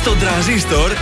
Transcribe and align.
Στον 0.00 0.18
τραζίστορ 0.18 0.90
100,3. 0.90 0.94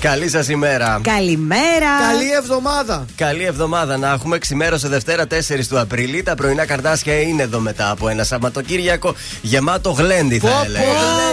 Καλή 0.00 0.28
σας 0.28 0.48
ημέρα. 0.48 1.00
Καλημέρα. 1.02 2.10
Καλή 2.10 2.30
εβδομάδα. 2.38 3.04
Καλή 3.16 3.44
εβδομάδα 3.44 3.96
να 3.96 4.12
έχουμε. 4.12 4.38
Ξημέρωσε 4.38 4.88
Δευτέρα 4.88 5.26
4 5.26 5.68
του 5.68 5.78
Απριλίου. 5.78 6.22
Τα 6.22 6.34
πρωινά 6.34 6.66
καρτάσια 6.66 7.20
είναι 7.20 7.42
εδώ 7.42 7.58
μετά 7.58 7.90
από 7.90 8.08
ένα 8.08 8.24
Σαββατοκύριακο 8.24 9.14
γεμάτο 9.42 9.90
γλέντι, 9.90 10.38
θα 10.38 10.62
έλεγα. 10.64 10.84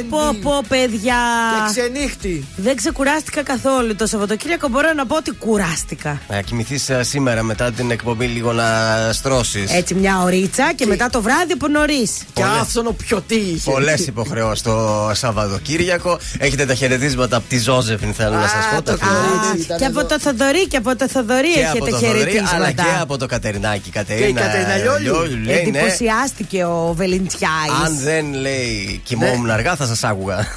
Πω, 0.10 0.18
πω, 0.18 0.40
πω, 0.42 0.64
παιδιά. 0.68 1.16
Και 1.56 1.80
ξενύχτη. 1.80 2.46
Δεν 2.56 2.76
ξεκουράστηκα 2.76 3.44
καθόλου. 3.44 3.96
Το 3.96 4.06
Σαββατοκύριακο 4.06 4.68
μπορώ 4.68 4.94
να 4.94 5.06
πω 5.06 5.16
ότι 5.16 5.32
κουράστηκα. 5.32 6.22
Να 6.30 6.42
κοιμηθείς 6.42 6.90
σήμερα 7.00 7.44
μετά 7.44 7.72
την 7.72 7.92
εκπομπή 7.92 8.26
λίγο 8.26 8.54
να 8.54 8.66
στρώσεις. 9.12 9.74
Έτσι, 9.74 9.94
μια 9.94 10.22
ωρίτσα 10.24 10.74
και 10.76 10.86
μετά 10.86 11.10
το 11.10 11.22
βράδυ 11.22 11.54
από 11.54 11.68
νωρίς. 11.68 12.12
Και 12.34 12.44
άφθονο 12.44 12.92
πιωτή 12.92 13.36
είχε. 13.36 13.72
Πολλές 13.72 14.08
υποχρεώσεις 14.08 14.64
το 14.64 15.10
Σαββατοκύριακο. 15.14 16.01
Έχετε 16.38 16.66
τα 16.66 16.74
χαιρετίσματα 16.74 17.36
από 17.36 17.46
τη 17.50 17.60
Ζώζεφιν, 17.60 18.14
θέλω 18.14 18.36
να 18.36 18.48
σας 18.48 18.66
πω. 18.76 18.82
το 18.82 18.98
Τα 18.98 19.06
κορίτσι. 19.06 19.62
Α, 19.62 19.64
ήταν 19.66 19.78
Και 19.78 19.86
από 19.86 20.00
εδώ. 20.00 20.08
το 20.08 20.20
Θοδωρή 20.20 20.68
και 20.68 20.78
από 20.78 20.96
το 20.96 21.08
Θοδωρή 21.10 21.54
και 21.54 21.60
από 21.66 21.86
έχετε 21.86 21.92
το 21.92 21.98
Θοδωρή, 21.98 22.20
αλλά 22.20 22.28
χαιρετίσματα. 22.30 22.72
και 22.72 23.02
από 23.02 23.18
το 23.18 23.26
Κατερινάκι. 23.26 23.90
Κατερίνα, 23.90 24.26
Και 24.26 24.32
η 24.32 24.34
Κατερίνα 24.34 24.76
Λιόλιου. 24.78 25.16
λέει, 25.46 25.66
ναι, 25.72 25.80
Εντυπωσιάστηκε 25.80 26.64
ο 26.64 26.94
Βελιντσιάη. 26.98 27.70
Αν 27.86 27.98
δεν 28.04 28.34
λέει 28.34 29.02
κοιμόμουν 29.04 29.50
αργά, 29.50 29.76
θα 29.76 29.86
σας 29.86 30.04
άκουγα. 30.04 30.48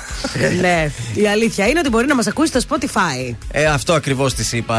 ναι. 0.61 0.91
Η 1.15 1.27
αλήθεια 1.29 1.67
είναι 1.67 1.79
ότι 1.79 1.89
μπορεί 1.89 2.07
να 2.07 2.15
μας 2.15 2.27
ακούσει 2.27 2.53
στο 2.61 2.61
Spotify. 2.69 3.35
Ε, 3.51 3.65
αυτό 3.67 3.93
ακριβώς 3.93 4.35
της 4.35 4.53
είπα 4.53 4.79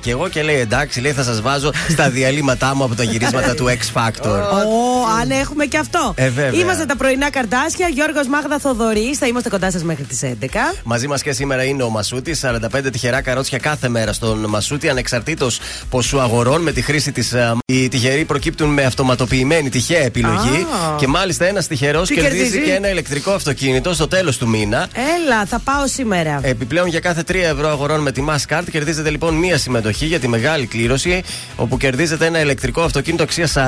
και 0.00 0.10
εγώ 0.10 0.28
και 0.28 0.42
λέει 0.42 0.56
εντάξει, 0.60 1.00
λέει 1.00 1.12
θα 1.12 1.22
σας 1.22 1.40
βάζω 1.40 1.70
στα 1.88 2.10
διαλύματά 2.10 2.74
μου 2.74 2.84
από 2.84 2.94
τα 2.94 3.02
γυρίσματα 3.02 3.54
του 3.54 3.64
X 3.68 4.00
Factor. 4.00 4.40
Ω, 4.52 5.06
αν 5.20 5.30
έχουμε 5.30 5.64
και 5.64 5.78
αυτό. 5.78 6.12
Ε, 6.16 6.28
βέβαια. 6.28 6.60
Είμαστε 6.60 6.84
τα 6.84 6.96
πρωινά 6.96 7.30
καρτάσια. 7.30 7.88
Γιώργος 7.88 8.26
Μάγδα 8.26 8.58
Θοδωρής. 8.58 9.18
Θα 9.18 9.26
είμαστε 9.26 9.48
κοντά 9.48 9.70
σας 9.70 9.82
μέχρι 9.82 9.95
τις 10.02 10.22
11. 10.22 10.74
Μαζί 10.84 11.06
μας 11.06 11.22
και 11.22 11.32
σήμερα 11.32 11.64
είναι 11.64 11.82
ο 11.82 11.88
Μασούτης. 11.88 12.44
45 12.44 12.90
τυχερά 12.92 13.20
καρότσια 13.20 13.58
κάθε 13.58 13.88
μέρα 13.88 14.12
στον 14.12 14.44
Μασούτη, 14.48 14.88
ανεξαρτήτως 14.88 15.60
ποσού 15.90 16.20
αγορών. 16.20 16.62
Με 16.62 16.72
τη 16.72 16.82
χρήση 16.82 17.12
της. 17.12 17.34
Οι 17.66 17.88
τυχεροί 17.88 18.24
προκύπτουν 18.24 18.68
με 18.68 18.84
αυτοματοποιημένη 18.84 19.68
τυχαία 19.68 20.02
επιλογή. 20.02 20.66
Α. 20.92 20.96
Και 20.98 21.06
μάλιστα 21.06 21.44
ένας 21.44 21.66
τυχερός 21.66 22.08
Τι 22.08 22.14
κερδίζει 22.14 22.42
κερδίζει; 22.42 22.64
και 22.64 22.72
ένα 22.72 22.90
ηλεκτρικό 22.90 23.30
αυτοκίνητο 23.30 23.94
στο 23.94 24.08
τέλος 24.08 24.38
του 24.38 24.48
μήνα. 24.48 24.88
Έλα, 24.92 25.46
θα 25.46 25.58
πάω 25.58 25.86
σήμερα. 25.86 26.40
Επιπλέον 26.42 26.86
για 26.86 27.00
κάθε 27.00 27.22
3 27.28 27.34
ευρώ 27.34 27.68
αγορών 27.68 28.00
με 28.00 28.12
τη 28.12 28.24
Mastercard 28.28 28.64
κερδίζετε 28.70 29.10
λοιπόν 29.10 29.34
μία 29.34 29.58
συμμετοχή 29.58 30.06
για 30.06 30.20
τη 30.20 30.28
μεγάλη 30.28 30.66
κλήρωση 30.66 31.22
όπου 31.56 31.76
κερδίζετε 31.76 32.26
ένα 32.26 32.40
ηλεκτρικό 32.40 32.82
αυτοκίνητο 32.82 33.22
αξίας 33.22 33.52
40.000 33.56 33.60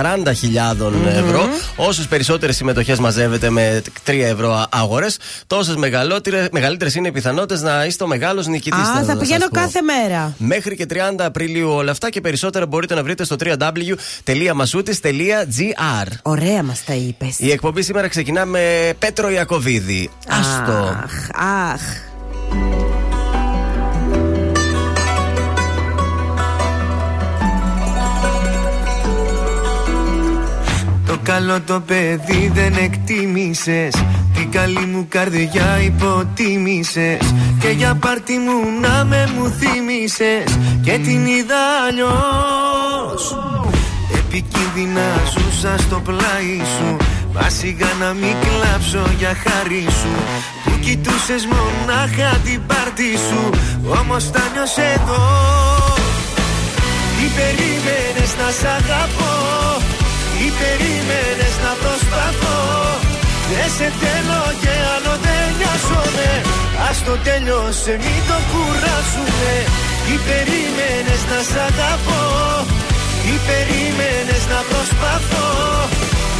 ευρώ. 1.06 1.48
Όσες 1.76 2.06
περισσότερες 2.06 2.56
συμμετοχές 2.56 2.98
μαζεύετε 2.98 3.50
με 3.50 3.82
3 4.06 4.12
ευρώ 4.12 4.66
αγορές, 4.70 5.18
τόσες 5.46 5.76
μεγαλύτερες 6.52 6.94
είναι 6.94 7.08
οι 7.08 7.12
πιθανότητες 7.12 7.62
να 7.62 7.84
είστε 7.84 8.04
ο 8.04 8.06
μεγάλος 8.06 8.46
νικητής. 8.46 8.88
Α, 8.88 9.04
θα 9.04 9.16
πηγαίνω 9.16 9.48
κάθε 9.48 9.80
μέρα. 9.82 10.34
Μέχρι 10.38 10.76
και 10.76 10.86
30 10.90 10.94
Απριλίου 11.18 11.70
όλα 11.70 11.90
αυτά 11.90 12.10
και 12.10 12.20
περισσότερα 12.20 12.66
μπορείτε 12.66 12.94
να 12.94 13.02
βρείτε 13.02 13.24
στο 13.24 13.36
www.masoutis.gr. 13.40 16.06
Ωραία 16.22 16.62
μας 16.62 16.84
τα 16.84 16.94
είπες. 16.94 17.38
Η 17.38 17.50
εκπομπή 17.50 17.82
σήμερα 17.82 18.08
ξεκινά 18.08 18.44
με 18.44 18.92
Πέτρο 18.98 19.30
Ιακοβίδη. 19.30 20.10
Άστο. 20.28 20.72
Αχ, 20.72 21.12
αχ. 21.72 21.82
Καλό 31.32 31.60
το 31.60 31.80
παιδί 31.80 32.50
δεν 32.54 32.74
εκτίμησες. 32.76 33.94
Την 34.34 34.50
καλή 34.50 34.86
μου 34.92 35.06
καρδιά 35.08 35.78
υποτίμησες. 35.84 37.34
Και 37.60 37.68
για 37.68 37.94
πάρτι 37.94 38.32
μου 38.32 38.80
να 38.80 39.04
με 39.04 39.28
μου 39.34 39.48
θύμισες 39.58 40.58
Και 40.82 40.92
την 40.92 41.26
είδα 41.26 41.62
αλλιώς. 41.88 43.22
Επικίνδυνα 44.18 45.08
ζούσα 45.32 45.78
στο 45.78 46.00
πλάι 46.04 46.56
σου. 46.74 46.96
Μα 47.34 47.48
σιγά 47.48 47.90
να 48.00 48.12
μην 48.12 48.34
κλάψω 48.44 49.10
για 49.18 49.36
χάρη 49.44 49.86
σου. 50.00 50.14
Που 50.64 50.78
κοιτούσες 50.80 51.46
μονάχα 51.52 52.36
την 52.44 52.60
πάρτι 52.66 53.10
σου. 53.28 53.42
Όμως 54.00 54.30
τα 54.30 54.42
νιώσες 54.52 54.94
εδώ. 54.94 55.24
Τι 57.16 57.26
περίμενες 57.36 58.30
να 58.40 58.48
σ' 58.58 58.68
αγαπώ; 58.78 59.77
Τι 60.38 60.48
περίμενες 60.60 61.54
να 61.64 61.72
προσπαθώ. 61.82 62.58
Δεν 63.50 63.68
σε 63.76 63.88
θέλω 64.00 64.42
και 64.62 64.74
άλλο 64.94 65.14
δεν 65.24 65.44
νοιάζομαι 65.58 66.30
Ας 66.88 66.96
το 67.06 67.14
τέλειωσε 67.26 67.92
μην 68.04 68.20
το 68.28 68.38
κουράσουμε 68.50 69.52
Τι 70.04 70.14
περίμενες 70.28 71.22
να 71.30 71.38
σ' 71.48 71.58
αγαπώ. 71.68 72.24
Τι 73.22 73.34
περίμενες 73.48 74.42
να 74.52 74.60
προσπαθώ. 74.70 75.48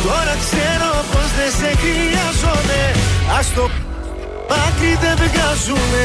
Τώρα 0.05 0.35
ξέρω 0.45 0.91
πως 1.13 1.29
δεν 1.39 1.51
σε 1.59 1.71
χρειάζομαι. 1.83 2.83
Ας 3.39 3.47
το 3.57 3.65
άκρη 4.65 4.93
δεν 5.03 5.17
βγάζουμε 5.25 6.05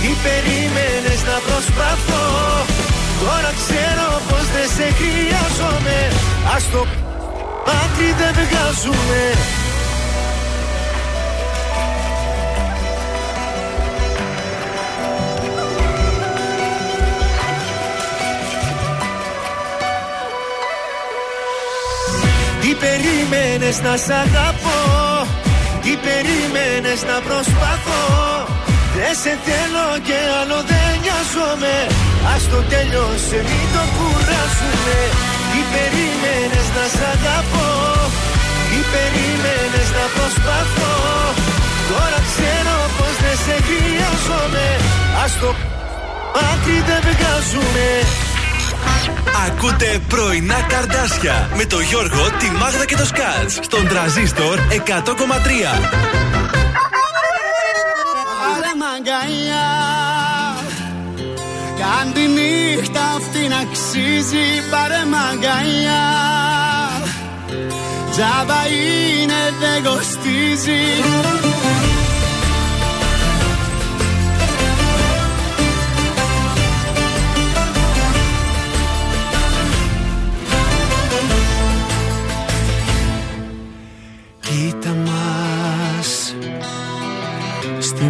τι 0.00 0.10
περίμενες 0.26 1.20
να 1.30 1.36
προσπαθώ; 1.46 2.26
Τώρα 3.20 3.50
ξέρω 3.62 4.08
πως 4.28 4.46
δεν 4.54 4.68
σε 4.76 4.86
χρειάζομαι. 4.98 5.98
Ας 6.54 6.64
το 6.72 6.86
άκρη 7.82 8.10
δεν 8.20 8.32
βγάζουμε 8.34 9.22
Τι 22.60 22.74
περίμενες 22.74 23.80
να 23.80 23.96
σ' 23.96 24.10
αγαπώ; 24.10 24.80
Τι 25.82 25.96
περίμενες 25.96 27.02
να 27.02 27.20
προσπαθώ; 27.20 28.57
Δεν 28.98 29.14
σε 29.22 29.32
θέλω 29.46 29.86
και 30.06 30.18
άλλο 30.38 30.58
δεν 30.70 30.90
νοιάζομαι 31.02 31.74
Ας 32.34 32.42
το 32.52 32.58
τέλειωσε 32.72 33.38
μην 33.50 33.66
το 33.74 33.82
κουράσουμε 33.96 34.98
Τι 35.50 35.60
περίμενες 35.72 36.66
να 36.76 36.84
σ' 36.94 37.04
αγαπώ; 37.14 37.70
Τι 38.68 38.78
περίμενες 38.92 39.88
να 39.98 40.04
προσπαθώ; 40.16 40.96
Τώρα 41.90 42.18
ξέρω 42.30 42.76
πως 42.96 43.14
δεν 43.24 43.36
σε 43.44 43.56
χρειάζομαι 43.68 44.66
Ας 45.24 45.32
το 45.40 45.48
άκρη 46.50 46.78
δεν 46.88 47.00
βγάζουμε 47.08 47.86
Ακούτε 49.46 49.90
πρωινά 50.12 50.60
καρδάσια 50.72 51.36
με 51.58 51.64
το 51.72 51.78
Γιώργο, 51.80 52.22
τη 52.40 52.48
Μάγδα 52.60 52.84
και 52.90 52.96
το 52.96 53.06
Σκάτ. 53.12 53.48
Στον 53.68 53.88
τραζίστορ 53.88 54.56
100,3. 54.70 56.87
Πάρε 59.08 59.20
μαγκαλιά 59.20 59.68
Κάν 61.78 62.12
τη 62.12 62.20
νύχτα 62.20 63.00
αυτή 63.16 63.48
να 63.48 63.58
αξίζει 63.58 64.46
Πάρε 64.70 65.04
μαγκαλιά 65.04 66.06
Τζάμπα 68.10 68.60
είναι 68.66 69.42
δεν 69.60 69.92
κοστίζει 69.92 70.82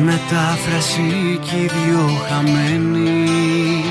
περίφραση 0.08 1.38
κι 1.43 1.56
οι 1.56 1.70
δυο 1.75 2.20
χαμένοι. 2.28 3.84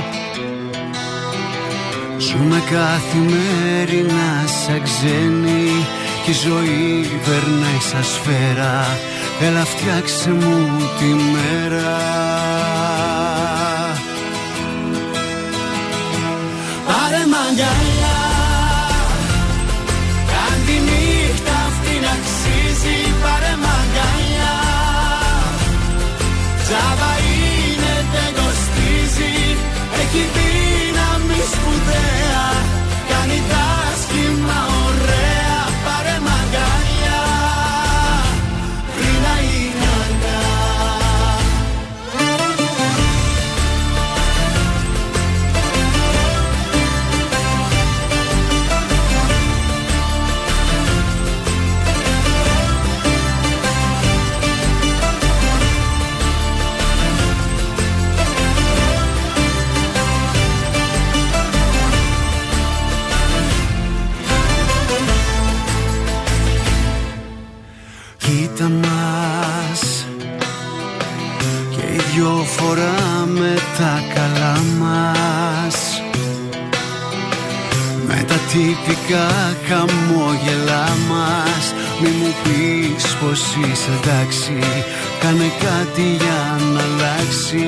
Ζούμε 2.17 2.63
καθημερινά 2.71 4.47
σαν 4.65 4.81
ξένοι 4.83 5.85
Κι 6.23 6.29
η 6.29 6.33
ζωή 6.33 7.09
περνάει 7.25 7.79
σαν 7.91 8.03
σφαίρα. 8.03 8.85
Έλα 9.41 9.65
φτιάξε 9.65 10.29
μου 10.29 10.67
τη 10.99 11.05
μέρα. 11.05 11.97
Πάρε 16.85 17.25
μ' 17.25 17.37
δύναμη 31.69 32.16
τυπικά 79.07 79.55
χαμόγελά 79.67 80.87
μας. 81.09 81.73
Μη 82.01 82.09
μου 82.09 82.33
πεις 82.43 83.15
πως 83.15 83.39
είσαι 83.39 83.89
εντάξει. 84.01 84.57
Κάνε 85.19 85.51
κάτι 85.59 86.01
για 86.01 86.59
να 86.73 86.81
αλλάξει 86.81 87.65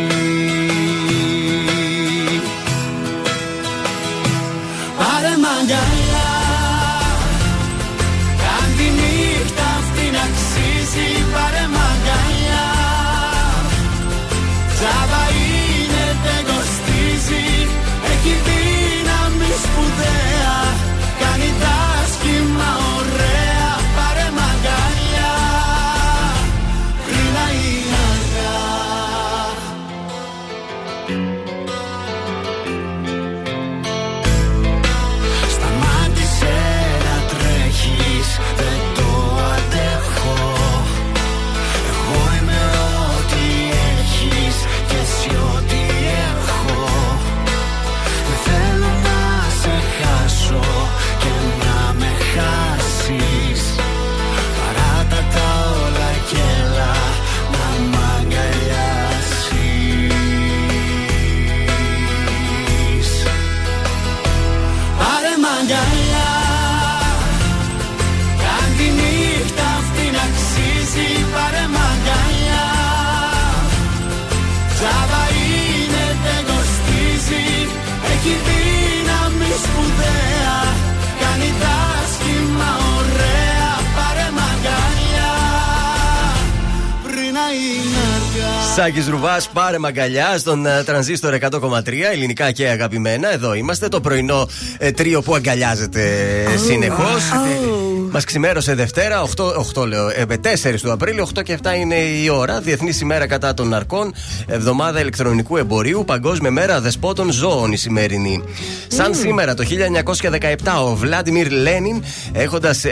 Σάκη 88.79 89.09
Ρουβάς, 89.09 89.49
πάρε 89.49 89.77
μαγκαλιά 89.77 90.37
στον 90.37 90.65
ε, 90.65 90.83
τρανζίστορ 90.83 91.37
100,3 91.51 91.87
ελληνικά 92.11 92.51
και 92.51 92.67
αγαπημένα. 92.67 93.33
Εδώ 93.33 93.53
είμαστε, 93.53 93.87
το 93.87 94.01
πρωινό 94.01 94.47
ε, 94.77 94.91
τρίο 94.91 95.21
που 95.21 95.35
αγκαλιάζεται 95.35 96.01
ε, 96.53 96.57
συνεχώ. 96.57 97.07
Μας 98.11 98.23
ξημέρωσε 98.23 98.73
Δευτέρα, 98.75 99.21
8, 99.21 99.53
8 99.75 99.85
λέω, 99.87 100.09
ε, 100.09 100.25
4 100.25 100.81
του 100.81 100.91
Απρίλη, 100.91 101.19
8 101.19 101.41
και 101.43 101.53
7 101.53 101.75
είναι 101.75 101.95
η 101.95 102.29
ώρα. 102.29 102.61
Διεθνή 102.61 102.97
ημέρα 103.01 103.27
κατά 103.27 103.53
των 103.53 103.67
ναρκών, 103.67 104.13
εβδομάδα 104.47 104.99
ηλεκτρονικού 104.99 105.57
εμπορίου, 105.57 106.03
Παγκόσμια 106.05 106.51
μέρα 106.51 106.81
δεσπότων 106.81 107.31
ζώων 107.31 107.71
η 107.71 107.77
σημερινή. 107.77 108.43
Σαν 108.87 109.15
σήμερα 109.15 109.53
το 109.53 109.63
1917 109.63 110.81
ο 110.83 110.95
Βλάντιμιρ 110.95 111.51
Λένιν, 111.51 112.03
έχοντας 112.31 112.83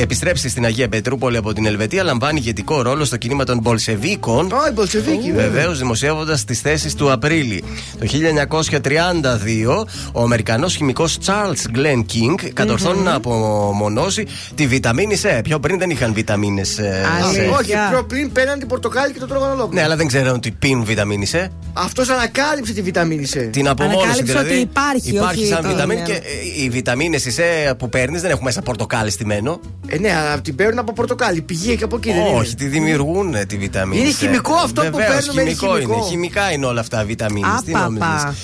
επιστρέψει 0.00 0.48
στην 0.48 0.64
Αγία 0.64 0.88
Πετρούπολη 0.88 1.36
από 1.36 1.52
την 1.52 1.66
Ελβετία, 1.66 2.02
λαμβάνει 2.02 2.38
ηγετικό 2.38 2.82
ρόλο 2.82 3.04
στο 3.04 3.16
κίνημα 3.16 3.44
των 3.44 3.58
Μπολσεβίκων. 3.58 4.52
Α, 4.52 4.68
οι 4.68 4.72
Μπολσεβίκοι, 4.72 5.32
βέβαια. 5.32 5.50
Βεβαίως, 5.50 5.78
δημοσιεύοντας 5.78 6.44
τις 6.44 6.60
θέσεις 6.60 6.94
του 6.94 7.12
Απρίλη. 7.12 7.64
Το 7.98 8.06
1932, 8.06 9.86
ο 10.12 10.22
Αμερικανός 10.22 10.74
χημικός 10.74 11.18
Charles 11.26 11.76
Glenn 11.76 11.98
King 11.98 12.50
κατορθώνει 12.52 13.00
να 13.00 13.14
απομονώσει 13.14 14.26
τη 14.54 14.66
βιταμίνη 14.66 15.16
C. 15.22 15.40
Πιο 15.44 15.60
πριν 15.60 15.78
δεν 15.78 15.90
είχαν 15.90 16.12
βιταμίνες 16.14 16.78
Αλήθεια. 17.24 17.50
C. 17.50 17.58
Όχι, 17.58 17.72
πιο 17.90 18.04
πριν 18.08 18.32
παίρναν 18.32 18.58
την 18.58 18.68
πορτοκάλι 18.68 19.12
και 19.12 19.18
το 19.18 19.26
τρώγαν 19.26 19.48
ολόκληρο. 19.50 19.72
Ναι, 19.72 19.82
αλλά 19.82 19.96
δεν 19.96 20.06
ξέραν 20.06 20.34
ότι 20.34 20.50
πίνουν 20.50 20.84
βιταμίνη 20.84 21.26
C. 21.32 21.46
Αυτός 21.72 22.08
ανακάλυψε 22.08 22.72
τη 22.72 22.82
βιταμίνη 22.82 23.26
C. 23.34 23.48
Την 23.52 23.68
απομόνωση 23.68 23.98
Ανακάλυψε 24.04 24.32
δηλαδή. 24.32 24.52
ότι 24.52 24.60
υπάρχει, 24.60 25.10
Υπάρχει 25.10 25.38
όχι 25.42 25.46
σαν 25.52 25.58
ότι 25.64 25.68
βιταμίνη 25.68 26.00
είναι. 26.00 26.08
και 26.08 26.14
ε, 26.14 26.62
οι 26.64 26.68
βιταμίνες 26.68 27.26
C 27.38 27.40
που 27.78 27.88
παίρνεις 27.88 28.20
δεν 28.20 28.30
έχουν 28.30 28.42
μέσα 28.44 28.62
πορτοκάλι 28.62 29.10
στημένο. 29.10 29.60
Ε, 29.86 29.98
ναι, 29.98 30.14
αλλά 30.16 30.40
την 30.40 30.54
παίρνουν 30.54 30.78
από 30.78 30.92
πορτοκάλι. 30.92 31.40
Πηγή 31.42 31.76
και 31.76 31.84
από 31.84 31.96
εκεί 31.96 32.12
δεν 32.12 32.20
είναι; 32.26 32.38
Όχι, 32.38 32.54
τη 32.54 32.66
δημιουργούν 32.66 33.34
ε, 33.34 33.44
τη 33.44 33.56
βιταμίνη. 33.56 34.00
Είναι 34.02 34.10
C. 34.10 34.14
χημικό 34.18 34.54
αυτό 34.54 34.82
που 34.82 34.96
Βεβαίως, 34.96 35.14
παίρνουμε, 35.14 35.40
είναι 35.42 35.50
χημικό 35.50 35.74
χημικό. 35.76 35.94
είναι. 35.94 36.06
Χημικά 36.08 36.52
είναι 36.52 36.66
όλα 36.66 36.80
αυτά 36.80 37.04
βιταμίνη. 37.04 37.46
Τι 37.64 37.72
Άπαπα. 37.74 38.34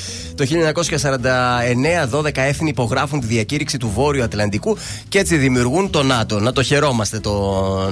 Νόμιζες. 0.49 0.89
Το 0.89 1.11
1949 2.13 2.19
12 2.19 2.31
έθνη 2.35 2.69
υπογράφουν 2.69 3.21
τη 3.21 3.27
διακήρυξη 3.27 3.77
του 3.79 3.91
Βόρειου 3.95 4.23
Ατλαντικού 4.23 4.77
και 5.09 5.19
έτσι 5.19 5.37
δημιουργούν 5.37 5.91
το 5.91 6.03
ΝΑΤΟ. 6.03 6.41
Να 6.41 6.53
το 6.53 6.63
χαιρόμαστε 6.63 7.19
το 7.21 7.31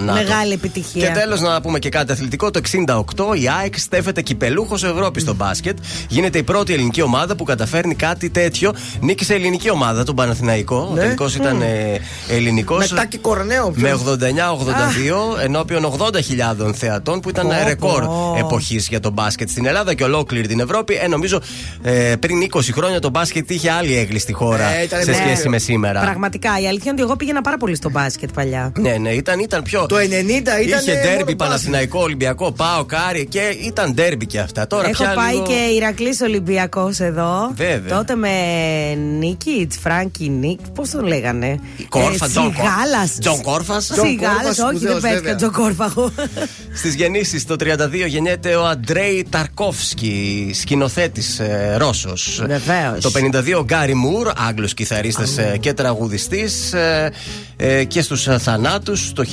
ΝΑΤΟ. 0.04 0.12
Μεγάλη 0.22 0.52
επιτυχία. 0.52 1.06
Και 1.06 1.12
τέλος 1.12 1.40
να 1.40 1.60
πούμε 1.60 1.78
και 1.78 1.88
κάτι 1.88 2.12
αθλητικό. 2.12 2.50
Το 2.50 2.60
68 2.72 3.36
η 3.40 3.48
ΑΕΚ 3.60 3.78
στέφεται 3.78 4.22
κυπελούχος 4.22 4.84
Ευρώπης 4.84 5.22
στο 5.22 5.34
μπάσκετ. 5.34 5.78
Γίνεται 6.08 6.38
η 6.38 6.42
πρώτη 6.42 6.72
ελληνική 6.72 7.02
ομάδα 7.02 7.36
που 7.36 7.44
καταφέρνει 7.44 7.94
κάτι 7.94 8.30
τέτοιο. 8.30 8.72
Νίκησε 9.00 9.34
ελληνική 9.34 9.70
ομάδα, 9.70 10.04
τον 10.04 10.14
Παναθηναϊκό. 10.14 10.88
Ο 10.90 10.94
Ναι. 10.94 11.00
τελικός 11.00 11.34
ήταν 11.34 11.60
ε, 11.62 12.00
ελληνικός. 12.28 12.90
Μετά 12.90 13.06
και 13.06 13.18
κορνέο. 13.18 13.72
Με 13.74 13.92
89-82 13.92 15.42
ενώπιον 15.42 15.92
80.000 15.98 16.72
θεατών 16.74 17.20
που 17.20 17.28
ήταν 17.28 17.46
Πω, 17.46 17.54
ρεκόρ 17.66 18.04
πω. 18.04 18.34
εποχής 18.38 18.88
για 18.88 19.00
τον 19.00 19.12
μπάσκετ 19.12 19.50
στην 19.50 19.66
Ελλάδα 19.66 19.94
και 19.94 20.04
ολόκληρη 20.04 20.46
την 20.48 20.60
Ευρώπη. 20.60 20.94
Ε, 21.02 21.06
νομίζω 21.08 21.40
ε, 21.82 22.14
πριν 22.20 22.37
πριν 22.38 22.50
20 22.54 22.68
χρόνια 22.74 23.00
το 23.00 23.10
μπάσκετ 23.10 23.50
είχε 23.50 23.70
άλλη 23.70 23.96
αίγλη 23.96 24.18
στη 24.18 24.32
χώρα 24.32 24.68
Ε, 24.68 24.82
ήταν 24.82 25.02
σε 25.02 25.10
ναι. 25.10 25.16
σχέση 25.16 25.48
με 25.48 25.58
σήμερα. 25.58 26.00
Πραγματικά, 26.00 26.48
η 26.48 26.66
αλήθεια 26.66 26.82
είναι 26.84 26.90
ότι 26.90 27.02
εγώ 27.02 27.16
πήγαινα 27.16 27.40
πάρα 27.40 27.56
πολύ 27.56 27.74
στο 27.76 27.90
μπάσκετ 27.90 28.30
παλιά. 28.34 28.72
Ναι, 28.78 28.96
ναι, 28.96 29.10
ήταν, 29.10 29.38
ήταν 29.38 29.62
πιο. 29.62 29.86
Το 29.86 29.96
90 29.96 30.00
ήταν. 30.02 30.60
Είχε 30.60 30.74
μόνο 30.74 31.00
ντέρμπι 31.02 31.16
μπάσκετ. 31.22 31.36
Παναθηναϊκό, 31.36 32.00
Ολυμπιακό, 32.00 32.52
ΠΑΟΚ, 32.52 32.84
Άρη 32.84 33.26
και 33.26 33.40
ήταν 33.66 33.94
ντέρμπι 33.94 34.26
και 34.26 34.38
αυτά. 34.38 34.66
Τώρα 34.66 34.88
Έχω 34.88 35.02
πια 35.04 35.12
πάει 35.14 35.32
λίγο... 35.32 35.44
και 35.46 35.52
Ηρακλής 35.76 36.20
Ολυμπιακός 36.20 37.00
εδώ. 37.00 37.52
Βέβαια. 37.54 37.96
Τότε 37.96 38.14
με 38.14 38.28
Νίκη, 39.18 39.68
Φράγκη 39.80 40.28
Νίκ, 40.28 40.60
πώς 40.74 40.90
τον 40.90 41.06
λέγανε; 41.06 41.58
Κόρφα, 41.88 42.24
Ε, 42.24 42.28
Τζον 42.28 42.54
Σιγάλας. 42.54 43.16
Τζον 43.20 43.42
Κόρφας. 43.42 43.84
Σιγάλα, 43.84 44.34
Κόρφας, 44.34 44.58
όχι, 44.58 44.78
δεν 44.78 44.78
σπουδαίος, 44.78 45.00
πέτυχα 45.00 45.14
βέβαια. 45.20 45.34
Τζον 45.34 45.52
Κόρφα. 45.52 45.84
εγώ. 45.84 46.10
Στις 46.74 46.94
γεννήσεις 46.94 47.46
το 47.46 47.56
32 47.58 48.06
γεννιέται 48.06 48.54
ο 48.54 48.66
Αντρέι 48.66 49.26
Ταρκόφσκι, 49.30 50.50
σκηνοθέτης 50.54 51.38
ε, 51.38 51.74
Ρώσος. 51.78 52.27
Βεβαίως. 52.36 53.00
Το 53.00 53.10
52 53.10 53.58
ο 53.58 53.64
Γκάρι 53.64 53.94
Μουρ, 53.94 54.30
Άγγλος 54.48 54.74
κυθαρίστας 54.74 55.38
ε, 55.38 55.56
και 55.60 55.72
τραγουδιστής. 55.72 56.72
Ε, 56.72 57.12
ε, 57.56 57.84
και 57.84 58.02
στους 58.02 58.28
θανάτους. 58.38 59.12
Το 59.12 59.24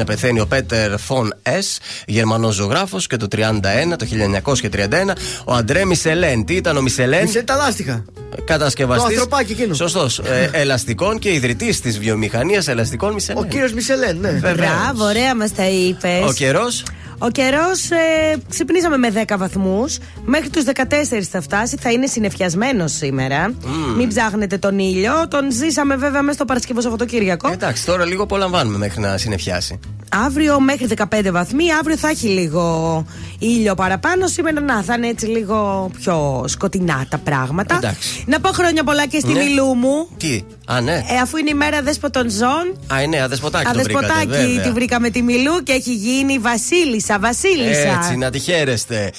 1871 0.00 0.04
πεθαίνει 0.06 0.40
ο 0.40 0.46
Πέτερ 0.46 0.98
Φον 0.98 1.34
Ες, 1.42 1.78
Γερμανός 2.06 2.54
ζωγράφος. 2.54 3.06
Και 3.06 3.16
το 3.16 3.28
31, 3.28 3.96
το 3.96 4.06
1931, 4.06 5.16
ο 5.44 5.54
Αντρέ 5.54 5.84
Μισελέν. 5.84 6.44
Τι 6.44 6.54
ήταν 6.54 6.76
ο 6.76 6.80
Μισελέν, 6.82 7.22
Μισελ 7.22 7.44
τα 7.44 7.56
λάστιχα. 7.56 8.04
κατασκευαστής. 8.44 9.06
Το 9.06 9.12
ανθρωπάκι 9.12 9.52
εκείνος. 9.52 9.76
Σωστός. 9.76 10.20
ελαστικών 10.62 11.18
και 11.18 11.32
ιδρυτής 11.32 11.80
της 11.80 11.98
βιομηχανίας 11.98 12.68
ελαστικών 12.68 13.12
Μισελέν. 13.12 13.42
Ο 13.42 13.46
κύριος 13.46 13.72
Μισελέν, 13.72 14.18
ναι. 14.20 14.30
Βεβαίως. 14.30 14.56
Μπράβο, 14.56 15.04
ωραία 15.04 15.36
μας 15.36 15.54
τα 15.54 15.68
είπες. 15.68 16.24
Ο 16.28 16.32
καιρός. 16.32 16.82
Ο 17.24 17.30
καιρός 17.30 17.90
ε, 17.90 18.36
ξυπνήσαμε 18.48 18.96
με 18.96 19.24
10 19.28 19.34
βαθμούς. 19.38 19.98
Μέχρι 20.24 20.48
τους 20.50 20.64
14 20.74 21.22
θα 21.30 21.40
φτάσει. 21.40 21.76
Θα 21.80 21.90
είναι 21.90 22.06
συνεφιασμένος 22.06 22.92
σήμερα. 22.92 23.54
Μην 23.96 24.08
ψάχνετε 24.08 24.58
τον 24.58 24.78
ήλιο. 24.78 25.28
Τον 25.28 25.52
ζήσαμε 25.52 25.96
βέβαια 25.96 26.22
μέσα 26.22 26.34
στο 26.34 26.44
Παρασκευό 26.44 26.80
Σαββατοκύριακο. 26.80 27.50
Εντάξει, 27.52 27.86
τώρα 27.86 28.04
λίγο 28.04 28.22
απολαμβάνουμε 28.22 28.78
μέχρι 28.78 29.00
να 29.00 29.16
συνεφιάσει. 29.16 29.80
Αύριο 30.26 30.60
μέχρι 30.60 30.88
15 31.10 31.28
βαθμοί. 31.32 31.72
Αύριο 31.72 31.96
θα 31.96 32.08
έχει 32.08 32.26
λίγο 32.26 33.04
ήλιο 33.38 33.74
παραπάνω. 33.74 34.26
Σήμερα 34.26 34.60
να 34.60 34.82
θα 34.82 34.94
είναι 34.94 35.06
έτσι 35.06 35.26
λίγο 35.26 35.90
πιο 36.00 36.44
σκοτεινά 36.46 37.06
τα 37.08 37.18
πράγματα. 37.18 37.74
Εντάξει. 37.74 38.24
Να 38.26 38.40
πω 38.40 38.48
χρόνια 38.48 38.84
πολλά 38.84 39.06
και 39.06 39.18
στη 39.18 39.32
Ναι. 39.32 39.42
Μιλού 39.42 39.74
μου. 39.74 40.08
Τι, 40.16 40.42
α, 40.66 40.80
ναι. 40.80 40.92
Ε, 40.92 41.18
αφού 41.22 41.36
είναι 41.36 41.50
η 41.50 41.54
μέρα 41.54 41.82
δέσποτων 41.82 42.30
ζώων. 42.30 42.76
Α, 42.92 43.06
ναι, 43.06 43.22
αδεσποτάκι 43.22 43.64
το 43.72 43.82
βρήκατε, 43.82 44.06
Αδεσποτάκι 44.06 44.46
βέβαια. 44.46 44.62
τη 44.62 44.72
βρήκαμε 44.72 45.10
τη 45.10 45.22
Μιλού 45.22 45.62
και 45.62 45.72
έχει 45.72 45.94
γίνει 45.94 46.38
Βασίλισσα. 46.38 47.11
Βασίλισσα. 47.18 47.98
Έτσι, 47.98 48.16
να 48.16 48.30
τη 48.30 48.38
χαίρεστε. 48.38 49.12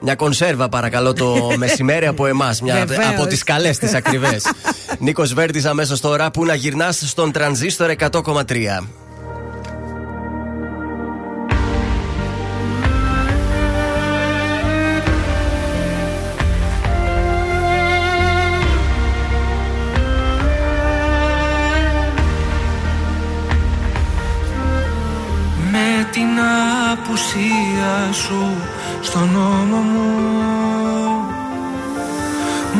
Μια 0.00 0.14
κονσέρβα 0.14 0.68
παρακαλώ 0.68 1.12
το 1.12 1.36
μεσημέρι 1.56 2.06
από 2.06 2.26
εμάς. 2.26 2.60
Βεβαίως. 2.62 3.06
Από 3.06 3.26
τις 3.26 3.42
καλές 3.42 3.78
τις 3.78 3.94
ακριβές. 3.94 4.44
Νίκος 4.98 5.32
Βέρτης 5.32 5.64
αμέσως 5.64 6.00
τώρα 6.00 6.30
που 6.30 6.44
να 6.44 6.54
γυρνάς 6.54 7.02
στον 7.06 7.32
τρανζίστορ 7.32 7.90
100,3. 7.98 8.86
Σου 28.12 28.56
στον 29.00 29.30
νόμο 29.32 29.76
μου. 29.76 30.08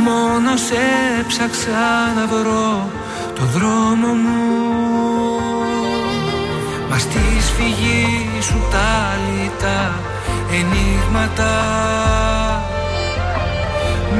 Μόνο 0.04 0.56
σε 0.56 0.84
ψάξα 1.26 2.12
να 2.16 2.26
βρω 2.26 2.88
το 3.34 3.44
δρόμο 3.44 4.12
μου. 4.24 4.68
Μα 6.90 6.98
στη 6.98 7.20
σφυγή 7.40 8.28
σου 8.40 8.58
τα 8.70 9.18
λιτά 9.26 9.94
ενίγματα 10.52 11.54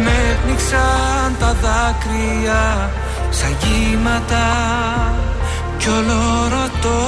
Με 0.05 0.38
πνίξαν 0.45 1.37
τα 1.38 1.57
δάκρυα 1.62 2.91
σαν 3.31 3.57
κύματα. 3.59 4.47
Κι 5.79 5.88
όλο 5.88 6.49
ρωτώ 6.50 6.99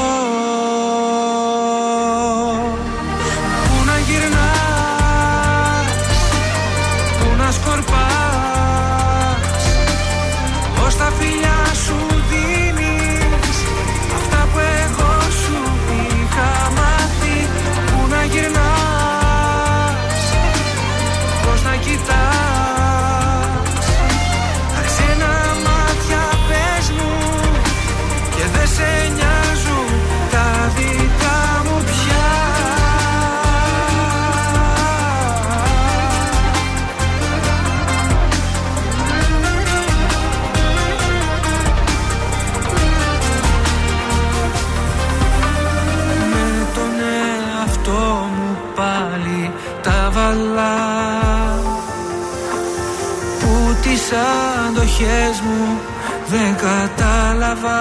αντοχές 55.00 55.40
μου 55.40 55.80
δεν 56.26 56.57
κατάλαβα. 56.57 57.80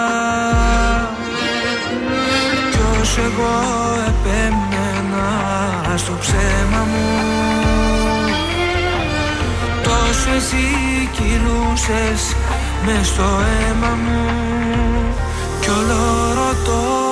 Κι 2.71 2.99
όσο 3.01 3.21
εγώ 3.21 3.59
επέμενα 4.07 5.27
στο 5.97 6.13
ψέμα 6.19 6.85
μου. 6.91 7.19
Τόσο 9.83 10.29
εσύ 10.37 11.09
κυλούσες 11.11 12.35
μες 12.85 13.07
στο 13.07 13.23
αίμα 13.23 13.97
μου. 14.03 14.25
Κι 15.61 15.69
όλο 15.69 16.33
ρωτώ 16.33 17.08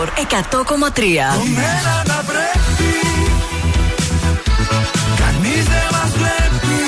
Ζόρ 0.00 0.12
100,3. 0.16 1.28
Το 1.38 1.44
μέρα 1.58 1.96
πρέπει. 2.30 2.92
Κανείς 5.22 5.64
δεν 5.72 5.88
μας 5.94 6.10
βλέπει. 6.20 6.80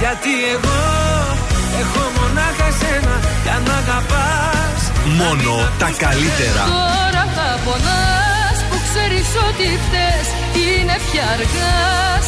Γιατί 0.00 0.32
εγώ 0.54 0.80
έχω 1.82 2.02
μονάχα 2.16 2.66
εσένα 2.72 3.14
για 3.44 3.56
να 3.66 3.74
αγαπάς. 3.82 4.80
Μόνο 5.20 5.52
να 5.62 5.70
τα 5.80 5.90
καλύτερα. 6.04 6.62
Τώρα 6.74 7.24
θα 7.36 7.48
πονάς 7.64 8.58
που 8.68 8.76
ξέρεις 8.86 9.28
ότι 9.46 9.66
χτε 9.84 10.10
είναι 10.64 10.96
πια 11.06 11.24
αργά. 11.36 11.76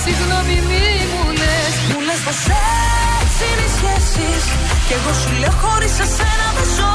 Συγγνώμη, 0.02 0.56
μη 0.68 0.88
μου 1.12 1.25
λες. 1.40 1.75
Μου 1.90 1.99
λες 2.06 2.21
πω 2.26 2.33
έτσι 3.21 3.42
είναι 3.50 3.64
οι 3.68 3.73
σχέσεις. 3.76 4.42
Κι 4.87 4.95
εγώ 4.99 5.12
σου 5.21 5.30
λέω 5.40 5.54
χωρίς 5.62 5.95
εσένα 6.04 6.47
δεν 6.56 6.68
ζω. 6.76 6.95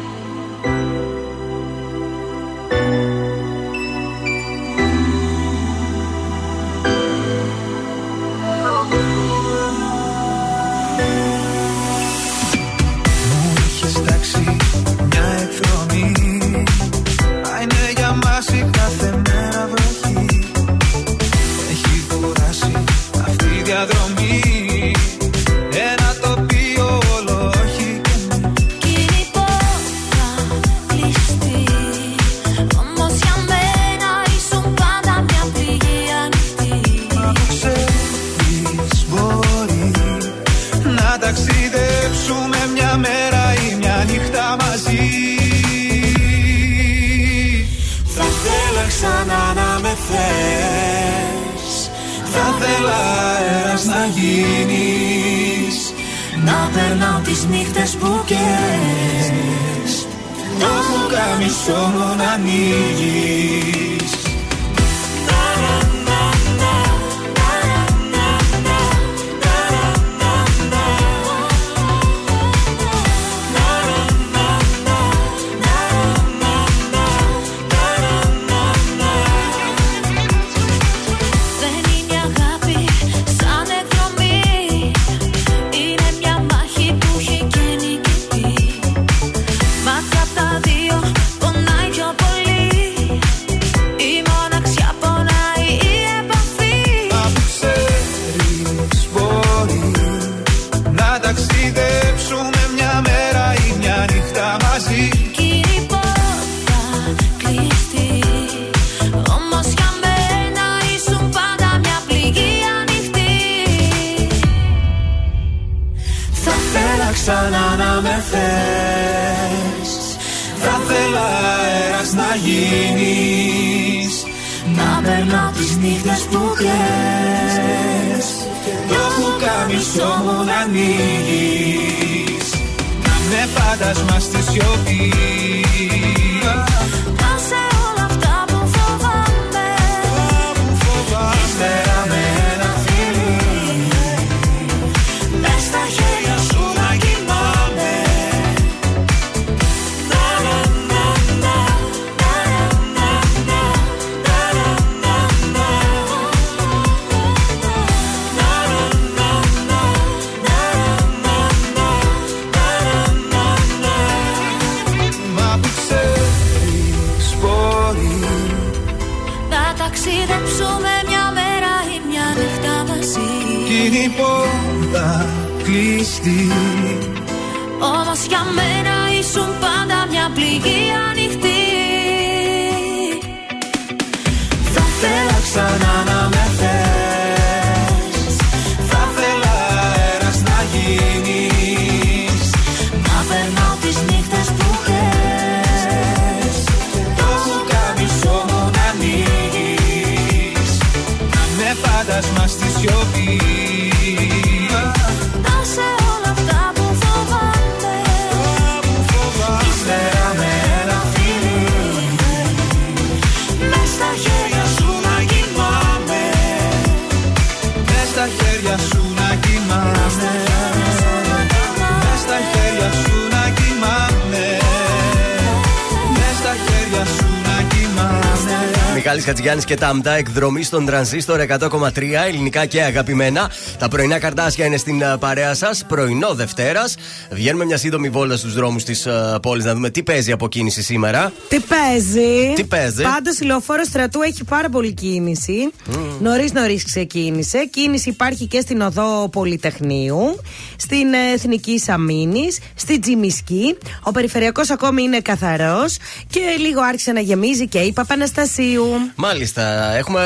Γιάννη 229.41 229.63
και 229.63 229.75
Τάμτα, 229.75 230.11
εκδρομή 230.11 230.63
στον 230.63 230.85
τρανζίστορ 230.85 231.39
100,3 231.47 231.89
ελληνικά 232.27 232.65
και 232.65 232.81
αγαπημένα. 232.81 233.51
Τα 233.77 233.87
πρωινά 233.87 234.19
καρτάσια 234.19 234.65
είναι 234.65 234.77
στην 234.77 235.01
ε, 235.01 235.17
παρέα 235.19 235.53
σας, 235.53 235.85
πρωινό 235.87 236.33
Δευτέρας. 236.33 236.95
Βγαίνουμε 237.31 237.65
μια 237.65 237.77
σύντομη 237.77 238.09
βόλτα 238.09 238.37
στους 238.37 238.53
δρόμους 238.53 238.83
της 238.83 239.05
ε, 239.05 239.37
πόλης 239.41 239.65
να 239.65 239.73
δούμε 239.73 239.89
τι 239.89 240.03
παίζει 240.03 240.31
από 240.31 240.47
κίνηση 240.47 240.81
σήμερα. 240.81 241.31
Τι 241.47 241.59
παίζει; 241.59 242.53
Τι 242.55 242.63
παίζει; 242.63 243.03
Πάντως 243.03 243.39
η 243.39 243.43
λεωφόρος 243.45 243.87
στρατού 243.87 244.21
έχει 244.21 244.43
πάρα 244.43 244.69
πολύ 244.69 244.93
κίνηση. 244.93 245.71
Mm. 245.91 245.95
Νωρίς 246.19 246.53
νωρίς 246.53 246.85
ξεκίνησε. 246.85 247.65
Κίνηση 247.65 248.09
υπάρχει 248.09 248.45
και 248.47 248.59
στην 248.59 248.81
οδό 248.81 249.29
Πολυτεχνείου, 249.31 250.39
στην 250.75 251.13
ε, 251.13 251.33
Εθνική 251.33 251.81
Αμήνη, 251.87 252.47
στην 252.75 253.01
Τζιμισκή. 253.01 253.77
Ο 254.03 254.11
περιφερειακός 254.11 254.69
ακόμη 254.69 255.01
είναι 255.01 255.19
καθαρός. 255.19 255.97
Και 256.41 256.57
λίγο 256.57 256.81
άρχισε 256.81 257.11
να 257.11 257.19
γεμίζει 257.19 257.67
και 257.67 257.79
η 257.79 257.91
Παπαναστασίου. 257.91 258.85
Μάλιστα. 259.15 259.95
Έχουμε 259.95 260.21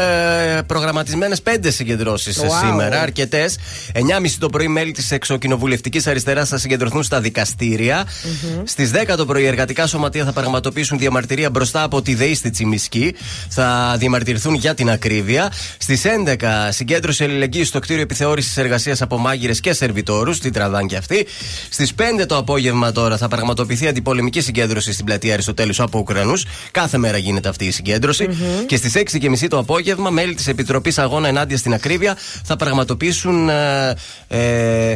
ε, 0.58 0.62
προγραμματισμένες 0.62 1.42
πέντε 1.42 1.72
συγκεντρώσεις 1.72 2.40
wow. 2.40 2.66
σήμερα, 2.66 3.02
αρκετές. 3.02 3.58
9.30 3.94 4.00
το 4.40 4.50
πρωί 4.50 4.68
μέλη 4.68 4.92
της 4.92 5.12
εξοκοινοβουλευτική 5.12 6.02
αριστεράς 6.10 6.50
θα 6.50 6.58
συγκεντρωθούν 6.58 7.04
στα 7.04 7.22
δικαστήρια. 7.22 8.04
Mm-hmm. 8.04 8.62
Στις 8.64 8.92
10 9.08 9.14
το 9.18 9.26
πρωί 9.26 9.46
εργατικά 9.46 9.88
σωματεία 9.88 10.26
θα 10.26 10.32
πραγματοποιήσουν 10.34 10.98
διαμαρτυρία 10.98 11.50
μπροστά 11.50 11.84
από 11.84 12.02
τη 12.02 12.16
ΔΕΗ 12.16 12.36
στη 12.36 12.50
Τσιμισκή. 12.50 13.16
Θα 13.50 13.96
διαμαρτυρηθούν 13.98 14.54
για 14.54 14.74
την 14.74 14.90
ακρίβεια. 14.90 15.52
Στις 15.78 16.04
11 16.26 16.36
συγκέντρωση 16.70 17.24
ελληνική 17.24 17.64
στο 17.64 17.80
κτίριο 17.80 18.02
επιθεώρησης 18.02 18.58
εργασίας 18.58 19.02
από 19.02 19.18
μάγειρες 19.18 19.60
και 19.60 19.74
σερβιτόρους, 19.74 20.40
την 20.40 20.54
τραβάν 20.54 20.88
και 20.88 20.96
αυτή. 20.96 21.28
Στις 21.70 21.94
5 22.22 22.26
το 22.28 22.38
απόγευμα 22.38 22.92
τώρα 22.92 23.18
θα 23.18 23.28
πραγματοποιηθεί 23.28 23.88
αντιπολεμική 23.88 24.42
συγκέντρωση 24.42 24.94
στην 24.94 25.06
πλατεία 25.06 25.34
Αριστοτέλους 25.34 25.80
από 25.80 26.05
Ουκρανού. 26.10 26.34
Κάθε 26.72 26.98
μέρα 26.98 27.18
γίνεται 27.18 27.50
αυτή 27.50 27.66
η 27.66 27.72
συγκεντρωση 27.72 28.28
Και 28.66 28.76
στις 28.76 28.94
6.30 28.96 29.48
το 29.50 29.58
απόγευμα, 29.58 30.10
μέλη 30.10 30.34
της 30.36 30.48
Επιτροπής 30.48 30.98
Αγώνα 30.98 31.28
Ενάντια 31.28 31.58
στην 31.58 31.74
Ακρίβεια 31.74 32.18
θα 32.44 32.56
πραγματοποιήσουν. 32.56 33.50
Ε, 33.50 33.96
ε, 34.28 34.96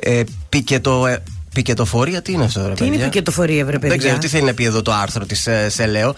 ε, 0.00 0.22
πικετο, 0.48 1.06
ε, 1.06 1.22
πικετοφορία, 1.54 2.22
τι 2.22 2.32
είναι 2.32 2.44
αυτό, 2.44 2.66
ρε 2.68 2.74
Τι 2.74 2.84
είναι 2.84 2.94
η 2.94 2.98
παιδιά; 2.98 3.04
πικετοφορία, 3.04 3.64
βρε 3.64 3.72
παιδιά. 3.72 3.88
Δεν 3.88 3.98
ξέρω 3.98 4.18
τι 4.18 4.28
θέλει 4.28 4.44
να 4.44 4.54
πει 4.54 4.64
εδώ 4.64 4.82
το 4.82 4.92
άρθρο 4.92 5.26
της 5.26 5.46
ε, 5.46 5.68
Σελέο. 5.68 6.14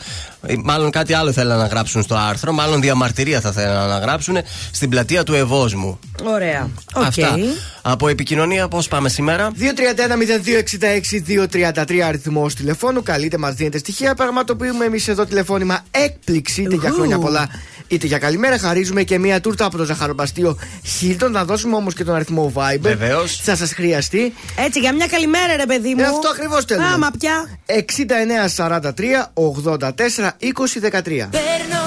Ε, 0.47 0.55
Μάλλον 0.63 0.91
κάτι 0.91 1.15
άλλο 1.15 1.33
θέλουν 1.33 1.57
να 1.57 1.67
γράψουν 1.67 2.03
στο 2.03 2.15
άρθρο. 2.15 2.53
Μάλλον 2.53 2.81
διαμαρτυρία 2.81 3.41
θα 3.41 3.53
θέλουν 3.53 3.89
να 3.89 3.99
γράψουν 3.99 4.37
στην 4.71 4.89
πλατεία 4.89 5.23
του 5.25 5.35
Ευόσμου. 5.35 5.99
Ωραία. 6.25 6.71
Οκ. 6.95 7.03
Αυτά. 7.03 7.37
Από 7.83 8.09
επικοινωνία, 8.09 8.69
πώς 8.69 8.89
πάμε 8.89 9.09
σήμερα; 9.09 9.51
231-0266-233 9.59 11.99
αριθμός 11.99 12.55
τηλεφώνου. 12.55 13.03
Καλείτε, 13.03 13.39
μας 13.39 13.55
δίνετε 13.55 13.79
στοιχεία. 13.79 14.15
Πραγματοποιούμε 14.15 14.85
εμείς 14.85 15.09
εδώ 15.09 15.25
τηλεφώνημα 15.25 15.81
έκπληξη, 15.91 16.63
είτε 16.63 16.75
για 16.75 16.89
Ουχου. 16.89 16.95
χρόνια 16.99 17.19
πολλά 17.19 17.49
είτε 17.89 18.07
για 18.07 18.19
καλημέρα. 18.19 18.59
Χαρίζουμε 18.59 19.03
και 19.03 19.19
μία 19.19 19.41
τούρτα 19.41 19.65
από 19.65 19.77
το 19.77 19.85
ζαχαροπλαστείο 19.85 20.59
Χίλτον. 20.85 21.33
Να 21.33 21.45
δώσουμε 21.45 21.77
όμως 21.77 21.95
και 21.95 22.05
τον 22.05 22.15
αριθμό 22.15 22.53
Viber. 22.55 22.79
Βεβαίως. 22.81 23.41
Θα 23.43 23.57
σας 23.57 23.73
χρειαστεί. 23.73 24.33
Έτσι, 24.57 24.81
για 24.81 24.95
μια 24.95 25.07
καλημέρα, 25.23 25.57
ρε 25.57 25.67
παιδί 25.67 25.95
μου. 25.95 26.01
Ε, 26.01 26.05
αυτό 26.05 26.29
ακριβώς 26.29 26.65
θέλουμε. 26.65 26.87
Άμα 26.87 27.11
πια. 27.19 27.37
6943 27.67 29.33
84 29.35 29.79
20 29.79 30.81
13. 30.81 31.29
Παίρνω 31.41 31.85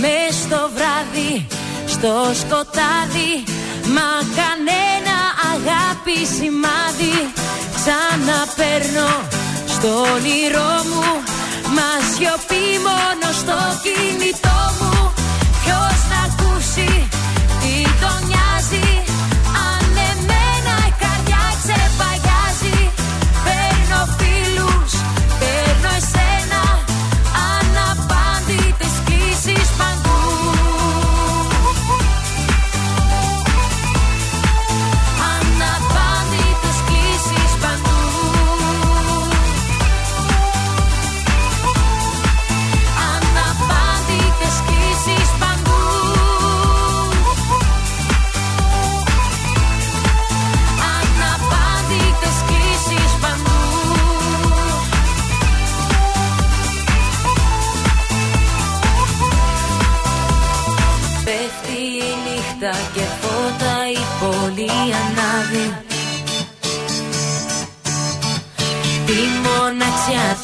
μες 0.00 0.34
στο 0.44 0.60
βράδυ, 0.76 1.46
στο 1.86 2.12
σκοτάδι 2.40 3.32
Μα 3.96 4.10
κανένα 4.40 5.16
αγάπη 5.52 6.18
σημάδι 6.36 7.16
Ξαναπαίρνω 7.76 9.10
στο 9.74 9.88
όνειρό 10.14 10.72
μου 10.90 11.08
Μα 11.76 11.90
σιωπή 12.10 12.66
μόνο 12.86 13.26
στο 13.40 13.56
κινητό 13.84 14.58
μου 14.78 15.12
Ποιος 15.62 15.98
να 16.10 16.20
ακούσει 16.28 17.08
τι 17.60 17.72
τον 18.00 18.18
νοιάζει 18.28 18.49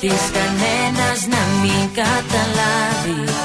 της 0.08 0.30
κανένας 0.32 1.26
να 1.26 1.42
μην 1.60 1.88
καταλάβει 1.94 3.35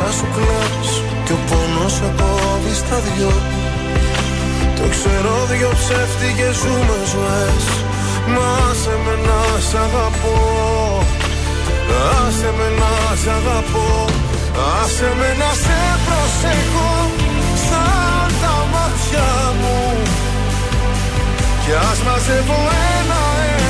μέσα 0.00 0.12
σου 0.16 0.26
κλαις 0.34 0.90
Και 1.24 1.32
ο 1.32 1.38
πόνος 1.48 1.92
σε 1.92 2.08
κόβει 2.18 2.74
στα 2.82 2.98
δυο. 3.06 3.32
Το 4.76 4.84
ξέρω 4.94 5.34
δυο 5.50 5.70
ψεύτικες 5.80 6.54
ζούμε 6.62 6.98
ζωές. 7.12 7.64
Μα 8.34 8.52
σε 8.80 8.94
με 9.04 9.14
να 9.26 9.40
σ' 9.68 9.76
αγαπώ. 9.84 10.38
Άσε 12.18 12.50
με 12.58 12.68
να 12.80 12.94
σ' 13.22 13.30
αγαπώ. 13.38 13.88
Άσε 14.78 15.10
με 15.18 15.30
να 15.40 15.50
σε 15.62 15.80
προσέχω 16.06 16.92
Σαν 17.66 18.28
τα 18.42 18.56
μάτια 18.72 19.28
μου. 19.60 19.78
Κι 21.62 21.72
ας 21.88 21.98
μαζεύω 22.06 22.60
ένα-ένα 22.96 23.69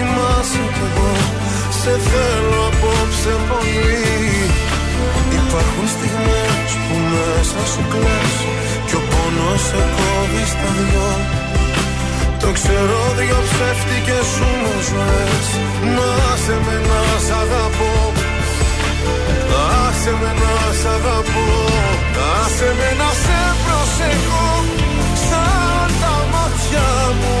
κοιμάσαι 0.00 0.64
κι 0.74 0.84
εγώ. 0.88 1.12
Σε 1.80 1.92
θέλω 2.08 2.62
απόψε 2.70 3.32
πολύ. 3.50 4.18
Υπάρχουν 5.38 5.86
στιγμές 5.94 6.70
που 6.86 6.96
μέσα 7.10 7.60
σου 7.72 7.82
κλαις 7.92 8.36
Κι 8.86 8.96
ο 9.00 9.02
πόνος 9.10 9.60
σε 9.68 9.80
κόβει 9.96 10.44
στα 10.52 10.70
δυο. 10.78 11.10
Το 12.42 12.48
ξέρω 12.56 12.98
δυο 13.18 13.38
ψεύτικες 13.48 14.26
σου 14.34 14.48
μου 14.60 14.74
ζωές. 14.88 15.46
Να 15.96 16.10
σε 16.44 16.56
με 16.64 16.76
να 16.88 17.02
σ' 17.24 17.32
αγαπώ. 17.42 17.94
Άσε 19.84 20.12
με 20.20 20.30
να 20.42 20.54
σ' 20.80 20.88
αγαπώ. 20.96 21.48
Άσε 22.38 22.70
με 22.78 22.90
να 23.00 23.10
σε 23.22 23.40
προσεχώ 23.64 24.48
Σαν 25.28 25.88
τα 26.00 26.14
μάτια 26.32 26.88
μου 27.20 27.40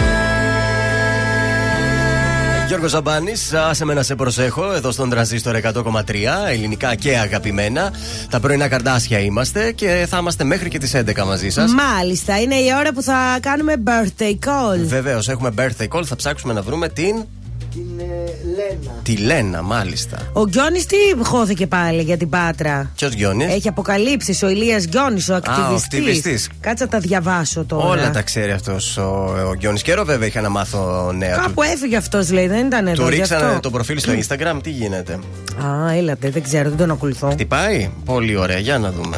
Γιώργος 2.71 2.91
Ζαμπάνης, 2.91 3.53
άσε 3.53 3.85
με 3.85 3.93
να 3.93 4.03
σε 4.03 4.15
προσέχω 4.15 4.73
εδώ 4.73 4.91
στον 4.91 5.09
τρανζίστορ 5.09 5.55
100,3 5.55 6.49
ελληνικά 6.49 6.95
και 6.95 7.17
αγαπημένα. 7.17 7.93
Τα 8.29 8.39
πρωινά 8.39 8.67
καρδάσια 8.67 9.19
είμαστε 9.19 9.71
και 9.71 10.05
θα 10.09 10.17
είμαστε 10.17 10.43
μέχρι 10.43 10.69
και 10.69 10.77
τις 10.77 10.95
11 10.95 11.25
μαζί 11.25 11.49
σας. 11.49 11.71
Μάλιστα, 11.73 12.39
είναι 12.39 12.55
η 12.55 12.67
ώρα 12.79 12.93
που 12.93 13.01
θα 13.01 13.37
κάνουμε 13.41 13.73
birthday 13.85 14.31
call. 14.45 14.79
Βεβαίως, 14.83 15.29
έχουμε 15.29 15.53
birthday 15.57 15.87
call. 15.87 16.03
Θα 16.05 16.15
ψάξουμε 16.15 16.53
να 16.53 16.61
βρούμε 16.61 16.89
την. 16.89 17.25
Την 18.71 18.79
ε, 18.79 18.89
Λένα. 18.89 19.01
Τη 19.03 19.17
Λένα, 19.17 19.61
μάλιστα. 19.61 20.17
Ο 20.33 20.47
Γιώνη 20.47 20.79
τι 20.83 21.23
χώθηκε 21.23 21.67
πάλι 21.67 22.01
για 22.01 22.17
την 22.17 22.29
Πάτρα; 22.29 22.91
Ποιος 22.95 23.13
Γιώνη. 23.13 23.43
Έχει 23.43 23.67
αποκαλύψει 23.67 24.45
ο 24.45 24.49
Ηλίας 24.49 24.83
Γιώνη, 24.83 25.23
ο 25.31 25.33
ακτιβιστής. 25.35 25.83
ακτιβιστής. 25.83 26.49
Κάτσα 26.59 26.87
τα 26.87 26.99
διαβάσω 26.99 27.63
τώρα. 27.65 27.87
Όλα 27.87 28.11
τα 28.11 28.21
ξέρει 28.21 28.51
αυτός 28.51 28.97
ο, 28.97 29.33
ο 29.49 29.53
Γιώνη. 29.59 29.79
Καιρό 29.79 30.03
βέβαια 30.05 30.27
είχα 30.27 30.41
να 30.41 30.49
μάθω 30.49 31.11
νέα 31.17 31.35
του. 31.35 31.41
Κάπου 31.41 31.61
έφυγε 31.61 31.97
αυτός, 31.97 32.31
λέει, 32.31 32.47
δεν 32.47 32.65
ήταν 32.65 32.87
εδώ. 32.87 33.03
Του 33.03 33.09
γι' 33.09 33.15
ρίξανε 33.15 33.45
αυτό. 33.45 33.59
το 33.59 33.69
προφίλ 33.69 33.99
στο 33.99 34.11
Instagram, 34.13 34.59
τι 34.63 34.69
γίνεται; 34.69 35.19
Α, 35.65 35.91
έλατε, 35.93 36.29
δεν 36.29 36.43
ξέρω, 36.43 36.69
δεν 36.69 36.77
τον 36.77 36.91
ακολουθώ. 36.91 37.29
Χτυπάει; 37.31 37.91
Πολύ 38.05 38.35
ωραία, 38.37 38.57
για 38.57 38.77
να 38.77 38.91
δούμε. 38.91 39.17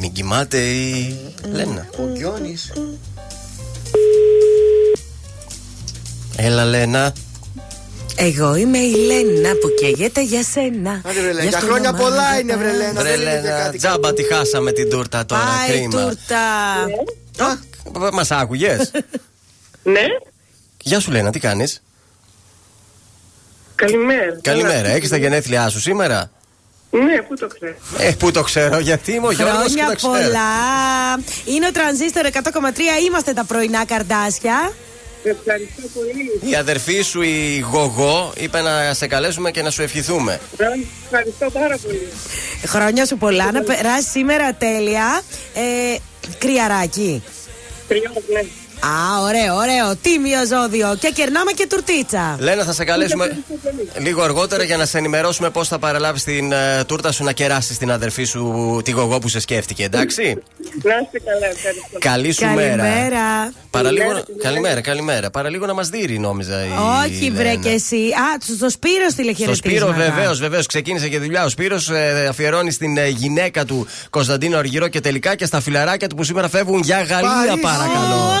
Μην 0.00 0.12
κοιμάται 0.12 0.58
η 0.58 1.16
Λένα. 1.50 1.86
Ο 1.98 2.02
Γιώνης. 2.16 2.72
Έλα, 6.36 6.64
Λένα. 6.64 7.12
Εγώ 8.16 8.54
είμαι 8.56 8.78
η 8.78 8.90
Λένα 8.94 9.50
που 9.60 9.68
καίγεται 9.80 10.22
για 10.22 10.42
σένα. 10.42 10.90
Άντε 11.04 11.20
βρε 11.20 11.32
Λένα, 11.32 11.40
Για 11.40 11.48
για 11.48 11.58
στο 11.58 11.66
χρόνια 11.66 11.88
όνομα 11.88 12.04
πολλά 12.04 12.32
μου. 12.32 12.38
είναι 12.40 12.56
βρε 12.56 12.72
Λένα. 12.76 13.00
Βρε, 13.00 13.10
δεν 13.10 13.20
είναι 13.20 13.30
και 13.30 13.40
Λένα, 13.42 13.58
κάτι 13.62 13.78
τζάμπα 13.78 14.12
τη 14.14 14.22
χάσαμε 14.22 14.72
την 14.72 14.90
τούρτα 14.90 15.26
τώρα. 15.26 15.42
Πάει 15.42 15.68
Κρίμα. 15.78 16.02
τούρτα. 16.08 16.40
Μας 18.12 18.30
άκουγες; 18.30 18.90
Ναι, 19.82 20.00
Γεια 20.82 21.00
σου, 21.00 21.10
Λένα, 21.10 21.30
τι 21.30 21.38
κάνεις; 21.38 21.82
καλημέρα. 23.74 24.38
Καλημέρα. 24.40 24.88
Έχεις 24.88 25.08
τα 25.08 25.16
γενέθλιά 25.16 25.68
σου 25.68 25.80
σήμερα; 25.80 26.30
Ναι, 26.94 27.22
πού 27.28 27.34
το 27.36 27.46
ξέρω. 27.46 27.74
Ε, 27.98 28.10
πού 28.18 28.30
το 28.30 28.42
ξέρω, 28.42 28.78
γιατί 28.78 29.12
είμαι 29.12 29.26
ο 29.26 29.30
Γιώργος 29.30 29.62
και 29.64 29.70
Χρόνια 29.70 29.86
το 29.88 29.94
ξέρω. 29.96 30.12
πολλά. 30.12 30.50
Είναι 31.44 31.66
ο 31.66 31.70
τρανζίστορ 31.72 32.24
100,3. 32.32 33.04
Είμαστε 33.06 33.32
τα 33.32 33.44
πρωινά 33.44 33.84
καρδάσια. 33.84 34.72
Ευχαριστώ 35.24 35.82
πολύ. 35.94 36.50
Η 36.52 36.54
αδερφή 36.54 37.00
σου, 37.02 37.22
η 37.22 37.58
Γογό, 37.70 38.32
είπε 38.36 38.60
να 38.60 38.94
σε 38.94 39.06
καλέσουμε 39.06 39.50
και 39.50 39.62
να 39.62 39.70
σου 39.70 39.82
ευχηθούμε. 39.82 40.40
Ευχαριστώ 41.04 41.50
πάρα 41.50 41.78
πολύ. 41.82 42.08
Χρόνια 42.66 43.06
σου 43.06 43.16
πολλά. 43.16 43.52
Να 43.52 43.62
περάσει 43.62 44.08
σήμερα 44.08 44.54
τέλεια. 44.54 45.22
Ε, 45.54 45.96
κρυαράκι. 46.38 47.22
Κρυό, 47.88 48.10
ναι. 48.32 48.40
Α, 48.84 49.22
ωραίο, 49.22 49.54
ωραίο. 49.56 49.96
Τίμιο 50.02 50.46
ζώδιο. 50.46 50.96
Και 51.00 51.10
κερνάμε 51.14 51.52
και 51.52 51.66
τουρτίτσα. 51.66 52.36
Λένα, 52.38 52.64
θα 52.64 52.72
σε 52.72 52.84
καλέσουμε 52.84 53.42
λίγο 53.98 54.22
αργότερα 54.22 54.62
για 54.62 54.76
να 54.76 54.84
σε 54.86 54.98
ενημερώσουμε 54.98 55.50
πώς 55.50 55.68
θα 55.68 55.78
παραλάβεις 55.78 56.24
την 56.24 56.52
ε, 56.52 56.84
τούρτα 56.86 57.12
σου 57.12 57.24
να 57.24 57.32
κεράσεις 57.32 57.78
την 57.78 57.90
αδερφή 57.90 58.24
σου 58.24 58.80
τη 58.84 58.90
γογό 58.90 59.18
που 59.18 59.28
σε 59.28 59.40
σκέφτηκε, 59.40 59.84
εντάξει; 59.84 60.22
Να 60.82 60.94
είστε 61.02 61.18
καλά, 61.24 61.46
ευχαριστώ. 61.52 61.98
Καλή 61.98 62.32
σου 62.32 62.44
μέρα. 62.46 62.76
Καλημέρα. 62.82 63.52
Παραλίγο, 63.70 64.04
Καλημέρα. 64.04 64.24
καλημέρα, 64.42 64.80
καλημέρα. 64.80 65.30
Παραλίγο 65.30 65.66
να 65.66 65.74
μας 65.74 65.88
δείρει, 65.88 66.18
νόμιζα. 66.18 66.64
Η 66.64 66.68
Όχι, 67.06 67.30
βρε 67.30 67.42
Λένα. 67.42 67.62
και 67.62 67.68
εσύ. 67.68 67.96
Α, 67.96 68.54
στο 68.56 68.70
Σπύρο 68.70 69.08
στείλε 69.10 69.32
Στο 69.34 69.54
Σπύρο, 69.54 69.74
χαιρετίσματα. 69.74 70.14
βεβαίως, 70.14 70.38
βεβαίως. 70.38 70.66
Ξεκίνησε 70.66 71.08
και 71.08 71.18
δουλειά. 71.18 71.44
Ο 71.44 71.48
Σπύρος 71.48 71.90
αφιερώνει 72.28 72.70
στην 72.70 72.96
ε, 72.96 73.08
γυναίκα 73.08 73.64
του 73.64 73.86
Κωνσταντίνο 74.10 74.58
Αργυρό 74.58 74.88
και 74.88 75.00
τελικά 75.00 75.34
και 75.34 75.44
στα 75.44 75.60
φιλαράκια 75.60 76.08
του 76.08 76.14
που 76.16 76.24
σήμερα 76.24 76.48
φεύγουν 76.48 76.80
για 76.80 76.96
Γαλλία, 77.02 77.30
Παρίσι. 77.30 77.58
παρακαλώ. 77.60 78.40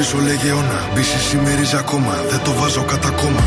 έχει 0.00 0.12
πίσω 0.12 0.24
λεγεώνα. 0.26 0.78
Μπίση 0.94 1.18
σημερίζει 1.28 1.76
ακόμα, 1.84 2.14
δεν 2.30 2.40
το 2.44 2.52
βάζω 2.58 2.82
κατά 2.92 3.10
κόμμα. 3.20 3.44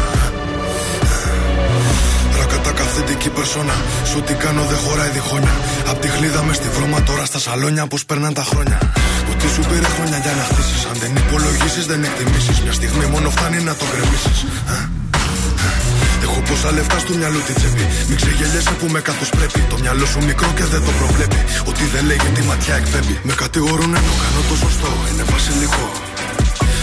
Ρακατά 2.39 2.71
αυθεντική 2.85 3.29
περσόνα. 3.29 3.75
Σου 4.09 4.19
τι 4.27 4.33
κάνω 4.43 4.61
δεν 4.71 4.79
χωράει 4.85 5.09
διχόνια. 5.17 5.55
Απ' 5.91 5.99
τη 6.01 6.07
χλίδα 6.15 6.41
μες 6.43 6.55
στη 6.55 6.67
βρώμα 6.75 6.99
τώρα 7.09 7.25
στα 7.25 7.39
σαλόνια 7.45 7.83
πώ 7.91 7.97
περνάνε 8.07 8.33
τα 8.41 8.45
χρόνια. 8.49 8.77
Ότι 9.31 9.45
σου 9.53 9.61
πήρε 9.69 9.89
χρόνια 9.95 10.17
για 10.23 10.33
να 10.39 10.43
χτίσεις. 10.49 10.81
Αν 10.89 10.95
δεν 11.01 11.11
υπολογίσεις, 11.23 11.85
δεν 11.91 11.99
εκτιμήσεις. 12.09 12.57
Μια 12.63 12.73
στιγμή 12.79 13.05
μόνο 13.13 13.27
φτάνει 13.35 13.59
να 13.69 13.73
το 13.79 13.85
γκρεμίσεις. 13.91 14.37
Έχω 16.25 16.39
πόσα 16.47 16.69
λεφτά 16.77 16.97
στο 17.03 17.13
μυαλό 17.19 17.39
τη 17.47 17.53
τσέπη. 17.59 17.83
Μην 18.07 18.17
ξεγελιέσαι 18.21 18.73
που 18.79 18.87
με 18.95 18.99
καθώ 19.07 19.25
πρέπει. 19.37 19.59
Το 19.71 19.77
μυαλό 19.83 20.05
σου 20.11 20.19
μικρό 20.29 20.49
και 20.57 20.65
δεν 20.73 20.81
το 20.87 20.91
προβλέπει. 20.99 21.39
Ότι 21.69 21.83
δεν 21.93 22.03
λέει 22.09 22.21
τη 22.35 22.41
ματιά 22.49 22.75
εκπέμπει. 22.81 23.15
Με 23.27 23.33
κατηγορούν 23.43 23.91
ενώ 23.99 24.13
κάνω 24.21 24.41
το 24.49 24.55
σωστό. 24.63 24.91
Είναι 25.09 25.23
βασιλικό. 25.33 25.85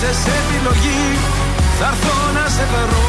άφησες 0.00 0.32
επιλογή 0.40 1.02
Θα 1.78 1.86
έρθω 1.92 2.14
να 2.36 2.48
σε 2.54 2.64
βρω 2.72 3.08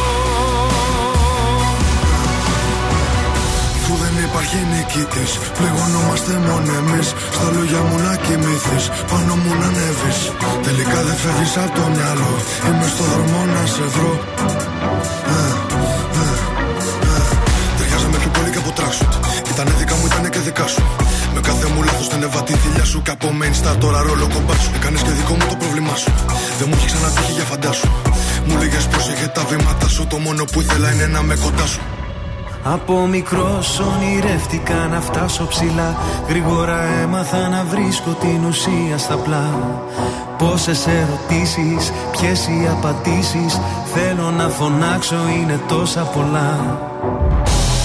Αφού 3.76 3.94
δεν 4.04 4.16
υπάρχει 4.28 4.58
νικητής, 4.74 5.32
πληγωνόμαστε 5.58 6.32
μόνο 6.48 6.72
εμεί. 6.82 7.02
Στα 7.36 7.48
λόγια 7.56 7.82
μου 7.88 7.98
να 8.06 8.16
κοιμηθείς, 8.16 8.86
πάνω 9.12 9.36
μου 9.42 9.52
να 9.60 9.68
ανέβεις. 9.72 10.20
Τελικά 10.68 11.00
δεν 11.08 11.16
φεύγεις 11.24 11.58
από 11.58 11.74
το 11.80 11.86
μυαλό. 11.96 12.34
Είμαι 12.68 12.88
στο 12.94 13.04
δρόμο 13.12 13.40
να 13.54 13.64
σε 13.74 13.86
βρω. 13.94 14.14
Ε, 15.34 15.40
ε, 16.20 16.36
ε. 17.14 17.22
Ταιριάζαμε 17.78 18.18
πιο 18.24 18.32
πολύ 18.36 18.50
και 18.54 18.62
από 18.64 18.72
τράσουτ. 18.78 19.14
Ήτανε 19.52 19.72
δικά 19.80 19.96
μου, 19.96 20.06
ήτανε 20.06 20.30
και 20.30 20.40
δικά 20.40 20.68
σου. 20.74 20.84
Με 21.72 21.78
κάθε 21.78 21.78
μου 21.78 21.84
λάθος 21.84 22.10
την 22.10 22.24
εβατή 22.24 22.54
θηλιά 22.54 22.86
σου. 22.86 23.02
Και 23.02 23.12
από 23.12 23.28
main 23.40 23.56
star 23.62 23.76
τώρα 23.80 24.02
ρόλο 24.02 24.28
κομπά 24.34 24.54
σου. 24.54 24.72
Έκανες 24.76 25.02
και 25.02 25.10
δικό 25.10 25.34
μου 25.34 25.46
το 25.50 25.56
πρόβλημά 25.56 25.96
σου. 25.96 26.12
Δεν 26.60 26.68
μου 26.70 26.76
έχει 26.78 26.86
ξανατύχει 26.86 27.32
για 27.32 27.44
φαντάσου. 27.44 27.88
Μου 28.46 28.58
λέγες 28.58 28.88
πρόσεχε 28.88 29.28
τα 29.28 29.44
βήματα 29.44 29.88
σου. 29.88 30.08
Το 30.08 30.18
μόνο 30.18 30.44
που 30.52 30.62
ήθελα 30.62 30.92
είναι 30.92 31.08
να 31.08 31.22
με 31.22 31.36
κοντά 31.36 31.66
σου. 31.66 31.82
Από 32.64 33.08
μικρός 33.08 33.80
ονειρεύτηκα 33.80 34.88
να 34.92 35.02
φτάσω 35.02 35.48
ψηλά 35.48 35.96
Γρήγορα 36.28 36.82
έμαθα 37.02 37.48
να 37.48 37.64
βρίσκω 37.64 38.12
την 38.12 38.46
ουσία 38.46 38.98
στα 38.98 39.16
πλά 39.16 39.48
Πόσες 40.38 40.88
ερωτήσεις, 40.88 41.92
ποιες 42.12 42.48
οι 42.48 42.68
απαντήσεις 42.72 43.60
Θέλω 43.94 44.32
να 44.32 44.50
φωνάξω 44.50 45.16
είναι 45.38 45.60
τόσα 45.68 46.02
πολλά 46.02 46.52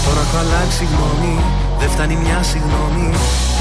Τώρα 0.04 0.20
έχω 0.20 0.36
αλλάξει 0.36 0.84
γνώμη, 0.84 1.40
δεν 1.78 1.88
φτάνει 1.90 2.16
μια 2.16 2.42
συγγνώμη 2.42 3.10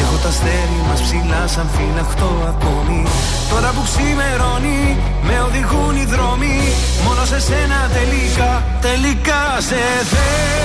Έχω 0.02 0.18
τα 0.24 0.28
αστέρι 0.28 0.80
μας 0.88 1.02
ψηλά 1.02 1.48
σαν 1.48 1.68
φυλαχτό 1.76 2.32
ακόμη. 2.48 3.04
Τώρα 3.50 3.70
που 3.76 3.82
ξημερώνει, 3.90 4.98
με 5.28 5.36
οδηγούν 5.48 5.96
οι 5.96 6.06
δρόμοι. 6.06 6.58
Μόνο 7.06 7.26
σε 7.26 7.40
σένα 7.40 7.90
τελικά, 7.94 8.64
τελικά 8.82 9.42
σε 9.68 9.82
θέλω 10.12 10.65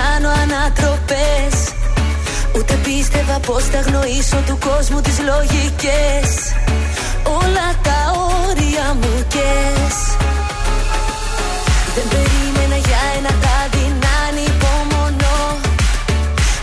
Κάνω 0.00 0.30
ανατροπές. 0.42 1.54
Ούτε 2.56 2.74
πίστευα 2.84 3.38
πως 3.46 3.64
θα 3.72 3.80
γνωρίσω 3.86 4.38
του 4.46 4.58
κόσμου 4.66 5.00
τις 5.00 5.18
λογικές. 5.30 6.28
Όλα 7.40 7.68
τα 7.86 7.98
όρια 8.46 8.86
μου 9.00 9.14
κες. 9.34 9.96
Δεν 11.94 12.06
περίμενα 12.12 12.78
για 12.86 13.00
ένα 13.16 13.32
τάδι 13.44 13.86
να 14.02 14.12
ανυπομονώ. 14.28 15.40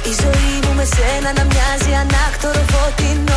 Η 0.09 0.11
ζωή 0.21 0.53
μου 0.63 0.73
με 0.79 0.85
σένα 0.95 1.29
να 1.37 1.43
μοιάζει 1.51 1.91
ανάκτορο 2.03 2.63
φωτεινό 2.73 3.36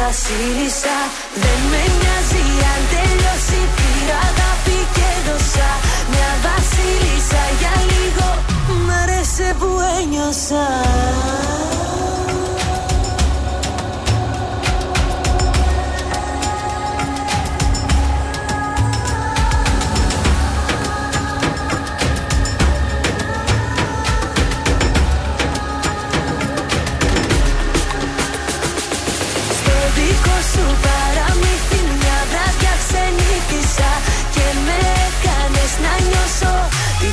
βασίλισσα. 0.00 0.98
Δεν 1.42 1.60
με 1.70 1.82
νοιάζει 1.98 2.44
αν 2.72 2.82
τελειώσει 2.92 3.60
Πήρα 3.76 4.18
αγάπη 4.30 4.78
και 4.96 5.10
δώσα. 5.26 5.70
Μια 6.10 6.30
βασίλισσα 6.46 7.42
για 7.60 7.74
λίγο. 7.90 8.28
Μ' 8.84 8.92
άρεσε 9.02 9.48
που 9.58 9.70
ένιωσα 9.98 10.66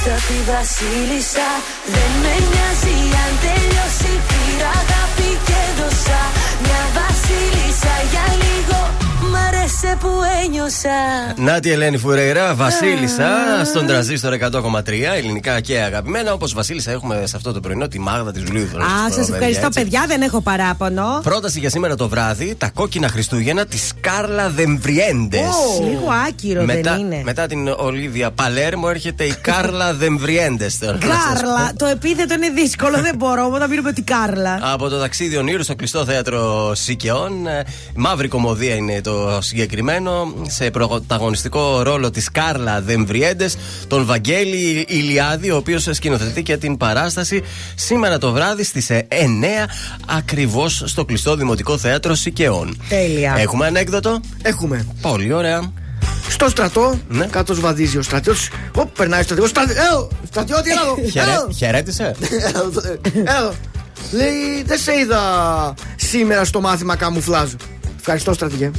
Τι 0.08 0.14
θα 0.14 0.22
πει 0.28 0.52
βασίλισσα 0.52 1.50
Δεν 1.94 2.12
με 2.24 2.34
νοιάζει 2.50 2.98
αν 3.24 3.34
τελειώσει 3.44 4.14
Πήρα 4.28 4.70
αγάπη 4.82 5.30
και 5.48 5.62
δώσα 5.78 6.22
Μια 6.64 6.84
βασίλισσα 6.98 7.96
για 8.12 8.26
λίγο 8.42 8.87
Μ' 9.78 9.86
άρεσε 9.86 9.98
που 10.00 10.10
ένιωσα 10.46 10.90
Νάτι 11.38 11.72
Ελένη 11.72 11.98
Φουρέιρα, 11.98 12.56
Βασίλισσα, 12.56 13.30
στον 13.66 13.86
τραζίστορ 13.86 14.34
100,3, 14.34 15.16
ελληνικά 15.16 15.60
και 15.60 15.80
αγαπημένα. 15.80 16.34
Όπως 16.34 16.54
Βασίλισσα 16.54 16.92
έχουμε 16.92 17.24
σε 17.26 17.36
αυτό 17.36 17.54
το 17.54 17.60
πρωινό 17.60 17.88
τη 17.88 18.00
Μάγδα 18.00 18.32
της 18.32 18.44
Βουλίου. 18.44 18.64
Α, 18.64 19.12
σας 19.12 19.30
ευχαριστώ, 19.30 19.70
παιδιά, 19.74 20.06
δεν 20.08 20.22
έχω 20.22 20.42
παράπονο. 20.42 21.20
Πρόταση 21.24 21.60
για 21.60 21.70
σήμερα 21.70 21.96
το 21.96 22.10
βράδυ, 22.10 22.56
τα 22.56 22.70
κόκκινα 22.70 23.08
Χριστούγεννα 23.08 23.66
της 23.66 23.92
Κάρλα 24.02 24.50
Δεμβριέντες. 24.50 25.42
Λίγο 25.82 26.08
άκυρο 26.28 26.64
μετά, 26.64 26.92
δεν 26.92 27.00
είναι. 27.00 27.22
μετά 27.24 27.48
την 27.48 27.68
Ολίβια 27.68 28.32
Παλέρμο 28.32 28.88
έρχεται 28.90 29.24
η 29.24 29.36
Κάρλα 29.42 29.94
Δεμβριέντες. 29.94 30.78
Κάρλα. 30.80 31.72
Το 31.78 31.86
επίθετο 31.86 32.34
είναι 32.34 32.50
δύσκολο, 32.50 33.02
δεν 33.02 33.16
μπορώ. 33.16 33.46
Οπότε 33.46 33.60
θα 33.60 33.68
πήρουμε 33.68 33.92
την 33.92 34.04
Κάρλα. 34.04 34.60
Από 34.62 34.90
το 34.90 35.00
ταξίδι 35.00 35.38
ονείρου 35.38 35.64
στο 35.64 35.76
κλειστό 35.76 36.06
θέατρο 36.06 36.72
Σικαιών. 36.76 37.48
Ε, 37.48 37.64
Μαύρη 37.96 38.28
κομμωδία 38.28 38.76
είναι 38.76 39.02
το 39.02 39.12
συγκεκριμένο. 39.12 39.66
Σε 40.48 40.72
πρωταγωνιστικό 40.72 41.82
ρόλο 41.82 42.10
της 42.12 42.32
Κάρλα 42.32 42.82
Δεμβριέντες, 42.82 43.58
τον 43.88 44.06
Βαγγέλη 44.06 44.86
Ηλιάδη, 44.90 45.52
ο 45.52 45.56
οποίος 45.56 45.88
σκηνοθετεί 45.92 46.44
και 46.44 46.58
την 46.58 46.78
παράσταση 46.78 47.44
σήμερα 47.76 48.18
το 48.18 48.32
βράδυ 48.32 48.64
στις 48.64 48.88
9 48.90 49.68
ακριβώς 50.08 50.84
στο 50.86 51.06
κλειστό 51.06 51.36
δημοτικό 51.36 51.78
θέατρο 51.78 52.16
Σικαιών. 52.16 52.82
Τέλεια. 52.90 53.36
Έχουμε 53.38 53.66
ανέκδοτο; 53.66 54.20
Έχουμε. 54.42 54.86
Πολύ 55.02 55.34
ωραία. 55.34 55.72
Στο 56.30 56.50
στρατό, 56.50 57.00
Ναι. 57.08 57.26
κάτως 57.26 57.60
βαδίζει 57.60 57.98
ο 57.98 58.02
στρατιώτης. 58.02 58.50
Ωπ, 58.76 58.96
περνάει 58.98 59.20
ο 59.20 59.24
στρατιώτης. 59.24 59.52
Έλα, 59.56 60.08
στρατιώτη, 60.28 60.70
έλα 60.72 60.82
εδώ. 60.82 61.10
Χαιρε- 61.10 61.28
Έλα. 61.28 61.48
Χαιρέτησε. 61.58 62.16
Έλα 62.30 62.48
εδώ, 62.48 62.82
έλα 63.14 63.38
εδώ. 63.38 63.54
Λέει, 64.12 64.64
δεν 64.66 64.78
σε 64.78 64.92
είδα 65.00 65.22
σήμερα 65.96 66.46
στο 66.46 66.62
μάθημα 66.62 66.96
καμουφλάζ. 66.96 67.50
Ευχαριστώ, 68.10 68.34
στρατηγέ. 68.34 68.66
Α, 68.66 68.72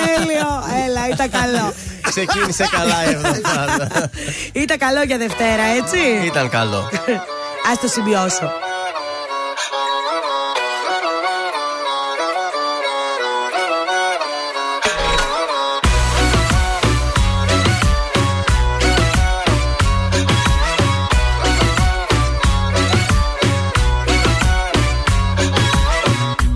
τέλειο. 0.00 0.48
Έλα, 0.86 1.08
ήταν 1.12 1.30
καλό. 1.30 1.72
Ξεκίνησε 2.00 2.68
καλά 2.70 3.04
η 3.04 3.12
εβδομάδα. 3.14 4.10
Ήταν 4.52 4.78
καλό 4.78 5.02
για 5.02 5.18
Δευτέρα, 5.18 5.62
έτσι; 5.62 6.26
Ήταν 6.26 6.48
καλό. 6.48 6.78
Α 7.70 7.78
το 7.80 7.88
σημειώσω. 7.88 8.52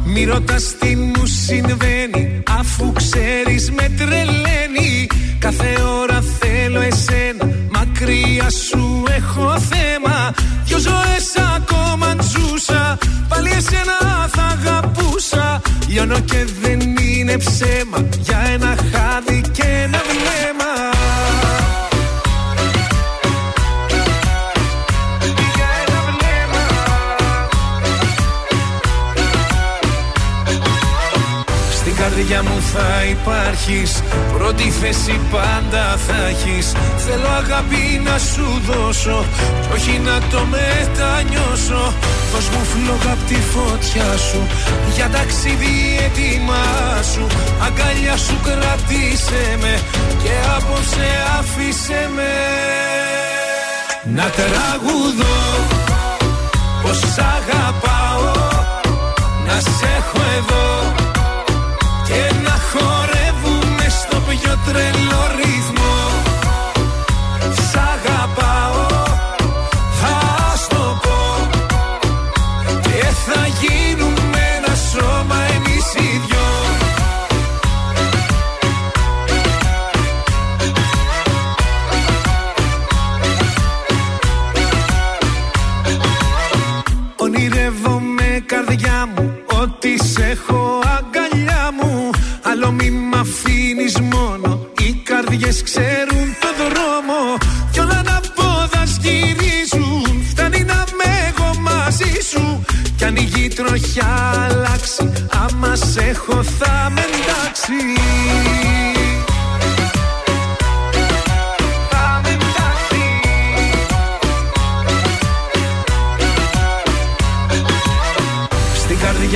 Μη 0.05 0.25
ρωτάς 0.25 0.75
τι 0.79 0.97
μου 0.97 1.04
συμβαίνει 1.47 2.43
Αφού 2.59 2.93
ξέρεις 2.93 3.71
με 3.71 3.89
τρελαίνει. 3.97 5.07
Κάθε 5.39 5.83
ώρα 6.01 6.23
θέλω 6.41 6.81
εσένα 6.81 7.45
Μακριά 7.71 8.51
σου 8.51 9.03
έχω 9.17 9.59
θέμα. 9.59 10.35
Δυο 10.65 10.79
ζωές 10.79 11.27
ακόμα 11.57 12.17
τζούσα 12.17 12.99
Πάλι 13.29 13.51
εσένα 13.51 14.29
θα 14.35 14.43
αγαπούσα. 14.43 15.61
Λιώνω 15.89 16.21
και 16.21 16.47
δεν 16.63 16.81
είναι 16.81 17.37
ψέμα 17.37 17.99
Για 18.21 18.39
ένα 18.55 18.77
χάδι 18.93 19.41
και 19.53 19.63
ένα 19.85 20.04
καρδιά 32.29 32.51
μου 32.51 32.61
θα 32.61 33.05
υπάρχεις. 33.05 34.03
Πρώτη 34.39 34.71
θέση 34.71 35.21
πάντα 35.31 35.97
θα 36.07 36.17
έχεις. 36.29 36.73
Θέλω 36.97 37.29
αγάπη 37.29 38.01
να 38.05 38.19
σου 38.19 38.47
δώσω 38.69 39.25
Κι 39.63 39.69
όχι 39.75 40.01
να 40.09 40.17
το 40.31 40.41
μετανιώσω. 40.55 41.93
Δώσ' 42.33 42.49
μου 42.49 42.65
φλόγα 42.71 43.13
απ' 43.13 43.27
τη 43.29 43.35
φωτιά 43.35 44.17
σου. 44.29 44.41
Για 44.95 45.09
ταξίδι 45.09 45.75
έτοιμά 46.07 46.67
σου. 47.13 47.27
Αγκαλιά 47.67 48.17
σου 48.17 48.37
κρατήσε 48.47 49.45
με 49.61 49.75
Και 50.23 50.35
απόψε 50.57 51.09
άφησε 51.39 52.11
με. 52.15 52.33
Να 54.17 54.27
τραγουδώ 54.39 55.39
Πως 56.83 56.97
σ' 56.97 57.19
αγαπάω. 57.37 58.33
Να 59.47 59.61
σε 59.61 59.87
έχω 59.99 60.21
εδώ 60.39 61.04
Και 62.09 62.23
να 62.45 62.57
χορεύουμε 62.71 63.87
στο 63.89 64.17
πιο 64.29 64.55
τρελό 64.67 65.23
ρυθμό 65.37 65.84
μ' 93.45 93.51
αφήνεις 93.51 94.01
μόνο. 94.01 94.69
Οι 94.79 94.93
καρδιές 94.93 95.63
ξέρουν 95.63 96.37
το 96.41 96.49
δρόμο 96.59 97.37
Κι 97.71 97.81
όλα 97.81 98.03
να 98.03 98.21
πόδα 98.35 98.83
γυρίζουν 99.01 100.25
Φτάνει 100.31 100.65
να 100.65 100.85
με 100.99 101.33
εγώ 101.35 101.61
μαζί 101.61 102.21
σου 102.31 102.65
Κι 102.97 103.05
αν 103.05 103.17
η 103.17 103.23
γη 103.23 103.49
τροχιά 103.49 104.47
αλλάξει 104.49 105.13
Άμα 105.31 105.75
σε 105.75 106.01
έχω 106.01 106.43
θα 106.43 106.91
με 106.95 107.01
εντάξει 107.01 107.73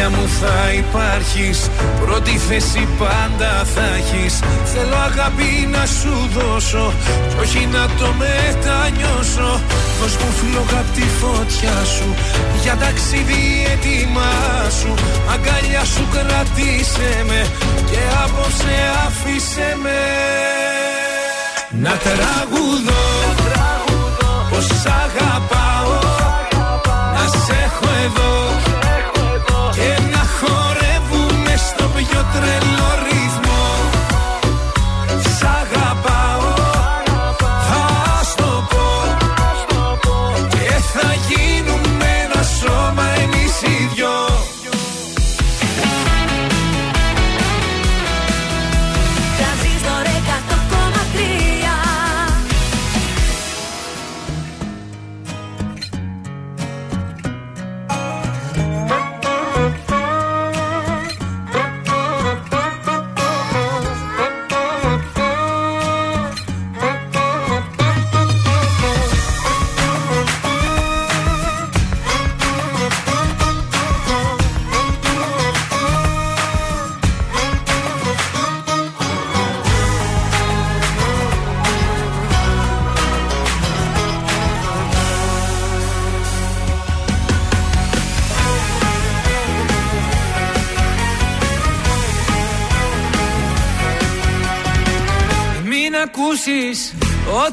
Στην 0.09 0.21
καρδιά 0.21 0.27
μου 0.27 0.29
θα 0.41 0.73
υπάρχεις. 0.73 1.71
Πρώτη 2.01 2.39
θέση 2.39 2.89
πάντα 2.99 3.65
θα 3.75 3.85
έχεις. 3.99 4.39
Θέλω 4.65 4.97
αγάπη 5.09 5.69
να 5.71 5.87
σου 5.87 6.15
δώσω 6.37 6.93
Κι 7.29 7.37
όχι 7.41 7.69
να 7.73 7.85
το 7.99 8.09
μετανιώσω. 8.23 9.61
Δώσ' 10.01 10.17
μου 10.21 10.31
φλόγα 10.39 10.79
απ' 10.79 10.93
τη 10.95 11.05
φωτιά 11.21 11.77
σου. 11.95 12.09
Για 12.63 12.77
ταξίδι 12.77 13.43
έτοιμά 13.73 14.35
σου. 14.79 14.95
Αγκαλιά 15.33 15.85
σου 15.85 16.05
κρατήσε 16.15 17.11
με 17.29 17.41
Και 17.91 18.01
απόψε 18.25 18.77
άφησε 19.07 19.77
με. 19.83 20.01
Να 21.83 21.93
τραγουδώ. 22.05 23.05
Πως 24.51 24.65
σ' 24.65 24.87
αγαπάω 24.87 25.68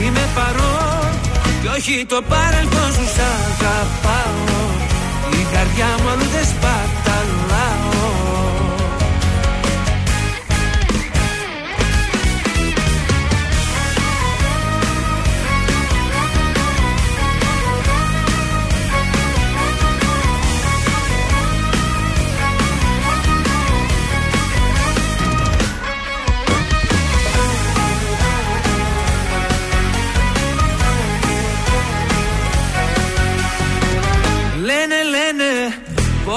Είμαι 0.00 0.28
παρόν 0.34 1.10
και 1.62 1.68
όχι 1.76 2.04
το 2.08 2.22
παρελθόν 2.28 2.92
σου 2.92 3.06
Σ' 3.14 3.22
αγαπάω. 3.28 4.60
Η 5.40 5.46
καρδιά 5.52 5.86
μου 6.02 6.08
αλλού 6.08 6.26
δεν 6.34 6.46
σπαταλάω 6.52 8.02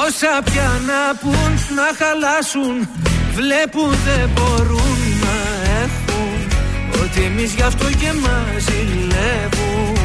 πόσα 0.05 0.41
πια 0.43 0.69
να 0.89 1.01
πουν 1.21 1.51
να 1.79 1.87
χαλάσουν 1.99 2.75
Βλέπουν 3.37 3.91
δεν 4.05 4.29
μπορούν 4.33 4.99
να 5.23 5.37
έχουν. 5.83 6.39
Ότι 7.01 7.21
εμείς 7.29 7.53
γι' 7.53 7.61
αυτό 7.61 7.85
και 8.01 8.11
μας 8.23 8.61
ζηλεύουν 8.65 9.97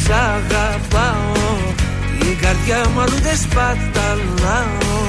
Σ' 0.00 0.10
αγαπάω 0.30 1.56
η 2.30 2.34
καρδιά 2.42 2.80
μου 2.88 3.00
αλλού 3.00 3.18
δεν 3.26 3.36
σπαταλάω. 3.44 5.00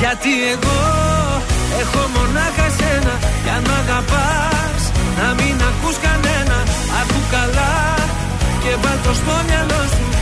Γιατί 0.00 0.32
εγώ 0.54 0.80
έχω 1.82 2.00
μονάχα 2.14 2.66
σένα 2.78 3.14
Κι 3.42 3.50
αν 3.56 3.62
μ' 3.68 3.76
αγαπάς 3.82 4.82
να 5.18 5.26
μην 5.38 5.56
ακούς 5.68 5.96
κανένα. 6.06 6.58
Ακού 7.00 7.20
καλά 7.30 7.74
και 8.62 8.72
βάλ' 8.82 9.02
το 9.04 9.12
στο 9.20 9.34
μυαλό 9.48 9.82
σου 9.94 10.21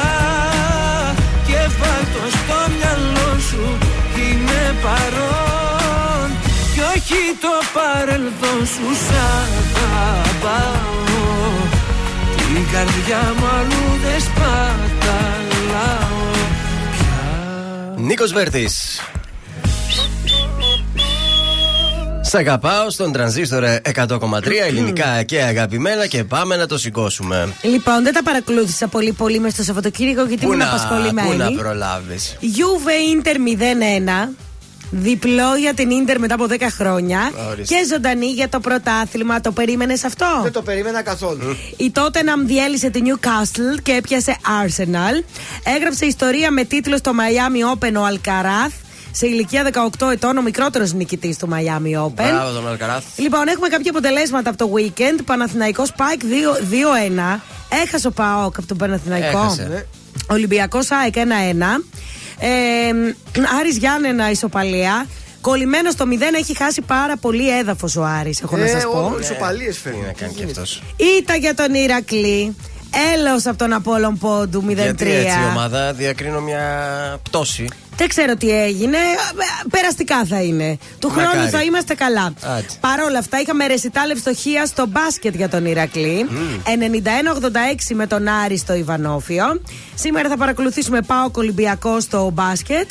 παρελθόν 7.93 8.65
σου 8.65 8.95
Σ' 9.05 9.13
αγαπάω 9.91 10.99
Την 12.37 12.63
καρδιά 12.71 13.33
μου 13.37 13.45
αλλού 13.59 13.99
δεν 14.03 14.21
σπαταλάω 14.21 16.09
Νίκος 17.95 18.33
Βέρτης. 18.33 18.99
Σ' 22.21 22.33
αγαπάω 22.33 22.89
στον 22.89 23.11
τρανζίστορ 23.11 23.63
100,3 23.63 24.07
ελληνικά 24.67 25.23
και 25.23 25.41
αγαπημένα 25.41 26.07
και 26.07 26.23
πάμε 26.23 26.55
να 26.55 26.65
το 26.67 26.77
σηκώσουμε. 26.77 27.53
Λοιπόν, 27.61 28.03
δεν 28.03 28.13
τα 28.13 28.23
παρακολούθησα 28.23 28.87
πολύ 28.87 29.11
πολύ 29.11 29.39
μες 29.39 29.53
στο 29.53 29.63
Σαββατοκύριακο 29.63 30.25
γιατί 30.25 30.45
Πού 30.45 30.53
ήμουν 30.53 30.65
να, 30.65 30.67
απασχολημένη. 30.73 31.29
πού 31.29 31.35
να 31.37 31.51
προλάβεις. 31.51 32.37
Juve 32.41 33.23
Inter 33.23 33.35
0-1. 33.35 34.29
Διπλό 34.93 35.55
για 35.59 35.73
την 35.73 35.89
Inter 35.89 36.15
μετά 36.17 36.33
από 36.33 36.45
10 36.49 36.55
χρόνια. 36.71 37.31
Ορίστε. 37.49 37.75
Και 37.75 37.85
ζωντανή 37.89 38.25
για 38.25 38.49
το 38.49 38.59
πρωτάθλημα. 38.59 39.41
Το 39.41 39.51
περίμενες 39.51 40.03
αυτό; 40.03 40.39
Δεν 40.43 40.51
το 40.51 40.61
περίμενα 40.61 41.01
καθόλου. 41.01 41.57
Η 41.77 41.91
Tottenham 41.95 42.45
διέλυσε 42.45 42.89
τη 42.89 43.01
Newcastle 43.05 43.81
και 43.83 43.91
έπιασε 43.91 44.35
Arsenal. 44.65 45.23
Έγραψε 45.63 46.05
ιστορία 46.05 46.51
με 46.51 46.63
τίτλο 46.63 46.97
στο 46.97 47.11
Miami 47.11 47.77
Open 47.77 47.93
ο 47.93 48.07
Alcaraz. 48.13 48.71
Σε 49.11 49.27
ηλικία 49.27 49.71
18 49.99 50.11
ετών, 50.11 50.37
ο 50.37 50.41
μικρότερος 50.41 50.93
νικητής 50.93 51.37
του 51.37 51.49
Miami 51.51 52.05
Open. 52.05 52.11
Μπράβο 52.13 52.51
τον 52.53 52.67
Αλκαράθ. 52.67 53.03
Λοιπόν, 53.15 53.47
έχουμε 53.47 53.67
κάποια 53.67 53.91
αποτελέσματα 53.91 54.49
από 54.49 54.57
το 54.57 54.71
weekend. 54.75 55.19
Παναθηναϊκός 55.25 55.89
Spike 55.89 56.23
2 56.23 56.57
2-1. 57.35 57.39
Έχασε 57.83 58.07
ο 58.07 58.11
Πάοκ 58.11 58.57
από 58.57 58.67
τον 58.67 58.77
Παναθηναϊκό. 58.77 59.37
Έχασε. 59.37 59.67
Ναι. 59.71 59.85
Ολυμπιακός 60.29 60.91
ΑΕΚ 60.91 61.13
1-1. 61.15 61.83
Ε, 62.41 62.47
Άρης 63.59 63.77
Γιάννενα 63.77 64.31
ισοπαλία. 64.31 65.05
Κολλημένος 65.41 65.93
στο 65.93 66.05
0 66.05 66.37
έχει 66.37 66.57
χάσει 66.57 66.81
πάρα 66.81 67.17
πολύ 67.17 67.57
έδαφος 67.59 67.95
ο 67.95 68.03
Άρης, 68.03 68.41
έχω 68.41 68.57
να 68.57 68.63
Ε, 68.63 68.67
σας 68.67 68.83
πω. 68.83 69.05
όλο 69.05 69.19
ισοπαλίες 69.19 69.77
φέρνει. 69.77 69.99
Τι 69.99 70.05
να 70.05 70.11
κάνει 70.13 70.33
και 70.33 70.43
αυτός. 70.43 70.81
Ήταν 71.19 71.39
για 71.39 71.53
τον 71.55 71.73
Ηρακλή. 71.73 72.55
Έλεος 73.15 73.45
από 73.45 73.57
τον 73.57 73.73
Απόλλων 73.73 74.17
Πόντου 74.17 74.61
0-3. 74.67 74.73
Γιατί 74.75 75.09
έτσι 75.11 75.37
η 75.39 75.49
ομάδα 75.51 75.93
διακρίνω 75.93 76.41
μια 76.41 76.61
πτώση. 77.23 77.67
Δεν 78.01 78.09
ξέρω 78.09 78.35
τι 78.35 78.49
έγινε. 78.61 78.97
Ε, 78.97 79.67
Περαστικά 79.69 80.25
θα 80.25 80.41
είναι. 80.41 80.77
Του 80.99 81.07
Μακάρι. 81.07 81.27
χρόνου 81.27 81.49
θα 81.49 81.61
είμαστε 81.63 81.93
καλά. 81.93 82.33
Άντε. 82.41 82.65
Παρ' 82.79 82.99
όλα 82.99 83.17
αυτά, 83.19 83.39
είχαμε 83.39 83.67
ρεσιτάλ 83.67 84.09
ευστοχία 84.09 84.65
στο 84.65 84.85
μπάσκετ 84.87 85.35
για 85.35 85.49
τον 85.49 85.65
Ηρακλή. 85.65 86.25
91-86 86.65 87.93
με 87.93 88.07
τον 88.07 88.27
Άρη 88.27 88.57
στο 88.57 88.73
Ιβανόφιο. 88.73 89.61
Σήμερα 89.95 90.29
θα 90.29 90.37
παρακολουθήσουμε 90.37 91.01
Πάο 91.01 91.29
Ολυμπιακό 91.31 91.99
στο 91.99 92.29
μπάσκετ. 92.33 92.89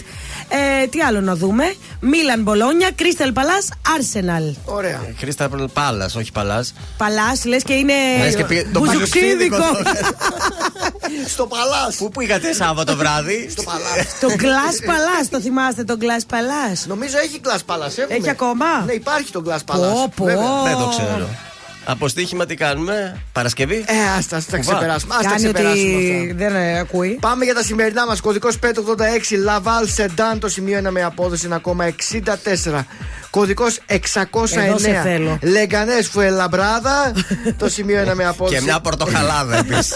Ε, 0.82 0.86
τι 0.86 1.00
άλλο 1.00 1.20
να 1.20 1.34
δούμε; 1.36 1.74
Μίλαν 2.00 2.42
Μπολόνια, 2.42 2.90
Κρίστελ 2.94 3.32
Παλά, 3.32 3.58
Άρσεναλ. 3.94 4.44
Ωραία. 4.64 5.00
Χρήστα 5.18 5.48
Πάλα, 5.72 6.10
όχι 6.16 6.32
Παλά. 6.32 6.64
Παλά, 6.96 7.32
λες 7.44 7.62
και 7.62 7.72
είναι. 7.72 7.92
Λες 8.24 8.34
και 8.34 8.44
πήγε- 8.44 8.66
το 8.72 8.80
μπουζουξίδικο. 8.80 9.56
Στο 11.26 11.46
παλάς. 11.46 11.96
Πού 11.96 12.08
πήγατε 12.08 12.52
Σάββατο 12.52 12.96
βράδυ; 12.96 13.48
Στο 13.50 13.62
παλάς. 13.62 14.18
το 14.20 14.28
Glass 14.28 14.84
Παλά, 14.86 15.28
το 15.30 15.40
θυμάστε 15.40 15.84
τον 15.84 15.98
Glass 16.00 16.22
Παλά. 16.28 16.72
Νομίζω 16.86 17.18
έχει 17.18 17.40
Glass 17.44 17.74
Palace. 17.74 17.98
έχουμε. 17.98 18.16
Έχει 18.16 18.30
ακόμα; 18.30 18.82
Ναι, 18.86 18.92
υπάρχει 18.92 19.30
το 19.30 19.42
Glass 19.46 19.74
Palace. 19.74 19.80
Πω, 19.80 20.12
πω. 20.16 20.24
Βέβαια. 20.24 20.62
Δεν 20.64 20.76
το 20.76 20.88
ξέρω. 20.88 21.28
Αποστήχημα 21.90 22.46
τι 22.46 22.54
κάνουμε, 22.54 23.20
Παρασκευή; 23.32 23.74
Ε, 23.86 24.18
άστα, 24.18 24.36
ας 24.36 24.46
τα 24.46 24.56
Κουβά. 24.58 24.70
ξεπεράσουμε. 24.72 25.14
Ας 25.14 25.22
τα 25.22 25.28
Κάνει 25.28 25.42
ξεπεράσουμε 25.42 25.94
ότι 25.96 26.20
αυτά. 26.30 26.34
δεν 26.36 26.54
ε, 26.54 26.78
ακούει. 26.78 27.18
Πάμε 27.20 27.44
για 27.44 27.54
τα 27.54 27.62
σημερινά 27.62 28.06
μας. 28.06 28.20
Κωδικός 28.20 28.58
586 28.58 28.66
Laval 29.48 30.02
Sedan. 30.04 30.38
Το 30.38 30.48
σημείο 30.48 30.78
1 30.78 30.90
με 30.90 31.02
απόδοση 31.02 31.48
1,64. 31.64 32.84
Κωδικός 33.30 33.80
609 33.86 33.94
Εδώ 34.66 34.78
σε 34.78 35.00
θέλω. 35.02 35.38
Λεγκανές 35.42 36.08
Φουελαμπράδα. 36.08 37.12
το 37.56 37.68
σημείο 37.68 38.00
1 38.10 38.14
με 38.14 38.24
απόδοση. 38.26 38.56
Και 38.58 38.62
μια 38.64 38.80
πορτοχαλάδα 38.80 39.56
επίσης. 39.56 39.92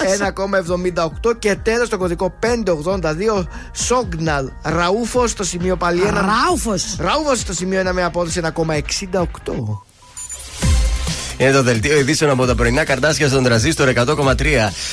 1,78 1.22 1.34
και 1.38 1.54
τέλος 1.54 1.88
το 1.88 1.98
κωδικό 1.98 2.34
582 2.40 3.46
Σόγναλ 3.72 4.50
Ραούφος 4.62 5.30
στο 5.30 5.44
σημείο 5.44 5.76
πάλι 5.76 6.02
1. 6.06 6.10
Ράουφο. 6.12 6.74
Ραούφος 6.98 7.38
στο 7.38 7.52
σημείο 7.52 7.80
1 7.80 7.92
με 7.92 8.02
απόδοση 8.04 8.40
1,68. 8.54 9.83
Είναι 11.36 11.50
το 11.50 11.62
δελτίο 11.62 11.98
ειδήσεων 11.98 12.30
από 12.30 12.46
τα 12.46 12.54
πρωινά 12.54 12.84
καρτάσια 12.84 13.28
στον 13.28 13.42
τραζίστορ 13.42 13.92
100,3. 13.94 14.34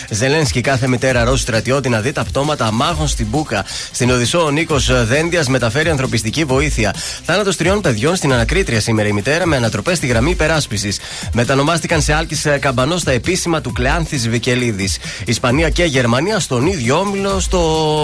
Ζελένσκι 0.10 0.62
κάθε 0.62 0.88
μητέρα 0.88 1.24
Ρώσου 1.24 1.38
στρατιώτη 1.38 1.90
να 1.90 2.00
δει 2.02 2.12
τα 2.12 2.24
πτώματα 2.24 2.66
αμάχων 2.66 3.08
στην 3.08 3.28
Μπούκα. 3.30 3.66
Στην 3.92 4.12
Οδυσσό 4.12 4.46
ο 4.46 4.52
Νίκος 4.52 5.06
Δέντια 5.06 5.44
μεταφέρει 5.48 5.90
ανθρωπιστική 5.90 6.44
βοήθεια. 6.44 6.96
Θάνατος 7.26 7.56
τριών 7.56 7.82
παιδιών 7.82 8.16
στην 8.16 8.34
ανακρίτρια 8.34 8.80
σήμερα 8.80 9.08
η 9.08 9.12
μητέρα 9.12 9.46
με 9.46 9.56
ανατροπές 9.56 9.98
στη 9.98 10.08
γραμμή 10.08 10.30
υπεράσπισης. 10.30 11.00
Μετανομάστηκαν 11.34 12.02
σε 12.02 12.14
άλκης 12.14 12.48
καμπανό 12.60 12.98
στα 12.98 13.12
επίσημα 13.12 13.62
του 13.62 13.72
Κλεάνθης 13.72 14.30
Βικελίδης. 14.30 14.98
Ισπανία 15.26 15.70
και 15.70 15.84
Γερμανία 15.84 16.40
στον 16.40 16.68
ίδιο 16.68 17.00
όμιλο 17.00 17.40
στο 17.40 17.60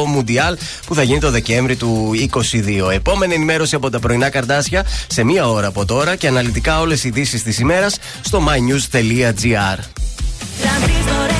Μουντιάλ 0.07 0.57
που 0.85 0.95
θα 0.95 1.03
γίνει 1.03 1.19
το 1.19 1.31
Δεκέμβρη 1.31 1.75
του 1.75 2.11
22. 2.31 2.91
Επόμενη 2.93 3.33
ενημέρωση 3.33 3.75
από 3.75 3.89
τα 3.89 3.99
πρωινά 3.99 4.29
καρτάσια 4.29 4.85
σε 5.07 5.23
μία 5.23 5.49
ώρα 5.49 5.67
από 5.67 5.85
τώρα 5.85 6.15
και 6.15 6.27
αναλυτικά 6.27 6.79
όλες 6.79 7.03
οι 7.03 7.07
ειδήσεις 7.07 7.43
της 7.43 7.59
ημέρας 7.59 7.97
στο 8.27 8.43
mynews.gr. 8.47 9.79
Τρανζίστορ 10.61 11.29
100,3 11.29 11.31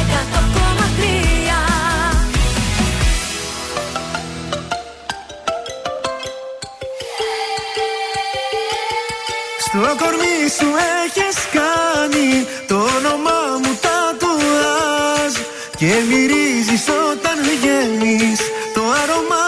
Στο 9.59 9.77
κορμί 9.77 10.39
σου 10.57 10.69
έχεις 11.03 11.38
κάνει 11.57 12.47
το 12.67 12.75
όνομά 12.75 13.41
μου 13.61 13.77
τατουάζ 13.81 15.33
Και 15.77 15.93
μυρίζεις 16.09 16.85
όταν 17.11 17.38
βγαίνεις 17.43 18.39
το 18.73 18.81
άρωμά 18.81 19.47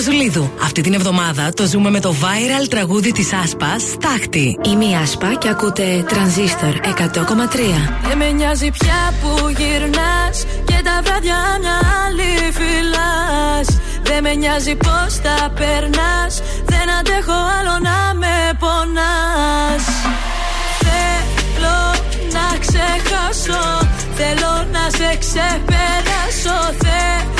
είμαι 0.00 0.14
η 0.14 0.26
Μάγδα 0.26 0.30
Ζουλίδου. 0.30 0.50
Αυτή 0.62 0.80
την 0.80 0.94
εβδομάδα 0.94 1.52
το 1.52 1.66
ζούμε 1.66 1.90
με 1.90 2.00
το 2.00 2.14
viral 2.20 2.68
τραγούδι 2.68 3.12
της 3.12 3.32
Άσπας 3.32 3.82
Στάχτη. 3.82 4.58
Είμαι 4.64 4.84
η 4.84 4.94
Άσπα 5.02 5.34
και 5.34 5.48
ακούτε 5.48 6.04
Τρανζίστορ 6.08 6.74
100,3. 6.74 6.88
Δεν 8.08 8.16
με 8.16 8.30
νοιάζει 8.30 8.70
πια 8.70 9.14
που 9.20 9.48
γυρνάς 9.48 10.44
Και 10.64 10.80
τα 10.84 11.00
βράδια 11.04 11.58
μια 11.60 11.78
άλλη 12.04 12.52
φυλάς 12.52 13.78
Δεν 14.02 14.22
με 14.22 14.34
νοιάζει 14.34 14.74
πως 14.74 15.20
τα 15.22 15.52
περνάς 15.54 16.42
Δεν 16.64 16.90
αντέχω 16.98 17.38
άλλο 17.58 17.78
να 17.82 18.14
με 18.14 18.36
πονάς 18.58 19.84
Θέλω 20.86 21.78
να 22.32 22.58
ξεχάσω 22.58 23.86
Θέλω 24.14 24.52
να 24.72 24.84
σε 24.96 25.16
ξεπεράσω 25.18 26.74
Θέλω 26.78 27.39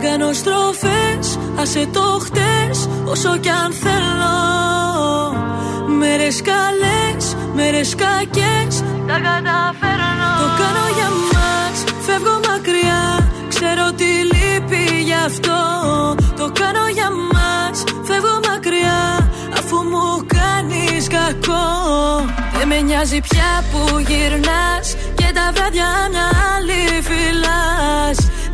Δεν 0.00 0.10
κάνω 0.10 0.32
στροφές, 0.32 1.38
άσε 1.60 1.88
το 1.92 2.20
χτες 2.24 2.88
Όσο 3.04 3.36
κι 3.36 3.48
αν 3.48 3.72
θέλω. 3.72 4.36
Μέρες 5.98 6.42
καλές, 6.42 7.36
μέρες 7.54 7.94
κακές 7.94 8.82
Τα 9.06 9.16
καταφέρνω. 9.26 10.30
Το 10.40 10.46
κάνω 10.60 10.84
για 10.96 11.10
μας, 11.32 11.76
φεύγω 12.06 12.40
μακριά 12.48 13.30
Ξέρω 13.48 13.92
τι 13.92 14.04
λείπει 14.04 15.02
γι' 15.02 15.20
αυτό. 15.26 15.60
Το 16.36 16.52
κάνω 16.60 16.88
για 16.92 17.10
μας, 17.32 17.84
φεύγω 18.02 18.40
μακριά 18.50 19.30
Αφού 19.58 19.76
μου 19.76 20.26
κάνεις 20.26 21.06
κακό. 21.08 21.68
Δεν 22.58 22.68
με 22.68 22.80
νοιάζει 22.80 23.20
πια 23.20 23.64
που 23.70 23.98
γυρνάς 23.98 24.96
Και 25.14 25.30
τα 25.34 25.50
βράδια 25.54 26.08
μια 26.10 26.28
άλλη 26.54 27.02
φυλάς 27.02 28.29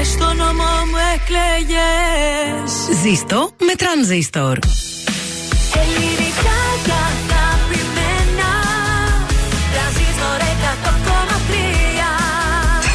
Και 0.00 0.06
στο 0.06 0.34
νόμο 0.34 0.68
μου 0.90 1.00
εκλέγες 1.14 2.72
Ζήστο 3.02 3.50
με 3.66 3.74
τρανζίστορ. 3.74 4.58
Ελληνικά 5.82 6.60
και 6.86 6.96
αγαπημένα 7.12 8.50
Τρανζίστορ 9.74 10.38
100,3 10.40 10.44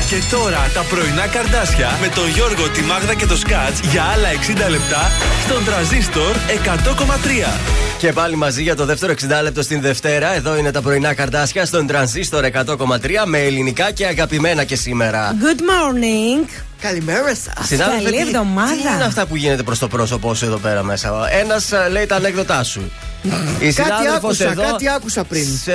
Και 0.10 0.36
τώρα 0.36 0.72
τα 0.74 0.82
πρωινά 0.90 1.28
καρδάσια 1.28 1.98
με 2.02 2.08
τον 2.08 2.30
Γιώργο, 2.30 2.70
τη 2.70 2.82
Μάγδα 2.82 3.14
και 3.14 3.26
το 3.26 3.38
Σκάτς 3.38 3.80
για 3.80 4.04
άλλα 4.04 4.30
60 4.68 4.70
λεπτά 4.70 5.12
στον 5.46 5.66
τραζίστορ 5.66 6.36
100,3. 6.36 7.60
Και 7.98 8.14
πάλι 8.14 8.36
μαζί 8.36 8.62
για 8.62 8.76
το 8.76 8.86
δεύτερο 8.86 9.14
60 9.14 9.44
λεπτό 9.44 9.62
στην 9.62 9.82
Δευτέρα. 9.82 10.34
Εδώ 10.34 10.58
είναι 10.58 10.72
τα 10.72 10.82
πρωινά 10.82 11.14
καρτάσια 11.14 11.66
στον 11.66 11.88
τρανζίστορ 11.88 12.46
100,3 12.46 13.26
με 13.26 13.40
ελληνικά 13.40 13.92
και 13.92 14.06
αγαπημένα 14.06 14.64
και 14.64 14.76
σήμερα. 14.76 15.36
Good 15.42 15.60
morning. 15.60 16.50
Καλημέρα 16.90 17.36
σας. 17.36 17.78
Καλή 17.78 18.18
εβδομάδα. 18.18 18.72
Τι 18.72 18.94
είναι 18.96 19.04
αυτά 19.04 19.26
που 19.26 19.36
γίνεται 19.36 19.64
προς 19.64 19.80
το 19.80 19.88
πρόσωπό 19.88 20.34
σου 20.34 20.46
εδώ 20.46 20.58
πέρα 20.58 20.84
μέσα; 20.84 21.28
Ένας 21.32 21.72
λέει 21.92 22.06
τα 22.06 22.16
ανέκδοτά 22.16 22.64
σου. 22.64 22.92
Η 23.24 23.30
Κάτι 23.60 23.72
συνάδελφος 23.72 24.16
άκουσα, 24.16 24.50
εδώ 24.50 24.62
κάτι 24.64 24.90
άκουσα 24.90 25.24
πριν. 25.24 25.46
Σε 25.64 25.74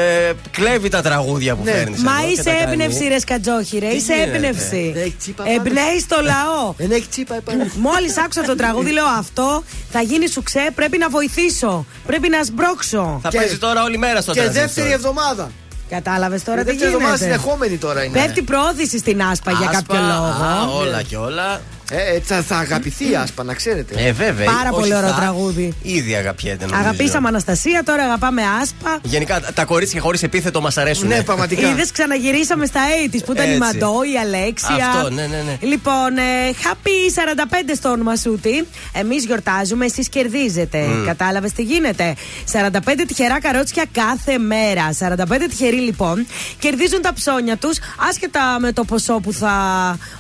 κλέβει 0.50 0.88
τα 0.88 1.02
τραγούδια 1.02 1.54
που 1.54 1.64
Ναι. 1.64 1.70
φέρνεις. 1.70 2.02
Μα 2.02 2.12
είσαι 2.32 2.50
έμπνευση, 2.66 3.04
ρε 3.08 3.18
Σκατζόχη, 3.18 3.78
ρε. 3.78 3.88
Τι 3.88 3.96
Είσαι 3.96 4.14
γίνεται; 4.14 4.36
έμπνευση. 4.36 4.90
Δεν 4.94 5.02
έχει 5.02 5.14
τσίπα 5.18 5.42
πάνω. 5.42 5.54
Εμπνέει 5.54 6.04
το 6.08 6.16
λαό. 6.22 6.72
Δεν 6.82 6.90
έχει 6.90 7.06
τσίπα 7.10 7.34
επάνω. 7.36 7.66
Μόλις 7.74 8.18
άκουσα 8.18 8.42
το 8.42 8.54
τραγούδι, 8.54 8.90
λέω 8.90 9.04
αυτό 9.18 9.64
θα 9.90 10.00
γίνει 10.00 10.28
σου 10.28 10.42
ξέ. 10.42 10.70
Πρέπει 10.74 10.98
να 10.98 11.08
βοηθήσω. 11.08 11.86
Πρέπει 12.06 12.28
να 12.28 12.42
σμπρώξω. 12.42 13.18
Θα 13.22 13.28
Και- 13.28 13.38
παίζει 13.38 13.58
τώρα 13.58 13.82
όλη 13.82 13.98
μέρα 13.98 14.20
στο 14.20 14.32
Και 14.32 14.38
τρανζίστορ. 14.40 14.66
δεύτερη 14.66 14.92
εβδομάδα. 14.92 15.50
Κατάλαβες 15.90 16.44
τώρα 16.44 16.60
Η 16.60 16.64
τι 16.64 16.70
δεύτερη 16.70 16.92
εβδομάδα 16.92 17.16
γίνεται. 17.16 17.32
συνεχόμενη 17.40 17.76
τώρα 17.76 18.04
είναι. 18.04 18.18
Πέφτει 18.22 18.42
προώθηση 18.42 18.98
στην 18.98 19.22
άσπα 19.22 19.50
για 19.50 19.68
Άσπα, 19.68 19.82
κάποιο 19.82 20.00
λόγο. 20.06 20.24
α, 20.24 20.66
όλα 20.80 21.02
και 21.02 21.16
όλα. 21.16 21.60
Ε, 21.90 22.14
έτσι 22.14 22.32
θα, 22.34 22.42
θα 22.42 22.56
αγαπηθεί 22.56 23.10
η 23.10 23.14
άσπα, 23.16 23.42
να 23.44 23.54
ξέρετε. 23.54 23.94
Ε, 24.06 24.12
βέβαια. 24.12 24.46
Πάρα 24.46 24.70
όχι 24.70 24.80
πολύ 24.80 24.94
ωραίο 24.94 25.08
θα, 25.10 25.14
τραγούδι. 25.14 25.74
Ήδη 25.82 26.14
αγαπιέται 26.14 26.64
νομίζω. 26.66 26.80
Αγαπήσαμε 26.80 27.28
Αναστασία, 27.28 27.82
τώρα 27.84 28.02
αγαπάμε 28.02 28.42
άσπα. 28.62 28.98
Γενικά 29.02 29.40
τα 29.54 29.64
κορίτσια 29.64 30.00
χωρίς 30.00 30.22
επίθετο 30.22 30.60
μας 30.60 30.76
αρέσουν. 30.76 31.08
Ναι, 31.08 31.22
πραγματικά. 31.22 31.68
Είδες, 31.68 31.92
ξαναγυρίσαμε 31.92 32.66
στα 32.66 32.80
80 33.12 33.18
που 33.24 33.32
ήταν 33.32 33.46
η 33.46 33.48
Έτσι. 33.48 33.58
Μαντό, 33.58 33.92
η 34.14 34.18
Αλέξια. 34.18 34.86
Αυτό, 34.94 35.10
ναι, 35.10 35.22
ναι, 35.26 35.42
ναι. 35.46 35.66
Λοιπόν, 35.68 36.16
ε, 36.16 36.50
happy 36.62 37.20
45 37.70 37.74
στον 37.76 38.00
Μασούτη. 38.00 38.66
Εμείς 38.92 39.24
γιορτάζουμε, 39.24 39.84
εσείς 39.84 40.08
κερδίζετε. 40.08 40.78
Μμ. 40.86 41.06
Κατάλαβες 41.06 41.52
τι 41.52 41.62
γίνεται. 41.62 42.14
45 42.52 43.04
τυχερά 43.06 43.40
καρότσια 43.40 43.84
κάθε 43.92 44.38
μέρα. 44.38 44.90
45 44.98 45.48
τυχεροί 45.48 45.76
λοιπόν 45.80 46.26
κερδίζουν 46.58 47.02
τα 47.02 47.12
ψώνια 47.12 47.56
τους 47.56 47.78
άσχετα 48.08 48.56
με 48.60 48.72
το 48.72 48.84
ποσό 48.84 49.20
που 49.20 49.32
θα 49.32 49.52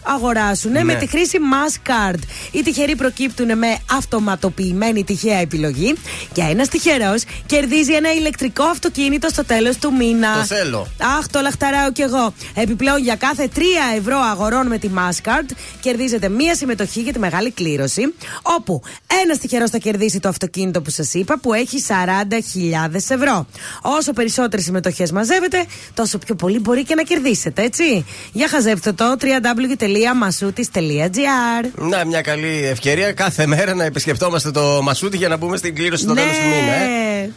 αγοράσουν 0.02 0.72
Ναι. 0.72 0.84
με 0.84 0.94
τη 0.94 1.06
χρήση 1.06 1.38
Mass 1.52 1.59
Card. 1.86 2.18
Οι 2.50 2.62
τυχεροί 2.62 2.96
προκύπτουν 2.96 3.58
με 3.58 3.78
αυτοματοποιημένη 3.90 5.04
τυχαία 5.04 5.38
επιλογή 5.38 5.94
και 6.32 6.40
ένας 6.40 6.68
τυχερός 6.68 7.22
κερδίζει 7.46 7.92
ένα 7.92 8.12
ηλεκτρικό 8.12 8.64
αυτοκίνητο 8.64 9.28
στο 9.28 9.44
τέλος 9.44 9.76
του 9.76 9.94
μήνα. 9.94 10.34
Το 10.34 10.44
θέλω. 10.44 10.86
Αχ, 11.18 11.26
το 11.26 11.40
λαχταράω 11.40 11.92
κι 11.92 12.02
εγώ. 12.02 12.34
Επιπλέον, 12.54 13.02
για 13.02 13.16
κάθε 13.16 13.48
3 13.56 13.60
ευρώ 13.96 14.18
αγορών 14.18 14.66
με 14.66 14.78
τη 14.78 14.88
Mastercard, 14.96 15.50
κερδίζετε 15.80 16.28
μία 16.28 16.54
συμμετοχή 16.54 17.00
για 17.00 17.12
τη 17.12 17.18
μεγάλη 17.18 17.50
κλήρωση. 17.50 18.14
Όπου 18.42 18.82
ένας 19.24 19.38
τυχερός 19.38 19.70
θα 19.70 19.78
κερδίσει 19.78 20.20
το 20.20 20.28
αυτοκίνητο 20.28 20.82
που 20.82 20.90
σας 20.90 21.14
είπα, 21.14 21.38
που 21.38 21.54
έχει 21.54 21.84
40.000 21.88 22.94
ευρώ. 22.94 23.46
Όσο 23.82 24.12
περισσότερες 24.12 24.64
συμμετοχές 24.64 25.12
μαζεύετε, 25.12 25.64
τόσο 25.94 26.18
πιο 26.18 26.34
πολύ 26.34 26.58
μπορεί 26.58 26.84
και 26.84 26.94
να 26.94 27.02
κερδίσετε, 27.02 27.62
έτσι. 27.62 28.04
Για 28.32 28.48
χαζεύτε 28.48 28.92
το 28.92 29.16
www.masutis.gr. 29.20 31.49
Να, 31.74 32.04
μια 32.04 32.20
καλή 32.20 32.66
ευκαιρία 32.66 33.12
κάθε 33.12 33.46
μέρα 33.46 33.74
να 33.74 33.84
επισκεπτόμαστε 33.84 34.50
το 34.50 34.82
Μασούτι 34.82 35.16
για 35.16 35.28
να 35.28 35.36
μπούμε 35.36 35.56
στην 35.56 35.74
κλήρωση 35.74 36.02
στο 36.02 36.14
τέλος 36.14 36.36
του 36.38 36.46
μήνα. 36.46 36.72
Ε. 36.72 37.30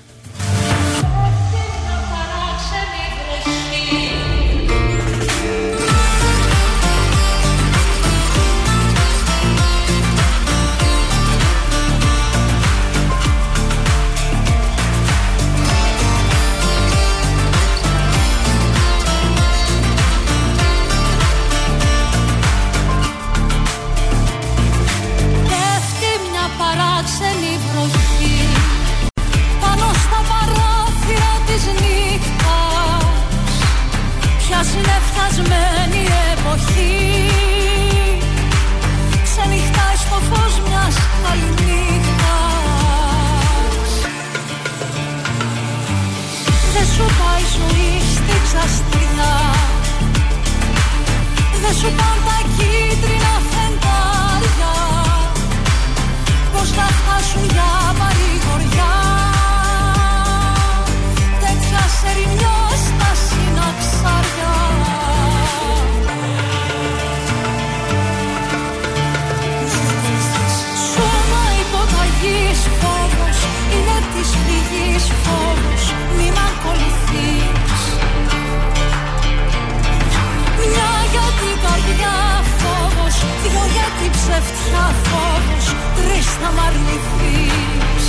ψευτιά 84.33 84.85
φόβος 85.03 85.65
Τρεις 85.95 86.27
θα 86.41 86.51
μ' 86.51 86.59
αρνηθείς. 86.67 88.05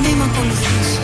Μη 0.00 0.14
μ' 0.18 0.22
ακολουθείς 0.22 1.03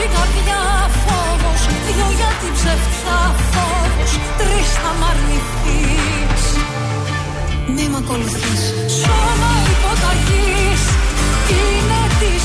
την 0.00 0.10
καρδιά 0.16 0.62
φόβος 1.04 1.60
Δυο 1.86 2.08
για 2.18 2.30
την 2.40 2.52
ψευτιά 2.56 3.20
φόβος 3.52 4.10
Τρεις 4.38 4.68
θα 4.82 4.90
μ' 4.98 5.04
αρνηθείς. 5.10 6.44
Μη 7.74 7.84
μ' 7.92 7.98
ακολουθείς. 8.02 8.62
Σώμα 9.00 9.52
υποταγής 9.72 10.82
Είναι 11.60 12.02
της 12.20 12.44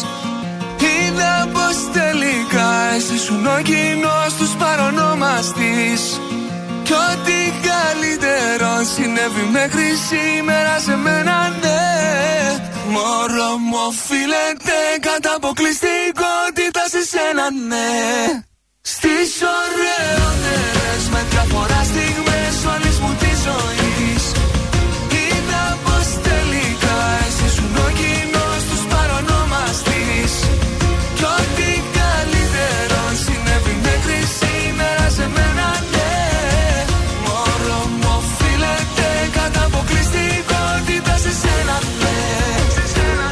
Είδα 0.80 1.48
πως 1.52 1.76
τελικά 1.92 2.70
εσύ 2.96 3.14
ήσουν 3.14 3.46
ο 3.46 3.58
κοινός 3.62 4.30
τους 4.38 4.52
παρονόμαστης 4.60 6.02
Κι 6.82 6.92
ό,τι 6.92 7.38
καλύτερο 7.68 8.70
συνέβη 8.94 9.44
μέχρι 9.52 9.88
σήμερα 10.08 10.78
σε 10.78 10.96
μένα 10.96 11.36
ναι. 11.60 11.84
Μωρό 12.92 13.52
μου 13.66 13.78
οφείλεται 13.88 14.78
κατά 15.00 15.32
αποκλειστικότητα 15.36 16.82
σε 16.92 17.02
σένα 17.12 17.44
ναι. 17.70 17.90
Στις 18.80 19.30
ωραιότερες 19.58 21.02
με 21.12 21.20
διαφορά 21.30 21.80
στιγμές 21.90 22.56
όλης 22.74 22.98
μου 22.98 23.12
της 23.20 23.38
ζωής 23.46 24.25
ήσουν 27.98 28.35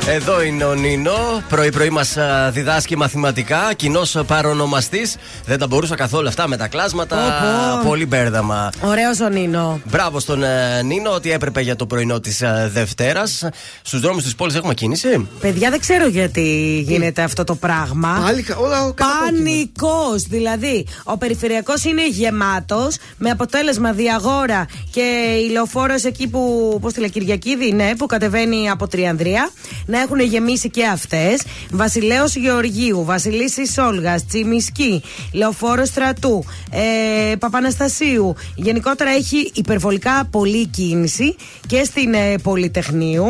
Εδώ 0.09 0.43
είναι 0.43 0.65
ο 0.65 0.75
Νίνο. 0.75 1.43
Πρωί-πρωί 1.49 1.91
μας 1.91 2.17
διδάσκει 2.51 2.97
μαθηματικά. 2.97 3.73
Κοινός 3.77 4.17
παρονομαστής. 4.27 5.17
Δεν 5.47 5.59
τα 5.59 5.67
μπορούσα 5.67 5.95
καθόλου 5.95 6.29
αυτά 6.29 6.49
με 6.49 6.57
τα 6.57 6.67
κλάσματα. 6.67 7.17
Πω, 7.17 7.79
πω. 7.83 7.89
Πολύ 7.89 8.07
μπέρδαμα. 8.07 8.71
Ωραίος 8.81 9.21
ο 9.21 9.29
Νίνο. 9.29 9.81
Μπράβο 9.85 10.21
στον 10.21 10.43
ε, 10.43 10.83
Νίνο 10.83 11.11
ότι 11.11 11.31
έπρεπε 11.31 11.61
για 11.61 11.77
το 11.77 11.87
πρωινό 11.87 12.21
της 12.21 12.43
Δευτέρας. 12.73 13.49
Στους 13.83 14.01
δρόμους 14.01 14.23
της 14.23 14.35
πόλης 14.35 14.55
έχουμε 14.55 14.75
κίνηση. 14.75 15.29
Παιδιά, 15.41 15.71
δεν 15.71 15.81
ξέρω 15.81 16.07
γιατί 16.07 16.79
γίνεται 16.87 17.23
αυτό 17.23 17.45
το 17.45 17.55
πράγμα. 17.55 18.21
Πάλι 18.25 18.47
όλα 18.57 18.95
Πανικός. 18.95 20.23
Δηλαδή, 20.23 20.87
ο 21.05 21.17
περιφερειακός 21.17 21.85
είναι 21.85 22.09
γεμάτος 22.09 22.97
με 23.17 23.31
αποτέλεσμα 23.31 23.93
διαγόρα 23.93 24.67
και 24.91 25.25
η 25.47 25.51
λεωφόρος 25.51 26.05
εκεί 26.05 26.29
που. 26.29 26.79
Πώς 26.81 26.93
τη 26.93 27.01
λέει, 27.01 27.11
Κυριακίδη, 27.11 27.73
ναι, 27.73 27.97
που 27.97 28.07
κατεβαίνει 28.07 28.71
από 28.71 28.89
Τριανδρία. 28.89 29.51
Να 29.95 30.01
έχουν 30.01 30.21
γεμίσει 30.21 30.71
και 30.71 30.85
αυτές. 30.87 31.43
Βασιλέο 31.71 32.25
Γεωργίου, 32.35 33.05
Βασιλίση 33.05 33.67
Σόλγα, 33.67 34.21
Τσιμισκή, 34.29 35.03
Λεωφόρος 35.33 35.89
Στρατού, 35.89 36.45
ε, 36.71 37.37
Παπαναστασίου. 37.37 38.35
Γενικότερα 38.55 39.11
έχει 39.11 39.51
υπερβολικά 39.55 40.29
πολλή 40.31 40.67
κίνηση 40.67 41.37
και 41.67 41.85
στην 41.85 42.15
ε, 42.15 42.35
Πολυτεχνείου. 42.43 43.25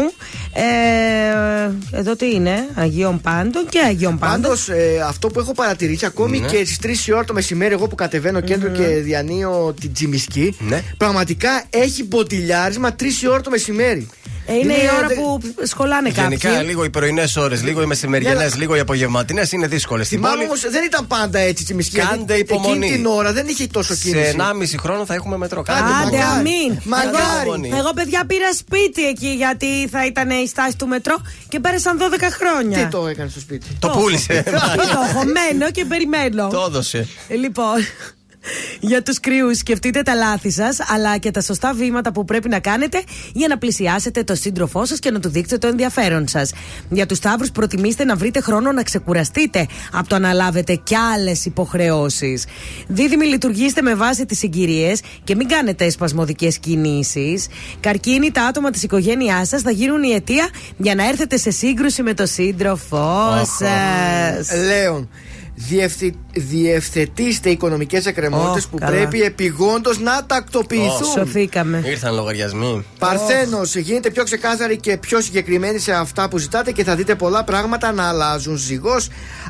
Ε, 0.53 1.71
εδώ 1.99 2.17
τι 2.17 2.31
είναι, 2.35 2.69
Αγίων 2.75 3.21
Πάντων 3.21 3.67
και 3.69 3.79
Αγίων 3.79 4.19
Πάντων. 4.19 4.41
Πάντως, 4.43 4.69
ε, 4.69 5.05
αυτό 5.07 5.29
που 5.29 5.39
έχω 5.41 5.53
παρατηρήσει, 5.53 6.07
ακόμη 6.07 6.39
Ναι. 6.41 6.47
και 6.47 6.57
στις 6.65 6.79
3 6.79 7.07
η 7.09 7.13
ώρα 7.13 7.25
το 7.25 7.33
μεσημέρι, 7.33 7.73
εγώ 7.75 7.87
που 7.87 7.95
κατεβαίνω 7.95 8.41
κέντρο 8.41 8.69
και 8.69 8.87
διανύω 8.87 9.75
την 9.81 9.93
Τζιμισκή, 9.93 10.57
Ναι. 10.59 10.83
πραγματικά 10.97 11.65
έχει 11.71 12.05
μποτιλιάρισμα 12.05 12.95
3 12.95 13.23
η 13.23 13.29
ώρα 13.29 13.41
το 13.41 13.51
μεσημέρι. 13.51 14.09
Ε, 14.47 14.55
είναι 14.55 14.73
η 14.73 14.89
ώρα 14.99 15.07
δε- 15.07 15.15
που 15.15 15.41
σχολάνε 15.63 16.11
κάποιοι. 16.11 16.39
Γενικά, 16.41 16.63
λίγο 16.63 16.85
οι 16.85 16.91
πρωινές 16.91 17.37
ώρες, 17.37 17.63
λίγο 17.63 17.83
οι 17.83 17.87
μεσημεριανές, 17.87 18.39
Ναι, 18.39 18.45
αλλά- 18.45 18.57
λίγο 18.57 18.77
οι 18.77 18.79
απογευματινές 18.81 19.53
είναι 19.53 19.67
δύσκολες. 19.67 20.07
Στην 20.07 20.19
Θυμάμαι 20.19 20.37
πόλη, 20.37 20.47
όμως 20.49 20.61
δεν 20.71 20.85
ήταν 20.85 21.07
πάντα 21.07 21.39
έτσι 21.39 21.63
η 21.63 21.65
Τσιμισκή. 21.67 21.97
Κάντε 21.97 22.35
γιατί 22.35 22.53
υπομονή. 22.53 22.77
Εκείνη 22.87 22.97
την 22.97 23.07
ώρα 23.07 23.33
δεν 23.33 23.47
είχε 23.49 23.67
τόσο 23.67 23.95
κίνηση. 23.95 24.25
σε 24.25 24.31
1,5 24.31 24.77
χρόνο 24.79 25.07
θα 25.07 25.15
έχουμε 25.15 25.37
μετρό. 25.37 25.61
Άντε, 25.61 25.73
Άντε, 25.81 26.17
μακάρι. 26.17 26.17
αμήν. 26.39 26.81
Μακάρι. 26.85 27.69
Εγώ, 27.71 27.77
εγώ, 27.79 27.93
παιδιά, 27.95 28.25
πήρα 28.27 28.53
σπίτι 28.55 29.07
εκεί 29.09 29.27
γιατί 29.29 29.89
θα 29.91 30.07
ήταν 30.07 30.31
η 30.31 30.49
στάση 30.49 30.77
του 30.77 30.87
μετρό 30.87 31.17
και 31.49 31.61
πέρασαν 31.61 31.99
12 31.99 32.31
χρόνια. 32.31 32.79
Τι 32.79 32.87
το 32.91 33.07
έκανε 33.07 33.31
στο 33.31 33.41
σπίτι; 33.41 33.67
Το 33.79 33.89
πούλησε. 33.89 34.43
Τι 34.43 34.51
το 34.51 34.99
έχω, 35.09 35.23
μένω 35.25 35.71
και 35.71 35.85
περιμένω. 35.85 36.49
Το 36.49 36.65
έδωσε. 36.69 37.09
Ε, 37.29 37.35
Λοιπόν, 37.35 37.75
Για 38.81 39.03
τους 39.03 39.21
κρυού, 39.21 39.57
σκεφτείτε 39.57 40.03
τα 40.03 40.15
λάθη 40.15 40.51
σας, 40.51 40.79
αλλά 40.89 41.19
και 41.19 41.31
τα 41.31 41.41
σωστά 41.41 41.75
βήματα 41.75 42.13
που 42.13 42.25
πρέπει 42.25 42.49
να 42.49 42.59
κάνετε 42.59 43.03
για 43.33 43.49
να 43.49 43.59
πλησιάσετε 43.59 44.23
το 44.23 44.35
σύντροφό 44.35 44.85
σας 44.85 44.99
και 44.99 45.11
να 45.11 45.21
του 45.21 45.29
δείξετε 45.29 45.59
το 45.59 45.67
ενδιαφέρον 45.67 46.29
σας. 46.29 46.53
Για 46.89 47.07
τους 47.07 47.17
Σταύρους, 47.17 47.51
προτιμήστε 47.51 48.05
να 48.05 48.17
βρείτε 48.17 48.41
χρόνο 48.41 48.73
να 48.73 48.83
ξεκουραστείτε 48.83 49.67
από 49.93 50.09
το 50.09 50.19
να 50.19 50.33
λάβετε 50.33 50.75
κι 50.75 50.95
άλλες 50.97 51.45
υποχρεώσεις. 51.45 52.45
Δίδυμοι, 52.87 53.27
λειτουργήστε 53.27 53.83
με 53.83 53.95
βάση 53.95 54.27
τις 54.27 54.39
συγκυρίες 54.39 55.01
και 55.25 55.35
μην 55.35 55.49
κάνετε 55.49 55.91
σπασμωδικές 55.91 56.59
κινήσεις. 56.59 57.47
Καρκίνοι, 57.81 58.31
τα 58.31 58.43
άτομα 58.43 58.71
της 58.71 58.83
οικογένειάς 58.83 59.49
σας 59.49 59.63
θα 59.63 59.71
γίνουν 59.71 60.03
η 60.03 60.11
αιτία 60.11 60.49
για 60.77 60.95
να 60.95 61.09
έρθετε 61.09 61.37
σε 61.37 61.51
σύγκρουση 61.51 62.03
με 62.03 62.15
το 62.15 62.27
σύντροφό 62.27 63.45
σας. 63.59 64.51
Λέων, 64.67 65.09
διευθυ... 65.55 66.15
διευθετήστε 66.33 67.51
οικονομικές 67.51 68.07
εκκρεμότητες 68.07 68.65
Ω, 68.65 68.69
που 68.71 68.79
καλά. 68.79 68.93
πρέπει 68.93 69.23
επιγόντως 69.23 69.99
να 69.99 70.27
τακτοποιηθούν. 70.27 71.07
Σωθήκαμε. 71.07 71.83
Ήρθαν 71.87 72.15
λογαριασμοί. 72.15 72.85
Παρθένος, 72.99 73.77
γίνετε 73.77 74.11
πιο 74.11 74.25
ξεκάθαροι 74.25 74.77
και 74.77 74.97
πιο 74.97 75.21
συγκεκριμένοι 75.21 75.79
σε 75.79 75.93
αυτά 75.93 76.29
που 76.29 76.39
ζητάτε 76.39 76.73
και 76.73 76.85
θα 76.85 76.95
δείτε 76.95 77.15
πολλά 77.15 77.45
πράγματα 77.45 77.93
να 77.93 78.09
αλλάζουν. 78.09 78.57
Ζυγός, 78.57 79.09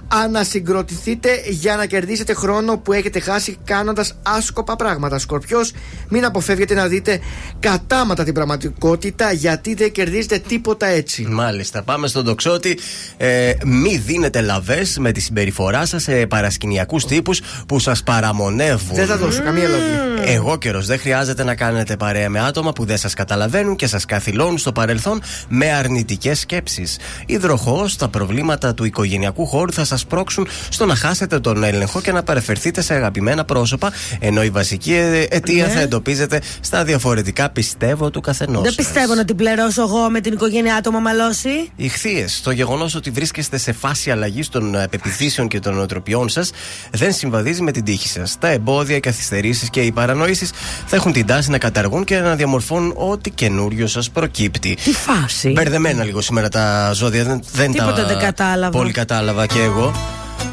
ανασυγκροτηθείτε 0.08 1.28
για 1.48 1.76
να 1.76 1.86
κερδίσετε 1.86 2.34
χρόνο 2.34 2.78
που 2.78 2.92
έχετε 2.92 3.20
χάσει 3.20 3.56
κάνοντας 3.64 4.16
άσκοπα 4.22 4.76
πράγματα. 4.76 5.18
Σκορπιός, 5.18 5.72
μην 6.08 6.24
αποφεύγετε 6.24 6.74
να 6.74 6.86
δείτε 6.86 7.20
κατάματα 7.60 8.24
την 8.24 8.34
πραγματικότητα 8.34 9.32
γιατί 9.32 9.74
δεν 9.74 9.92
κερδίζετε 9.92 10.38
τίποτα 10.38 10.86
έτσι. 10.86 11.22
Μάλιστα. 11.22 11.82
Πάμε 11.82 12.06
στον 12.06 12.24
τοξότη. 12.24 12.78
Ε, 13.16 13.52
μη 13.64 13.96
δίνετε 13.96 14.40
λαβές 14.40 14.98
με 14.98 15.12
τη 15.12 15.20
συμπεριφορά 15.20 15.86
σας 15.86 16.02
σε 16.02 16.26
παρασκηνιακούς 16.26 17.04
τύπους 17.04 17.40
που 17.68 17.78
σας 17.78 18.02
παραμονεύουν. 18.02 18.94
Δεν 18.94 19.06
θα 19.06 19.16
δώσω 19.16 19.42
καμία 19.42 19.68
λαβή. 19.68 20.32
Εγώ 20.32 20.56
καιρός. 20.56 20.86
Δεν 20.86 20.98
χρειάζεται 20.98 21.44
να 21.44 21.54
κάνετε 21.54 21.96
παρέα 21.96 22.28
με 22.28 22.40
άτομα 22.40 22.72
που 22.72 22.84
δεν 22.84 22.96
σας 22.96 23.14
καταλαβαίνουν 23.14 23.76
και 23.76 23.86
σας 23.86 24.04
καθυλώνουν 24.04 24.58
στο 24.58 24.72
παρελθόν 24.72 25.22
με 25.48 25.72
αρνητικές 25.72 26.38
σκέψεις. 26.38 26.98
Υδροχό, 27.26 27.88
τα 27.98 28.08
προβλήματα 28.08 28.74
του 28.74 28.84
οικογενειακού 28.84 29.46
χώρου 29.46 29.72
θα 29.72 29.84
σας 29.84 29.93
πρόξουν 30.08 30.48
στο 30.68 30.86
να 30.86 30.94
χάσετε 30.94 31.40
τον 31.40 31.64
έλεγχο 31.64 32.00
και 32.00 32.12
να 32.12 32.22
παρεφερθείτε 32.22 32.80
σε 32.82 32.94
αγαπημένα 32.94 33.44
πρόσωπα, 33.44 33.92
ενώ 34.20 34.42
η 34.42 34.50
βασική 34.50 34.94
ε, 34.94 35.20
αιτία 35.30 35.66
Ναι. 35.66 35.72
θα 35.72 35.80
εντοπίζεται 35.80 36.40
στα 36.60 36.84
διαφορετικά 36.84 37.50
πιστεύω 37.50 38.10
του 38.10 38.20
καθενός. 38.20 38.62
Δεν 38.62 38.74
πιστεύω 38.74 39.14
να 39.14 39.24
την 39.24 39.36
πληρώσω 39.36 39.82
εγώ 39.82 40.10
με 40.10 40.20
την 40.20 40.32
οικογένειά 40.32 40.80
του 40.82 40.92
μαμαλώσει. 40.92 41.70
Οι 41.76 41.88
χθείε, 41.88 42.24
το 42.42 42.50
γεγονός 42.50 42.94
ότι 42.94 43.10
βρίσκεστε 43.10 43.58
σε 43.58 43.72
φάση 43.72 44.10
αλλαγής 44.10 44.48
των 44.48 44.74
ε, 44.74 44.86
πεπιθήσεων 44.90 45.48
και 45.48 45.58
των 45.60 45.78
οτροπιών 45.78 46.28
σας, 46.28 46.50
δεν 46.90 47.12
συμβαδίζει 47.12 47.62
με 47.62 47.70
την 47.72 47.84
τύχη 47.84 48.08
σας. 48.08 48.36
Τα 48.38 48.48
εμπόδια, 48.48 48.96
οι 48.96 49.00
καθυστερήσεις 49.00 49.70
και 49.70 49.80
οι 49.80 49.92
παρανοήσεις 49.92 50.50
θα 50.86 50.96
έχουν 50.96 51.12
την 51.12 51.26
τάση 51.26 51.50
να 51.50 51.58
καταργούν 51.58 52.04
και 52.04 52.18
να 52.18 52.34
διαμορφώνουν 52.34 52.92
ό,τι 52.96 53.30
καινούριο 53.30 53.86
σας 53.86 54.10
προκύπτει. 54.10 54.76
Τι 54.84 54.92
φάση. 54.92 55.48
Μπερδεμένα 55.50 56.04
λίγο 56.04 56.20
σήμερα 56.20 56.48
τα 56.48 56.90
ζώδια, 56.92 57.24
δεν, 57.24 57.42
δεν 57.52 57.72
Τίποτα 57.72 57.92
τα 57.92 58.06
δεν 58.06 58.18
κατάλαβα. 58.18 58.78
πολύ 58.78 58.92
κατάλαβα 58.92 59.46
και 59.46 59.60
εγώ. 59.60 59.83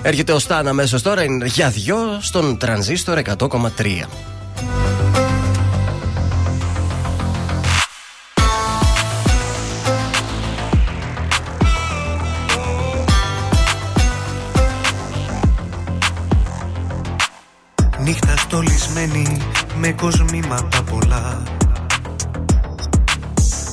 Έρχεται 0.02 0.32
ο 0.32 0.40
Στάν 0.40 0.68
αμέσως 0.68 1.02
τώρα 1.02 1.24
είναι 1.24 1.46
για 1.46 1.70
δυο 1.70 1.98
στον 2.22 2.58
τρανζίστορ 2.58 3.22
100,3. 3.38 4.08
Νύχτα 18.04 18.38
στολισμένη 18.38 19.38
με 19.76 19.92
κοσμήματα 19.92 20.84
πολλά 20.84 21.44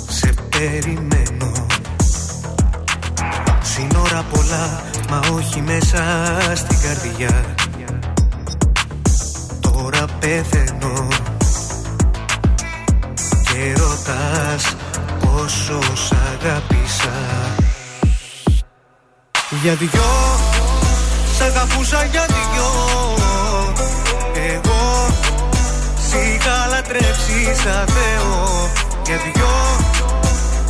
Σε 0.09 0.35
περιμένω 0.51 1.68
Σύνορα 3.79 4.25
πολλά 4.31 4.83
μα 5.11 5.21
όχι 5.37 5.61
μέσα 5.61 6.03
στην 6.55 6.79
καρδιά. 6.81 7.45
Τώρα 9.61 10.05
πεθαίνω 10.19 11.09
Και 13.43 13.73
ρωτάς 13.77 14.77
πόσο 15.21 15.79
σ' 15.95 16.13
αγάπησα 16.13 17.13
Για 19.63 19.75
δυο 19.75 20.11
Σ' 21.37 21.41
αγαπούσα 21.41 22.05
για 22.05 22.27
δυο. 22.27 22.71
Εγώ 24.53 25.07
Σ' 26.09 26.13
είχα 26.13 26.67
λατρέψει 26.71 27.45
σαν 27.63 27.87
Θεό. 27.87 28.71
Για 29.07 29.17
δυο 29.17 29.51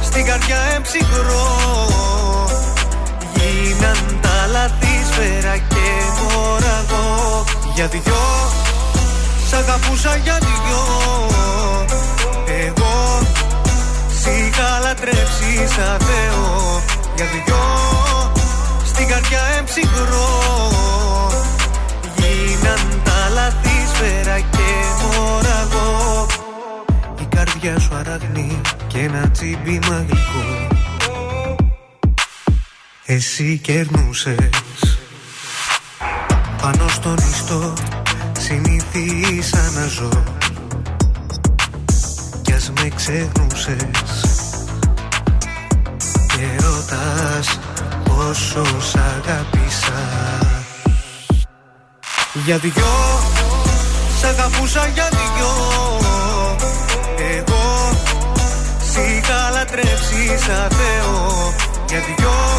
Στην 0.02 0.24
καρδιά 0.24 0.59
εμψυχρό 0.74 1.96
Γίναν 3.49 4.18
τα 4.20 4.46
λάθη 4.53 5.05
σφαίρα 5.11 5.57
και 5.57 5.86
μωραγό 6.18 7.44
Για 7.74 7.86
δυο 7.86 8.26
Σ' 9.49 9.53
αγαπούσα 9.53 10.16
για 10.16 10.38
δυο. 10.38 10.82
Εγώ 12.64 13.20
Σ' 14.20 14.27
είχα 14.27 14.78
λατρέψει 14.82 15.52
σαν 15.74 15.98
Θεό. 15.98 16.82
Για 17.16 17.27
δυο 17.32 17.64
Στην 18.85 19.09
καρδιά 19.09 19.40
εμψυχρό. 19.59 20.28
Γίναν 22.16 23.02
τα 23.05 23.28
λάθη 23.35 23.86
σφαίρα 23.94 24.39
και 24.39 24.70
μωραγό 25.02 26.27
Η 27.20 27.24
καρδιά 27.36 27.78
σου 27.78 27.94
αραγνή 27.94 28.60
και 28.86 28.98
ένα 28.98 29.31
τσίμπημα 29.31 30.05
γλυκό 30.09 30.77
Εσύ 33.10 33.59
κερνούσες. 33.62 34.98
Πάνω 36.62 36.89
στον 36.89 37.16
ιστό 37.30 37.72
συνήθισα 38.39 39.70
να 39.74 39.86
ζω. 39.86 40.09
Κι 42.43 42.52
ας 42.52 42.72
με 42.80 42.89
ξεχνούσες. 42.94 43.76
Και 46.26 46.64
ρωτάς 46.64 47.59
πόσο 48.05 48.64
σ' 48.80 48.97
αγάπησα 48.97 50.02
Για 52.44 52.59
δυο 52.59 52.72
Σ' 54.20 54.24
αγαπούσα 54.24 54.86
για 54.86 55.09
δυο. 55.10 55.51
Εγώ 57.36 57.90
Σ' 58.93 58.97
είχα 58.97 59.51
λατρέψει 59.51 60.39
σαν 60.47 60.70
Θεό. 60.70 61.55
Για 61.89 62.01
δυο 62.01 62.59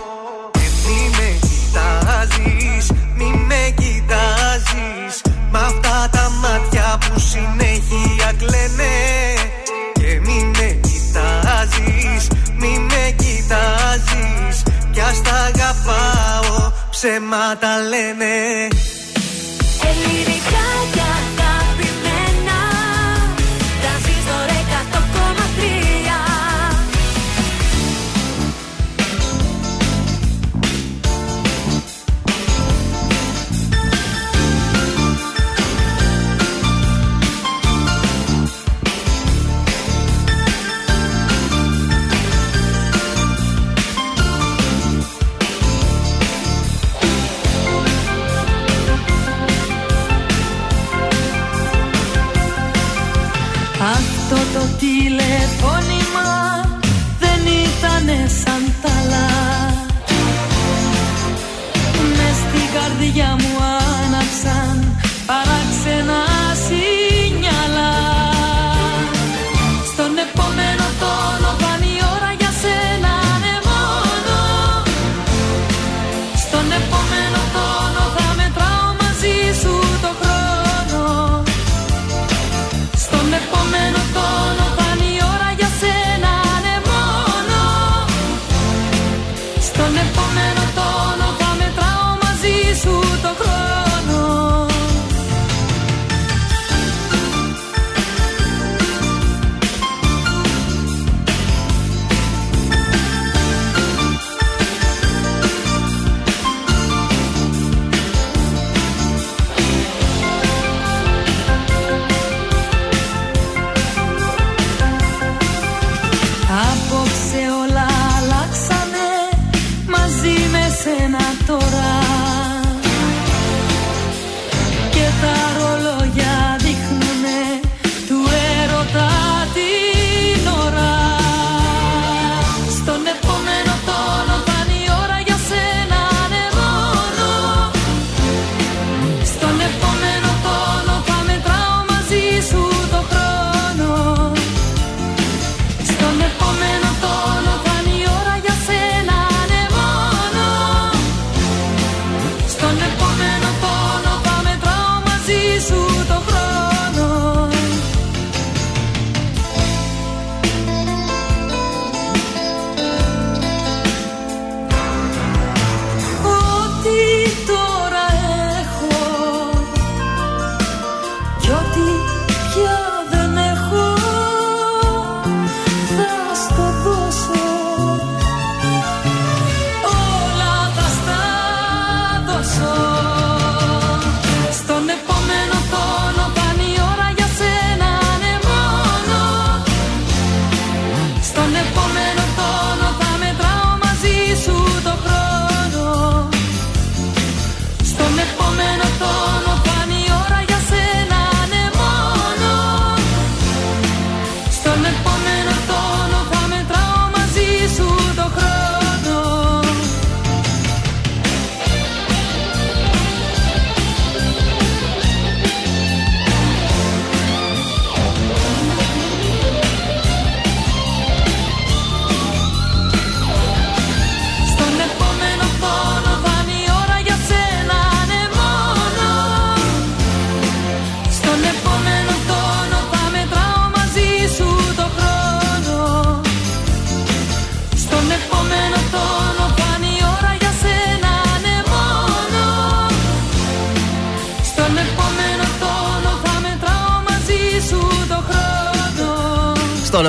κοιτάζεις 4.71 5.21
Μ' 5.51 5.55
αυτά 5.55 6.09
τα 6.11 6.31
μάτια 6.41 6.97
που 6.99 7.19
συνέχεια 7.19 8.31
κλαίνε. 8.37 8.95
Και 9.93 10.19
μη 10.25 10.51
με 10.57 10.79
κοιτάζεις, 10.81 12.27
μη 12.55 12.79
με 12.79 13.15
κοιτάζεις. 13.15 14.63
Κι 14.91 14.99
ας 14.99 15.21
τα 15.21 15.31
αγαπάω, 15.31 16.71
ψέματα 16.89 17.77
λένε. 17.89 18.67
Ελληνικά 19.89 20.65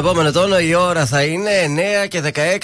επόμενο 0.05 0.33
τόνο 0.33 0.59
η 0.59 0.75
ώρα 0.75 1.07
θα 1.07 1.23
είναι 1.23 1.51
9 2.05 2.09
και 2.09 2.23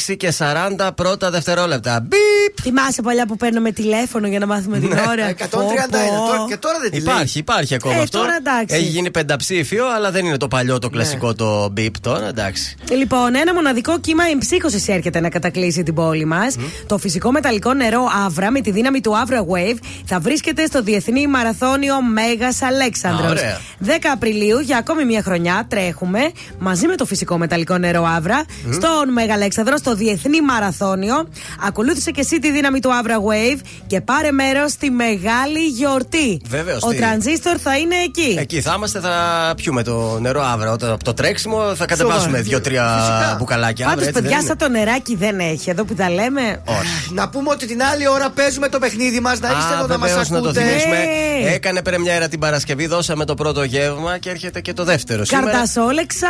16 0.08 0.14
και 0.16 0.32
40 0.38 0.90
πρώτα 0.94 1.30
δευτερόλεπτα. 1.30 2.00
Μπιπ! 2.00 2.60
Θυμάσαι 2.62 3.02
παλιά 3.02 3.26
που 3.26 3.36
παίρνουμε 3.36 3.70
τηλέφωνο 3.72 4.26
για 4.26 4.38
να 4.38 4.46
μάθουμε 4.46 4.78
την 4.78 4.92
ώρα; 4.92 5.30
131. 5.38 5.44
Τώρα, 5.50 6.44
και 6.48 6.56
τώρα 6.56 6.78
δεν 6.80 6.90
τη 6.90 7.00
λέει. 7.00 7.14
Υπάρχει, 7.14 7.38
υπάρχει 7.38 7.74
ακόμα 7.74 7.94
Ε, 7.94 8.00
αυτό. 8.02 8.18
τώρα 8.18 8.36
εντάξει. 8.38 8.74
Έχει 8.76 8.84
γίνει 8.84 9.10
πενταψήφιο, 9.10 9.84
αλλά 9.94 10.10
δεν 10.10 10.26
είναι 10.26 10.36
το 10.36 10.48
παλιό 10.48 10.78
το 10.78 10.88
κλασικό 10.90 11.34
το 11.34 11.68
μπιπ 11.72 12.00
τώρα, 12.00 12.28
εντάξει. 12.28 12.76
Λοιπόν, 12.90 13.34
ένα 13.34 13.54
μοναδικό 13.54 14.00
κύμα 14.00 14.24
εμψύχωσης 14.32 14.88
έρχεται 14.88 15.20
να 15.20 15.28
κατακλείσει 15.28 15.82
την 15.82 15.94
πόλη 15.94 16.24
μας. 16.24 16.56
Το 16.86 16.98
φυσικό 16.98 17.30
μεταλλικό 17.30 17.74
νερό 17.74 18.00
Αύρα 18.26 18.50
με 18.50 18.60
τη 18.60 18.70
δύναμη 18.70 19.00
του 19.00 19.12
Avra 19.26 19.38
Wave 19.38 19.78
θα 20.04 20.18
βρίσκεται 20.20 20.66
στο 20.66 20.82
Διεθνή 20.82 21.26
Μαραθώνιο 21.26 22.02
Μέγας 22.02 22.62
Αλέξανδρος. 22.62 23.26
Α, 23.26 23.30
ωραία. 23.30 23.60
10 23.84 23.90
Απριλίου 24.12 24.58
για 24.58 24.76
ακόμη 24.78 25.04
μια 25.04 25.22
χρονιά 25.22 25.66
τρέχουμε 25.68 26.20
μαζί 26.58 26.86
με 26.86 26.96
το 26.96 27.04
φυσικό 27.04 27.27
μεταλλικό 27.36 27.78
νερό 27.78 28.04
Αύρα 28.16 28.44
στον 28.72 29.12
Μέγα 29.12 29.34
Αλέξανδρο 29.34 29.76
στο 29.76 29.94
Διεθνή 29.94 30.40
Μαραθώνιο. 30.42 31.28
Ακολούθησε 31.66 32.10
και 32.10 32.20
εσύ 32.20 32.38
τη 32.38 32.50
δύναμη 32.52 32.80
του 32.80 32.90
Avra 33.02 33.10
Wave 33.16 33.60
και 33.86 34.00
πάρε 34.00 34.30
μέρος 34.32 34.70
στη 34.72 34.90
μεγάλη 34.90 35.66
γιορτή. 35.74 36.40
Βεβαίως, 36.48 36.82
Ο 36.82 36.88
τι- 36.88 36.96
τρανζίστορ 36.96 37.56
θα 37.62 37.76
είναι 37.78 37.94
εκεί. 38.04 38.36
Εκεί 38.40 38.60
θα 38.60 38.72
είμαστε, 38.76 39.00
θα 39.00 39.52
πιούμε 39.56 39.82
το 39.82 40.18
νερό 40.20 40.42
αύριο. 40.42 40.72
Όταν 40.72 40.90
από 40.90 41.04
το 41.04 41.14
τρέξιμο 41.14 41.74
θα 41.74 41.86
κατεβάσουμε 41.86 42.40
δύο-τρία 42.40 42.96
Φυσικά. 42.98 43.36
μπουκαλάκια 43.38 43.86
Πάντως, 43.86 44.02
αύριο. 44.02 44.08
έτσι 44.08 44.22
παιδιά, 44.22 44.36
δεν 44.38 44.46
σαν 44.46 44.56
το 44.56 44.68
νεράκι 44.68 45.16
δεν 45.16 45.38
έχει. 45.38 45.70
Εδώ 45.70 45.84
που 45.84 45.94
τα 45.94 46.10
λέμε. 46.10 46.62
Όχι. 46.64 47.12
Να 47.14 47.28
πούμε 47.28 47.50
ότι 47.50 47.66
την 47.66 47.82
άλλη 47.82 48.08
ώρα 48.08 48.30
παίζουμε 48.30 48.68
το 48.68 48.78
παιχνίδι 48.78 49.20
μας. 49.20 49.40
Να 49.40 49.48
είστε 49.48 49.74
Α, 49.74 49.78
εδώ 49.78 49.86
να 49.86 49.98
μας 49.98 50.08
βεβαίως, 50.08 50.28
να 50.30 50.40
το 50.40 50.44
ακούτε. 50.48 50.60
θυμίσουμε. 50.64 50.96
Ναι. 51.42 51.50
Έκανε 51.50 51.82
πρεμιέρα 51.82 52.28
την 52.28 52.38
Παρασκευή, 52.38 52.86
δώσαμε 52.86 53.24
το 53.24 53.34
πρώτο 53.34 53.62
γεύμα 53.62 54.18
και 54.18 54.30
έρχεται 54.30 54.60
και 54.60 54.72
το 54.72 54.84
δεύτερο. 54.84 55.24
Σήμερα 55.24 55.50
Καρτασόλεξα, 55.50 56.28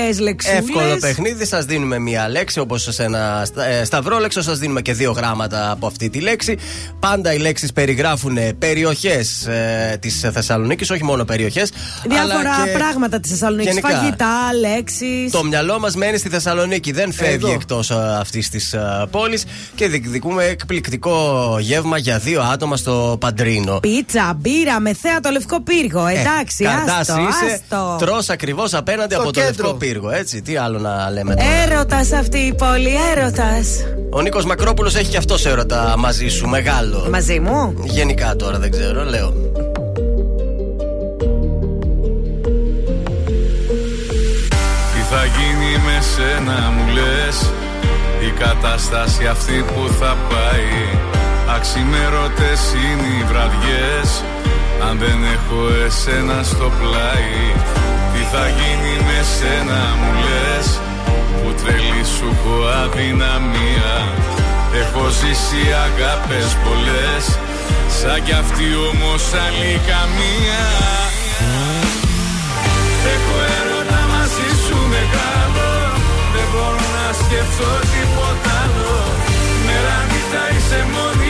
ωραίε 0.00 0.18
λεξούλε. 0.20 0.56
Εύκολο 0.56 0.96
παιχνίδι, 1.00 1.44
σας 1.46 1.64
δίνουμε 1.64 1.98
μία 1.98 2.28
λέξη 2.28 2.58
όπως 2.60 2.88
σε 2.90 3.02
ένα 3.04 3.42
στα- 3.46 3.64
ε, 3.66 3.84
σταυρόλεξο, 3.84 4.42
σας 4.42 4.58
δίνουμε 4.58 4.82
και 4.82 4.92
δύο 4.92 5.10
γράμματα 5.12 5.70
από 5.70 5.86
αυτή 5.86 6.10
τη 6.10 6.20
λέξη. 6.20 6.56
Πάντα 7.00 7.32
οι 7.34 7.38
λέξεις 7.38 7.72
περιγράφουν 7.72 8.38
περιοχές 8.58 9.46
ε, 9.46 9.96
της 10.00 10.20
Θεσσαλονίκης, 10.32 10.90
όχι 10.90 11.04
μόνο 11.04 11.24
περιοχές. 11.24 11.72
Διάφορα 12.08 12.50
πράγματα 12.78 13.20
της 13.20 13.30
Θεσσαλονίκης. 13.30 13.72
γενικά. 13.74 13.88
Φαγητά, 13.98 14.36
λέξεις. 14.60 15.30
Το 15.30 15.44
μυαλό 15.44 15.78
μας 15.78 15.94
μένει 15.96 16.18
στη 16.18 16.28
Θεσσαλονίκη, 16.28 16.92
δεν 16.92 17.12
φεύγει 17.12 17.34
Εδώ. 17.34 17.52
εκτός 17.52 17.90
αυτής 17.90 18.48
της 18.50 18.74
πόλης 19.10 19.44
και 19.74 19.88
διεκδικούμε 19.88 20.44
εκπληκτικό 20.44 21.56
γεύμα 21.60 21.98
για 21.98 22.18
δύο 22.18 22.42
άτομα 22.42 22.76
στο 22.76 23.16
Παντρίνο. 23.20 23.80
Πίτσα, 23.80 24.34
μπύρα, 24.40 24.80
με 24.80 24.94
θέα 24.94 25.20
το 25.20 25.30
λευκό 25.30 25.60
πύργο. 25.62 26.06
Εντάξει, 26.06 26.64
Καρτάς 26.64 26.98
άστο, 26.98 27.14
είσαι, 27.28 27.62
άστο. 27.70 27.96
τρως 28.06 28.28
ακριβώς 28.28 28.74
απέναντι 28.74 29.12
Στο 29.14 29.22
από 29.22 29.32
το 29.32 29.40
κέντρο. 29.40 29.62
λευκό 29.64 29.78
πύργο. 29.78 29.89
Έτσι, 30.12 30.42
τι 30.42 30.56
άλλο 30.56 30.78
να 30.78 31.10
λέμε 31.10 31.34
τώρα; 31.34 31.48
Έρωτας 31.62 32.12
αυτή 32.12 32.38
η 32.38 32.54
πόλη, 32.54 32.90
έρωτας. 33.16 33.84
Ο 34.10 34.20
Νίκος 34.20 34.44
Μακρόπουλος 34.44 34.94
έχει 34.94 35.10
και 35.10 35.16
αυτός 35.16 35.46
έρωτα 35.46 35.94
μαζί 35.98 36.28
σου, 36.28 36.48
μεγάλο. 36.48 37.06
Μαζί 37.10 37.40
μου; 37.40 37.74
Γενικά 37.82 38.36
τώρα 38.36 38.58
δεν 38.58 38.70
ξέρω, 38.70 39.04
λέω. 39.04 39.32
Τι 44.92 45.00
θα 45.10 45.24
γίνει 45.24 45.72
με 45.84 45.98
σένα 46.14 46.70
μου 46.70 46.92
λες; 46.92 47.50
Η 48.28 48.38
κατάσταση 48.38 49.26
αυτή 49.26 49.64
που 49.66 49.92
θα 50.00 50.16
πάει 50.28 51.08
Αξιμέρωτες 51.56 52.60
είναι 52.72 53.08
οι 53.20 53.24
βραδιές 53.24 54.22
Αν 54.86 54.98
δεν 54.98 55.18
έχω 55.36 55.60
εσένα 55.86 56.42
στο 56.42 56.66
πλάι 56.78 57.38
Τι 58.12 58.22
θα 58.32 58.44
γίνει 58.58 58.94
με 59.08 59.18
σένα 59.36 59.80
μου 59.98 60.10
λες. 60.26 60.66
Που 61.40 61.48
τρελή 61.60 62.04
σου 62.14 62.28
έχω 62.34 62.56
αδυναμία. 62.82 63.92
Έχω 64.82 65.04
ζήσει 65.18 65.62
αγάπες 65.86 66.48
πολλές. 66.64 67.24
Σαν 67.98 68.18
κι 68.24 68.34
αυτή 68.42 68.66
όμως 68.90 69.22
άλλη 69.44 69.72
καμία. 69.90 70.64
Έχω 73.14 73.36
έρωτα 73.58 74.00
μαζί 74.12 74.50
σου 74.64 74.76
μεγάλο 74.94 75.68
Δεν 76.34 76.46
μπορώ 76.52 76.86
να 76.98 77.06
σκεφτώ 77.20 77.70
τίποτα 77.92 78.52
άλλο. 78.62 78.94
Μέρα 79.66 79.96
νύχτα 80.10 80.42
είσαι 80.54 80.80
μόνιμη 80.94 81.29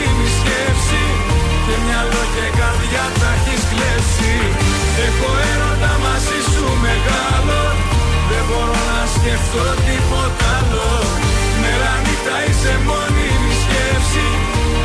και 2.35 2.45
καρδιά 2.59 3.05
τα 3.19 3.29
έχεις 3.37 3.63
κλέψει. 3.71 4.33
Έχω 5.05 5.29
έρωτα 5.51 5.93
μαζί 6.05 6.39
σου 6.51 6.65
μεγάλο. 6.85 7.61
Δεν 8.29 8.43
μπορώ 8.47 8.79
να 8.91 9.01
σκεφτώ 9.15 9.65
τίποτα 9.85 10.49
άλλο. 10.57 10.89
Μέρα 11.61 11.93
νύχτα 12.03 12.37
είσαι 12.47 12.73
μόνιμη 12.87 13.53
σκέψη. 13.61 14.27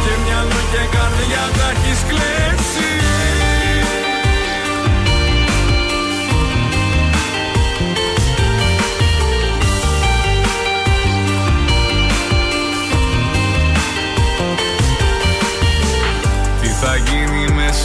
Και 0.03 0.13
μυαλό 0.23 0.61
και 0.73 0.83
καρδιά 0.95 1.45
τα 1.57 1.69
έχεις 1.75 2.01
κλέψει 2.11 2.66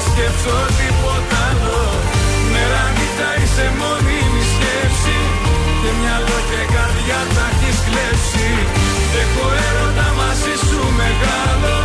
μπορώ 0.00 0.08
να 0.08 0.12
σκεφτώ 0.12 0.58
τίποτα 0.78 1.38
άλλο. 1.50 1.80
Μέρα 2.52 2.84
νύχτα 2.96 3.28
είσαι 3.40 3.66
μόνιμη 3.80 4.42
σκέψη. 4.52 5.18
Και 5.80 5.90
μυαλό 6.00 6.38
και 6.50 6.62
καρδιά 6.74 7.20
τα 7.34 7.46
έχεις 7.52 7.78
κλέψει. 7.86 8.48
Έχω 9.22 9.44
έρωτα 9.68 10.08
μαζί 10.20 10.54
σου 10.66 10.80
μεγάλο. 11.00 11.76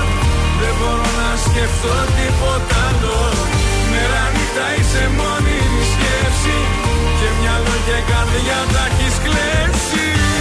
Δεν 0.59 0.73
μπορώ 0.77 1.09
να 1.21 1.31
σκεφτώ 1.45 1.95
τίποτα 2.17 2.79
άλλο. 2.87 3.19
Μέρα 3.91 4.23
νύχτα 4.35 4.67
είσαι 4.77 5.03
μόνιμη 5.19 5.83
σκέψη. 5.93 6.57
Και 7.19 7.29
μυαλό 7.39 7.75
και 7.87 7.97
καρδιά 8.11 8.59
τα 8.73 8.83
έχεις 8.89 9.15
κλέψει 9.25 10.34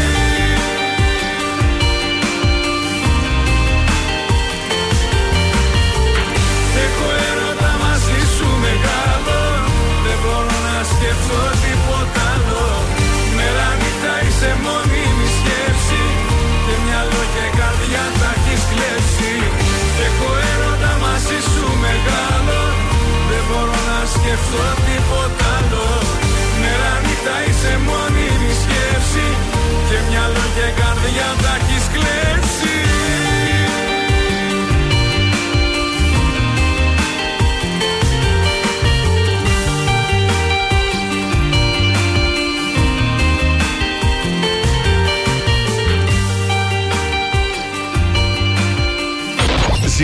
να 24.35 24.41
σκεφτώ 24.41 24.94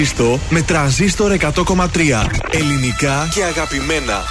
Ζήστο 0.00 0.40
με 0.50 0.62
τρανζίστορ 0.62 1.36
100,3. 1.40 1.86
Ελληνικά 2.50 3.28
και 3.34 3.44
αγαπημένα. 3.44 4.22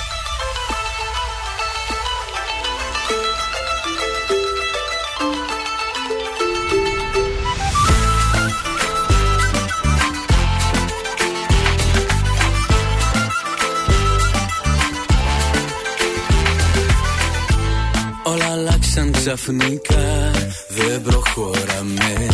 Όλα 18.24 18.80
ξαφνικά 19.12 20.32
δεν 20.70 21.02
προχωράμε 21.02 22.28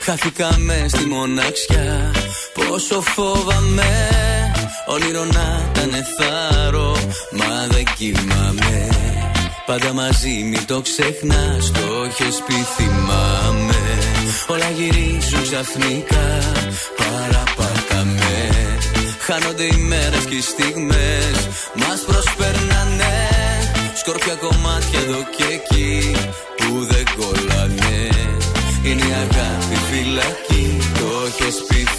Χάθηκαμε 0.00 0.86
στη 0.88 1.04
μοναξιά 1.06 2.12
Πόσο 2.70 3.00
φόβαμαι 3.00 4.10
Όνειρο 4.86 5.24
να 5.24 5.70
ήταν 5.70 5.92
θάρρο 6.18 6.96
Μα 7.32 7.66
δεν 7.70 7.84
κοιμάμαι. 7.96 8.88
Πάντα 9.66 9.92
μαζί 9.92 10.28
μην 10.50 10.66
το 10.66 10.80
ξεχνάς 10.80 11.70
Το 11.72 12.02
έχεις 12.04 12.42
πει 12.46 12.54
θυμάμαι. 12.76 13.82
Όλα 14.46 14.70
γυρίζουν 14.70 15.42
ξαφνικά 15.42 16.28
Παραπάταμε 16.96 18.48
Χάνονται 19.20 19.64
οι 19.64 19.76
μέρες 19.76 20.24
και 20.24 20.34
οι 20.34 20.40
στιγμές 20.40 21.48
Μας 21.74 22.00
προσπερνάνε. 22.06 23.14
Σκόρπια 23.94 24.34
κομμάτια 24.34 25.00
εδώ 25.06 25.22
και 25.36 25.44
εκεί 25.54 26.14
Που 26.56 26.86
δεν 26.90 27.04
κολλάνε. 27.16 28.08
Είναι 28.82 29.02
η 29.02 29.12
αγάπη 29.12 29.76
φυλακή 29.90 30.78
Το 30.98 31.06
έχεις 31.26 31.56
πει 31.68 31.89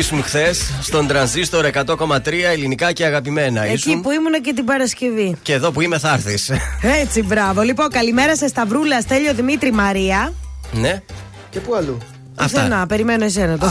Ονειράμα 0.00 0.12
που 0.12 0.16
ήσουν 0.16 0.22
χθες 0.22 0.70
στον 0.82 1.06
τρανζίστορ 1.06 1.66
100,3 1.74 2.32
ελληνικά 2.52 2.92
και 2.92 3.04
αγαπημένα. 3.04 3.62
Εκεί 3.64 3.72
Ήσουν 3.74 4.02
που 4.02 4.10
ήμουν 4.10 4.32
και 4.42 4.52
την 4.52 4.64
Παρασκευή. 4.64 5.36
και 5.42 5.52
εδώ 5.52 5.70
που 5.70 5.80
είμαι 5.80 5.98
θα 5.98 6.12
έρθεις. 6.12 6.50
Έτσι, 6.82 7.22
μπράβο. 7.22 7.62
Λοιπόν, 7.62 7.88
καλημέρα 7.90 8.36
σε 8.36 8.46
Σταυρούλα, 8.48 9.00
Στέλιο 9.00 9.34
Δημήτρη 9.34 9.72
Μαρία. 9.72 10.32
ναι. 10.72 11.02
Και 11.50 11.60
πού 11.60 11.74
αλλού; 11.74 11.98
Αυτά. 12.44 12.68
Να, 12.68 12.86
περιμένω 12.86 13.24
εσένα 13.24 13.58
το. 13.58 13.68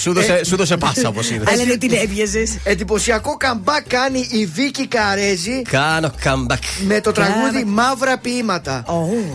Σου 0.00 0.12
δώσε, 0.12 0.44
σου 0.44 0.56
δώσε 0.56 0.76
πάσα 0.76 1.08
όπως 1.08 1.30
είδε. 1.30 1.44
Αλλά 1.52 1.64
δεν 1.64 1.78
την 1.78 1.92
έβγαζες. 1.92 2.56
Εντυπωσιακό 2.64 3.36
καμπάκ 3.36 3.88
κάνει 3.88 4.28
η 4.30 4.46
Βίκη 4.46 4.86
Καρέζη 4.86 5.62
Κάνω 5.62 6.10
comeback. 6.24 6.58
με 6.86 7.00
το 7.00 7.12
τραγούδι 7.12 7.64
Μαύρα 7.66 8.18
Ποίηματα. 8.18 8.84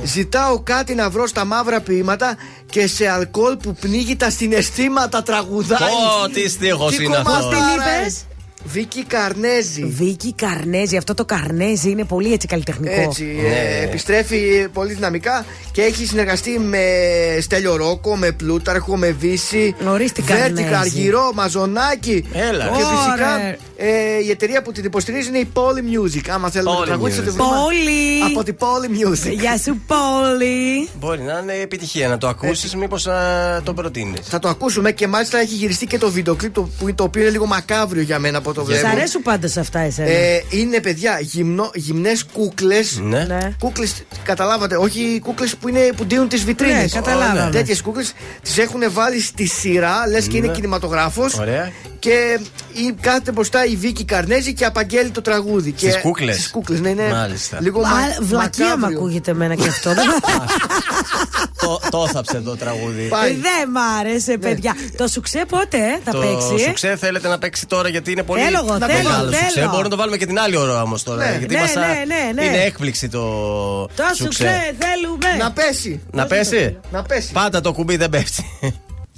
Ζητάω 0.04 0.60
κάτι 0.60 0.96
να 0.96 1.10
βρω 1.10 1.28
στα 1.28 1.46
μαύρα 1.46 1.80
ποίηματα 1.82 2.36
και 2.70 2.88
σε 2.88 3.08
αλκοόλ 3.08 3.58
που 3.58 3.74
πνίγει 3.74 4.16
τα 4.16 4.30
συναισθήματα 4.30 5.24
τραγουδάει. 5.24 5.80
Πω, 5.80 6.30
τι 6.34 6.50
στίχος 6.50 6.96
Τι 6.96 7.04
είναι 7.04 7.16
αυτό. 7.18 7.30
κομμάτι 7.32 7.56
Την 7.56 7.58
είναι. 7.58 8.14
Είπες; 8.64 8.72
Βίκη 8.74 9.04
Καρνέζη. 9.06 9.84
Βίκη 9.86 10.34
Καρνέζη. 10.34 10.98
Αυτό 10.98 11.14
το 11.14 11.26
Καρνέζι 11.26 11.90
είναι 11.90 12.04
πολύ 12.04 12.34
έτσι 12.34 12.48
καλλιτεχνικό. 12.48 13.02
Έτσι, 13.02 13.24
Ναι. 13.24 13.48
ε, 13.48 13.84
επιστρέφει 13.84 14.68
πολύ 14.74 14.94
δυναμικά 14.94 15.46
και 15.72 15.82
έχει 15.82 16.06
συνεργαστεί 16.06 16.60
με 16.60 16.82
Στέλιο 17.42 17.76
Ρόκο, 17.76 18.16
με 18.16 18.32
Πλούταρχο, 18.32 18.98
με 18.98 19.12
Βύση, 19.12 19.76
Ορίστε, 19.88 20.22
Βέρτικα, 20.22 20.44
Καρνέζη. 20.44 20.74
Αργυρό, 20.76 21.32
Μαζονάκι. 21.34 22.26
Έλα. 22.34 22.66
Και 22.66 22.70
Ωραία. 22.72 22.88
φυσικά 22.88 23.58
ε, 23.82 24.24
η 24.26 24.30
εταιρεία 24.30 24.62
που 24.62 24.72
την 24.72 24.84
υποστηρίζει 24.86 25.28
είναι 25.28 25.38
η 25.38 25.50
Poly 25.54 25.60
Music. 26.16 26.22
Άμα 26.30 26.50
θέλουμε 26.50 26.76
Poly 26.76 26.80
να 26.80 26.86
τραγούδι, 26.86 27.12
θα 27.12 27.22
τη 27.22 27.28
Music. 27.30 27.34
βρούμε 27.34 27.50
Πόλη. 27.64 28.24
Από 28.34 28.44
την 28.44 28.56
Poly 28.60 29.08
Music. 29.08 29.32
Γεια 29.40 29.58
σου, 29.58 29.82
Πόλη. 29.88 30.90
Μπορεί 31.00 31.22
να 31.22 31.40
είναι 31.44 31.54
επιτυχία 31.54 32.08
να 32.08 32.18
το 32.18 32.28
ακούσεις, 32.28 32.76
μήπως 32.76 33.06
να 33.06 33.16
το 33.64 33.74
προτείνεις. 33.74 34.20
Θα 34.28 34.40
το 34.40 34.48
ακούσουμε 34.50 34.92
και 34.92 35.08
μάλιστα 35.08 35.38
έχει 35.40 35.56
γυριστεί 35.56 35.86
και 35.86 35.98
το 35.98 36.12
βίντεο 36.12 36.36
κλιπ 36.36 36.54
το, 36.54 36.70
που- 36.80 36.96
το 36.96 37.04
οποίο 37.04 37.22
είναι 37.22 37.32
λίγο 37.32 37.46
μακάβριο 37.46 38.02
για 38.02 38.20
μένα 38.20 38.38
από 38.38 38.54
το 38.54 38.62
Σ' 38.62 38.66
βλέπω. 38.66 38.88
αρέσουν 38.88 39.22
πάντα 39.22 39.48
σε 39.48 39.60
αυτά 39.60 39.80
εσένα; 39.80 40.10
Ε, 40.10 40.44
είναι 40.50 40.80
παιδιά 40.80 41.18
γυμνό, 41.22 41.70
γυμνές 41.74 42.26
κούκλες 42.34 43.00
Ναι. 43.04 43.24
Ναι. 43.24 43.52
Κούκλες, 43.60 44.04
καταλάβατε, 44.24 44.76
όχι 44.78 45.20
κούκλες 45.24 45.56
που, 45.56 45.68
είναι, 45.68 45.90
που 45.98 46.06
ντύνουν 46.06 46.28
τις 46.28 46.44
βιτρίνες 46.44 46.94
Ναι, 46.94 47.02
καταλάβαμε. 47.02 47.52
Τέτοιες 47.52 47.82
κούκλες 47.82 48.14
τις 48.42 48.58
έχουν 48.58 48.82
βάλει 48.92 49.20
στη 49.22 49.46
σειρά 49.48 50.08
Λες 50.10 50.28
και 50.28 50.38
είναι 50.38 50.48
Ναι. 50.48 50.54
κινηματογράφος 50.54 51.34
Ωραία. 51.40 51.72
Και 52.00 52.40
η, 52.74 52.94
κάθεται 53.02 53.32
μπροστά 53.32 53.66
η 53.72 53.76
Βίκη 53.76 54.06
Καρνέζη 54.06 54.54
και 54.54 54.66
απαγγέλει 54.66 55.10
το 55.10 55.22
τραγούδι 55.22 55.74
Στις 55.78 55.94
Και- 55.94 56.00
κούκλες. 56.02 56.36
Στις 56.36 56.50
κούκλες, 56.52 56.80
ναι, 56.80 56.90
ναι 56.94 57.08
Μάλιστα. 57.14 57.58
Λίγο 57.62 57.80
Α, 57.82 57.84
μα, 57.84 58.26
Βλακεία 58.26 58.66
μου 58.66 58.72
μακάβριο. 58.76 58.98
ακούγεται 59.00 59.32
εμένα 59.32 59.56
και 59.56 59.68
αυτό. 59.68 59.94
Το, 61.62 61.80
το 61.90 62.08
θάψε 62.08 62.42
το 62.46 62.56
τραγούδι. 62.58 63.08
Πάει. 63.08 63.32
Δεν 63.34 63.70
μ' 63.72 63.78
άρεσε, 64.00 64.38
παιδιά. 64.38 64.76
Το 64.98 65.08
σουξέ 65.08 65.44
πότε 65.50 65.78
ε, 65.78 66.00
θα 66.04 66.12
το 66.12 66.18
παίξει; 66.20 66.66
σουξέ 66.66 66.96
θέλετε 66.96 67.28
να 67.28 67.38
παίξει 67.38 67.66
τώρα 67.66 67.90
γιατί 67.90 68.12
είναι 68.12 68.24
πολύ 68.24 68.42
Θέλω 68.42 68.58
εγώ, 68.68 68.78
μεγάλο 68.80 69.10
θέλω, 69.10 69.32
σουξέ. 69.32 69.52
θέλω. 69.54 69.66
Μπορούμε 69.66 69.84
να 69.84 69.90
το 69.90 69.96
βάλουμε 69.96 70.18
και 70.18 70.26
την 70.26 70.40
άλλη 70.40 70.56
ώρα 70.58 70.82
όμως 70.82 71.04
τώρα. 71.04 71.30
Ναι. 71.30 71.36
γιατί 71.38 71.54
Ναι, 71.54 71.60
μας, 71.62 71.76
α, 71.76 71.80
ναι, 71.80 71.86
ναι, 72.08 72.32
ναι. 72.42 72.44
Είναι 72.46 72.64
έκπληξη 72.64 73.08
το, 73.10 73.20
Το 73.86 74.04
σουξέ 74.16 74.76
θέλουμε. 74.80 75.44
Να 75.44 75.52
πέσει 75.52 76.02
Να 76.12 76.26
πέσει; 76.26 76.78
Να 76.92 77.02
πέσει 77.04 77.32
Πάντα 77.32 77.62
το 77.62 77.72
κουμπί 77.74 77.96
δεν 77.98 78.10
πέφτει. 78.10 78.46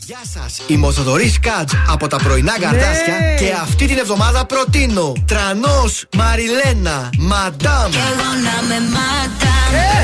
Γεια 0.05 0.19
σας 0.33 0.61
Η 0.67 0.77
Μοθοδορή 0.77 1.33
Κάτζ 1.41 1.73
από 1.89 2.07
τα 2.07 2.17
πρωινά 2.17 2.59
καρτάσια 2.59 3.13
Ναι. 3.19 3.35
Και 3.45 3.53
αυτή 3.61 3.85
την 3.87 3.97
εβδομάδα 3.97 4.45
προτείνω 4.45 5.13
Τρανός, 5.25 6.05
Μαριλένα, 6.15 7.09
Μαντάμ 7.17 7.91
Εγώ 7.93 8.29
να 8.45 8.67
με 8.67 8.79
μάτα. 8.95 9.53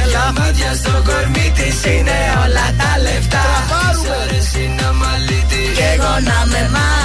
Έλα 0.03 0.31
Μάτια 0.37 0.73
στο 0.75 0.91
κορμί 1.05 1.51
της 1.55 1.85
είναι 1.85 2.17
όλα 2.43 2.67
τα 2.81 3.01
λεφτά. 3.01 3.41
Τραβάρουμε. 3.45 4.07
Σ' 4.07 4.21
αρέσει 4.21 4.75
να 4.79 4.93
μαλίτη. 4.93 5.63
Και 5.77 5.83
εγώ 5.95 6.13
να 6.29 6.39
με 6.51 6.61
μάταμ 6.75 6.87
Έχω 6.87 6.96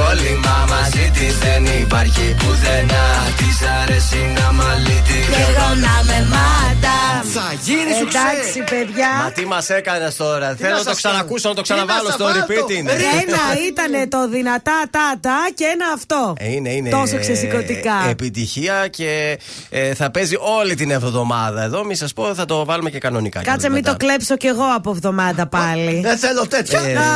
κόλλημα 0.00 0.56
μαζί 0.72 1.04
τη 1.16 1.26
δεν 1.44 1.62
υπάρχει 1.82 2.34
πουθενά 2.40 3.06
Της 3.36 3.58
αρέσει 3.82 4.20
να 4.38 4.52
μαλίτη 4.52 5.18
Κι 5.34 5.42
εγώ 5.50 5.68
να 5.86 5.94
με 6.08 6.18
μάταμ 6.34 7.22
Θα 7.36 7.46
γίνει 7.66 7.92
σου 7.98 8.06
Εντάξει, 8.12 8.58
παιδιά. 8.70 9.10
Μα 9.22 9.30
τι 9.30 9.46
μας 9.46 9.70
έκανες 9.70 10.16
τώρα. 10.16 10.54
Θέλω 10.58 10.70
να 10.70 10.82
το 10.82 10.88
σας 10.88 10.96
ξανακούσω, 10.96 11.48
να 11.48 11.54
το 11.54 11.62
κάνω; 11.62 11.84
ξαναβάλω 11.84 12.08
Τι 12.08 12.12
στο 12.14 12.24
να 12.24 12.32
σας 12.32 12.42
repeating. 12.48 12.84
βάλω; 12.86 12.98
Ένα 13.22 13.42
ήταν 13.68 14.08
το 14.08 14.28
δυνατά 14.28 14.78
τα 14.90 15.06
τα 15.20 15.36
και 15.54 15.64
ένα 15.74 15.86
αυτό. 15.94 16.34
Ε, 16.38 16.52
Είναι, 16.52 16.70
είναι. 16.70 16.90
Τόσο 16.90 17.18
ξεσηκωτικά. 17.18 17.96
ε, 18.06 18.10
Επιτυχία 18.10 18.88
και 18.88 19.38
ε, 19.70 19.94
θα 19.94 20.10
παίζει 20.10 20.36
όλη 20.60 20.74
την 20.74 20.90
εβδομάδα 20.90 21.62
εδώ. 21.62 21.84
Μη 21.84 21.94
σας 21.94 22.12
πω, 22.12 22.34
θα 22.34 22.44
το 22.44 22.64
βάλουμε 22.64 22.90
και 22.90 22.98
κανονικά. 22.98 23.38
Κάτσε 23.42 23.54
κιόλας 23.56 23.74
μην 23.74 23.84
το 23.84 23.90
μετά. 23.92 24.04
κλέψω 24.04 24.36
κι 24.36 24.46
εγώ 24.46 24.64
από 24.76 24.90
εβδομάδα 24.90 25.46
πάλι. 25.46 26.00
Δεν 26.00 26.18
θέλω 26.18 26.46
τέτοια. 26.46 26.80
Ε, 26.80 26.96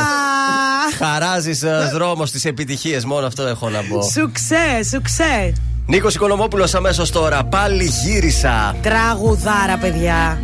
Αχ, 0.87 0.97
Χαράζει 0.97 1.51
δρόμο 1.93 2.25
στις 2.25 2.45
επιτυχίες, 2.73 3.05
μόνο 3.05 3.25
αυτό 3.25 3.43
έχω 3.43 3.69
να 3.69 3.83
πω. 3.83 4.01
Σουξέ, 4.01 4.83
σουξέ. 4.91 5.53
Νίκος 5.85 6.15
Οικονομόπουλος 6.15 6.73
αμέσως 6.73 7.11
τώρα. 7.11 7.43
Πάλι 7.43 7.83
γύρισα. 7.83 8.75
Τραγουδάρα, 8.81 9.77
παιδιά. 9.77 10.39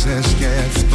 Σε 0.00 0.22
σκέφτομαι 0.22 0.89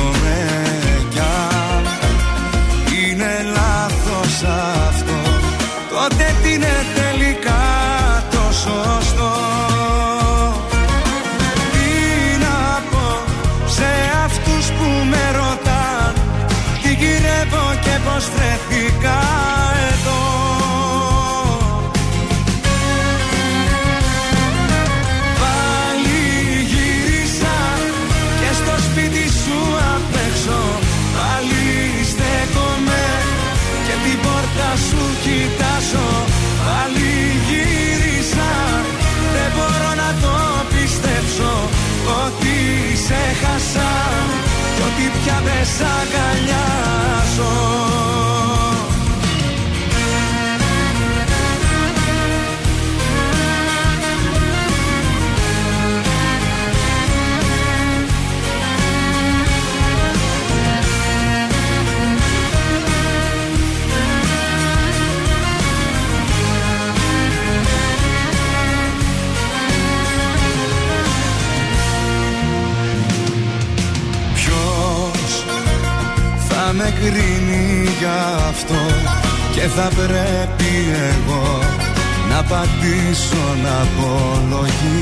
πατήσω 83.16 83.56
να 83.64 83.82
απολογηθώ 83.82 84.95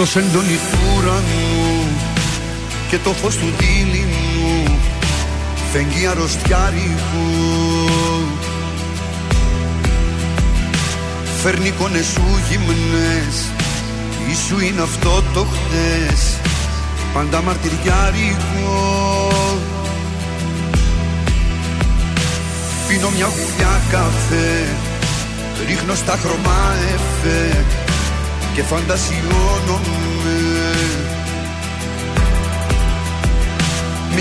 Στο 0.00 0.08
σεντόνι 0.08 0.58
του 0.70 0.78
ουρανού 0.96 1.86
και 2.88 2.98
το 2.98 3.12
φως 3.12 3.36
του 3.36 3.52
δίληνου 3.58 4.78
φεγγεί 5.72 6.06
αρρωστιάρικου. 6.06 7.28
Φέρνει 11.42 11.66
εικόνες 11.68 12.06
σου 12.06 12.22
γυμνές 12.48 13.52
Ίσου 14.30 14.60
είναι 14.60 14.82
αυτό 14.82 15.22
το 15.34 15.46
χτες 15.52 16.38
Πάντα 17.14 17.42
μαρτυριάρικο. 17.42 19.28
Πίνω 22.88 23.10
μια 23.16 23.26
γουλιά 23.26 23.80
καφέ 23.90 24.66
Ρίχνω 25.66 25.94
στα 25.94 26.18
χρώμα 26.22 26.74
εφέ 26.94 27.64
Και 28.54 28.62
φαντασιώνομαι 28.62 29.89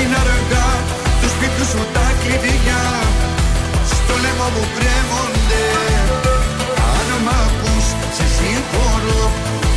δεν 0.00 0.08
είναι 0.08 0.20
αργά 0.26 0.68
τους 1.20 1.30
σπίτι 1.34 1.64
σου 1.70 1.82
τα 1.94 2.06
κλειδιά. 2.20 2.82
Στο 3.92 4.14
λαιμό 4.22 4.48
μου 4.54 4.64
κρέμονται. 4.76 5.66
Αν 6.94 7.08
μ' 7.24 7.32
ακούς 7.44 7.86
σε 8.16 8.26
συγχωρώ. 8.36 9.22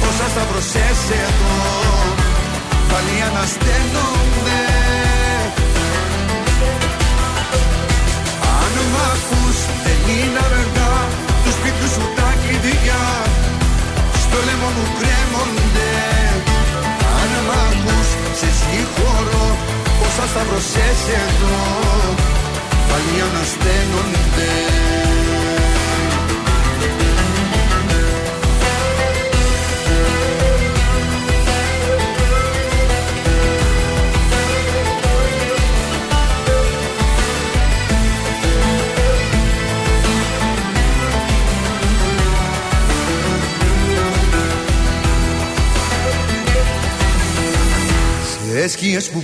Όσα 0.07 0.27
σταυρωσές 0.33 0.99
εδώ 1.23 1.57
πάλι 2.89 3.15
ανασταίνονται. 3.27 4.61
Αν 8.61 8.75
μ' 8.93 8.99
ακούς 9.13 9.57
δεν 9.85 10.01
είναι 10.15 10.41
αργά 10.47 10.93
τους 11.43 11.53
σπίτι 11.57 11.87
σου 11.93 12.03
τα 12.17 12.29
κλειδιά. 12.41 13.03
Στο 14.23 14.37
λαιμό 14.47 14.69
μου 14.75 14.85
κρέμονται. 14.97 15.91
Αν 17.19 17.31
μ' 17.47 17.53
ακούς 17.67 18.09
σε 18.39 18.49
συγχωρώ 18.59 19.47
Όσα 20.15 20.27
σταυρωσές 20.27 21.07
εδώ. 21.07 22.15
Πάλι 22.89 23.21
ανασταίνονται 23.21 24.73
Σε 48.63 48.67
σκιές 48.67 49.09
που 49.09 49.23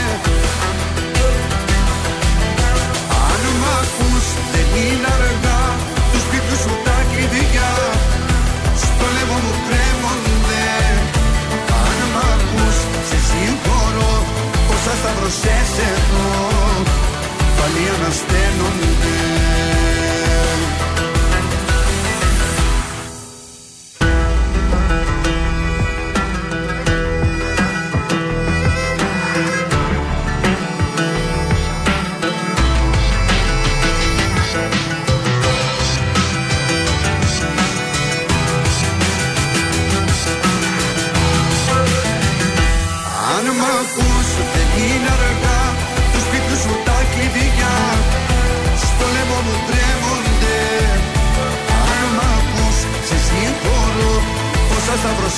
αν 3.41 3.55
μ' 3.61 3.67
ακούς 3.81 4.25
δεν 4.53 4.67
είναι 4.83 5.09
αργά. 5.15 5.61
Τους 6.11 6.23
σπίτι 6.25 6.55
σου 6.61 6.73
τα 6.85 6.97
κλειδιά. 7.09 7.71
Στο 8.83 9.05
λαιμό 9.15 9.37
μου 9.43 9.53
κρέμονται. 9.67 10.65
Αν 11.83 11.99
μ' 12.13 12.19
ακούς 12.31 12.77
σε 13.09 13.17
συγχωρώ. 13.27 14.13
Όσα 14.73 14.93
σταυρωσές 15.01 15.71
εδώ 15.91 16.29
Πάλι 17.57 17.83
ανασταίνονται 17.95 19.80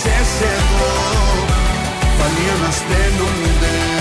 Όσα 0.06 0.10
σταυρωσές 0.10 0.42
εδώ 0.42 0.94
Πάλι 2.18 2.50
ανασταίνονται 2.58 3.93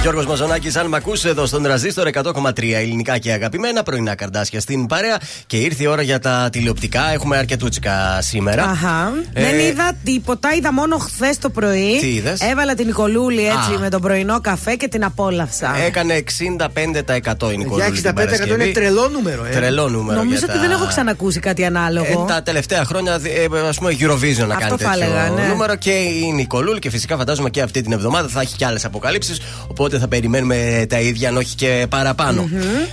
Γιώργος 0.00 0.26
Μαζονάκης, 0.26 0.76
αν 0.76 0.86
μ' 0.86 0.94
ακούς 0.94 1.24
εδώ 1.24 1.46
στον 1.46 1.62
τραζίστορ 1.62 2.06
100,3 2.06 2.74
ελληνικά 2.74 3.18
και 3.18 3.32
αγαπημένα 3.32 3.82
πρωινά 3.82 4.14
καρδάσια 4.14 4.60
στην 4.60 4.86
παρέα. 4.86 5.16
Και 5.46 5.56
ήρθε 5.56 5.82
η 5.82 5.86
ώρα 5.86 6.02
για 6.02 6.18
τα 6.18 6.48
τηλεοπτικά. 6.52 7.12
Έχουμε 7.12 7.36
αρκετούτσικα 7.36 8.18
σήμερα. 8.20 8.62
Αχα. 8.64 9.12
Ε, 9.32 9.42
Δεν 9.42 9.58
είδα 9.58 9.92
τίποτα, 10.04 10.48
είδα 10.54 10.72
μόνο 10.72 10.96
χθες 10.98 11.38
το 11.38 11.50
πρωί. 11.50 11.98
Τι 12.00 12.06
είδες; 12.06 12.40
Έβαλα 12.40 12.74
την 12.74 12.86
Νικολούλη 12.86 13.46
έτσι 13.46 13.74
Α. 13.76 13.78
με 13.78 13.88
τον 13.88 14.00
πρωινό 14.00 14.40
καφέ 14.40 14.74
και 14.74 14.88
την 14.88 15.04
απόλαυσα. 15.04 15.76
Έκανε 15.86 16.14
65% 16.14 17.52
η 17.52 17.56
Νικολούλη 17.56 17.82
Για 17.90 17.92
την 17.92 18.10
65% 18.10 18.14
Παρασκευή. 18.14 18.64
είναι 18.64 18.72
τρελό 18.72 19.08
νούμερο, 19.08 19.44
ε. 19.44 19.48
Τρελό 19.50 19.88
νούμερο. 19.88 20.18
Νομίζω 20.18 20.36
για 20.38 20.46
ότι 20.48 20.56
τα- 20.56 20.60
δεν 20.60 20.70
έχω 20.70 20.86
ξανακούσει 20.86 21.40
κάτι 21.40 21.64
ανάλογο. 21.64 22.24
Ε, 22.28 22.32
τα 22.32 22.42
τελευταία 22.42 22.84
χρόνια, 22.84 23.20
ε, 23.22 23.68
ας 23.68 23.78
πούμε, 23.78 23.90
Eurovision 24.00 24.46
να 24.46 24.54
Αυτό 24.54 24.58
κάνει 24.58 24.70
θα 24.70 24.76
τέτοιο 24.76 24.90
έλεγα, 24.92 25.28
ναι. 25.30 25.46
νούμερο 25.48 25.76
και 25.76 25.90
η 25.90 26.32
Νικολούλ 26.34 26.78
και 26.78 26.90
φυσικά 26.90 27.16
φαντάζομαι 27.16 27.50
και 27.50 27.62
αυτή 27.62 27.80
την 27.82 27.92
εβδομάδα 27.92 28.28
θα 28.28 28.40
έχει 28.40 28.56
και 28.56 28.64
άλλες 28.64 28.84
αποκαλύψεις. 28.84 29.40
Οπότε 29.66 29.89
θα 29.98 30.08
περιμένουμε 30.08 30.86
τα 30.88 31.00
ίδια, 31.00 31.28
αν 31.28 31.36
όχι 31.36 31.54
και 31.54 31.86
παραπάνω. 31.88 32.48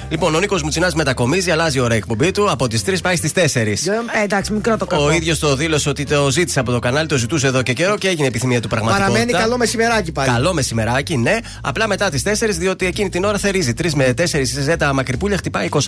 Λοιπόν, 0.09 0.35
ο 0.35 0.39
Νίκος 0.39 0.61
Μουτσινάς 0.61 0.93
μετακομίζει, 0.93 1.51
αλλάζει 1.51 1.77
η 1.77 1.81
ώρα 1.81 1.93
εκπομπή 1.93 2.31
του. 2.31 2.51
Από 2.51 2.67
τις 2.67 2.83
3 2.85 3.01
πάει 3.01 3.15
στις 3.15 3.31
4. 3.33 3.87
Ε, 4.21 4.23
εντάξει, 4.23 4.53
μικρό 4.53 4.77
το 4.77 4.85
κακό. 4.85 5.03
Ο 5.03 5.11
ίδιος 5.11 5.39
το 5.39 5.55
δήλωσε 5.55 5.89
ότι 5.89 6.03
το 6.03 6.31
ζήτησε 6.31 6.59
από 6.59 6.71
το 6.71 6.79
κανάλι, 6.79 7.07
το 7.07 7.17
ζητούσε 7.17 7.47
εδώ 7.47 7.61
και 7.61 7.73
καιρό 7.73 7.97
και 7.97 8.07
έγινε 8.07 8.27
επιθυμία 8.27 8.61
του 8.61 8.67
πραγματικότητα. 8.67 9.11
Παραμένει 9.11 9.39
καλό 9.39 9.57
μεσημεράκι 9.57 10.11
πάλι. 10.11 10.29
Καλό 10.29 10.53
μεσημεράκι, 10.53 11.17
ναι. 11.17 11.37
Απλά 11.61 11.87
μετά 11.87 12.09
τις 12.09 12.23
4, 12.25 12.31
διότι 12.49 12.85
εκείνη 12.85 13.09
την 13.09 13.23
ώρα 13.23 13.37
θερίζει. 13.37 13.73
3 13.81 13.89
με 13.93 14.13
4 14.17 14.39
η 14.39 14.43
ζέτα 14.43 14.93
μακρυπούλια 14.93 15.37
χτυπάει 15.37 15.69
20 15.71 15.79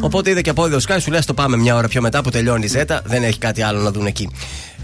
Οπότε 0.00 0.30
είδε 0.30 0.40
και 0.40 0.50
από 0.50 0.62
ο 0.62 0.78
Σκάι, 0.78 0.98
σου 0.98 1.10
λέει: 1.10 1.20
Το 1.26 1.34
πάμε 1.34 1.56
μια 1.56 1.76
ώρα 1.76 1.88
πιο 1.88 2.00
μετά 2.00 2.22
που 2.22 2.30
τελειώνει 2.30 2.64
η 2.64 2.68
ζέτα. 2.68 3.02
Δεν 3.04 3.22
έχει 3.22 3.38
κάτι 3.38 3.62
άλλο 3.62 3.80
να 3.80 3.90
δουν 3.90 4.06
εκεί. 4.06 4.30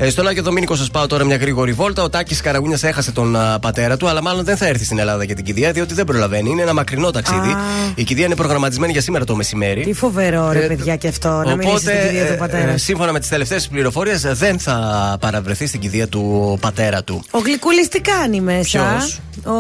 Ε, 0.03 0.11
στον 0.11 0.27
Άγιο 0.29 0.43
Δομήνικο 0.43 0.77
σας 0.77 0.91
πάω 0.91 1.07
τώρα 1.07 1.25
μια 1.25 1.37
γρήγορη 1.37 1.73
βόλτα. 1.73 2.03
Ο 2.03 2.09
Τάκης 2.09 2.41
Καραγούνιας 2.41 2.83
έχασε 2.83 3.13
τον 3.13 3.37
α, 3.37 3.59
πατέρα 3.61 3.97
του, 3.97 4.09
αλλά 4.09 4.23
μάλλον 4.23 4.45
δεν 4.45 4.57
θα 4.57 4.67
έρθει 4.67 4.85
στην 4.85 4.99
Ελλάδα 4.99 5.25
για 5.25 5.35
την 5.35 5.45
κηδεία, 5.45 5.73
διότι 5.73 5.95
δεν 5.95 6.05
προλαβαίνει. 6.05 6.51
Είναι 6.51 6.63
ένα 6.63 6.73
μακρινό 6.75 7.11
ταξίδι. 7.11 7.55
Η 7.95 8.05
κηδεία 8.05 8.25
είναι 8.27 8.35
προγραμματισμένη 8.35 8.93
για 8.93 9.01
σήμερα 9.01 9.25
το 9.25 9.37
μεσημέρι. 9.37 9.83
Τι 9.83 9.93
φοβερό 9.93 10.53
ρε 10.53 10.61
παιδιά 10.67 10.97
και 10.97 11.09
αυτό, 11.09 11.29
να 11.47 11.57
μην 11.57 11.69
είσαι 11.69 11.79
στην 11.79 11.93
κηδεία 12.07 12.27
του 12.27 12.33
ε, 12.33 12.37
πατέρας. 12.37 12.75
ε, 12.75 12.77
σύμφωνα 12.79 13.13
με 13.13 13.19
τις 13.21 13.29
τελευταίες 13.29 13.69
πληροφορίες, 13.69 14.21
δεν 14.21 14.59
θα 14.59 15.17
παραβρεθεί 15.21 15.67
στην 15.67 15.81
κηδεία 15.81 16.09
του 16.09 16.59
πατέρα 16.61 17.03
του. 17.05 17.23
Ο 17.31 17.39
Γλυκούλης 17.39 17.89
τι 17.89 18.01
κάνει 18.01 18.41
μέσα. 18.41 18.61
Ποιος; 18.63 19.21
Ο, 19.45 19.53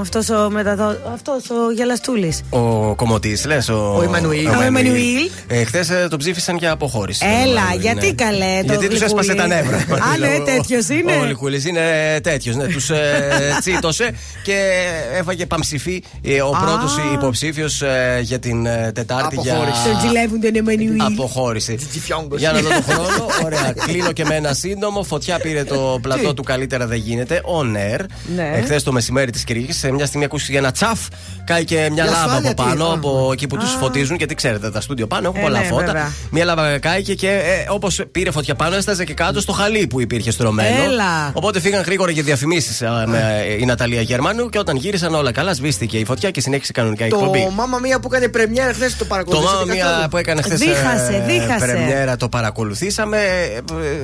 αυτός 0.00 0.28
ο, 0.30 0.50
μεταδο... 0.50 0.96
αυτός 1.14 1.50
ο 1.50 1.72
γελαστούλης. 1.74 2.40
Ο 2.50 2.94
κομμωτή, 2.94 3.38
λες. 3.46 3.68
Ο, 3.68 3.94
Ο 3.98 4.02
Εμμανουήλ. 4.02 4.46
Ο 4.46 4.62
Εμμανουήλ. 4.62 5.30
Ε, 5.48 5.64
Χθες 5.64 5.90
τον 6.10 6.18
ψήφισαν 6.18 6.56
για 6.56 6.70
αποχώρηση. 6.70 7.26
Έλα, 7.42 7.60
Εμμανουήλ, 7.60 7.80
γιατί 7.80 8.06
ναι. 8.06 8.12
καλέ 8.12 8.60
το 8.66 8.72
Γιατί 8.72 8.88
τους 8.88 8.98
Γλυκούλη. 8.98 9.04
έσπασε 9.04 9.34
τα 9.34 9.46
νεύρα. 9.46 9.81
Α, 9.90 10.16
ναι, 10.18 10.38
τέτοιος 10.44 10.88
είναι. 10.88 11.12
Ο 11.20 11.24
Λικούλη 11.24 11.62
είναι 11.68 11.80
τέτοιος. 12.22 12.56
Ναι, 12.56 12.66
τους 12.66 12.90
ε, 12.90 13.30
τσίτωσε 13.60 14.10
και 14.44 14.56
έφαγε 15.18 15.46
παμψηφί 15.46 16.02
ε, 16.22 16.40
ο 16.42 16.50
πρώτος 16.60 16.98
υποψήφιος 17.14 17.82
για 18.22 18.38
την 18.38 18.66
ε, 18.66 18.92
Τετάρτη 18.94 19.36
για. 19.42 19.52
Αποχώρηση. 19.54 19.82
Τον 19.90 20.00
ζηλεύουν 20.00 20.40
τον 20.40 20.56
Εμμανουήλ. 20.56 21.00
Αποχώρηση. 21.00 21.78
Για 22.36 22.52
να 22.52 22.60
δω 22.60 22.68
τον 22.68 22.82
χρόνο. 22.82 23.26
Ωραία. 23.44 23.74
Κλείνω 23.86 24.12
και 24.12 24.24
με 24.24 24.34
ένα 24.34 24.52
σύντομο. 24.54 25.02
Φωτιά 25.02 25.38
πήρε 25.38 25.64
το 25.64 25.98
πλατό 26.02 26.34
του 26.34 26.42
καλύτερα 26.42 26.86
δεν 26.86 26.98
γίνεται. 26.98 27.40
On 27.60 27.76
air. 27.76 28.00
Ναι. 28.34 28.50
Εχθές 28.54 28.82
το 28.82 28.92
μεσημέρι 28.92 29.30
της 29.30 29.44
Κυριακής. 29.44 29.78
Σε 29.78 29.92
μια 29.92 30.06
στιγμή 30.06 30.24
ακούσεις 30.24 30.56
ένα 30.56 30.70
τσαφ. 30.72 31.00
Κάει 31.44 31.64
και 31.64 31.76
μια 31.92 32.04
Για 32.04 32.04
λάβα 32.04 32.22
από 32.22 32.28
ασφάλεια 32.30 32.54
τι, 32.54 32.62
πάνω. 32.62 32.86
α. 32.86 32.92
Από 32.94 33.30
εκεί 33.32 33.46
που 33.46 33.56
τους 33.56 33.70
φωτίζουν. 33.70 34.16
Γιατί 34.16 34.34
ξέρετε, 34.34 34.70
τα 34.70 34.80
στούντιο 34.80 35.06
πάνω 35.06 35.28
έχουν 35.28 35.40
Ε, 35.40 35.42
πολλά 35.42 35.58
ναι, 35.58 35.64
φώτα. 35.64 35.84
βέβαια. 35.84 36.12
Μια 36.30 36.44
λάβα 36.44 36.78
κάηκε 36.78 37.14
και 37.14 37.28
ε, 37.28 37.66
όπως 37.68 38.00
πήρε 38.12 38.30
φωτιά 38.30 38.54
πάνω, 38.54 38.76
έσταζε 38.76 39.04
και 39.04 39.14
κάτω 39.14 39.40
στο 39.40 39.52
χαλί 39.52 39.71
που 39.80 40.00
υπήρχε 40.00 40.30
στρωμένο. 40.30 40.82
Έλα. 40.82 41.30
Οπότε 41.32 41.60
φύγαν 41.60 41.82
γρήγορα 41.82 42.10
για 42.10 42.22
διαφημίσεις 42.22 42.80
με 43.06 43.44
ε, 43.48 43.52
η 43.52 43.64
Ναταλία 43.64 44.00
Γερμανού 44.00 44.48
και 44.48 44.58
όταν 44.58 44.76
γύρισαν 44.76 45.14
όλα 45.14 45.32
καλά, 45.32 45.54
σβήστηκε 45.54 45.98
η 45.98 46.04
φωτιά 46.04 46.30
και 46.30 46.40
συνέχισε 46.40 46.72
κανονικά 46.72 47.04
η 47.04 47.06
εκπομπή. 47.06 47.42
Το 47.44 47.50
μάμα 47.50 47.78
μία 47.78 48.00
που 48.00 48.08
έκανε 48.12 48.28
πρεμιέρα 48.28 48.72
χθες 48.72 48.92
το 48.92 48.98
Το 48.98 49.04
παρακολουθήσατε. 49.04 49.58
μάμα 49.58 49.72
μία 49.74 49.84
καθόλου; 49.84 50.08
που 50.08 50.16
έκανε 50.16 50.42
χθες 50.42 50.58
Δίχασε, 50.58 51.24
δίχασε. 51.26 51.66
πρεμιέρα 51.66 52.16
το 52.16 52.28
παρακολουθήσαμε 52.28 53.18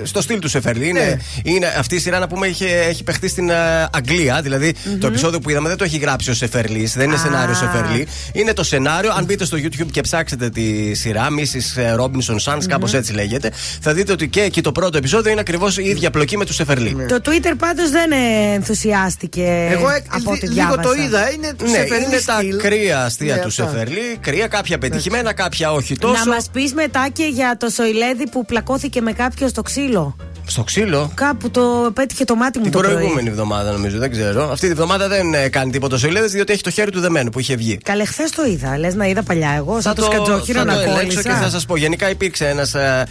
ε, 0.03 0.05
στο 0.05 0.21
στυλ 0.23 0.39
του 0.39 0.49
Σεφερλί. 0.49 0.93
Ναι. 0.93 1.01
Είναι, 1.01 1.21
είναι, 1.43 1.67
αυτή 1.79 1.95
η 1.95 1.99
σειρά 1.99 2.19
να 2.19 2.27
πούμε 2.29 2.47
είχε, 2.47 2.67
έχει 2.67 3.05
παιχτεί 3.05 3.29
στην 3.29 3.51
ε, 3.51 3.55
Αγγλία. 3.93 4.41
Δηλαδή 4.43 4.75
το 5.01 5.07
επεισόδιο 5.07 5.39
που 5.41 5.51
είδαμε 5.51 5.69
δεν 5.69 5.77
το 5.79 5.85
έχει 5.85 5.99
γράψει 5.99 6.31
ο 6.31 6.35
Σεφερλί, 6.35 6.91
δεν 6.95 7.05
είναι 7.07 7.15
Α. 7.15 7.19
σενάριο 7.19 7.55
Σεφερλί. 7.55 8.07
Είναι 8.33 8.53
το 8.53 8.63
σενάριο. 8.65 9.13
Αν 9.17 9.25
μπείτε 9.25 9.45
στο 9.45 9.57
YouTube 9.57 9.87
και 9.91 10.01
ψάξετε 10.01 10.51
τη 10.51 10.95
σειρά 10.95 11.27
Mrs. 11.39 12.01
Robinson 12.01 12.53
Sons, 12.53 12.63
κάπως 12.69 12.95
έτσι 12.95 13.13
λέγεται, 13.13 13.53
θα 13.81 13.93
δείτε 13.93 14.13
ότι 14.13 14.29
και 14.29 14.41
εκεί 14.41 14.61
το 14.61 14.73
πρώτο 14.73 14.99
επεισόδιο 14.99 15.31
είναι 15.31 15.41
ακριβώς 15.41 15.58
η 15.77 15.89
ίδια 15.89 16.11
πλοκή 16.11 16.37
με 16.37 16.45
τους 16.45 16.55
Σεφερλί. 16.55 16.97
Το 17.09 17.21
Twitter 17.25 17.53
πάντως 17.59 17.91
δεν 17.91 18.11
ε, 18.13 18.55
ενθουσιάστηκε. 18.55 19.69
Εγώ 19.71 19.89
ε, 19.91 20.03
από 20.09 20.31
ό,τι 20.31 20.47
λι- 20.47 20.53
λίγο 20.55 20.55
διάβασα. 20.55 20.81
το 20.83 21.03
είδα. 21.03 21.31
Είναι 21.31 21.55
τους 21.59 21.71
Ναι, 21.71 21.77
Σεφερλί 21.77 22.05
είναι 22.05 22.21
τα 22.27 22.37
στυλ. 22.37 22.57
κρύα 22.57 23.05
αστεία 23.05 23.35
Ναι, 23.35 23.41
του 23.41 23.47
αυτά. 23.49 23.69
Σεφερλί. 23.69 24.19
Κρύα, 24.21 24.47
κάποια 24.47 24.79
πετυχημένα, 24.79 25.33
κάποια 25.33 25.73
όχι 25.73 25.97
τόσο. 25.97 26.25
Να 26.25 26.35
μας 26.35 26.49
πεις 26.53 26.73
μετά 26.75 27.09
και 27.13 27.25
για 27.25 27.57
το 27.59 27.69
Σοηλέδη 27.69 28.29
που 28.31 28.45
πλακώθηκε 28.45 29.01
με 29.01 29.13
κάποιο 29.13 29.49
στο 29.49 29.63
ξύλο. 29.63 30.17
Στο 30.51 30.63
ξύλο; 30.63 31.11
Κάπου 31.15 31.51
το 31.51 31.91
πέτυχε 31.95 32.25
το 32.25 32.35
μάτι 32.35 32.59
μου 32.59 32.65
Την 32.65 32.73
το 32.73 32.79
πρωί. 32.79 32.93
προηγούμενη 32.95 33.29
εβδομάδα 33.29 33.73
νομίζω, 33.73 33.99
δεν 33.99 34.11
ξέρω. 34.11 34.51
Αυτή 34.51 34.67
τη 34.67 34.73
εβδομάδα 34.73 35.09
δεν 35.09 35.35
ε, 35.35 35.49
κάνει 35.49 35.71
τίποτα 35.71 35.95
ο 35.95 35.99
Σοηλέδη 35.99 36.29
διότι 36.29 36.53
έχει 36.53 36.63
το 36.63 36.71
χέρι 36.71 36.91
του 36.91 37.01
δεμένο 37.01 37.31
που 37.31 37.39
είχε 37.41 37.55
βγει. 37.57 37.79
Καλέ, 37.83 38.05
χθες 38.05 38.31
το 38.31 38.45
είδα. 38.45 38.79
Λες 38.79 38.95
να 38.95 39.07
είδα 39.07 39.23
παλιά 39.23 39.51
εγώ. 39.57 39.81
Σαν 39.81 39.95
το 39.95 40.03
σκατζόχυρο 40.03 40.59
θα 40.59 40.65
να 40.65 40.75
το 40.75 40.81
ελέγξω 40.81 41.07
και 41.23 41.29
θα 41.29 41.35
κόλλησα. 41.35 41.51
σας 41.51 41.65
πω. 41.67 41.77
Γενικά 41.77 42.11
υπήρξε 42.11 42.47
ένας, 42.49 42.75
ε, 42.75 43.07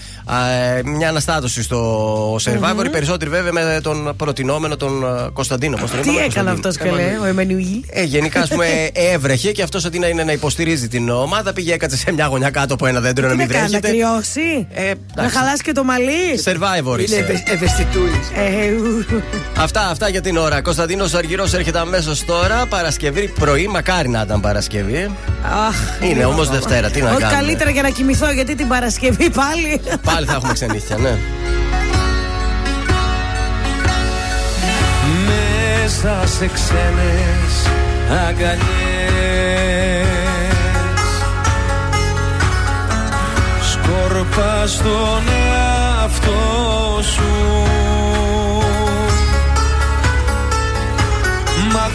ε, 0.77 0.81
μια 0.83 1.09
αναστάτωση 1.09 1.63
στο 1.63 1.77
Survivor. 2.35 2.85
Οι 2.85 2.89
περισσότεροι 2.89 3.29
βέβαια 3.31 3.51
με 3.51 3.79
τον 3.83 4.13
προτινόμενο 4.17 4.75
τον 4.77 5.03
ε, 5.03 5.29
Κωνσταντίνο. 5.33 5.77
Πώς 5.77 5.91
τον 5.91 6.01
Τι 6.01 6.09
είπαμε, 6.09 6.25
έκανε 6.25 6.49
αυτός 6.49 6.77
Κωνσταντίνο. 6.77 7.07
καλέ, 7.09 7.19
ο 7.21 7.25
Εμμανουήλ; 7.25 7.83
Ε, 7.89 8.03
γενικά, 8.03 8.41
ας 8.41 8.49
πούμε, 8.49 8.65
έβρεχε 9.13 9.51
και 9.51 9.61
αυτός 9.63 9.85
αντί 9.85 9.99
να 9.99 10.07
είναι 10.07 10.23
να 10.23 10.31
υποστηρίζει 10.31 10.87
την 10.87 11.09
ομάδα, 11.09 11.53
πήγε 11.53 11.73
έκατσε 11.73 11.97
σε 11.97 12.11
μια 12.11 12.25
γωνιά 12.25 12.49
κάτω 12.49 12.73
από 12.73 12.85
ένα 12.85 12.99
δέντρο 12.99 13.25
να 13.27 13.31
Τι 13.31 13.37
μην 13.37 13.47
να 13.47 13.53
κάνει, 13.53 13.71
να 13.71 13.79
βρέχεται. 13.79 13.87
κρυώσει; 14.05 14.67
Ε, 14.73 14.81
Να 14.83 14.89
εντάξει. 14.89 15.37
χαλάσει 15.37 15.61
και 15.63 15.71
το 15.71 15.83
μαλλί; 15.83 16.41
Survivor 16.43 16.93
Είναι 16.93 17.01
είσαι. 17.01 17.17
ευε- 17.17 17.49
ευαισθητούλης. 17.49 18.27
Ε, 18.35 18.71
ου. 18.71 19.05
Αυτά, 19.57 19.87
αυτά 19.89 20.09
για 20.09 20.21
την 20.21 20.37
ώρα. 20.37 20.61
Κωνσταντίνος 20.61 21.13
Αργυρός 21.13 21.53
έρχεται 21.53 21.79
αμέσως 21.79 22.25
τώρα. 22.25 22.65
Παρασκευή 22.69 23.27
πρωί, 23.39 23.67
μακάρι 23.67 24.09
να 24.09 24.21
ήταν 24.21 24.39
Παρασκευή. 24.41 25.11
Αχ, 25.67 25.75
Είναι 26.03 26.13
λίγο 26.13 26.29
όμως 26.29 26.47
ακόμα. 26.47 26.59
Δευτέρα, 26.59 26.89
τι 26.89 27.01
να 27.01 27.09
Όχι 27.11 27.19
κάνουμε. 27.21 27.39
καλύτερα 27.41 27.69
για 27.69 27.81
να 27.81 27.89
κοιμηθώ 27.89 28.31
γιατί 28.31 28.55
την 28.55 28.67
Παρασκευή 28.67 29.29
πάλι. 29.29 29.81
Πάλι 30.03 30.25
θα 30.25 30.33
έχουμε 30.33 30.53
ξενύχια, 30.53 30.97
ναι. 30.97 31.17
Μέσα 36.03 36.27
σε 36.27 36.47
ξένες 36.47 37.67
αγκαλιές. 38.27 38.67
Σκόρπα 43.71 44.67
στον 44.67 45.23
εαυτό 45.27 47.01
σου. 47.01 47.63
Μα 51.73 51.89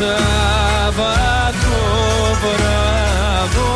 Σάββατο 0.00 1.76
βράδο 2.42 3.72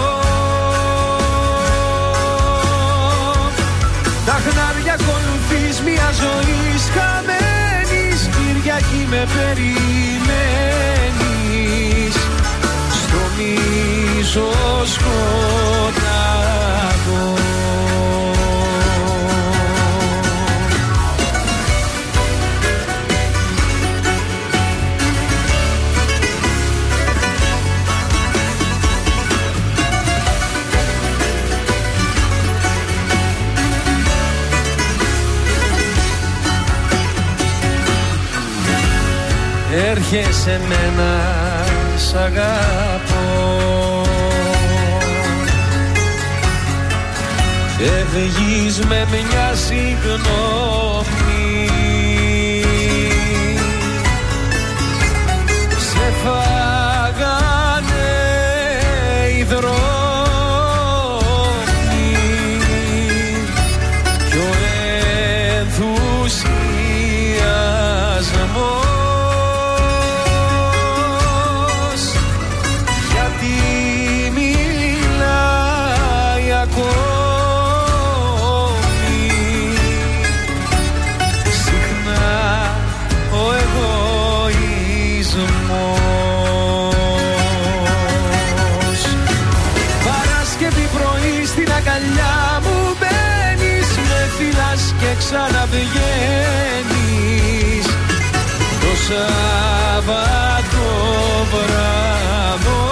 Τα 4.26 4.32
χνάρια 4.32 4.94
ακολουθείς 5.00 5.80
μια 5.80 6.08
ζωή 6.20 6.60
χαμένης 6.94 8.20
Κυριακή 8.36 9.02
με 9.10 9.22
περιμένεις. 9.34 10.14
Στο 13.02 13.20
μίσο 13.36 14.48
σκοτάδο 14.84 15.93
Έρχεσαι 40.16 40.60
μένα 40.68 41.12
σ' 41.96 42.14
αγαπώ. 42.14 44.02
Ευγείς 47.78 48.78
με 48.78 49.06
μια 49.10 49.54
συγγνώμη 49.54 51.23
Σάββατο 99.06 100.86
βράδο. 101.50 102.82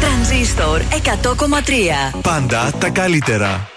Τρανζίστορ 0.00 0.80
100,3 2.12 2.20
Πάντα 2.22 2.70
τα 2.78 2.88
καλύτερα. 2.88 3.71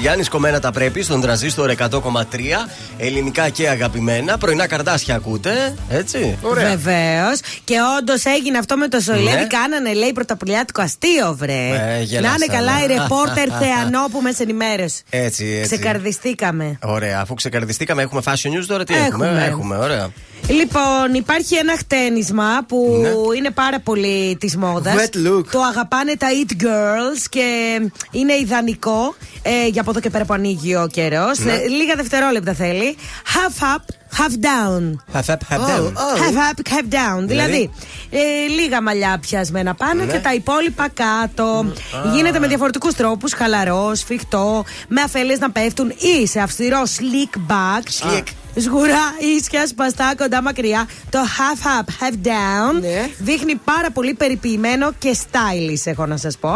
Ανεβαίνει 0.00 0.20
Μιχάλης 0.20 0.20
Χατζηγιάννη, 0.20 0.24
κομμένα 0.24 0.60
τα 0.60 0.70
πρέπει 0.72 1.02
στον 1.02 1.20
τραζίστορ 1.20 1.70
100,3. 1.70 2.68
Ελληνικά 2.98 3.48
και 3.48 3.68
αγαπημένα. 3.68 4.38
Πρωινά 4.38 4.66
καρτάσια 4.66 5.14
ακούτε, 5.14 5.74
έτσι. 5.88 6.38
Βεβαίως. 6.54 7.40
Και 7.64 7.76
όντως 7.98 8.24
έγινε 8.24 8.58
αυτό 8.58 8.76
με 8.76 8.88
το 8.88 9.00
Σολέδι. 9.00 9.36
Ναι. 9.36 9.46
Κάνανε, 9.46 9.92
λέει, 9.92 10.12
πρωταπλιάτικο 10.12 10.82
αστείο, 10.82 11.34
βρε. 11.34 11.68
Ε, 11.98 12.02
γελάσα, 12.02 12.28
να 12.28 12.34
είναι 12.34 12.56
καλά 12.56 12.72
ναι. 12.78 12.82
η 12.82 12.86
ρεπόρτερ 12.86 13.48
Θεανό 13.62 14.08
που 14.10 14.20
με 14.20 14.32
ενημέρωσε. 14.38 15.02
Έτσι, 15.10 15.46
έτσι. 15.46 15.76
Ξεκαρδιστήκαμε. 15.76 16.78
Ωραία, 16.82 17.20
αφού 17.20 17.34
ξεκαρδιστήκαμε, 17.34 18.02
έχουμε 18.02 18.20
fashion 18.24 18.58
news 18.58 18.64
τώρα. 18.66 18.84
Τι 18.84 18.94
Έχουμε. 18.94 19.26
έχουμε, 19.26 19.44
έχουμε 19.44 19.76
ωραία. 19.76 20.08
Λοιπόν, 20.48 21.14
υπάρχει 21.14 21.54
ένα 21.54 21.76
χτένισμα 21.76 22.64
που 22.68 22.98
Ναι. 23.00 23.08
είναι 23.36 23.50
πάρα 23.50 23.80
πολύ 23.80 24.36
της 24.40 24.56
μόδας. 24.56 24.94
Wet 24.96 25.16
look. 25.28 25.44
Το 25.50 25.60
αγαπάνε 25.60 26.16
τα 26.16 26.26
It 26.46 26.62
Girls 26.62 27.24
και 27.30 27.78
είναι 28.10 28.32
ιδανικό 28.34 29.14
ε, 29.42 29.66
για 29.66 29.80
από 29.80 29.90
εδώ 29.90 30.00
και 30.00 30.10
πέρα 30.10 30.24
που 30.24 30.32
ανοίγει 30.32 30.74
ο 30.76 30.88
καιρός. 30.92 31.38
Ναι. 31.38 31.58
λίγα 31.66 31.94
δευτερόλεπτα 31.96 32.54
θέλει. 32.54 32.96
Half 33.24 33.76
up, 33.76 33.94
half 34.18 34.34
down. 34.50 34.82
Half 35.12 35.28
up, 35.34 35.42
half 35.50 35.60
down. 35.70 35.92
Half 36.22 36.36
up, 36.48 36.58
half 36.70 36.86
down. 36.94 37.24
Δηλαδή, 37.26 37.70
ε, 38.10 38.18
λίγα 38.60 38.82
μαλλιά 38.82 39.18
πιασμένα 39.20 39.74
πάνω 39.74 40.04
Ναι. 40.04 40.12
και 40.12 40.18
τα 40.18 40.34
υπόλοιπα 40.34 40.88
κάτω. 40.88 41.72
Γίνεται 42.14 42.38
με 42.38 42.46
διαφορετικούς 42.46 42.94
τρόπους. 42.94 43.32
Χαλαρός, 43.32 43.98
σφιχτό, 43.98 44.64
με 44.88 45.00
αφελέ 45.00 45.36
να 45.36 45.50
πέφτουν 45.50 45.92
ή 46.20 46.26
σε 46.26 46.40
αυστηρό 46.40 46.82
slick 46.82 47.52
back. 47.52 48.06
Slick. 48.06 48.24
Σγουρά, 48.56 49.14
ίσια, 49.36 49.66
σπαστά, 49.66 50.14
κοντά, 50.16 50.42
μακριά. 50.42 50.88
Το 51.10 51.18
half 51.18 51.80
up, 51.80 51.88
half 51.88 52.14
down 52.26 52.82
δείχνει 53.18 53.54
πάρα 53.54 53.90
πολύ 53.90 54.14
περιποιημένο 54.14 54.92
και 54.98 55.16
stylish, 55.22 55.82
έχω 55.84 56.06
να 56.06 56.16
σας 56.16 56.38
πω. 56.38 56.50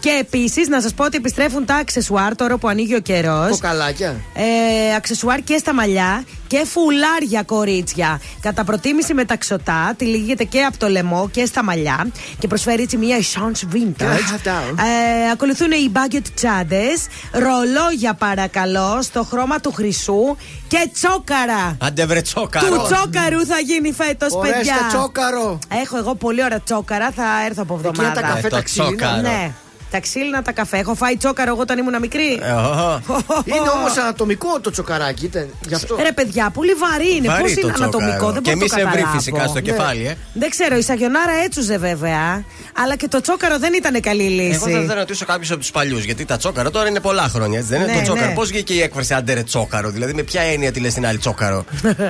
Και 0.00 0.16
επίσης 0.20 0.68
να 0.68 0.80
σας 0.80 0.94
πω 0.94 1.04
ότι 1.04 1.16
επιστρέφουν 1.16 1.64
τα 1.64 1.74
αξεσουάρ 1.74 2.36
τώρα 2.36 2.56
που 2.56 2.68
ανοίγει 2.68 2.94
ο 2.94 3.00
καιρός. 3.00 3.50
Κοκαλάκια. 3.50 4.20
Ε, 4.34 4.94
αξεσουάρ 4.94 5.42
και 5.42 5.58
στα 5.58 5.74
μαλλιά 5.74 6.24
και 6.52 6.64
φουλάρια 6.66 7.42
κορίτσια. 7.42 8.20
Κατά 8.40 8.64
προτίμηση 8.64 9.14
μεταξωτά, 9.14 9.94
τυλίγεται 9.96 10.44
και 10.44 10.62
από 10.62 10.78
το 10.78 10.88
λαιμό 10.88 11.28
και 11.32 11.44
στα 11.46 11.64
μαλλιά 11.64 12.06
και 12.38 12.46
προσφέρει 12.46 12.82
έτσι 12.82 12.96
μια 12.96 13.16
essence 13.18 13.74
vintage. 13.74 14.02
Half 14.02 14.48
down. 14.48 14.76
Ε, 14.78 15.30
ακολουθούν 15.32 15.70
οι 15.70 15.92
budget 15.94 16.22
τσάντες, 16.34 17.06
ρολόγια 17.32 18.14
παρακαλώ, 18.14 18.98
στο 19.02 19.22
χρώμα 19.24 19.60
του 19.60 19.72
χρυσού 19.72 20.36
και 20.68 20.90
τσόκαρα. 20.92 21.76
Άντε 21.80 22.06
βρε 22.06 22.20
τσόκαρο. 22.20 22.66
Του 22.66 22.82
τσόκαρου 22.82 23.46
θα 23.46 23.58
γίνει 23.58 23.92
φέτος, 23.92 24.32
Ορίστε, 24.32 24.56
παιδιά. 24.56 24.74
τσόκαρο. 24.88 25.58
Έχω 25.82 25.96
εγώ 25.96 26.14
πολύ 26.14 26.44
ωραία 26.44 26.60
τσόκαρα, 26.60 27.10
θα 27.10 27.24
έρθω 27.46 27.62
από 27.62 27.74
Εκείνα 27.74 27.88
εβδομάδα. 28.08 28.20
τα 28.20 28.26
καφέ 28.26 28.46
Ε, 28.46 28.50
το 28.50 28.56
τα 28.56 28.62
ξύλινα. 28.62 28.96
τσόκαρο. 28.96 29.20
Ναι. 29.20 29.52
Τα 29.92 30.00
ξύλινα 30.00 30.42
τα 30.42 30.52
καφέ. 30.52 30.76
Έχω 30.78 30.94
φάει 30.94 31.16
τσόκαρο 31.16 31.50
εγώ 31.50 31.60
όταν 31.60 31.78
ήμουν 31.78 31.94
μικρή. 32.00 32.38
Ε, 32.42 32.50
οχο. 32.52 33.00
Είναι 33.44 33.68
όμως 33.78 33.96
ανατομικό 33.96 34.60
το 34.60 34.70
τσοκαράκι. 34.70 35.24
Ήταν, 35.24 35.48
γι' 35.68 35.74
αυτό. 35.74 35.96
Ρε 36.02 36.12
παιδιά, 36.12 36.50
πολύ 36.50 36.72
βαρύ 36.72 37.16
είναι. 37.16 37.28
Βαρύ 37.28 37.42
Πώς 37.42 37.54
το 37.54 37.60
είναι 37.60 37.72
τσόκαρο. 37.72 37.82
ανατομικό, 37.98 38.32
δεν 38.32 38.42
Και 38.42 38.50
μπορώ 38.54 38.66
να 38.66 38.68
το 38.68 38.74
εμείς 38.74 38.84
ευρύ 38.84 38.84
καταλάβω. 38.84 39.16
φυσικά 39.18 39.42
στο 39.44 39.54
Ναι. 39.54 39.60
κεφάλι, 39.60 40.06
ε. 40.06 40.14
Δεν 40.32 40.50
ξέρω, 40.50 40.76
η 40.76 40.82
Σαγιονάρα 40.82 41.32
έτσουζε 41.44 41.76
βέβαια. 41.78 42.44
Αλλά 42.82 42.96
και 42.96 43.08
το 43.08 43.20
τσόκαρο 43.20 43.58
δεν 43.58 43.72
ήταν 43.74 44.00
καλή 44.00 44.22
λύση. 44.22 44.54
Εγώ 44.54 44.64
θα 44.64 44.70
ήθελα 44.70 44.84
να 44.84 44.94
ρωτήσω 44.94 45.24
κάποιους 45.24 45.50
από 45.50 45.60
τους 45.60 45.70
παλιούς. 45.70 46.04
Γιατί 46.04 46.24
τα 46.24 46.36
τσόκαρο 46.36 46.70
τώρα 46.70 46.88
είναι 46.88 47.00
πολλά 47.00 47.22
χρόνια, 47.28 47.58
έτσι 47.58 47.70
δεν 47.70 47.80
είναι 47.80 47.90
Ναι, 47.92 47.96
το 47.98 48.02
τσόκαρο. 48.02 48.26
ναι. 48.26 48.34
Πώς 48.34 48.48
βγήκε 48.48 48.72
η 48.74 48.80
έκφραση 48.82 49.14
άντερε 49.14 49.42
τσόκαρο, 49.42 49.90
δηλαδή 49.90 50.14
με 50.14 50.22
ποια 50.22 50.42
έννοια 50.42 50.72
τη 50.72 50.80
λες 50.80 50.94
την 50.94 51.06
άλλη 51.06 51.18
τσόκαρο. 51.18 51.64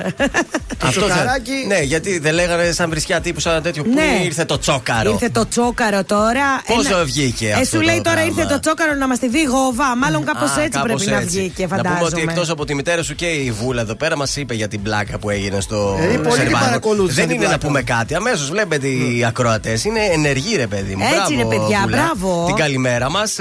Αυτό 0.85 1.01
θα- 1.01 1.07
τσοκαράκι- 1.07 1.65
Ναι, 1.67 1.79
γιατί 1.79 2.19
δεν 2.19 2.33
λέγανε 2.33 2.71
σαν 2.71 2.89
βρισιά 2.89 3.21
τύπου 3.21 3.39
σαν 3.39 3.61
τέτοιο. 3.61 3.83
Πού 3.83 3.89
Ναι. 3.93 4.19
ήρθε 4.23 4.45
το 4.45 4.59
τσόκαρο. 4.59 5.11
Ήρθε 5.11 5.29
το 5.29 5.47
τσόκαρο 5.47 6.03
τώρα. 6.03 6.61
Πόσο 6.67 7.05
βγήκε 7.05 7.47
Ε, 7.47 7.51
αυτό; 7.53 7.72
Σου 7.77 7.81
λέει 7.81 7.95
το 7.97 8.01
τώρα 8.03 8.15
πράγμα. 8.21 8.33
ήρθε 8.41 8.53
το 8.53 8.59
τσόκαρο 8.59 8.93
να 8.93 9.07
μας 9.07 9.19
τη 9.19 9.27
δει 9.29 9.43
γόβα. 9.43 9.95
Μάλλον 9.95 10.23
κάπως 10.25 10.49
Α, 10.51 10.61
έτσι 10.61 10.69
κάπως 10.79 10.93
πρέπει 11.03 11.11
να 11.11 11.17
έτσι. 11.17 11.39
βγει 11.39 11.49
και 11.49 11.61
Να 11.67 11.67
πούμε 11.67 11.89
ότι 11.89 11.97
φαντάζομαι. 11.97 12.31
εκτός 12.31 12.49
από 12.49 12.65
τη 12.65 12.75
μητέρα 12.75 13.03
σου 13.03 13.15
και 13.15 13.25
η 13.25 13.51
Βούλα 13.51 13.81
εδώ 13.81 13.95
πέρα 13.95 14.17
μας 14.17 14.35
είπε 14.35 14.53
για 14.53 14.67
την 14.67 14.81
πλάκα 14.81 15.17
που 15.19 15.29
έγινε 15.29 15.59
στο 15.61 15.97
Ε, 16.01 16.05
πολλοί 16.17 16.39
την 16.39 16.49
Survivor. 16.51 16.59
παρακολούθησαν 16.59 17.15
Δεν 17.15 17.27
την 17.27 17.35
είναι 17.35 17.43
να 17.43 17.57
πλάκα. 17.57 17.67
πούμε 17.67 17.81
κάτι. 17.81 18.15
Αμέσως 18.15 18.49
βλέπετε 18.49 18.87
οι 18.87 19.25
ακροατές. 19.27 19.83
Είναι 19.83 19.99
ενεργοί, 20.13 20.55
ρε 20.55 20.67
παιδί 20.67 20.95
μου. 20.95 21.03
Έτσι 21.03 21.15
Μπράβο, 21.15 21.33
είναι, 21.33 21.45
παιδιά, 21.45 21.79
Βούλα. 21.83 21.97
μπράβο. 21.97 22.43
Την 22.45 22.55
καλημέρα 22.55 23.09
μας. 23.09 23.35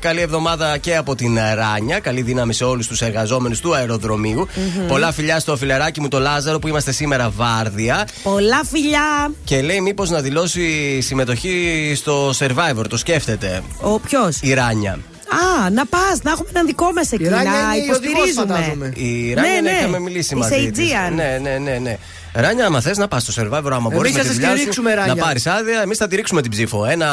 καλή 0.00 0.20
εβδομάδα 0.20 0.78
και 0.78 0.96
από 0.96 1.14
την 1.14 1.38
Ράνια. 1.54 1.98
Καλή 2.00 2.22
δύναμη 2.22 2.54
σε 2.54 2.64
όλους 2.64 2.86
τους 2.86 3.00
εργαζόμενους 3.00 3.60
του 3.60 3.74
αεροδρομίου. 3.74 4.46
Πολλά 4.88 5.12
φιλιά 5.12 5.38
στο 5.40 5.56
φιλεράκι 5.56 6.00
μου 6.00 6.08
το 6.08 6.18
Λάζαρο 6.18 6.58
που 6.58 6.68
είμαστε 6.68 6.92
σήμερα 6.92 7.30
βάρδια. 7.36 8.06
Πολλά 8.22 8.60
φιλιά. 8.72 9.32
Και 9.44 9.62
λέει 9.62 9.80
μήπως 9.80 10.10
να 10.10 10.20
δηλώσει 10.20 11.00
συμμετοχή 11.00 11.92
στο 11.96 12.30
Survivor. 12.38 12.84
Το 12.88 12.96
σκέφτεται. 12.96 13.62
Ο 13.80 13.98
ποιος; 14.00 14.38
Η 14.40 14.54
Ράνια. 14.54 14.98
Α, 15.28 15.70
να 15.70 15.86
πας, 15.86 16.18
να 16.22 16.30
έχουμε 16.30 16.48
έναν 16.52 16.66
δικό 16.66 16.92
μας 16.94 17.12
εκεί. 17.12 17.28
Ράνια 17.28 17.50
Να 17.50 17.56
είναι 17.56 17.84
η 17.86 17.90
οδηγός, 17.96 17.96
υποστηρίζουμε. 18.28 18.54
φαντάζομαι. 18.54 18.92
Η 18.94 19.34
Ράνια 19.34 19.50
Ναι, 19.52 19.60
ναι, 19.60 19.70
ναι. 19.70 19.78
είχαμε 19.78 19.98
μιλήσει 19.98 20.34
Η 20.34 20.38
μαζί. 20.38 20.70
της. 20.70 20.88
Aegean. 20.90 21.12
Ναι, 21.14 21.38
ναι, 21.42 21.58
ναι, 21.58 21.78
ναι. 21.78 21.96
Ράνια, 22.32 22.66
άμα 22.66 22.80
θες 22.80 22.96
να 22.98 23.08
πας 23.08 23.22
στο 23.22 23.42
survivor, 23.42 23.70
άμα 23.72 23.90
μπορείς 23.92 24.12
θα 24.12 24.16
με 24.18 24.22
τη 24.22 24.28
σε 24.28 24.32
δουλειάς 24.34 24.50
σου, 24.50 24.56
στηρίξουμε, 24.56 24.94
Ράνια. 24.94 25.14
να 25.14 25.22
πάρεις 25.24 25.46
άδεια, 25.46 25.80
εμείς 25.82 25.98
θα 25.98 26.06
τη 26.08 26.16
ρίξουμε 26.16 26.42
την 26.42 26.50
ψήφο. 26.50 26.84
Ένα 26.84 27.08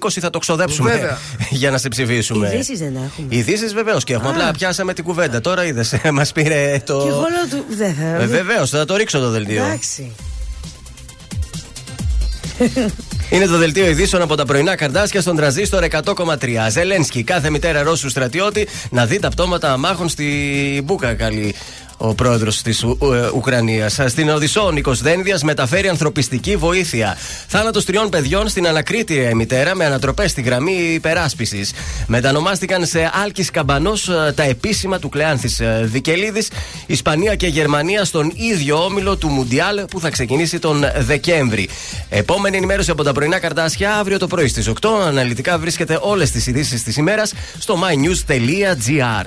20 0.00 0.08
θα 0.20 0.30
το 0.30 0.38
ξοδέψουμε 0.38 0.90
Βέβαια. 0.90 1.18
για 1.60 1.70
να 1.70 1.78
σε 1.78 1.88
ψηφίσουμε. 1.88 2.50
Ειδήσεις 2.54 2.78
δεν 2.78 2.94
έχουμε. 2.96 3.26
Ειδήσεις 3.28 3.74
βεβαίως 3.74 4.04
και 4.04 4.12
έχουμε. 4.12 4.28
Α. 4.28 4.32
Απλά 4.32 4.50
πιάσαμε 4.50 4.92
την 4.94 5.04
κουβέντα. 5.04 5.40
Τώρα 5.40 5.64
είδες, 5.64 5.94
μας 6.12 6.32
πήρε 6.32 6.80
το. 6.86 7.02
Και 7.02 7.08
εγώ 7.08 7.26
λέω 7.50 7.58
του. 7.60 7.64
Δεν 7.76 7.94
θα. 7.94 8.26
Βεβαίως, 8.26 8.70
θα 8.70 8.84
το 8.84 8.96
ρίξω 8.96 9.18
το 9.18 9.30
δελτίο. 9.30 9.64
Εντάξει. 9.64 10.12
Είναι 13.30 13.46
το 13.46 13.58
δελτίο 13.58 13.86
ειδήσεων 13.86 14.22
από 14.22 14.34
τα 14.34 14.44
πρωινά 14.44 14.76
καρδάσια 14.76 15.20
στον 15.20 15.36
τραζίστορ 15.36 15.84
100,3. 15.90 16.36
Ζελένσκι, 16.70 17.22
κάθε 17.22 17.50
μητέρα 17.50 17.82
Ρώσου 17.82 18.08
στρατιώτη 18.08 18.68
να 18.90 19.06
δει 19.06 19.18
τα 19.18 19.28
πτώματα 19.28 19.72
αμάχων 19.72 20.08
στη 20.08 20.80
Μπούκα, 20.84 21.14
καλή 21.14 21.54
ο 21.96 22.14
πρόεδρος 22.14 22.62
της 22.62 22.84
Ουκρανίας. 23.34 24.00
Στην 24.06 24.28
Οδυσσό, 24.28 24.66
ο 24.66 24.70
Νίκο 24.70 24.94
Δένδια 24.94 25.38
μεταφέρει 25.42 25.88
ανθρωπιστική 25.88 26.56
βοήθεια. 26.56 27.16
Θάνατος 27.48 27.84
τριών 27.84 28.08
παιδιών 28.08 28.48
στην 28.48 28.66
ανακρίτρια 28.66 29.28
η 29.28 29.34
μητέρα 29.34 29.74
με 29.74 29.84
ανατροπές 29.84 30.30
στη 30.30 30.42
γραμμή 30.42 30.72
υπεράσπισης. 30.72 31.72
Μετανομάστηκαν 32.06 32.86
σε 32.86 33.10
Άλκης 33.22 33.50
Καμπανός 33.50 34.10
τα 34.34 34.42
επίσημα 34.42 34.98
του 34.98 35.08
Κλεάνθης 35.08 35.62
Βικελίδη, 35.84 36.46
Ισπανία 36.86 37.34
και 37.34 37.46
Γερμανία 37.46 38.04
στον 38.04 38.32
ίδιο 38.34 38.84
όμιλο 38.84 39.16
του 39.16 39.28
Μουντιάλ 39.28 39.84
που 39.90 40.00
θα 40.00 40.10
ξεκινήσει 40.10 40.58
τον 40.58 40.84
Δεκέμβρι. 40.98 41.68
Επόμενη 42.08 42.56
ενημέρωση 42.56 42.90
από 42.90 43.02
τα 43.02 43.12
πρωινά 43.12 43.38
καρτάσια 43.38 43.94
αύριο 43.94 44.18
το 44.18 44.26
πρωί 44.26 44.48
στις 44.48 44.68
8. 44.68 44.88
Αναλυτικά 45.06 45.58
βρίσκεται 45.58 45.98
όλες 46.02 46.30
τις 46.30 46.46
ειδήσεις 46.46 46.82
της 46.82 46.96
ημέρας 46.96 47.32
στο 47.58 47.78
mynews.gr. 47.82 49.26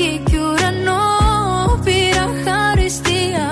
γη 0.00 0.22
κι 0.28 0.36
ουρανό 0.36 1.04
Πήρα 1.84 2.26
χαριστία. 2.44 3.46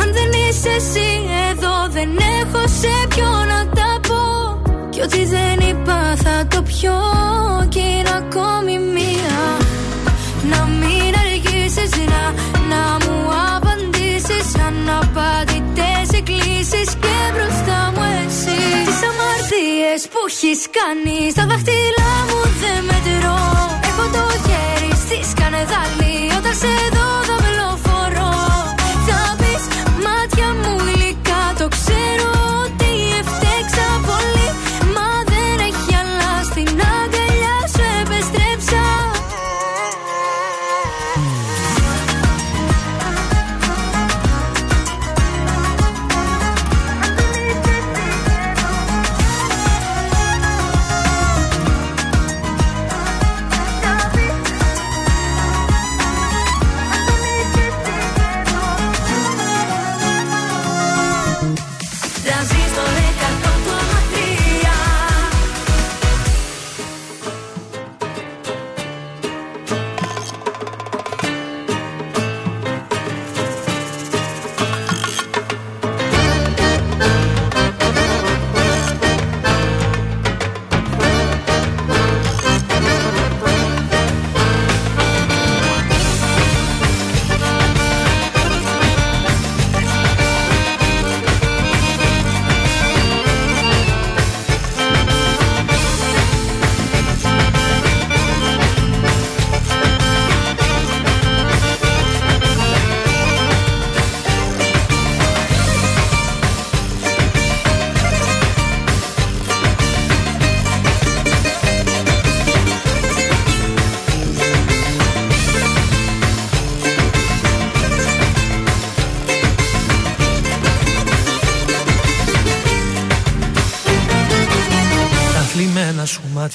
Αν 0.00 0.08
δεν 0.16 0.30
είσαι 0.42 0.72
εσύ 0.80 1.08
εδώ 1.50 1.74
Δεν 1.96 2.10
έχω 2.40 2.62
σε 2.80 2.94
ποιο 3.08 3.30
να 3.52 3.60
τα 3.76 3.90
πω. 4.08 4.22
Κι 4.90 5.00
ό,τι 5.00 5.24
δεν 5.24 5.68
είπα 5.68 6.00
θα 6.24 6.46
το 6.52 6.62
πιω 6.62 6.98
Κι 7.68 7.78
είναι 7.78 8.14
ακόμη 8.22 8.78
μία. 8.96 9.38
Να 10.50 10.60
μην 10.80 11.10
αργήσεις 11.22 11.92
να, 12.12 12.22
να 12.70 12.82
μου 13.02 13.18
απαντήσεις. 13.54 14.46
Αναπαντητές 14.68 16.06
εκκλήσεις 16.18 16.88
Και 17.02 17.16
μπροστά 17.32 17.80
μου 17.94 18.04
εσύ. 18.20 18.60
Τις 18.86 19.00
αμαρτίες 19.08 20.00
που 20.10 20.20
έχεις 20.28 20.60
κάνει 20.78 21.30
Στα 21.30 21.46
δάχτυλά 21.46 22.23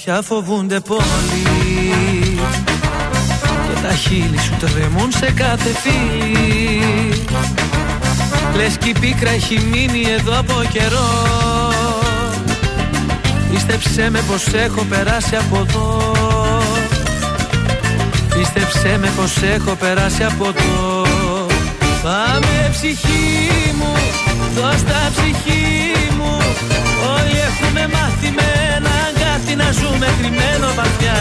σου 0.10 0.16
μάτια 0.16 0.22
φοβούνται 0.22 0.80
πολύ 0.80 1.04
Και 3.68 3.82
τα 3.88 3.94
χείλη 3.94 4.40
σου 4.40 4.54
τρεμούν 4.60 5.12
σε 5.12 5.32
κάθε 5.32 5.70
φίλη 5.70 7.24
Λες 8.56 8.78
κι 8.78 8.90
η 8.90 8.94
πίκρα 9.00 9.30
έχει 9.30 9.60
μείνει 9.72 10.04
εδώ 10.18 10.40
από 10.40 10.54
καιρό. 10.72 11.10
Πίστεψέ 13.52 14.10
με 14.10 14.22
πως 14.28 14.54
έχω 14.54 14.84
περάσει 14.84 15.36
από 15.36 15.58
εδώ. 15.68 16.14
Πίστεψέ 18.36 18.98
με 18.98 19.12
πως 19.16 19.42
έχω 19.42 19.76
περάσει 19.76 20.24
από 20.24 20.46
εδώ. 20.46 21.06
Πάμε 22.04 22.70
ψυχή 22.72 23.74
μου, 23.78 23.94
δώσ' 24.56 24.84
τα 24.84 25.12
ψυχή 25.16 25.94
μου. 26.18 26.38
Όλοι 27.16 27.38
έχουμε 27.50 27.88
μάθει 27.94 28.32
με 28.36 28.76
ένα 28.76 29.10
αγκάθι 29.40 29.56
να 29.56 29.72
ζούμε 29.72 30.08
κρυμμένο 30.20 30.68
βαθιά. 30.76 31.18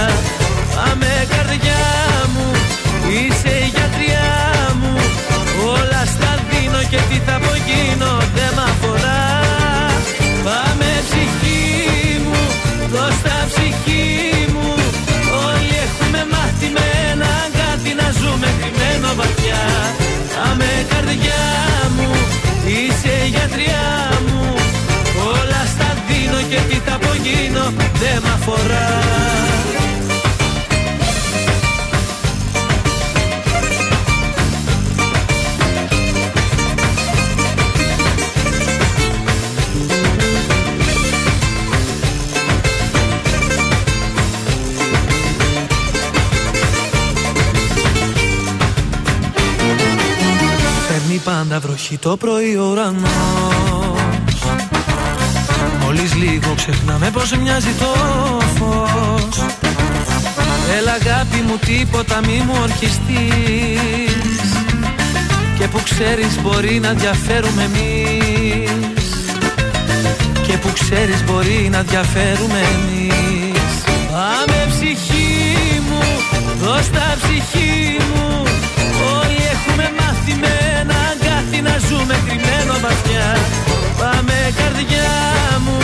Πάμε 0.74 1.10
καρδιά 1.34 1.84
μου, 2.34 2.46
είσαι 3.12 3.52
η 3.64 3.68
γιατριά 3.74 4.30
μου. 4.80 4.92
Όλα 5.74 6.02
στα 6.14 6.32
δίνω 6.48 6.80
και 6.90 7.00
τι 7.08 7.18
θα 7.26 7.34
απογίνω 7.40 8.12
δεν 8.36 8.50
μ' 8.56 8.64
αφορά. 8.70 9.24
Πάμε 10.46 10.88
ψυχή 11.06 12.20
μου, 12.24 12.40
δώσ' 12.92 13.20
τα 13.26 13.38
ψυχή 13.50 14.06
μου. 14.54 14.68
Όλοι 15.46 15.74
έχουμε 15.86 16.20
μάθει 16.32 16.68
με 16.76 16.86
ένα 17.10 17.28
αγκάθι 17.44 17.92
να 18.00 18.08
ζούμε 18.18 18.48
κρυμμένο 18.58 19.08
βαθιά. 19.20 19.62
Πάμε 20.34 20.68
καρδιά 20.92 21.44
μου, 21.96 22.08
είσαι 22.74 23.12
η 23.26 23.28
γιατριά 23.34 23.86
μου. 24.28 24.44
Όλα 25.34 25.62
στα 25.72 25.88
δίνω 26.06 26.40
και 26.50 26.60
τι 26.68 26.76
θα 26.86 26.97
απογίνω 27.28 27.72
δεν 27.92 28.22
μ' 28.22 28.32
αφορά. 28.34 28.98
Φέρνει 50.88 51.20
πάντα 51.24 51.60
βροχή 51.60 51.98
το 51.98 52.16
πρωί 52.16 52.56
ο 52.56 52.70
ουρανός 52.70 53.87
Μόλις 55.98 56.14
λίγο 56.14 56.54
ξεχνάμε 56.54 57.10
πως 57.10 57.32
μοιάζει 57.42 57.72
το 57.78 57.86
φως. 58.56 59.44
Έλα 60.78 60.92
αγάπη 60.92 61.36
μου 61.46 61.56
τίποτα 61.56 62.20
μη 62.26 62.42
μου 62.46 62.54
ορκιστείς 62.62 63.02
Και 65.58 65.68
που 65.68 65.80
ξέρεις 65.82 66.40
μπορεί 66.42 66.80
να 66.82 66.92
διαφέρουμε 66.92 67.62
εμείς. 67.62 69.06
Και 70.46 70.56
που 70.56 70.72
ξέρεις 70.72 71.24
μπορεί 71.24 71.68
να 71.70 71.82
διαφέρουμε 71.82 72.60
εμείς. 72.74 73.72
Πάμε 74.12 74.66
ψυχή 74.68 75.80
μου, 75.88 76.02
δώσ' 76.62 76.90
τα 76.90 77.16
ψυχή 77.22 77.96
μου. 78.14 78.42
Όλοι 79.18 79.40
έχουμε 79.54 79.90
μάθει 79.98 80.34
με 80.40 80.52
ένα 80.80 80.94
αγκάθι 81.10 81.60
να 81.62 81.76
ζούμε 81.88 82.14
κρυμμένο 82.26 82.74
βαθιά. 82.84 83.36
Πάμε 83.98 84.36
καρδιά 84.58 85.10
μου, 85.64 85.77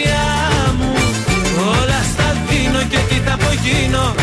είσαι 0.00 0.08
η 0.08 0.08
γιατριά 0.08 0.72
μου. 0.78 0.92
Όλα 1.68 2.00
στα 2.12 2.36
δίνω 2.48 2.82
και 2.88 2.98
τι 3.08 3.14
θα 3.14 3.32
απογίνω 3.32 4.19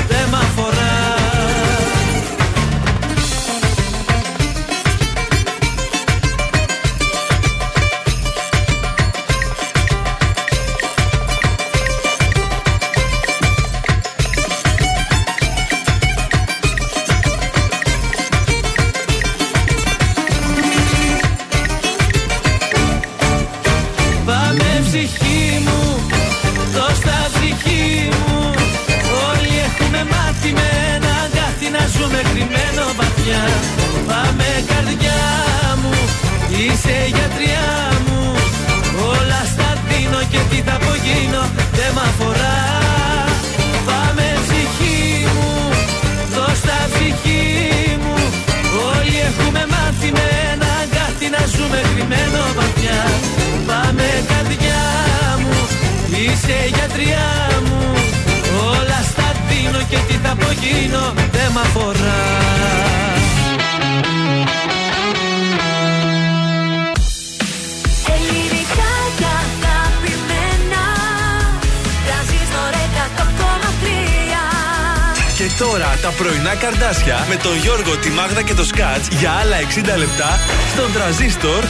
Γιώργο, 78.37 78.37
τη 78.37 78.41
Μάγδα 78.41 78.41
και 78.41 78.53
το 78.53 78.63
Σκάτ 78.63 79.19
για 79.19 79.31
άλλα 79.31 79.55
60 79.95 79.97
λεπτά 79.97 80.39
στον 80.73 80.93
τραζίστορ 80.93 81.63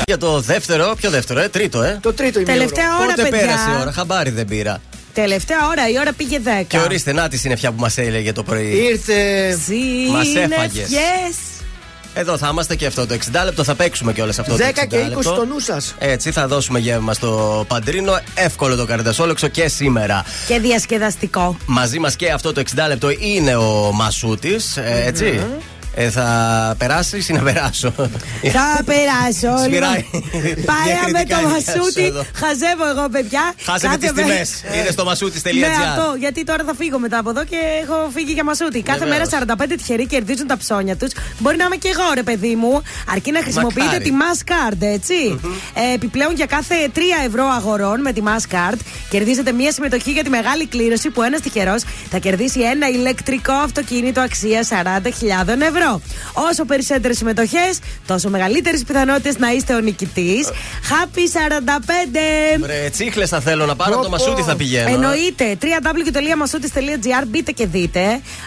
100,3. 0.00 0.02
Για 0.06 0.18
το 0.18 0.40
δεύτερο, 0.40 0.94
ποιο 0.96 1.10
δεύτερο, 1.10 1.40
ε, 1.40 1.48
τρίτο, 1.48 1.82
ε. 1.82 1.98
Το 2.02 2.12
τρίτο 2.12 2.42
Τελευταία 2.42 2.96
ώρα, 2.96 3.06
Πότε 3.06 3.22
παιδιά. 3.22 3.38
πέρασε 3.38 3.70
η 3.70 3.80
ώρα, 3.80 3.92
χαμπάρι 3.92 4.30
δεν 4.30 4.46
πήρα. 4.46 4.80
Τελευταία 5.14 5.66
ώρα, 5.68 5.88
η 5.88 5.98
ώρα 5.98 6.12
πήγε 6.12 6.40
10. 6.44 6.64
Και 6.66 6.78
ορίστε, 6.78 7.12
να 7.12 7.28
τη 7.28 7.36
συννεφιά 7.36 7.72
που 7.72 7.80
μας 7.80 7.98
έλεγε 7.98 8.32
το 8.32 8.42
πρωί. 8.42 8.66
Ήρθε. 8.90 9.14
Μας 10.10 10.34
έφαγες. 10.34 10.88
Yes. 10.90 11.43
Εδώ 12.14 12.38
θα 12.38 12.48
είμαστε 12.52 12.76
και 12.76 12.86
αυτό 12.86 13.06
το 13.06 13.14
60 13.14 13.44
λεπτό, 13.44 13.64
θα 13.64 13.74
παίξουμε 13.74 14.12
και 14.12 14.22
όλες 14.22 14.38
αυτό 14.38 14.54
10 14.54 14.58
το 14.58 14.64
60 14.64 14.86
και 14.86 14.96
20 14.96 15.08
λεπτό. 15.08 15.22
στο 15.22 15.44
νου 15.44 15.58
σας. 15.58 15.94
Έτσι, 15.98 16.30
θα 16.30 16.46
δώσουμε 16.46 16.78
γεύμα 16.78 17.12
στο 17.12 17.64
Παντρίνο. 17.68 18.18
Εύκολο 18.34 18.76
το 18.76 18.84
καρδασόλεξο 18.86 19.48
και 19.48 19.68
σήμερα. 19.68 20.24
Και 20.46 20.58
διασκεδαστικό. 20.58 21.56
Μαζί 21.66 21.98
μας 21.98 22.16
και 22.16 22.30
αυτό 22.30 22.52
το 22.52 22.60
60 22.60 22.88
λεπτό 22.88 23.10
είναι 23.10 23.56
ο 23.56 23.90
Μασούτης. 23.92 24.76
Έτσι. 24.76 25.40
Ε, 25.96 26.10
θα 26.10 26.28
περάσει 26.78 27.24
ή 27.28 27.32
να 27.32 27.42
περάσω; 27.42 27.92
Θα 28.56 28.82
περάσω. 28.84 29.62
Σφυράει. 29.64 30.04
λοιπόν. 30.32 30.64
Παρέα 30.64 31.02
με 31.12 31.22
Διακριτικά 31.22 31.36
το 31.40 31.48
η 31.48 31.50
διάθεση 31.50 31.78
Μασούτη. 31.78 32.04
εδώ. 32.04 32.22
Χαζεύω 32.34 32.86
εγώ, 32.94 33.08
παιδιά. 33.08 33.44
Χάσε 33.66 33.86
με 33.88 33.94
Κάθε 33.94 33.98
τις 34.06 34.12
μέρα- 34.14 34.28
τιμές. 34.28 34.50
Είναι 34.80 34.90
στο 34.90 35.04
μασούτη.gr. 35.04 35.54
Ναι, 35.58 35.66
αυτό. 35.88 36.14
Γιατί 36.18 36.44
τώρα 36.44 36.62
θα 36.66 36.74
φύγω 36.80 36.98
μετά 36.98 37.18
από 37.18 37.30
εδώ 37.30 37.44
και 37.44 37.56
έχω 37.82 37.96
φύγει 38.14 38.32
για 38.32 38.44
μασούτη. 38.44 38.80
Κάθε 38.82 38.98
Βεβαίως. 38.98 39.16
μέρα 39.18 39.28
45 39.30 39.76
τυχεροί 39.76 40.06
κερδίζουν 40.06 40.46
τα 40.46 40.56
ψώνια 40.56 40.96
τους. 40.96 41.10
Μπορεί 41.38 41.56
να 41.56 41.64
είμαι 41.64 41.76
και 41.76 41.88
εγώ, 41.94 42.06
ρε 42.14 42.22
παιδί 42.22 42.54
μου. 42.54 42.82
Αρκεί 43.12 43.30
να 43.32 43.40
χρησιμοποιείτε 43.42 43.84
Μακάρι. 43.84 44.04
τη 44.04 44.10
Mass 44.22 44.40
Card, 44.52 44.80
έτσι. 44.80 45.40
Ε, 45.74 45.94
επιπλέον 45.94 46.32
για 46.34 46.46
κάθε 46.46 46.74
3 46.94 47.00
ευρώ 47.26 47.44
αγορών 47.58 48.00
με 48.00 48.12
τη 48.12 48.20
Mass 48.28 48.44
Card 48.54 48.78
κερδίζετε 49.10 49.52
μία 49.52 49.72
συμμετοχή 49.72 50.10
για 50.10 50.22
τη 50.22 50.30
μεγάλη 50.30 50.66
κλήρωση 50.66 51.10
που 51.10 51.22
ένας 51.22 51.40
τυχερός 51.40 51.82
θα 52.10 52.18
κερδίσει 52.18 52.60
ένα 52.60 52.88
ηλεκτρικό 52.88 53.52
αυτοκίνητο 53.52 54.20
αξίας 54.20 54.68
40.000 54.68 55.60
ευρώ. 55.60 55.83
Ευρώ. 55.84 56.00
Όσο 56.50 56.64
περισσότερες 56.64 57.16
συμμετοχές, 57.16 57.78
τόσο 58.06 58.28
μεγαλύτερες 58.30 58.84
πιθανότητες 58.84 59.38
να 59.38 59.52
είστε 59.52 59.74
ο 59.74 59.80
νικητής. 59.80 60.48
Happy 60.90 61.18
45! 61.18 62.60
Βρε, 62.60 62.88
τσίχλες 62.92 63.28
θα 63.28 63.40
θέλω 63.40 63.66
να 63.66 63.76
πάρω, 63.76 64.00
το 64.02 64.08
μασούτι 64.08 64.42
θα 64.42 64.56
πηγαίνω. 64.56 64.88
Εννοείται. 64.90 65.56
www.masoutis.gr 65.60 67.24
μπείτε 67.26 67.50
και 67.52 67.66
δείτε. 67.66 68.00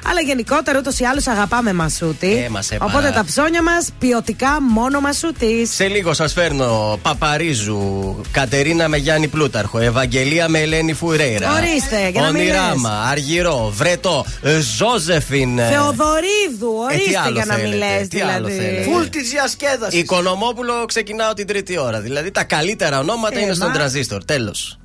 Αλλά 0.09 0.21
γενικότερα 0.25 0.79
ούτως 0.79 0.99
ή 0.99 1.03
άλλως 1.05 1.27
αγαπάμε 1.27 1.73
μασούτι. 1.73 2.43
Ε, 2.45 2.49
μας 2.49 2.71
έπαρα. 2.71 2.91
Οπότε 2.93 3.11
τα 3.11 3.25
ψώνια 3.25 3.63
μας 3.63 3.89
ποιοτικά 3.99 4.57
μόνο 4.61 4.99
μασούτι. 4.99 5.65
Σε 5.71 5.87
λίγο 5.87 6.13
σας 6.13 6.33
φέρνω 6.33 6.99
Παπαρίζου, 7.01 8.21
Κατερίνα 8.31 8.87
με 8.87 8.97
Γιάννη 8.97 9.27
Πλούταρχο, 9.27 9.79
Ευαγγελία 9.79 10.47
με 10.49 10.59
Ελένη 10.59 10.93
Φουρέιρα. 10.93 11.51
Ορίστε, 11.53 12.09
για 12.11 12.21
να 12.21 12.31
μην 12.31 12.41
Ονειράμα, 12.41 13.03
Αργυρό, 13.11 13.73
Βρετό, 13.75 14.25
ε, 14.41 14.59
Ζώζεφιν. 14.77 15.59
ε, 15.59 15.69
Θεοδωρίδου, 15.69 16.75
ε, 16.91 16.95
τι 16.95 17.01
ορίστε 17.01 17.26
άλλο 17.27 17.35
για 17.35 17.45
να 17.45 17.57
μην 17.57 17.71
θέλετε, 17.71 17.99
λε. 17.99 18.07
τι 18.07 18.21
άλλο 18.21 18.47
Δηλαδή. 18.47 18.65
θέλετε. 18.65 18.91
Φουλ 18.91 19.05
της 19.05 19.29
διασκέδασης. 19.29 19.99
Οικονομόπουλο 19.99 20.85
ξεκινάω 20.85 21.33
την 21.33 21.47
τρίτη 21.47 21.77
ώρα. 21.77 21.99
Δηλαδή 21.99 22.31
τα 22.31 22.43
καλύτερα 22.43 22.99
ονόματα 22.99 23.37
Ε, 23.37 23.41
είναι 23.41 23.53
στον 23.53 23.67
μα. 23.67 23.73
τραζίστορ. 23.73 24.25
Τέλος. 24.25 24.79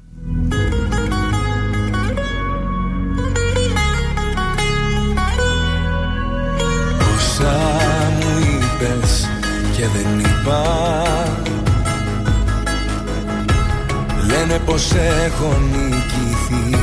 Όσα 7.16 7.58
μου 8.20 8.38
είπες 8.38 9.28
και 9.76 9.82
δεν 9.94 10.18
είπα 10.18 10.62
Λένε 14.26 14.58
πως 14.64 14.92
έχω 15.24 15.56
νικηθεί 15.72 16.78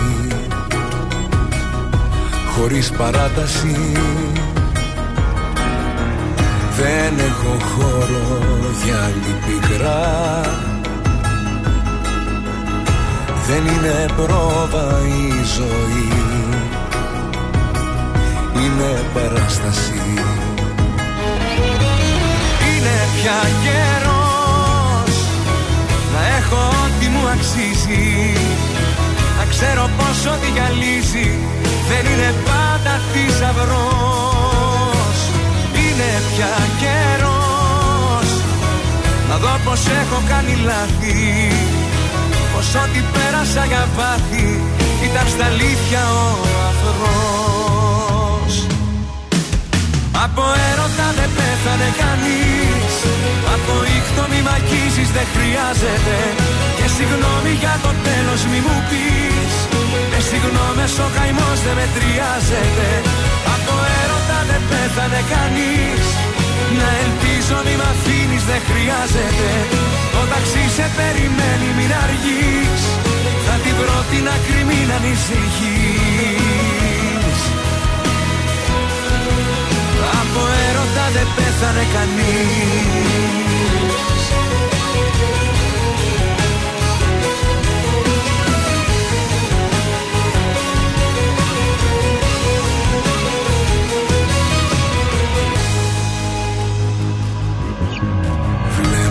Χωρίς 2.57 2.91
παράταση 2.91 3.76
Δεν 6.81 7.14
έχω 7.19 7.57
χώρο 7.72 8.39
για 8.84 9.03
άλλη 9.03 9.34
πικρά. 9.45 10.41
Δεν 13.47 13.65
είναι 13.65 14.06
πρόβα 14.15 14.97
η 15.07 15.43
ζωή. 15.57 16.11
Είναι 18.56 19.03
παράσταση. 19.14 20.01
Είναι 22.69 22.97
πια 23.15 23.39
καιρός 23.64 25.15
να 26.14 26.38
έχω 26.38 26.69
ό,τι 26.85 27.07
μου 27.07 27.27
αξίζει. 27.27 28.34
Να 29.38 29.45
ξέρω 29.49 29.89
πως 29.97 30.26
ό,τι 30.34 30.51
γυαλίζει 30.51 31.38
δεν 31.89 32.11
είναι 32.11 32.34
πάντα 32.45 32.99
θησαυρός 33.11 34.18
Είναι 35.99 36.21
πια 36.31 36.55
καιρός. 36.81 38.30
Να 39.30 39.35
δω 39.43 39.53
πως 39.65 39.81
έχω 40.01 40.17
κάνει 40.31 40.53
λάθη 40.67 41.21
Πως 42.51 42.67
ό,τι 42.84 42.99
πέρασα 43.13 43.63
για 43.71 43.84
βάθη 43.97 44.49
ήταν 45.07 45.26
στα 45.34 45.45
αλήθεια 45.51 46.01
ο 46.21 46.26
αφρός 46.69 48.53
Από 50.26 50.43
έρωτα 50.69 51.07
δεν 51.17 51.30
πέθανε 51.38 51.89
κανείς 52.01 52.93
Από 53.55 53.73
ήχτο 53.97 54.23
μη 54.31 54.39
μ' 54.45 54.51
αγγίζεις 54.57 55.09
δεν 55.15 55.27
χρειάζεται. 55.34 56.17
Και 56.77 56.88
συγγνώμη 56.95 57.51
για 57.61 57.76
το 57.85 57.91
τέλος 58.07 58.41
μη 58.49 58.59
μου 58.65 58.77
πεις. 58.89 59.53
Με 60.11 60.19
συγγνώμες 60.30 60.93
ο 61.05 61.07
καημός 61.15 61.57
δεν 61.65 61.76
μετριάζεται. 61.80 62.88
Από 63.01 63.07
έρωτα 63.09 63.23
δεν 63.23 63.28
πέθανε 64.69 65.22
κανείς. 65.34 66.06
Να 66.80 66.90
ελπίζω 67.03 67.57
μη 67.65 67.76
μ' 67.80 67.88
αφήνεις 67.91 68.44
δεν 68.49 68.61
χρειάζεται. 68.69 69.49
Το 70.14 70.22
ταξί 70.31 70.65
σε 70.76 70.86
περιμένει 70.98 71.69
μην 71.77 71.91
αργείς. 72.03 72.81
Θα 73.45 73.56
την 73.64 73.76
πρώτη 73.81 74.18
να 74.27 74.36
κρυμεί 74.45 74.81
να 74.90 74.95
ανησυχείς. 74.99 76.40
Από 80.22 80.41
έρωτα 80.68 81.06
δεν 81.15 81.27
πέθανε 81.36 81.86
κανείς 81.95 83.48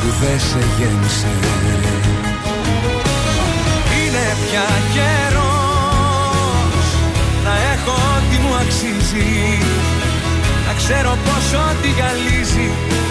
που 0.00 0.08
δεν 0.20 0.38
σε 0.48 0.60
γέμισε. 0.76 1.32
Είναι 3.98 4.26
πια 4.42 4.68
καιρός 4.94 6.86
να 7.44 7.54
έχω 7.72 7.94
ό,τι 8.14 8.36
μου 8.42 8.52
αξίζει. 8.62 9.32
Να 10.66 10.72
ξέρω 10.80 11.12
πως 11.24 11.46
ό,τι 11.68 11.88
γυαλίζει 11.96 12.68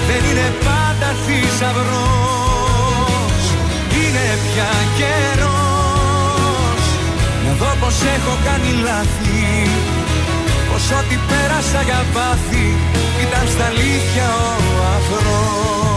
δεν 0.08 0.22
είναι 0.30 0.50
πάντα 0.68 1.10
θησαυρός. 1.24 2.64
Είναι 4.00 4.28
πια 4.46 4.72
καιρός 5.00 6.84
να 7.44 7.52
δω 7.60 7.72
πως 7.82 7.98
έχω 8.16 8.34
κάνει 8.48 8.72
λάθη. 8.86 9.46
Πως 10.70 10.86
ό,τι 11.00 11.16
πέρασα 11.30 11.82
για 11.88 12.02
πάθη 12.14 12.68
ήταν 13.26 13.46
στα 13.54 13.66
αλήθεια 13.72 14.28
ο 14.70 14.84
αφρός 14.96 15.97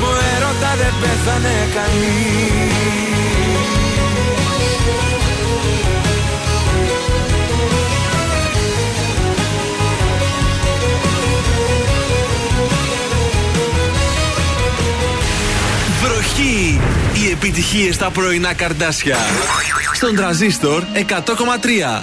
Από 0.00 0.06
έρωτα 0.36 0.74
δεν 0.76 0.94
πέθανε 1.00 1.68
κανείς 1.74 2.78
Βροχή! 16.02 16.80
Οι 17.14 17.30
επιτυχίες 17.30 17.94
στα 17.94 18.10
πρωινά 18.10 18.54
καρδάσια. 18.54 19.16
Στον 19.94 20.14
τραζίστορ 20.16 20.82
100,3. 20.94 22.02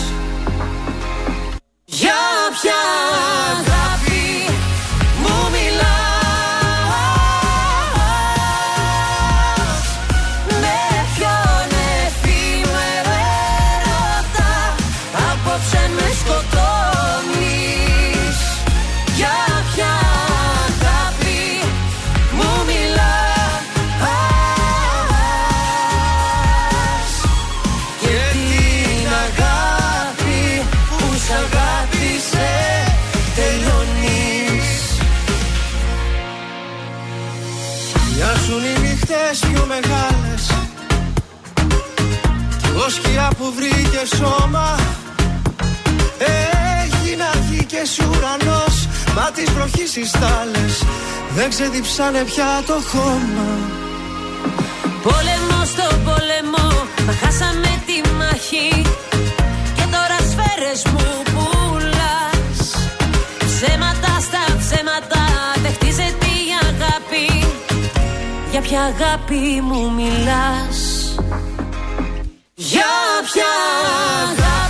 Για 2.59 4.00
Κι 43.11 43.17
εγώ 43.17 43.27
σκιά 43.27 43.37
που 43.37 43.53
βρήκε 43.55 44.15
σώμα. 44.15 44.75
Έγινα 46.83 47.29
γη 47.49 47.65
και 47.65 47.77
εσύ 47.77 48.03
ουρανός. 48.09 48.87
Μα 49.15 49.31
τις 49.35 49.49
βροχής 49.51 49.95
οι 49.95 50.05
στάλες 50.05 50.83
Δεν 51.35 51.49
ξεδιψάνε 51.49 52.23
πια 52.23 52.63
το 52.65 52.73
χώμα. 52.91 53.49
Πόλεμο 55.03 55.59
στο 55.73 55.87
πόλεμο, 56.05 56.67
μα 57.05 57.13
χάσαμε 57.21 57.71
τη 57.85 57.97
μάχη. 58.17 58.81
Και 59.75 59.85
τώρα 59.93 60.17
σφαίρες 60.29 60.81
μου 60.91 61.07
πουλάς. 61.31 62.59
Ψέματα 63.45 64.11
στα 64.27 64.43
ψέματα, 64.59 65.23
δεν 65.61 65.71
χτίζεται 65.73 66.27
η 66.43 66.47
αγάπη. 66.69 67.45
Για 68.51 68.61
ποια 68.61 68.81
αγάπη 68.81 69.61
μου 69.67 69.91
μιλάς; 69.97 70.79
Για 72.81 73.21
ποια 73.23 74.60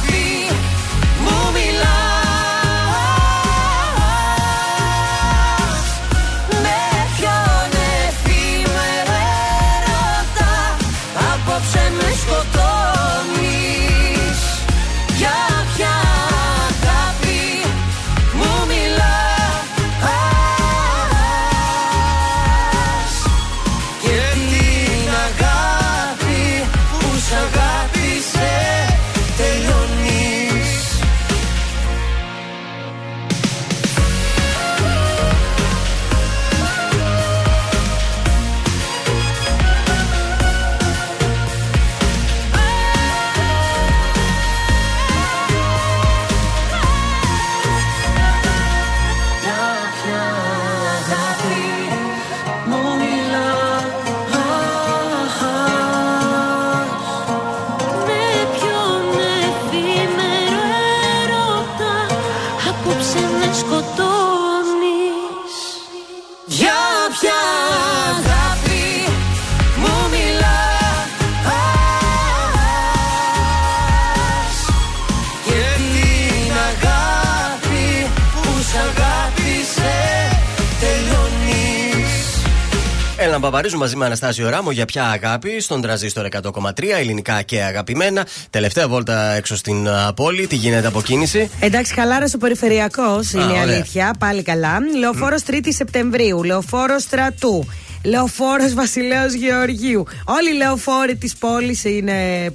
Έλα 83.53 83.59
να 83.59 83.67
παπαρίζουμε 83.67 83.83
μαζί 83.83 83.95
με 83.95 84.05
Αναστάσιο 84.05 84.49
Ράμο 84.49 84.71
για 84.71 84.85
ποια 84.85 85.05
αγάπη 85.09 85.59
στον 85.59 85.81
τραζίστορ 85.81 86.27
100,3 86.31 86.71
ελληνικά 86.99 87.41
και 87.41 87.63
αγαπημένα. 87.63 88.27
Τελευταία 88.49 88.87
βόλτα 88.87 89.33
έξω 89.33 89.55
στην 89.55 89.89
α, 89.89 90.13
πόλη. 90.13 90.47
Τι 90.47 90.55
γίνεται 90.55 90.87
από 90.87 91.01
κίνηση; 91.01 91.49
Εντάξει, 91.59 91.93
χαλάρα 91.93 92.25
ο 92.35 92.37
περιφερειακό 92.37 93.19
είναι 93.33 93.43
η 93.43 93.45
ωραία. 93.45 93.61
αλήθεια. 93.61 94.15
Πάλι 94.19 94.43
καλά. 94.43 94.77
Λεωφόρος 94.99 95.41
3η 95.47 95.67
Σεπτεμβρίου. 95.69 96.43
Λεωφόρος 96.43 97.01
Στρατού. 97.01 97.65
Λεωφόρος 98.03 98.73
Βασιλέως 98.73 99.33
Γεωργίου. 99.33 100.03
Όλοι 100.25 100.49
οι 100.49 100.57
λεωφόροι 100.57 101.15
της 101.15 101.35
πόλης 101.35 101.83
είναι. 101.83 102.49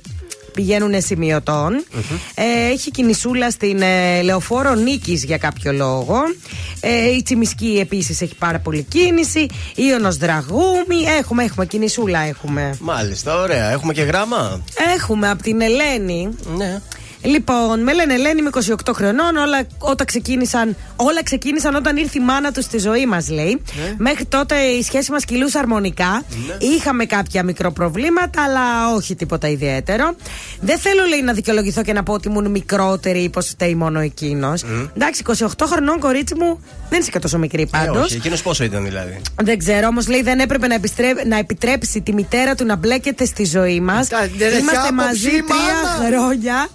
Πηγαίνουν 0.56 1.02
σημειωτών. 1.02 1.84
Ε, 2.34 2.70
έχει 2.72 2.90
κινησούλα 2.90 3.50
στην 3.50 3.82
ε, 3.82 4.22
λεωφόρο 4.22 4.74
Νίκης 4.74 5.24
για 5.24 5.38
κάποιο 5.38 5.72
λόγο. 5.72 6.16
Ε, 6.80 7.10
η 7.10 7.22
Τσιμισκή 7.22 7.78
επίσης 7.80 8.20
έχει 8.20 8.34
πάρα 8.34 8.58
πολύ 8.58 8.82
κίνηση. 8.82 9.46
Ήονο 9.74 10.12
Δραγούμη. 10.12 10.96
Έχουμε, 11.18 11.44
έχουμε 11.44 11.66
κινησούλα 11.66 12.20
έχουμε. 12.20 12.76
Μάλιστα, 12.80 13.40
ωραία. 13.40 13.70
Έχουμε 13.70 13.92
και 13.92 14.02
γράμμα; 14.02 14.64
Έχουμε 14.94 15.30
από 15.30 15.42
την 15.42 15.60
Ελένη. 15.60 16.28
Ναι. 16.56 16.80
Λοιπόν, 17.26 17.82
με 17.82 17.92
λένε 17.94 18.14
Ελένη, 18.14 18.40
είμαι 18.40 18.50
28 18.52 18.92
χρονών. 18.94 19.36
Όλα, 19.36 19.66
όταν 19.78 20.06
ξεκίνησαν, 20.06 20.76
όλα 20.96 21.22
ξεκίνησαν 21.22 21.74
όταν 21.74 21.96
ήρθε 21.96 22.18
η 22.18 22.22
μάνα 22.24 22.52
τους 22.52 22.64
στη 22.64 22.78
ζωή 22.78 23.06
μας, 23.06 23.28
λέει. 23.30 23.62
Μέχρι 23.98 24.24
τότε 24.24 24.56
η 24.56 24.82
σχέση 24.82 25.10
μας 25.10 25.24
κυλούσε 25.24 25.58
αρμονικά. 25.58 26.22
Είχαμε 26.58 27.04
κάποια 27.04 27.42
μικροπροβλήματα, 27.42 28.42
αλλά 28.42 28.94
όχι 28.94 29.14
τίποτα 29.14 29.48
ιδιαίτερο. 29.48 30.14
Δεν 30.60 30.78
θέλω, 30.78 31.04
λέει, 31.04 31.22
να 31.22 31.32
δικαιολογηθώ 31.32 31.82
και 31.82 31.92
να 31.92 32.02
πω 32.02 32.12
ότι 32.12 32.28
ήμουν 32.28 32.50
μικρότερη 32.50 33.18
ή 33.22 33.28
πως 33.28 33.46
φταίει 33.48 33.74
μόνο 33.74 34.00
εκείνος. 34.00 34.64
Εντάξει, 34.96 35.22
28 35.38 35.46
χρονών, 35.66 35.98
κορίτσι 36.00 36.34
μου, 36.34 36.60
δεν 36.90 37.00
είσαι 37.00 37.10
και 37.10 37.18
τόσο 37.18 37.38
μικρή 37.38 37.66
πάντως. 37.66 37.96
Ε, 37.96 38.00
όχι, 38.00 38.14
εκείνος 38.16 38.42
πόσο 38.42 38.64
ήταν 38.64 38.84
δηλαδή; 38.84 39.20
Δεν 39.42 39.58
ξέρω, 39.58 39.86
όμως 39.86 40.08
λέει 40.08 40.22
δεν 40.22 40.38
έπρεπε 40.38 40.66
να, 40.66 40.74
επιστρέ- 40.74 41.24
να 41.26 41.38
επιτρέψει 41.38 42.00
τη 42.00 42.12
μητέρα 42.12 42.54
του 42.54 42.64
να 42.64 42.76
μπλέκεται 42.76 43.24
στη 43.24 43.44
ζωή 43.44 43.80
μας. 43.80 44.08
δεν 44.08 44.20
έχει 44.48 44.58
Είμαστε 44.58 44.76
άποψη, 44.88 44.92
μαζί 44.94 45.30
τρία 45.30 45.98
μάνα. 45.98 46.06
χρόνια. 46.08 46.68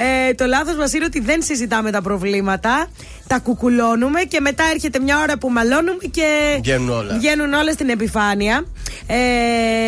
Ε, 0.00 0.34
το 0.34 0.46
λάθος 0.46 0.76
μας 0.76 0.92
είναι 0.92 1.04
ότι 1.04 1.20
δεν 1.20 1.42
συζητάμε 1.42 1.90
τα 1.90 2.02
προβλήματα. 2.02 2.86
Τα 3.28 3.38
κουκουλώνουμε 3.38 4.20
και 4.22 4.40
μετά 4.40 4.64
έρχεται 4.74 4.98
μια 5.00 5.18
ώρα 5.18 5.38
που 5.38 5.50
μαλώνουμε 5.50 6.04
και 6.10 6.56
Βγαίνουν 6.60 6.88
όλα. 6.90 7.14
βγαίνουν 7.18 7.52
όλα 7.52 7.72
στην 7.72 7.88
επιφάνεια. 7.88 8.64
Ε, 9.10 9.14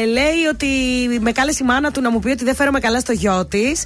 λέει 0.06 0.44
ότι 0.52 0.66
με 1.20 1.32
κάλεσε 1.32 1.58
η 1.62 1.66
μάνα 1.66 1.90
του 1.90 2.00
να 2.00 2.10
μου 2.10 2.18
πει 2.18 2.30
ότι 2.30 2.44
δεν 2.44 2.54
φέρομαι 2.54 2.80
καλά 2.80 3.00
στο 3.00 3.12
γιο 3.12 3.46
της. 3.46 3.84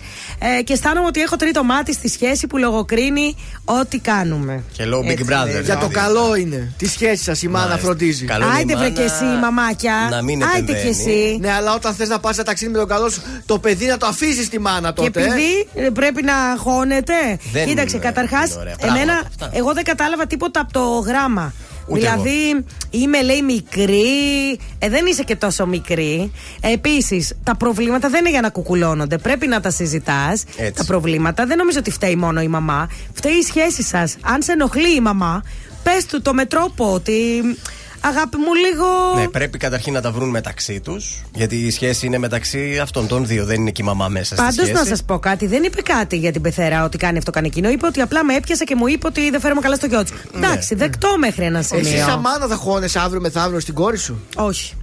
Ε, 0.58 0.62
και 0.62 0.72
αισθάνομαι 0.72 1.06
ότι 1.06 1.20
έχω 1.20 1.36
τρίτο 1.36 1.64
μάτι 1.64 1.92
στη 1.92 2.08
σχέση 2.08 2.46
που 2.46 2.58
λογοκρίνει 2.58 3.36
ό,τι 3.64 3.98
κάνουμε. 3.98 4.62
Και 4.72 4.84
λόγω 4.84 5.02
Big 5.02 5.08
Έτσι 5.10 5.24
Brother. 5.28 5.52
λέει. 5.52 5.62
Για 5.64 5.76
το 5.78 5.88
καλό 5.92 6.34
είναι. 6.34 6.72
Τη 6.78 6.88
σχέση 6.88 7.22
σας 7.22 7.42
η 7.42 7.48
μάνα 7.48 7.66
Μάλιστα. 7.66 7.86
φροντίζει. 7.86 8.24
Καλό 8.24 8.44
είναι 8.44 8.54
η 8.54 8.56
Άιντε 8.56 8.74
βρε 8.76 8.82
μάνα 8.88 8.94
και 8.96 9.02
εσύ, 9.02 9.24
μαμάκια. 9.40 10.08
να 10.10 10.22
μην 10.22 10.44
Άιντε 10.44 10.72
επεμβαίνει. 10.72 10.94
και 10.94 11.10
εσύ. 11.10 11.38
Ναι, 11.40 11.50
αλλά 11.52 11.74
όταν 11.74 11.94
θες 11.94 12.08
να 12.08 12.18
πας 12.18 12.34
ένα 12.36 12.44
ταξίδι 12.44 12.70
με 12.72 12.78
τον 12.78 12.88
καλό 12.88 13.08
σου, 13.10 13.22
το 13.46 13.58
παιδί 13.58 13.86
να 13.86 13.96
το 13.96 14.06
αφήσεις 14.06 14.48
τη 14.48 14.58
μάνα 14.60 14.92
Και 14.92 15.02
τότε. 15.02 15.20
ε. 15.20 15.24
επειδή 15.24 15.68
ε, 15.74 15.88
πρέπει 15.88 16.22
να 16.22 16.36
αγχώνεται. 16.36 17.14
Δεν 17.52 17.66
Κοίταξε, 17.66 17.96
είναι- 17.96 18.04
καταρχάς, 18.06 18.50
είναι 18.50 18.58
ωραία 18.60 18.74
πράγματα 18.76 19.02
εμένα, 19.02 19.22
αυτά. 19.44 19.58
εγώ 19.58 19.72
δεν 19.72 19.84
κατάλαβα 19.84 20.26
τίποτα 20.26 20.60
από 20.60 20.72
το 20.72 20.80
γράμμα. 20.80 21.52
Ούτε 21.86 22.00
δηλαδή, 22.00 22.64
είμαι 22.90 23.22
λέει 23.22 23.42
μικρή, 23.42 24.50
ε, 24.78 24.88
δεν 24.88 25.06
είσαι 25.06 25.22
και 25.22 25.36
τόσο 25.36 25.66
μικρή. 25.66 26.32
Επίσης, 26.60 27.32
τα 27.42 27.56
προβλήματα 27.56 28.08
δεν 28.08 28.20
είναι 28.20 28.30
για 28.30 28.40
να 28.40 28.48
κουκουλώνονται. 28.50 29.18
Πρέπει 29.18 29.46
να 29.46 29.60
τα 29.60 29.70
συζητάς. 29.70 30.44
Έτσι. 30.56 30.72
Τα 30.72 30.84
προβλήματα 30.84 31.46
δεν 31.46 31.56
νομίζω 31.56 31.78
ότι 31.78 31.90
φταίει 31.90 32.16
μόνο 32.16 32.40
η 32.40 32.48
μαμά. 32.48 32.88
Φταίει 33.12 33.32
η 33.32 33.42
σχέση 33.42 33.82
σας. 33.82 34.16
Αν 34.20 34.42
σε 34.42 34.52
ενοχλεί 34.52 34.94
η 34.94 35.00
μαμά, 35.00 35.42
πες 35.82 36.06
του 36.06 36.22
το 36.22 36.34
με 36.34 36.44
τρόπο 36.44 36.92
ότι. 36.92 37.42
Αγάπη 38.06 38.36
μου, 38.36 38.54
λίγο. 38.54 38.86
Ναι, 39.14 39.28
πρέπει 39.28 39.58
καταρχήν 39.58 39.92
να 39.92 40.00
τα 40.00 40.10
βρουν 40.12 40.28
μεταξύ 40.28 40.80
τους. 40.80 41.22
Γιατί 41.34 41.56
η 41.56 41.70
σχέση 41.70 42.06
είναι 42.06 42.18
μεταξύ 42.18 42.78
αυτών 42.82 43.06
των 43.06 43.26
δύο. 43.26 43.44
Δεν 43.44 43.60
είναι 43.60 43.70
και 43.70 43.82
η 43.82 43.84
μαμά 43.84 44.08
μέσα 44.08 44.24
στη 44.24 44.34
Πάντως 44.34 44.54
σχέση. 44.54 44.72
να 44.72 44.84
σας 44.84 45.02
πω 45.04 45.18
κάτι, 45.18 45.46
δεν 45.46 45.62
είπε 45.62 45.82
κάτι 45.82 46.16
για 46.16 46.32
την 46.32 46.42
πεθερά 46.42 46.84
ότι 46.84 46.96
κάνει 46.96 47.18
αυτό, 47.18 47.30
κάνει 47.30 47.46
εκείνο. 47.46 47.68
Είπε 47.68 47.86
ότι 47.86 48.00
απλά 48.00 48.24
με 48.24 48.34
έπιασε 48.34 48.64
και 48.64 48.74
μου 48.74 48.86
είπε 48.86 49.06
ότι 49.06 49.30
δεν 49.30 49.40
φέρομαι 49.40 49.60
καλά 49.60 49.74
στο 49.74 49.86
γιο 49.86 50.04
του. 50.04 50.12
Εντάξει, 50.36 50.74
δεκτό 50.74 51.08
μέχρι 51.18 51.44
ένα 51.44 51.62
σημείο. 51.62 51.88
Εσύ 51.88 51.98
σαν 51.98 52.20
μάνα 52.20 52.46
θα 52.46 52.54
χώνεσαι 52.56 52.98
αύριο 52.98 53.20
μεθαύριο 53.20 53.60
στην 53.60 53.74
κόρη 53.74 53.98
σου; 53.98 54.20
Όχι. 54.36 54.74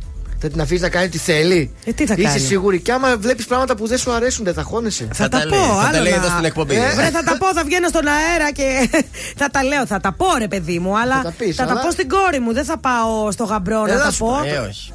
Θα 0.44 0.50
την 0.50 0.62
αφήσεις 0.62 0.82
να 0.82 0.90
κάνει 0.90 1.10
τι 1.10 1.18
θέλει; 1.18 1.72
Ε, 1.86 1.92
τι 1.92 2.06
θα 2.06 2.14
Είσαι 2.18 2.28
κάνει; 2.28 2.40
σίγουρη; 2.40 2.80
Και 2.82 2.92
άμα 2.92 3.18
βλέπεις 3.18 3.46
πράγματα 3.46 3.76
που 3.76 3.88
δεν 3.88 3.98
σου 3.98 4.12
αρέσουν, 4.12 4.46
δεν 4.46 4.54
θα 4.54 4.62
χώνεσαι. 4.64 5.08
Θα, 5.14 5.30
τα, 5.30 5.38
πω, 5.50 5.56
θα 5.56 5.62
τα 5.82 5.88
άλλο 5.88 6.02
λέει 6.02 6.12
να- 6.12 6.18
εδώ 6.18 6.28
στην 6.30 6.46
εκπομπή. 6.46 6.76
Ε, 6.76 6.94
βρε, 6.96 7.10
θα 7.10 7.24
τα 7.24 7.38
πω, 7.38 7.54
θα 7.54 7.64
βγαίνω 7.64 7.88
στον 7.88 8.02
αέρα 8.08 8.52
και 8.52 8.90
θα 9.42 9.50
τα 9.50 9.64
λέω. 9.64 9.86
Θα 9.86 10.00
τα 10.00 10.14
πω, 10.14 10.26
ρε 10.38 10.48
παιδί 10.48 10.80
μου, 10.80 10.98
αλλά 11.00 11.16
θα 11.16 11.22
τα 11.22 11.34
πεις, 11.38 11.56
τα, 11.56 11.64
αλλά- 11.64 11.82
πω 11.82 11.92
στην 11.92 12.10
κόρη 12.10 12.40
μου. 12.40 12.54
Δεν 12.54 12.66
θα 12.66 12.78
πάω 12.78 13.32
στο 13.32 13.44
γαμπρό 13.44 13.82
να 13.86 13.92
Έλα 13.92 14.04
τα 14.04 14.12
σου 14.12 14.18
πω. 14.26 14.42
Ε, 14.46 14.58
όχι. 14.58 14.94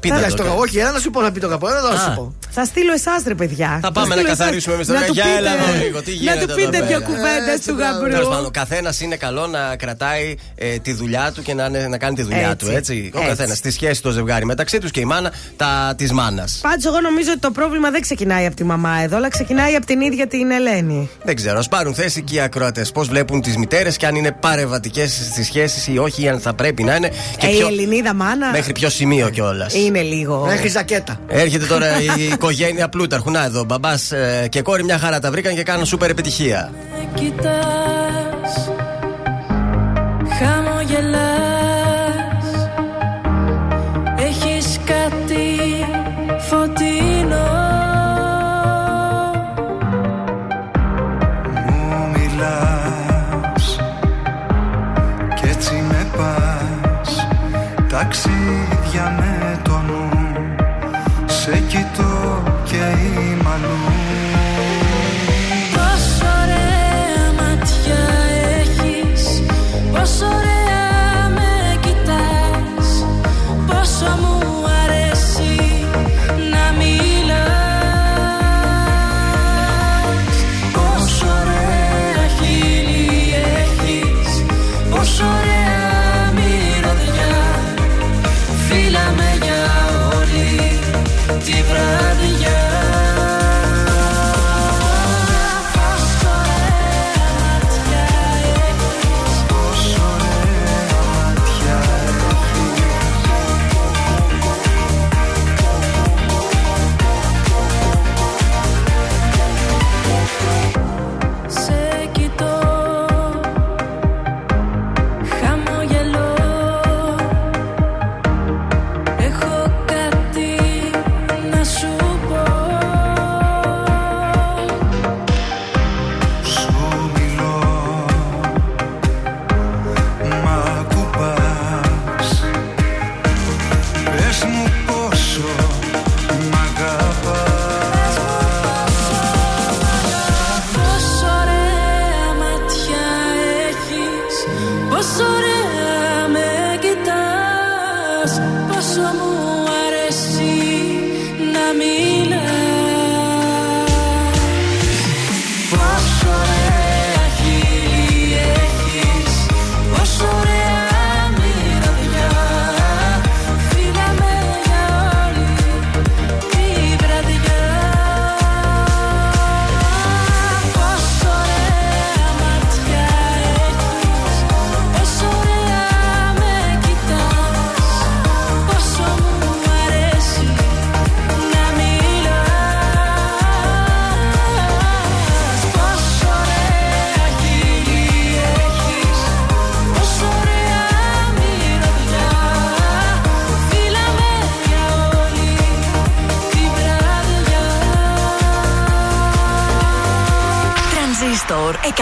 Πείτε 0.00 0.26
το, 0.28 0.34
το, 0.36 0.42
καλά. 0.42 0.54
όχι, 0.54 0.78
έλα 0.78 0.90
να 0.92 0.98
σου 0.98 1.10
πω 1.10 1.20
να 1.20 1.32
πει 1.32 1.40
το 1.40 1.48
καπό, 1.48 1.68
έλα 1.68 1.80
να 1.80 1.88
Α. 1.88 1.98
σου 2.04 2.12
πω. 2.16 2.34
Θα 2.58 2.64
στείλω 2.64 2.92
εσάς, 2.92 3.22
ρε 3.26 3.34
παιδιά. 3.34 3.78
Θα 3.82 3.92
πάμε 3.92 4.08
να 4.08 4.14
στείλω 4.14 4.26
εσάς. 4.26 4.38
καθαρίσουμε 4.38 4.74
εμείς 4.74 4.86
τώρα. 4.86 5.00
Να 5.00 5.06
του 5.06 5.12
Για 5.12 5.24
πείτε- 5.24 5.36
έλα 5.38 5.50
εδώ 5.52 5.84
λίγο, 5.84 6.02
τι 6.02 6.10
Να 6.10 6.16
γίνεται 6.16 6.46
του 6.46 6.54
πείτε 6.54 6.76
εδώ 6.76 6.86
δύο 6.86 6.98
πέρα. 6.98 7.08
κουβέντες 7.10 7.54
Έτσι, 7.54 7.68
του 7.68 7.74
μπράβο. 7.74 7.98
Τέλος 8.00 8.14
γαμπρού. 8.14 8.28
πάντων, 8.30 8.46
ο 8.46 8.50
καθένας 8.50 9.00
είναι 9.00 9.16
καλό 9.16 9.46
να 9.46 9.76
κρατάει 9.76 10.34
ε, 10.54 10.78
τη 10.78 10.92
δουλειά 10.92 11.32
του 11.34 11.42
και 11.42 11.54
να, 11.54 11.64
είναι- 11.64 11.88
να 11.88 11.98
κάνει 11.98 12.14
τη 12.14 12.22
δουλειά 12.22 12.48
Έτσι. 12.50 12.66
του. 12.66 12.70
Έτσι. 12.76 13.10
Ο 13.14 13.18
Έτσι. 13.18 13.28
καθένας. 13.30 13.56
Στη 13.56 13.70
σχέση 13.70 14.02
το 14.02 14.10
ζευγάρι 14.10 14.44
μεταξύ 14.44 14.78
τους 14.78 14.90
και 14.90 15.00
η 15.00 15.04
μάνα 15.04 15.32
τα 15.56 15.94
της 15.96 16.12
μάνας. 16.12 16.58
Πάντως, 16.62 16.84
εγώ 16.84 17.00
νομίζω 17.00 17.30
ότι 17.30 17.40
το 17.40 17.50
πρόβλημα 17.50 17.90
δεν 17.90 18.00
ξεκινάει 18.00 18.46
από 18.46 18.56
τη 18.56 18.64
μαμά 18.64 19.00
εδώ, 19.04 19.16
αλλά 19.16 19.28
ξεκινάει 19.28 19.74
από 19.74 19.86
την 19.86 20.00
ίδια 20.00 20.26
την 20.26 20.50
Ελένη. 20.50 21.10
Δεν 21.24 21.34
ξέρω. 21.36 21.58
Α 21.58 21.62
πάρουν 21.70 21.94
θέση 21.94 22.22
και 22.22 22.34
οι 22.34 22.40
ακροατές. 22.40 22.92
Πώς 22.92 23.08
βλέπουν 23.08 23.40
τις 23.42 23.56
μητέρες 23.56 23.96
και 23.96 24.06
αν 24.06 24.14
είναι 24.14 24.32
παρεμβατικές 24.32 25.12
στις 25.32 25.46
σχέσεις 25.46 25.86
ή 25.86 25.98
όχι, 25.98 26.22
ή 26.22 26.28
αν 26.28 26.40
θα 26.40 26.54
πρέπει 26.54 26.82
να 26.82 26.94
είναι. 26.94 27.08
Και 27.38 27.46
ε, 27.46 27.50
ποιο- 27.50 27.68
η 27.70 27.72
Ελληνίδα 27.72 28.14
μάνα 28.14 28.50
Μέχρι 28.50 28.72
ποιο 28.72 28.88
σημείο 28.88 29.28
κιόλας. 29.28 29.74
είναι 29.74 30.02
λίγο. 30.02 30.44
Μέχρι 30.46 30.68
ζακέτα. 30.68 31.20
Έρχεται 31.28 31.64
τώρα 31.64 31.86
η 32.00 32.36
οικογένεια 32.50 32.88
Πλούταρχου. 32.88 33.30
Να 33.30 33.44
εδώ, 33.44 33.64
μπαμπάς 33.64 34.12
και 34.48 34.62
κόρη 34.62 34.84
μια 34.84 34.98
χαρά 34.98 35.18
τα 35.20 35.30
βρήκαν 35.30 35.54
και 35.54 35.62
κάνουν 35.62 35.86
σούπερ 35.86 36.10
επιτυχία. 36.10 36.72
κοιτάς 37.14 38.70
Χαμογελάς 40.38 41.55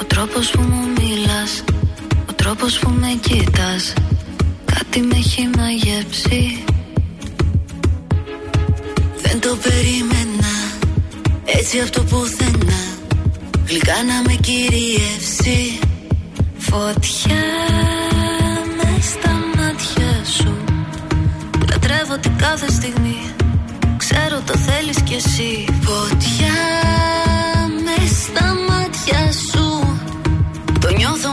Ο 0.00 0.04
τρόπος 0.06 0.50
που 0.50 0.60
μου 0.60 0.82
μιλάς 0.98 1.64
Ο 2.30 2.32
τρόπος 2.32 2.78
που 2.78 2.90
με 2.90 3.18
κοίτας 3.26 3.92
Κάτι 4.64 5.00
με 5.00 5.16
έχει 5.16 5.50
μαγεύσει 5.56 6.64
Δεν 9.32 9.40
το 9.40 9.56
περίμενα. 9.56 10.54
Έτσι 11.44 11.80
από 11.80 11.90
το 11.90 12.02
πουθενά. 12.02 12.82
Γλυκά 13.66 14.02
να 14.06 14.22
με 14.26 14.34
κυριεύσει 14.40 15.78
Φωτιά 16.58 17.44
μες 18.76 19.04
στα 19.04 19.32
μάτια 19.56 20.24
σου. 20.36 20.54
Λατρεύω 21.70 22.18
την 22.20 22.36
κάθε 22.36 22.70
στιγμή. 22.70 23.20
Ξέρω 23.96 24.40
το 24.46 24.56
θέλεις 24.56 25.02
κι 25.02 25.14
εσύ. 25.14 25.64
Φωτιά 25.80 26.58
μες 27.84 28.10
στα 28.22 28.54
μάτια 28.68 29.32
σου. 29.32 29.96
Το 30.80 30.90
νιώθω 30.96 31.32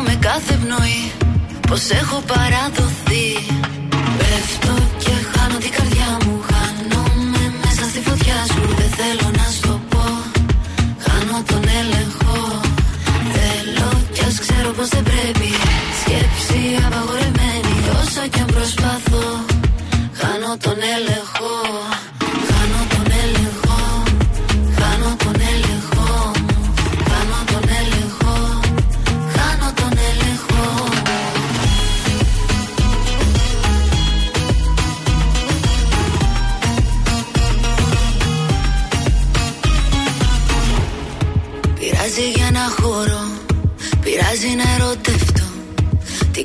πως 1.70 1.90
έχω 1.90 2.22
παραδοθεί 2.28 3.28
θέλω 9.00 9.30
να 9.40 9.46
σου 9.54 9.62
το 9.68 9.80
πω 9.90 10.06
Χάνω 11.06 11.38
τον 11.50 11.64
έλεγχο. 11.80 12.36
Θέλω 13.36 13.90
κι 14.14 14.24
ας 14.30 14.40
ξέρω 14.40 14.70
πως 14.78 14.88
δεν 14.88 15.04
πρέπει. 15.04 15.50
Σκέψη 16.02 16.62
απαγορεμένη 16.88 17.74
Όσο 18.02 18.24
κι 18.32 18.40
αν 18.40 18.50
προσπαθώ 18.56 19.26
Χάνω 20.20 20.52
τον 20.66 20.78
έλεγχο 20.96 21.89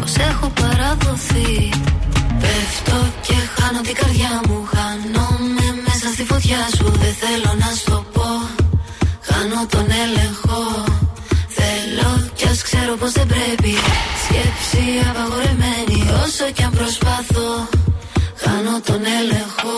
Πως 0.00 0.14
έχω 0.30 0.46
παραδοθεί. 0.60 1.52
Πέφτω 2.42 2.98
και 3.26 3.36
χάνω 3.54 3.80
την 3.80 3.94
καρδιά 4.00 4.40
μου. 4.46 4.58
Χάνομαι 4.74 5.66
μέσα 5.86 6.08
στη 6.14 6.24
φωτιά 6.30 6.62
σου. 6.76 6.84
Δεν 7.02 7.14
θέλω 7.22 7.52
να 7.62 7.70
σου 7.76 7.84
το 7.90 8.04
πω. 8.14 8.30
Χάνω 9.28 9.60
τον 9.74 9.86
έλεγχο. 10.04 10.62
Θέλω 11.58 12.10
κι 12.34 12.46
ας 12.52 12.62
ξέρω 12.62 12.92
πως 13.00 13.12
δεν 13.12 13.26
πρέπει. 13.26 13.74
Σκέψη 14.24 14.84
απαγορεμένη 15.10 15.98
Όσο 16.24 16.44
κι 16.54 16.62
αν 16.62 16.70
προσπαθώ 16.70 17.68
Χάνω 18.42 18.80
τον 18.84 19.02
έλεγχο 19.18 19.76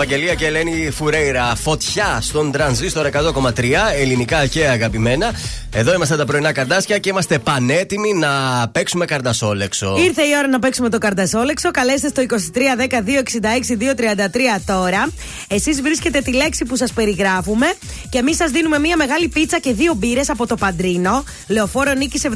Ευαγγελία 0.00 0.34
και 0.34 0.46
Ελένη 0.46 0.90
Φουρέιρα. 0.90 1.54
Φωτιά 1.54 2.18
στον 2.20 2.52
τρανζίστορ 2.52 3.08
100,3 3.12 3.50
ελληνικά 4.00 4.46
και 4.46 4.68
αγαπημένα. 4.68 5.32
Εδώ 5.72 5.94
είμαστε 5.94 6.16
τα 6.16 6.24
πρωινά 6.24 6.52
καρδάσια 6.52 6.98
και 6.98 7.08
είμαστε 7.08 7.38
πανέτοιμοι 7.38 8.12
να 8.12 8.28
παίξουμε 8.72 9.04
καρδασόλεξο. 9.04 9.96
Ήρθε 9.98 10.22
η 10.22 10.30
ώρα 10.38 10.48
να 10.48 10.58
παίξουμε 10.58 10.88
το 10.88 10.98
καρτασόλεξο. 10.98 11.70
Καλέστε 11.70 12.08
στο 12.08 12.22
2310-266-233 12.22 12.26
τώρα. 14.66 15.08
Εσείς 15.48 15.82
βρίσκετε 15.82 16.20
τη 16.20 16.32
λέξη 16.32 16.64
που 16.64 16.76
σας 16.76 16.92
περιγράφουμε 16.92 17.66
και 18.08 18.18
εμείς 18.18 18.36
σας 18.36 18.50
δίνουμε 18.50 18.78
μία 18.78 18.96
μεγάλη 18.96 19.28
πίτσα 19.28 19.58
και 19.58 19.72
δύο 19.72 19.94
μπύρες 19.94 20.30
από 20.30 20.46
το 20.46 20.56
Παντρίνο, 20.56 21.24
λεωφόρο 21.48 21.92
Νίκης 21.92 22.24
79, 22.24 22.30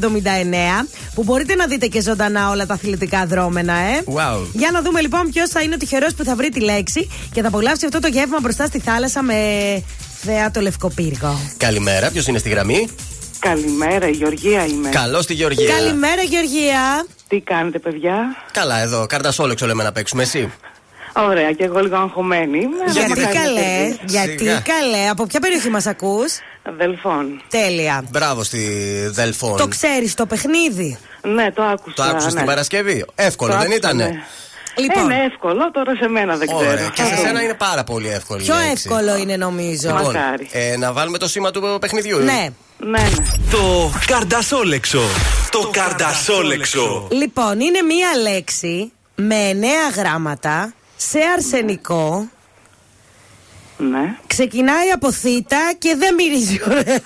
που 1.14 1.22
μπορείτε 1.22 1.54
να 1.54 1.66
δείτε 1.66 1.86
και 1.86 2.00
ζωντανά 2.00 2.50
όλα 2.50 2.66
τα 2.66 2.74
αθλητικά 2.74 3.26
δρόμενα, 3.26 3.72
ε. 3.72 4.02
Wow. 4.06 4.38
Για 4.52 4.70
να 4.72 4.82
δούμε 4.82 5.00
λοιπόν 5.00 5.30
ποιος 5.32 5.48
θα 5.48 5.62
είναι 5.62 5.74
ο 5.74 5.78
τυχερός 5.78 6.14
που 6.14 6.24
θα 6.24 6.34
βρει 6.34 6.48
τη 6.48 6.60
λέξη 6.60 7.10
και 7.32 7.42
θα 7.42 7.50
απολαύσει 7.54 7.84
αυτό 7.86 7.98
το 8.00 8.08
γεύμα 8.08 8.38
μπροστά 8.40 8.66
στη 8.66 8.78
θάλασσα 8.78 9.22
με 9.22 9.34
θεά 10.22 10.50
το 10.50 10.60
Λευκοπύργο. 10.60 11.38
Καλημέρα, 11.56 12.10
ποιος 12.10 12.26
είναι 12.26 12.38
στη 12.38 12.48
γραμμή; 12.48 12.88
Καλημέρα, 13.38 14.08
η 14.08 14.10
Γεωργία 14.10 14.66
είμαι. 14.66 14.88
Καλώς 14.88 15.26
τη 15.26 15.34
Γεωργία. 15.34 15.76
Καλημέρα, 15.76 16.22
Γεωργία. 16.22 17.06
Τι 17.28 17.40
κάνετε, 17.40 17.78
παιδιά; 17.78 18.36
Καλά, 18.52 18.78
εδώ. 18.78 19.06
Καρδασόλεξο 19.06 19.66
λέμε 19.66 19.82
να 19.82 19.92
παίξουμε 19.92 20.22
εσύ; 20.22 20.52
Ωραία, 21.16 21.52
και 21.52 21.64
εγώ 21.64 21.80
λίγο 21.80 21.96
αγχωμένη 21.96 22.58
είμαι. 22.58 22.92
Γιατί 22.92 23.12
Δεν 23.12 23.18
με 23.18 23.24
κάνετε 23.24 23.38
καλέ, 23.38 23.84
έτσι. 23.86 24.00
γιατί 24.06 24.38
Σιγά. 24.38 24.60
καλέ. 24.60 25.08
Από 25.10 25.26
ποια 25.26 25.40
περιοχή 25.40 25.68
μας 25.70 25.86
ακούς, 25.86 26.32
Δελφών. 26.76 27.42
Τέλεια. 27.48 28.04
Μπράβο 28.10 28.42
στη 28.44 28.66
Δελφών. 29.10 29.56
Το 29.56 29.68
ξέρεις 29.68 30.14
το 30.14 30.26
παιχνίδι; 30.26 30.98
Ναι, 31.22 31.50
το 31.52 31.62
άκουσα. 31.62 31.94
Το 31.96 32.02
άκουσες 32.02 32.32
ναι. 32.32 32.38
την 32.38 32.48
Παρασκευή; 32.48 33.04
Εύκολο, 33.14 33.52
Το 33.52 33.58
δεν 33.58 33.66
άκουσα, 33.66 33.78
ήτανε; 33.88 34.04
ναι. 34.04 34.22
Λοιπόν. 34.76 35.10
Ε, 35.10 35.14
ναι, 35.14 35.24
εύκολο, 35.24 35.70
τώρα 35.70 35.94
σε 35.94 36.08
μένα 36.08 36.36
δεν 36.36 36.46
ξέρω. 36.46 36.70
Ωραία. 36.70 36.88
Και 36.94 37.02
σε 37.02 37.16
σένα 37.16 37.42
είναι 37.42 37.54
πάρα 37.54 37.84
πολύ 37.84 38.08
εύκολη. 38.08 38.42
Πιο 38.42 38.54
η 38.54 38.66
λέξη. 38.66 38.84
εύκολο 38.88 39.16
είναι 39.16 39.36
νομίζω. 39.36 39.88
Λοιπόν, 39.88 40.02
Μακάρι. 40.14 40.48
ε, 40.52 40.76
να 40.76 40.92
βάλουμε 40.92 41.18
το 41.18 41.28
σήμα 41.28 41.50
του 41.50 41.76
παιχνιδιού. 41.80 42.18
Ναι. 42.18 42.48
Ναι, 42.78 43.00
ναι. 43.00 43.08
Το 43.50 43.90
καρδασόλεξο. 44.06 45.00
Το 45.50 45.68
καρδασόλεξο. 45.72 47.08
Λοιπόν, 47.10 47.60
είναι 47.60 47.82
μία 47.82 48.08
λέξη 48.22 48.92
με 49.14 49.34
εννέα 49.34 49.88
γράμματα 49.96 50.72
σε 50.96 51.18
αρσενικό. 51.36 52.28
Ναι. 53.76 54.16
Ξεκινάει 54.26 54.90
από 54.90 55.12
θήτα 55.12 55.72
και 55.78 55.94
δεν 55.98 56.14
μυρίζει 56.14 56.60
ωραία. 56.70 57.00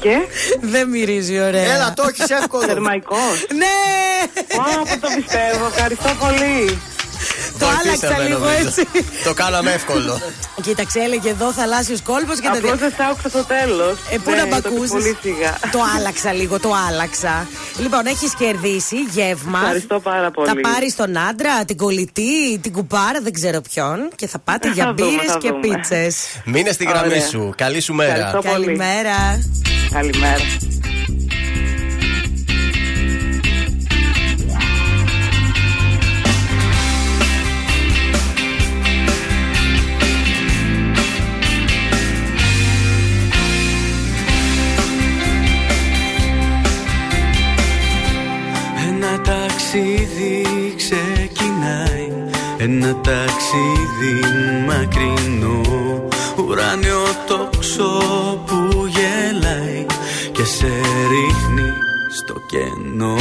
Και; 0.00 0.18
Δεν 0.60 0.88
μυρίζει 0.88 1.40
ωραία. 1.40 1.72
Έλα, 1.74 1.92
το 1.96 2.04
έχεις 2.08 2.30
εύκολο. 2.30 2.62
θερμαϊκός. 2.62 3.46
Ναι! 3.54 3.66
Ω, 4.58 4.82
που 4.82 4.98
το 5.00 5.08
πιστεύω. 5.16 5.66
Ευχαριστώ 5.66 6.10
πολύ. 6.18 6.78
Το 7.60 7.66
Βοηθήσαμε, 7.66 8.14
άλλαξα 8.14 8.28
λίγο 8.28 8.38
νομίζω. 8.38 8.66
έτσι. 8.68 8.82
Το 9.24 9.32
κάναμε 9.34 9.70
εύκολο. 9.72 10.20
Κοίταξε, 10.62 10.98
έλεγε 11.00 11.28
εδώ 11.28 11.52
θαλάσσιο 11.52 11.96
κόλπος 12.04 12.38
και 12.40 12.48
τα 12.48 12.52
Απλώς 12.58 12.78
δια... 12.78 12.88
δεν 12.88 12.90
σ' 12.96 13.10
άκουσα 13.10 13.28
στο 13.28 13.44
τέλος. 13.44 13.98
Ε, 14.10 14.16
πού 14.24 14.30
να 14.30 14.46
μ' 14.46 14.54
ακούσεις; 14.54 14.90
Πολύ 14.90 15.16
σιγά. 15.22 15.52
Το 15.72 15.78
άλλαξα 15.96 16.32
λίγο, 16.32 16.60
το 16.60 16.70
άλλαξα. 16.88 17.46
Λοιπόν, 17.78 18.06
έχεις 18.06 18.34
κερδίσει 18.34 18.96
γεύμα. 19.10 19.58
Ευχαριστώ 19.58 20.00
πάρα 20.00 20.30
πολύ. 20.30 20.48
Θα 20.48 20.54
πάρεις 20.60 20.96
τον 20.96 21.18
άντρα, 21.18 21.64
την 21.64 21.76
κολλητή, 21.76 22.58
την 22.58 22.72
κουπάρα, 22.72 23.18
δεν 23.22 23.32
ξέρω 23.32 23.60
ποιον. 23.60 23.98
Και 24.16 24.26
θα 24.26 24.38
πάτε 24.38 24.70
για 24.70 24.84
Θα 24.84 24.94
δούμε, 24.94 25.10
μπύρες 25.10 25.32
θα 25.32 25.38
και 25.38 25.48
δούμε. 25.48 25.60
πίτσες. 25.60 26.16
Μείνε 26.44 26.70
στη 26.72 26.84
γραμμή 26.84 27.08
Ωραία. 27.08 27.26
σου. 27.26 27.52
Καλή 27.56 27.80
σου 27.80 27.94
μέρα. 27.94 28.12
Ευχαριστώ. 28.26 28.50
πολύ. 28.50 28.64
Καλημέρα. 28.64 29.16
Καλημέρα. 29.92 30.40
Ταξίδι 49.70 50.74
ξεκινάει. 50.76 52.08
Ένα 52.58 52.96
ταξίδι 53.00 54.20
μακρινό 54.66 55.60
Ουράνιο 56.36 57.02
τόξο 57.26 58.02
που 58.46 58.86
γελάει 58.86 59.86
Και 60.32 60.44
σε 60.44 60.66
ρίχνει 61.10 61.72
στο 62.16 62.34
κενό. 62.46 63.16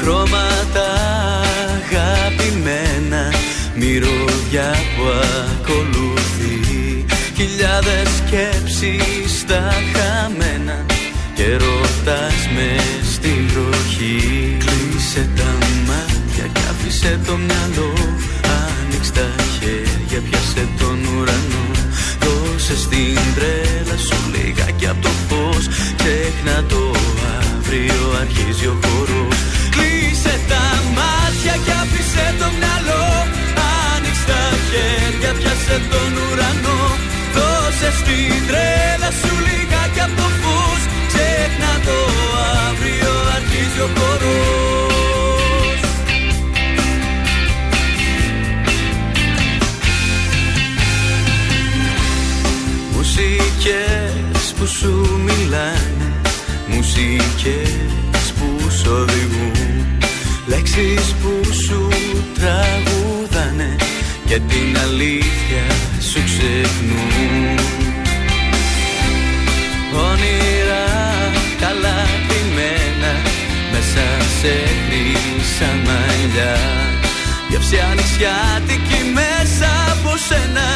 Χρώματα 0.00 0.88
αγαπημένα 1.76 3.32
Μυρωδιά 3.74 4.74
που 4.96 5.02
ακολουθεί. 5.52 7.04
Χιλιάδες 7.36 8.08
σκέψεις 8.16 9.38
στα 9.38 9.72
Κλείσε 15.12 15.28
τα 15.36 15.52
μάτια 15.88 16.46
και 16.54 16.60
άφησε 16.70 17.20
το 17.26 17.34
μυαλό. 17.46 17.92
Άνοιξε 18.62 19.12
τα 19.12 19.28
χέρια, 19.54 20.20
πιάσε 20.26 20.64
τον 20.78 20.98
ουρανό. 21.12 21.64
Δώσε 22.22 22.76
στην 22.84 23.18
τρέλα 23.36 23.96
σου 24.06 24.18
λιγάκι 24.32 24.86
από 24.86 25.02
το 25.06 25.12
φως. 25.28 25.64
Ξέχνα 25.98 26.56
το 26.72 26.82
αύριο 27.38 28.02
αρχίζει 28.22 28.66
ο 28.66 28.76
χορός. 28.82 29.38
Κλείσε 29.74 30.34
τα 30.50 30.64
μάτια 30.96 31.54
και 31.64 31.72
άφησε 31.82 32.26
το 32.40 32.48
μυαλό. 32.58 33.06
Άνοιξε 33.92 34.24
τα 34.30 34.42
χέρια, 34.68 35.32
πιάσε 35.38 35.76
τον 35.92 36.12
ουρανό. 36.24 36.80
Δώσε 37.34 37.90
στην 38.00 38.40
τρέλα 38.48 39.10
σου 39.20 39.32
λιγάκι 39.46 39.69
μιλάνε 55.38 56.12
Μουσικές 56.68 58.32
που 58.38 58.70
σου 58.70 58.90
οδηγούν 59.00 59.98
Λέξεις 60.46 61.14
που 61.22 61.52
σου 61.52 61.88
τραγουδάνε 62.34 63.76
Και 64.26 64.40
την 64.48 64.78
αλήθεια 64.84 65.64
σου 66.10 66.20
ξεχνούν. 66.24 67.58
Όνειρα 70.08 70.86
καλά 71.60 72.06
πειμένα 72.28 73.12
Μέσα 73.72 74.06
σε 74.40 74.54
χρυσά 74.84 75.70
μαλλιά. 75.84 76.56
Γεύση 77.48 77.76
ανοιξιάτικη 77.90 79.00
μέσα 79.14 79.70
από 79.92 80.16
σένα 80.28 80.68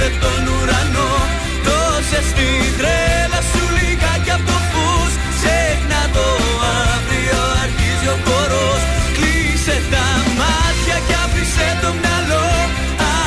χέρια, 0.00 0.08
πιάσε 0.08 0.10
τον 0.22 0.42
ουρανό 0.54 1.10
Δώσε 1.66 2.20
στην 2.30 2.62
τρέλα 2.78 3.40
σου 3.50 3.62
λιγάκι 3.76 4.30
απ' 4.36 4.46
το 4.50 4.58
φως. 4.70 5.12
Ξέχνα 5.36 6.02
το 6.16 6.26
αύριο, 6.92 7.40
αρχίζει 7.64 8.08
ο 8.14 8.16
χορός. 8.24 8.82
Κλείσε 9.16 9.76
τα 9.92 10.06
μάτια 10.38 10.96
και 11.06 11.14
άφησε 11.24 11.68
το 11.82 11.90
μυαλό. 12.00 12.48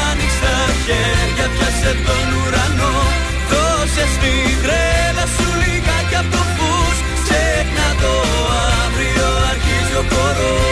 Άνοιξε 0.07 0.39
τα 0.43 0.57
χέρια, 0.83 1.47
πιάσε 1.53 1.91
τον 2.07 2.27
ουρανό. 2.39 2.95
Δώσε 3.51 4.05
στην 4.15 4.53
τρέλα 4.63 5.25
σου 5.35 5.47
λιγάκι 5.61 6.15
απ' 6.21 6.31
το 6.33 6.41
φως. 6.55 6.97
Ξέχνα 7.23 7.89
το 8.01 8.13
αύριο, 8.83 9.27
αρχίζει 9.51 9.95
ο 10.01 10.03
χορός 10.11 10.62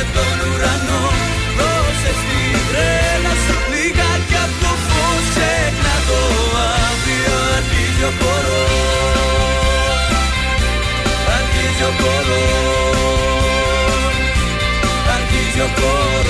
χέρια, 0.00 0.06
πιάσε 0.06 0.06
τον 0.14 0.36
ουρανό 0.48 1.02
Δώσε 1.56 2.12
στη 2.20 2.40
τρέλα 2.68 3.34
σου 3.44 3.56
λιγάκι 3.72 4.36
απ' 4.44 4.56
το 4.62 4.72
φως 4.86 5.24
Ξέχνα 5.32 5.96
το 6.08 6.20
αύριο, 6.88 7.36
αρχίζει 7.58 8.04
ο 8.04 8.12
χορός 8.20 8.78
Αρχίζει 11.36 11.82
ο 11.82 11.92
χορός 12.00 12.80
Αρχίζει 15.16 15.60
ο 15.60 15.70
Τρανζίστορ 15.76 16.29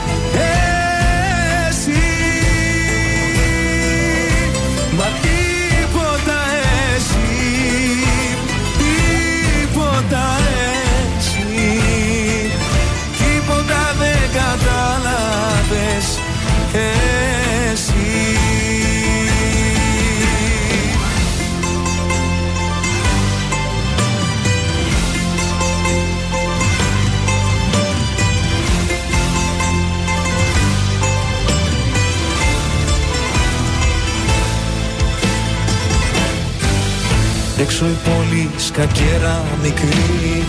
Έξω 37.81 37.93
η 37.93 38.09
πόλη 38.09 38.49
σκακέρα 38.57 39.43
μικρή. 39.61 40.43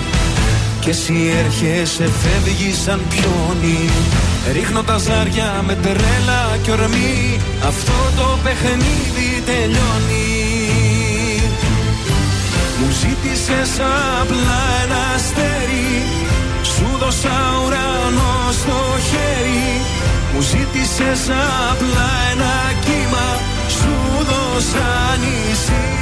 Και 0.81 0.91
εσύ 0.91 1.15
έρχεσαι 1.45 2.11
φεύγει 2.21 2.75
σαν 2.75 3.01
πιόνι. 3.09 3.91
Ρίχνω 4.53 4.83
τα 4.83 4.99
ζάρια 4.99 5.65
με 5.67 5.75
τρέλα 5.75 6.59
και 6.63 6.71
ορμή. 6.71 7.39
Αυτό 7.67 7.93
το 8.17 8.39
παιχνίδι 8.45 9.43
τελειώνει. 9.47 10.31
Μου 12.79 12.91
ζήτησες 13.01 13.73
απλά 14.21 14.61
ένα 14.85 15.01
αστέρι. 15.15 16.03
Σου 16.63 16.87
δώσα 17.01 17.39
ουρανό 17.65 18.35
στο 18.61 18.79
χέρι. 19.09 19.69
Μου 20.35 20.41
ζήτησες 20.41 21.23
απλά 21.71 22.11
ένα 22.33 22.55
κύμα. 22.85 23.29
Σου 23.79 23.95
δώσα 24.29 24.89
νησί 25.21 26.02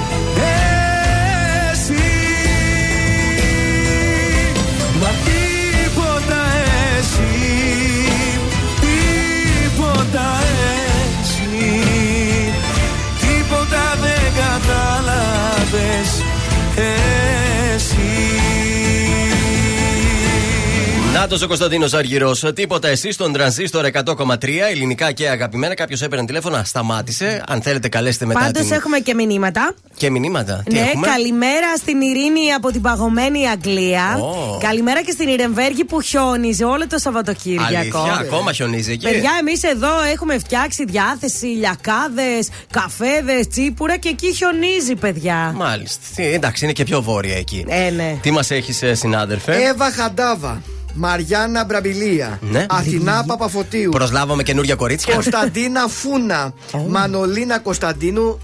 Εσύ 21.21 21.29
Να 21.29 21.45
ο 21.45 21.47
Κωνσταντίνος 21.47 21.93
Αργυρός. 21.93 22.43
Τίποτα 22.53 22.87
εσύ 22.87 23.11
στον 23.11 23.33
τρανζίστορ 23.33 23.85
100,3 23.93 24.47
ελληνικά 24.69 25.11
και 25.11 25.29
αγαπημένα. 25.29 25.75
Κάποιος 25.75 26.01
έπαιρνε 26.01 26.25
τηλέφωνο, 26.25 26.61
σταμάτησε. 26.63 27.43
Αν 27.47 27.61
θέλετε, 27.61 27.89
καλέστε 27.89 28.25
μετά. 28.25 28.39
Πάντως 28.39 28.63
την... 28.63 28.71
έχουμε 28.71 28.99
και 28.99 29.13
μηνύματα. 29.13 29.73
Και 29.97 30.09
μηνύματα. 30.09 30.63
Τι 30.65 30.73
ναι, 30.73 30.79
έχουμε; 30.79 31.07
καλημέρα 31.07 31.75
στην 31.77 32.01
Ειρήνη 32.01 32.51
από 32.53 32.71
την 32.71 32.81
παγωμένη 32.81 33.47
Αγγλία. 33.47 34.17
Ω. 34.21 34.57
Καλημέρα 34.57 35.03
και 35.03 35.11
στην 35.11 35.27
Ιρεμβέργη 35.27 35.83
που 35.83 36.01
χιόνιζε 36.01 36.63
όλο 36.63 36.87
το 36.87 36.97
Σαββατοκύριακο. 36.97 37.77
Αλήθεια, 37.77 38.17
ακόμα 38.19 38.53
χιονίζει 38.53 38.91
εκεί. 38.91 39.05
Παιδιά, 39.05 39.31
εμείς 39.39 39.63
εδώ 39.63 40.01
έχουμε 40.11 40.37
φτιάξει 40.37 40.85
διάθεση, 40.85 41.45
λιακάδες, 41.45 42.49
καφέδες, 42.71 43.47
τσίπουρα 43.47 43.97
και 43.97 44.09
εκεί 44.09 44.33
χιονίζει, 44.33 44.95
παιδιά. 44.95 45.53
Μάλιστα. 45.55 46.01
Τι, 46.15 46.23
εντάξει, 46.25 46.63
είναι 46.63 46.73
και 46.73 46.83
πιο 46.83 47.01
βόρεια 47.01 47.37
εκεί. 47.37 47.65
Ε, 47.67 47.89
ναι. 47.89 48.17
Τι 48.21 48.31
μας 48.31 48.51
έχεις, 48.51 48.83
συνάδελφε; 48.91 49.53
Εύα 49.53 49.91
Χαντάβα. 49.91 50.61
Μαριάννα 50.93 51.63
Μπραμπιλία. 51.65 52.39
Ναι. 52.41 52.65
Αθηνά 52.69 53.23
Παπαφωτίου. 53.27 53.89
Προσλάβαμε 53.91 54.43
καινούργια 54.43 54.75
κορίτσια. 54.75 55.13
Κωνσταντίνα 55.13 55.87
Φούνα. 55.87 56.53
Μανολίνα 56.93 57.59
Κωνσταντίνου. 57.59 58.39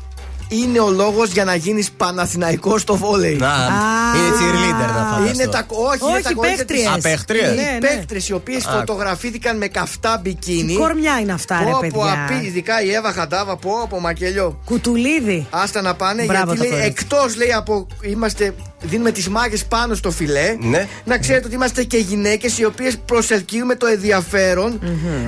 Είναι 0.50 0.80
ο 0.80 0.90
λόγος 0.90 1.32
για 1.32 1.43
να 1.43 1.56
γίνεις 1.56 1.92
Παναθηναϊκός 1.92 2.82
στο 2.82 2.95
βόλεϊ. 2.95 3.35
Να, 3.35 3.48
είναι 4.16 4.35
cheerleader 4.40 4.88
να 4.95 5.03
φανταστώ. 5.11 5.34
Είναι 5.34 5.48
τα, 5.48 5.66
όχι, 5.69 6.00
είναι 6.03 6.14
Όχι, 6.14 6.24
τα 6.24 6.34
κορίτσια 6.34 6.66
της- 6.66 6.76
παίχτριες. 6.76 6.88
Α, 6.88 6.98
παίχτριες. 7.01 7.51
Οι 7.51 7.56
Ναι, 7.56 7.61
ναι. 7.72 7.77
παίχτριες 7.80 8.27
οι 8.30 8.34
οποίες 8.34 8.66
Α. 8.66 8.72
φωτογραφήθηκαν 8.72 9.58
με 9.58 9.67
καυτά 9.67 10.19
μπικίνι. 10.24 10.74
Τι 10.74 10.80
κορμιά 10.80 11.19
είναι 11.19 11.32
αυτά, 11.34 11.58
ρε 11.59 11.64
Πω, 11.66 11.72
πω, 11.72 11.80
παιδιά. 11.82 12.26
απεί- 12.30 12.45
ειδικά 12.45 12.82
η 12.84 12.93
Εύα 12.93 13.11
Χαντάβα, 13.11 13.58
πω 13.58 13.72
από 13.84 14.00
μακελιό. 14.00 14.59
Κουτουλίδι. 14.66 15.48
Άστα 15.50 15.82
να 15.82 15.93
πάνε 15.93 16.24
Μπράβο 16.26 16.53
γιατί 16.53 16.58
το 16.58 16.64
λέει 16.64 16.80
κορίτσι. 16.80 17.03
εκτός 17.03 17.35
λέει 17.35 17.53
από. 17.53 17.88
Είμαστε, 18.01 18.53
δίνουμε 18.82 19.12
τις 19.12 19.30
μάχες 19.30 19.66
πάνω 19.66 19.96
στο 19.96 20.12
φιλέ. 20.12 20.56
Ναι. 20.60 20.88
Να 21.06 21.18
ξέρετε 21.18 21.46
ότι 21.46 21.56
είμαστε 21.56 21.84
και 21.84 21.98
γυναίκες 21.98 22.58
οι 22.58 22.66
οποίες 22.66 22.98
προσελκύουμε 23.06 23.76
το 23.76 23.86
ενδιαφερον 23.86 24.80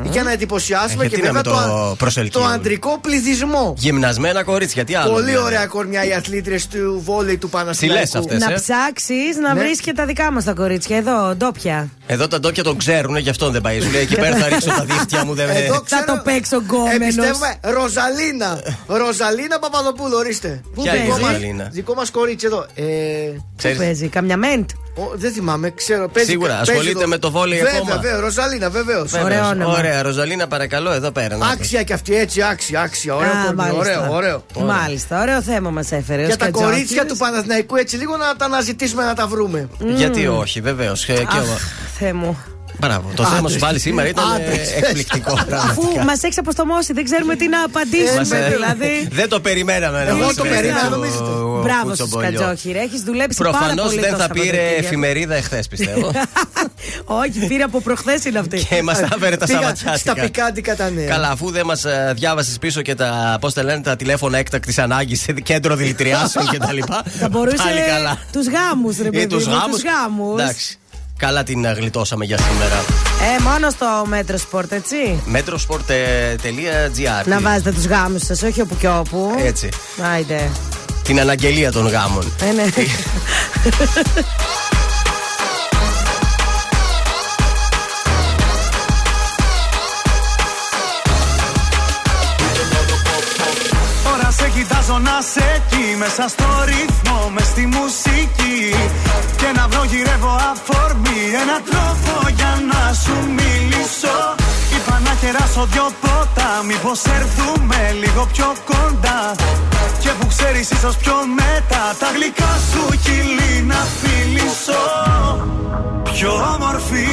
για 0.04 0.24
να 0.24 0.32
εντυπωσιάσουμε 0.32 1.06
Ε, 1.06 1.08
και 1.08 1.16
τι 1.16 1.22
να 1.22 1.32
βέβαια 1.32 1.54
με 1.54 1.58
το, 1.60 1.68
το 1.68 1.90
α- 1.90 1.96
προσελκύουμε; 1.96 2.46
το 2.48 2.52
αντρικό 2.54 2.98
πληθυσμό. 3.02 3.74
Γυμνασμένα 3.78 4.44
κορίτσια, 4.44 4.86
τι 4.86 4.96
άλλο. 4.96 5.12
Πολύ 5.12 5.26
δηλαδή. 5.26 5.44
ωραία 5.46 5.66
κορμιά 5.66 6.06
οι 6.06 6.14
αθλήτρε 6.14 6.56
του 6.72 7.02
βόλεϊ 7.06 7.38
του 7.38 7.50
Παναθηναϊκού. 7.50 8.04
Ψηλές 8.04 8.16
αυτές. 8.24 8.40
Να 8.48 8.52
ε; 8.52 8.56
ψάξεις 8.56 9.38
να 9.42 9.54
Ναι. 9.54 9.60
βρεις 9.60 9.80
και 9.80 9.94
τα 9.94 10.06
δικά 10.06 10.32
μας 10.32 10.44
τα 10.44 10.54
κορίτσια 10.54 10.98
εδώ, 10.98 11.36
ντόπια. 11.38 11.90
Εδώ 12.08 12.28
τα 12.28 12.40
ντόπια 12.40 12.64
τον 12.64 12.78
ξέρουν, 12.78 13.18
γι' 13.18 13.30
αυτό 13.30 13.50
δεν 13.50 13.62
πάει. 13.62 13.82
Σου 13.82 13.92
λέει 13.92 14.02
εκεί 14.02 14.16
πέρα 14.16 14.36
θα 14.38 14.48
ρίξω 14.50 14.68
τα 14.70 14.86
δίχτυα 14.86 15.26
μου. 15.26 15.34
Δεν... 15.34 15.50
Εδώ 15.50 15.74
Θα 15.74 15.82
ξέρω- 15.86 16.06
το 16.06 16.22
παίξω 16.24 16.58
γκόμενος. 16.58 16.94
Εμπιστεύομαι. 16.96 17.56
Ροζαλίνα. 17.62 18.62
Ροζαλίνα 18.88 19.60
Παπαδοπούλου, 19.60 20.16
ορίστε. 20.18 20.62
Ποια 20.76 20.92
παίζει; 20.92 21.06
είναι 21.06 21.12
η 21.12 21.14
Δικό 21.14 21.20
μας- 21.22 21.32
Ροζαλίνα; 21.34 21.70
Δικό 21.72 21.94
μας 21.94 22.12
κορίτσι 22.12 22.46
εδώ. 22.46 22.66
Ε, 22.76 22.84
Πού 23.50 23.56
Ξέρεις, 23.66 23.78
παίζει, 23.78 24.08
καμιά 24.08 24.38
μέντ. 24.38 24.70
ο, 24.96 25.02
δεν 25.16 25.32
θυμάμαι, 25.32 25.70
ξέρω. 25.70 26.08
Παίζει, 26.10 26.30
Σίγουρα, 26.30 26.54
παίζει 26.56 26.72
ασχολείται 26.72 27.00
εδώ. 27.00 27.08
με 27.08 27.18
το 27.18 27.32
βόλεϊ 27.32 27.60
βέβαια, 27.60 27.74
ακόμα. 27.76 27.96
Βέβαια, 27.96 28.20
Ροζαλίνα, 28.20 28.70
βεβαίως. 28.70 29.12
Βέβαιως. 29.12 29.26
Ωραίο 29.26 29.48
όνομα. 29.48 29.78
Ωραία, 29.78 30.02
Ροζαλίνα, 30.02 30.48
παρακαλώ, 30.48 30.92
εδώ 30.92 31.12
πέρα. 31.12 31.38
να 31.38 31.48
Άξια 31.48 31.84
και 31.84 31.94
αυτή, 31.94 32.16
έτσι, 32.16 32.42
άξια, 32.42 32.82
άξια. 32.82 33.16
Ωραίο, 33.16 33.30
Α, 33.32 33.34
κορμί, 33.46 33.56
μάλιστα. 33.56 33.82
ωραίο, 34.10 34.14
ωραίο. 34.16 34.44
Μάλιστα, 34.66 35.22
ωραίο 35.22 35.42
θέμα 35.42 35.70
μας 35.70 35.92
έφερε. 35.92 36.24
Για 36.26 36.34
ο 36.34 36.38
τα 36.38 36.44
Σκατζόκης. 36.46 36.72
κορίτσια 36.72 37.06
του 37.06 37.18
Παναθηναϊκού 37.18 37.76
έτσι 37.76 37.96
λίγο 37.98 38.18
να 38.18 38.36
τα 38.36 38.46
αναζητήσουμε 38.46 39.04
να 39.04 39.14
τα 39.14 39.28
βρούμε. 39.28 39.70
πεις. 39.78 39.96
Γιατί 39.98 40.28
όχι, 40.28 40.62
βεβαίως. 40.62 41.10
Αχ, 41.10 41.46
Θεέ 42.00 42.14
μου. 42.14 42.38
Μπράβο, 42.80 43.12
το 43.16 43.24
θέμα 43.24 43.38
Άντρες. 43.38 43.52
σου 43.54 43.60
πάλι 43.60 43.80
σήμερα 43.80 44.08
ήταν 44.10 44.26
ε, 44.32 44.36
Άντρες. 44.36 44.72
εκπληκτικό. 44.76 45.32
Αφού 45.34 45.46
πραγματικά. 45.48 46.04
μας 46.04 46.24
έχεις 46.24 46.38
αποστομώσει, 46.38 46.94
δεν 46.94 47.04
ξέρουμε 47.04 47.36
τι 47.36 47.48
να 47.48 47.58
Μας, 47.58 47.66
απαντήσουμε. 47.68 48.46
ε, 48.46 48.50
δηλαδή. 48.50 49.08
Δεν 49.12 49.30
το 49.30 49.40
περιμέναμε. 49.40 50.06
Εγώ 50.08 50.18
να 50.18 50.26
μας 50.26 50.36
το 50.36 50.44
φέρει 50.44 50.56
περίμενα, 50.56 50.90
το 50.90 50.96
νομίζετε. 50.96 51.24
Μπράβο 51.64 51.82
σου, 51.82 51.88
κουτσομπολιό. 51.88 52.30
Σκατζόχυρε. 52.40 52.80
Έχεις 52.80 53.02
δουλέψει 53.02 53.38
πάρα 53.38 53.50
Προφανώς 53.58 53.86
πολύ. 53.86 54.00
δεν 54.00 54.12
το 54.12 54.18
θα 54.18 54.28
πήρε 54.28 54.46
Σαββατοκύριακο. 54.46 54.86
εφημερίδα 54.86 55.36
εχθές, 55.36 55.68
πιστεύω. 55.68 56.12
Όχι, 57.24 57.48
πήρε 57.48 57.64
από 57.64 57.82
προχθές 57.82 58.26
είναι 58.26 58.40
αυτή. 58.40 58.66
και 58.70 58.82
μας 58.84 59.00
τα 59.00 59.08
έφερε 59.16 59.38
τα 59.38 59.46
Πήγα 59.46 59.60
Σαββατιάτικα. 59.60 59.98
στα 59.98 60.14
πικάντικα 60.14 60.76
τα 60.76 60.90
νέα. 60.90 61.08
Καλά, 61.08 61.30
αφού 61.30 61.52
δεν 61.52 61.66
μας 61.66 61.86
διάβασες 62.16 62.58
πίσω 62.58 62.82
και 62.82 62.96
τα, 62.96 63.38
πώς 63.42 63.54
τα 63.54 63.64
λένε, 63.64 63.82
τα 63.82 63.96
τηλέφωνα 63.96 64.38
έκτακτης 64.38 64.78
ανάγκης 64.78 65.22
σε 65.22 65.32
κέντρο 65.34 65.76
δηλητηριάσεων 65.76 66.46
κτλ. 66.46 66.78
Θα 67.20 67.30
μπορούσε 67.30 67.56
Πάλι 67.58 67.80
καλά. 67.82 68.18
τους 68.32 68.48
γάμους, 68.48 68.98
ρε 68.98 69.08
Ή 69.08 69.12
παιδί. 69.12 69.28
τους 69.28 69.46
μου, 69.48 69.54
γάμους. 69.54 69.76
τους 69.82 69.84
γάμους. 69.84 70.42
Εντάξει. 70.42 70.78
Καλά 71.20 71.44
την 71.44 71.66
ε, 71.66 71.72
γλιτώσαμε 71.72 72.26
για 72.26 72.38
σήμερα. 72.38 72.76
Ε, 73.36 73.42
μόνο 73.42 73.70
στο 73.70 74.04
Metrosport, 74.08 74.72
έτσι. 74.72 75.24
Metrosport.gr 75.34 77.26
Να 77.26 77.40
βάζετε 77.40 77.72
τους 77.72 77.86
γάμους 77.86 78.22
σας, 78.22 78.42
όχι 78.42 78.62
όπου 78.62 78.78
και 78.78 78.88
όπου. 78.88 79.36
Έτσι. 79.38 79.70
Άιντε. 80.14 80.50
Την 81.04 81.20
αναγγελία 81.20 81.72
των 81.72 81.88
γάμων. 81.88 82.34
Ε, 82.42 82.52
ναι. 82.52 82.64
σε 94.90 94.96
κοιτάζω 94.96 95.00
να 95.00 95.22
σε 95.22 95.44
εκεί 95.56 95.98
Μέσα 95.98 96.28
στο 96.28 96.46
ρυθμό, 96.66 97.30
μες 97.34 97.46
στη 97.46 97.66
μουσική. 97.66 98.60
Και 99.38 99.50
να 99.56 99.68
βρω 99.68 99.84
γυρεύω 99.84 100.36
αφορμή 100.52 101.22
Ένα 101.44 101.58
τρόπο 101.70 102.14
για 102.38 102.54
να 102.72 102.94
σου 103.04 103.16
μιλήσω. 103.38 104.18
Είπα 104.76 105.00
να 105.06 105.14
κεράσω 105.22 105.68
δυο 105.72 105.88
ποτά 106.02 106.52
Μήπως 106.68 107.00
έρθουμε 107.18 107.80
λίγο 108.04 108.28
πιο 108.34 108.54
κοντά. 108.72 109.36
Και 110.00 110.10
που 110.20 110.28
ξέρεις 110.28 110.70
ίσως 110.70 110.96
πιο 110.98 111.16
μετά 111.40 111.84
Τα 112.00 112.10
γλυκά 112.16 112.54
σου 112.70 112.84
χείλη 113.04 113.62
να 113.72 113.82
φιλήσω. 114.00 114.84
Πιο 116.14 116.32
όμορφη 116.56 117.08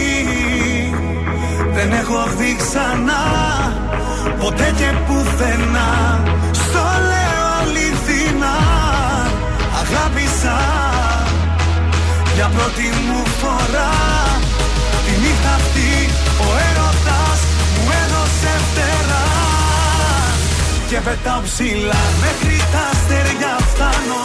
δεν 1.75 1.93
έχω 1.93 2.21
δει 2.37 2.57
ξανά. 2.63 3.25
Ποτέ 4.41 4.75
και 4.77 4.91
πουθενά 5.07 6.23
Στο 6.53 7.06
Αγάπησα 10.17 10.59
Για 12.35 12.51
πρώτη 12.55 12.87
μου 13.07 13.23
φορά 13.41 13.93
Τη 15.07 15.13
νύχτα 15.21 15.55
αυτή 15.55 15.91
Ο 16.41 16.49
έρωτας 16.69 17.41
μου 17.75 17.91
έδωσε 18.03 18.53
φτερά. 18.67 19.27
Και 20.89 21.01
πετάω 21.01 21.41
ψηλά 21.41 22.03
Μέχρι 22.21 22.57
τα 22.73 22.83
αστέρια 22.93 23.57
φτάνω 23.71 24.23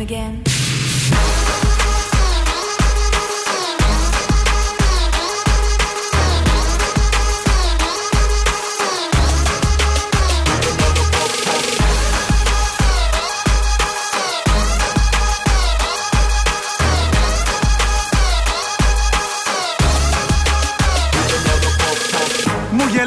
again. 0.00 0.45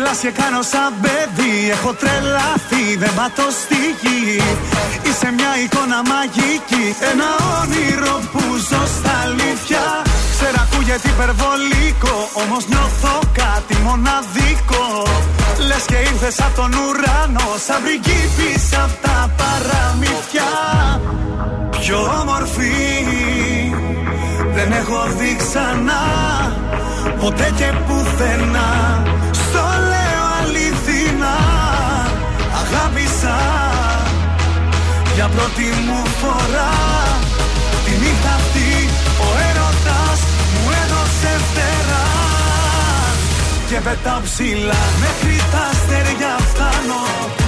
Γελάς 0.10 0.20
και 0.24 0.42
κάνω 0.42 0.62
σαν 0.62 0.92
παιδί. 1.02 1.56
Έχω 1.76 1.94
τρελαθεί, 1.94 2.86
δεν 3.02 3.14
πατώ 3.18 3.48
στη 3.62 3.80
γη. 4.02 4.42
Είσαι 5.08 5.30
μια 5.38 5.52
εικόνα 5.64 6.00
μαγική 6.12 6.86
Ένα 7.12 7.30
όνειρο 7.60 8.16
που 8.32 8.44
ζω 8.70 8.84
στα 8.98 9.14
αλήθεια. 9.26 9.84
Ξέρω 10.36 10.60
ακούγεται 10.66 11.08
υπερβολικό 11.16 12.16
Όμως 12.42 12.64
νιώθω 12.72 13.16
κάτι 13.42 13.76
μοναδικό. 13.88 14.86
Λες 15.68 15.84
και 15.90 16.00
ήρθες 16.10 16.38
από 16.46 16.56
τον 16.62 16.72
ουρανό 16.82 17.50
Σαν 17.66 17.80
πριγκίπης 17.84 18.66
απ' 18.84 18.96
τα 19.06 19.18
παραμύθια. 19.40 20.52
Πιο 21.80 22.00
όμορφη 22.22 22.74
δεν 24.56 24.72
έχω 24.72 25.00
δει 25.18 25.32
ξανά. 25.42 26.04
Ποτέ 27.20 27.54
και 27.58 27.70
πουθενά 27.86 28.70
Αγάπησα 33.30 34.08
Για 35.16 35.28
πρώτη 35.28 35.64
μου 35.86 36.06
φορά 36.22 36.72
Τη 37.86 37.92
νύχτα 37.92 38.34
αυτή 38.40 38.70
Ο 39.26 39.28
έρωτας 39.50 40.20
μου 40.54 40.70
έδωσε 40.84 41.32
φτερά. 41.48 42.08
Και 43.70 43.80
πετάω 43.80 44.20
ψηλά 44.24 44.82
Μέχρι 45.00 45.36
τα 45.52 45.64
αστέρια 45.72 46.38
φτάνω 46.50 47.39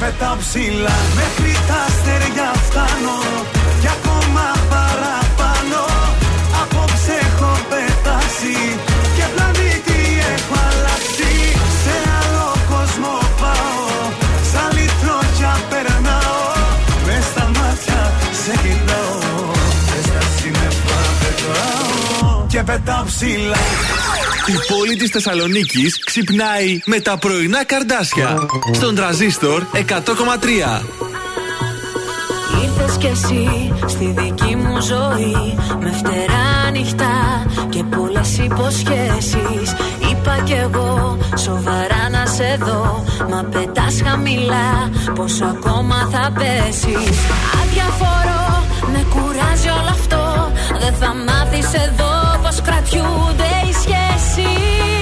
πετάω 0.00 0.36
ψηλά. 0.42 0.96
Μέχρι 1.18 1.52
τα 1.68 1.78
αστέρια 1.88 2.48
φτάνω 2.66 3.18
Και 3.82 3.90
ακόμα 3.96 4.46
παραπάνω. 4.72 5.82
Απόψε 6.62 7.14
έχω 7.26 7.52
πετάξει 7.70 8.56
Και 9.16 9.26
πλανήτη 9.34 10.00
έχω 10.34 10.56
αλλάξει. 10.68 11.32
Σε 11.82 11.94
άλλο 12.18 12.48
κόσμο 12.72 13.14
πάω 13.40 13.86
Σαν 14.50 14.68
λιτρόκια 14.76 15.52
περνάω. 15.70 16.46
Μες 17.06 17.24
στα 17.30 17.44
μάτια 17.56 18.00
σε 18.42 18.54
κοιτάω. 18.62 19.16
Και 19.88 20.00
στα 20.08 20.22
σύννεφα 20.36 20.98
πετάω. 21.20 22.46
Και 22.52 22.60
πετάω 22.68 23.02
ψηλά 23.10 23.62
Η 24.48 24.72
πόλη 24.72 24.96
της 24.96 25.10
Θεσσαλονίκης 25.10 26.04
ξυπνάει 26.04 26.80
με 26.84 27.00
τα 27.00 27.18
πρωινά 27.18 27.64
καρδάσια. 27.64 28.36
Στον 28.72 28.94
τραζίστορ 28.94 29.62
100,3. 29.72 29.80
Ήρθες 32.62 32.96
κι 32.98 33.06
εσύ 33.06 33.72
στη 33.86 34.14
δική 34.18 34.56
μου 34.56 34.80
ζωή 34.80 35.58
Με 35.80 35.92
φτερά 35.92 36.66
ανοιχτά 36.66 37.46
και 37.68 37.82
πολλές 37.82 38.38
υποσχέσεις 38.38 39.74
Είπα 40.10 40.42
κι 40.44 40.52
εγώ 40.52 41.18
σοβαρά 41.36 42.08
να 42.10 42.26
σε 42.26 42.58
δω 42.60 43.04
Μα 43.30 43.42
πετάς 43.42 44.00
χαμηλά 44.04 44.90
πόσο 45.14 45.44
ακόμα 45.44 46.08
θα 46.12 46.32
πέσεις 46.38 47.16
Αδιαφορώ, 47.62 48.64
με 48.92 49.06
κουράζει 49.14 49.68
όλο 49.68 49.90
αυτό 49.90 50.52
Δεν 50.80 50.94
θα 50.94 51.14
μάθεις 51.14 51.72
εδώ 51.72 52.08
πως 52.08 52.17
κρατιούνται 52.68 53.50
οι 53.68 53.72
σχέσεις 53.72 54.97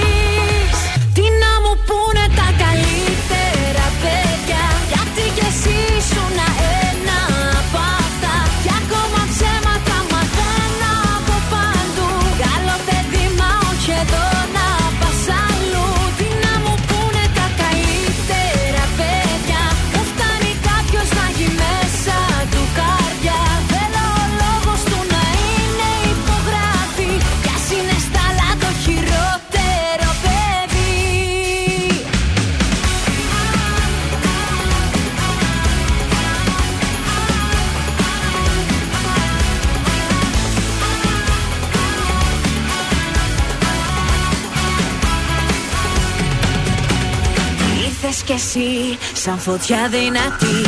κι 48.27 48.33
εσύ 48.33 48.97
σαν 49.23 49.37
φωτιά 49.39 49.81
δυνατή. 49.95 50.59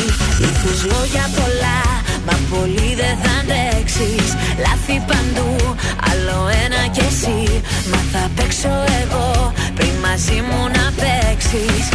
Ήρθες 0.48 0.80
λόγια 0.92 1.26
πολλά 1.38 1.82
Μα 2.26 2.36
πολύ 2.52 2.90
δεν 3.02 3.16
θα 3.24 3.32
αντέξεις. 3.40 4.28
Λάθη 4.66 4.98
παντού 5.10 5.76
Άλλο 6.10 6.40
ένα 6.64 6.82
κι 6.96 7.06
εσύ. 7.10 7.62
Μα 7.92 8.00
θα 8.12 8.24
παίξω 8.36 8.74
εγώ 9.02 9.54
Πριν 9.76 9.94
μαζί 10.06 10.40
μου 10.48 10.62
να 10.76 10.86
παίξεις 11.02 11.86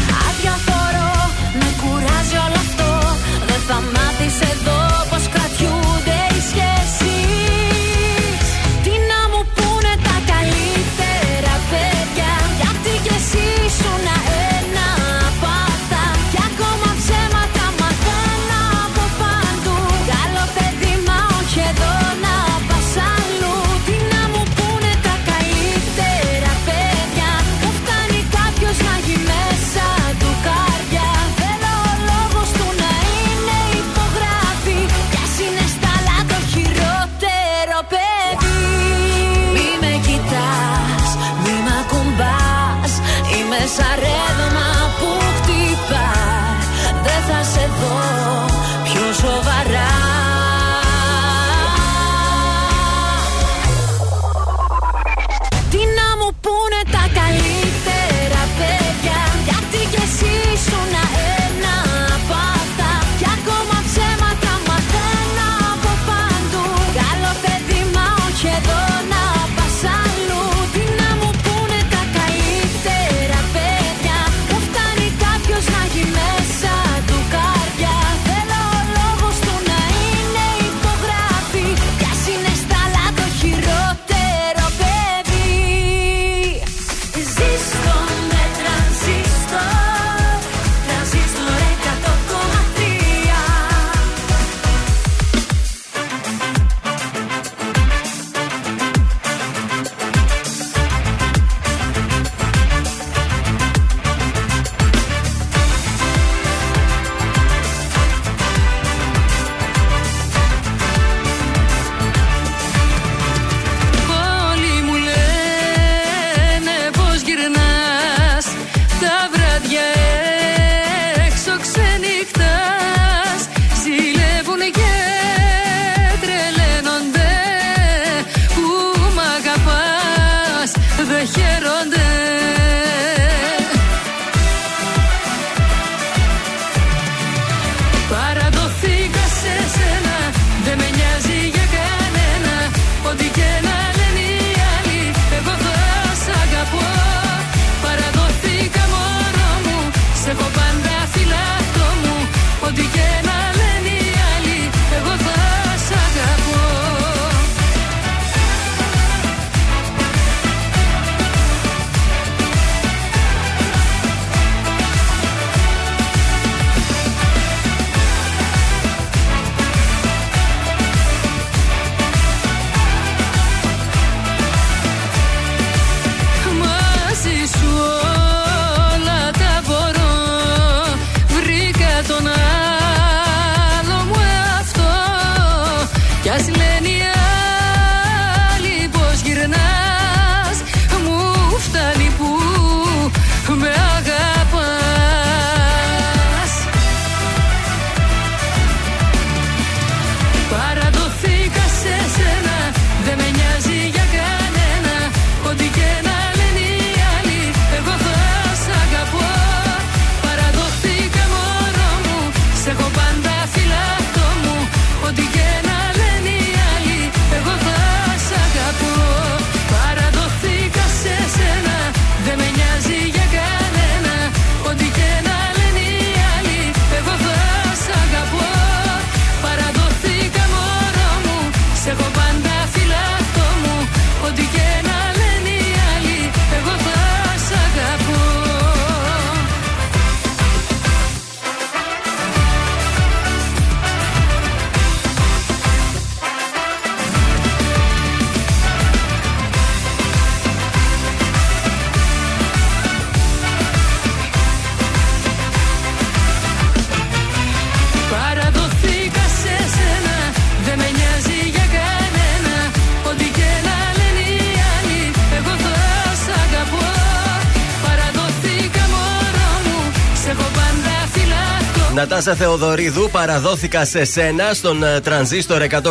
φυλακτό 272.24 272.30
Νατάσα 272.30 272.34
Θεοδωρίδου, 272.34 273.08
παραδόθηκα 273.10 273.84
σε 273.84 274.04
σένα 274.04 274.54
στον 274.54 274.82
ε, 274.82 275.00
τρανζίστορ 275.00 275.62
100,3. 275.70 275.82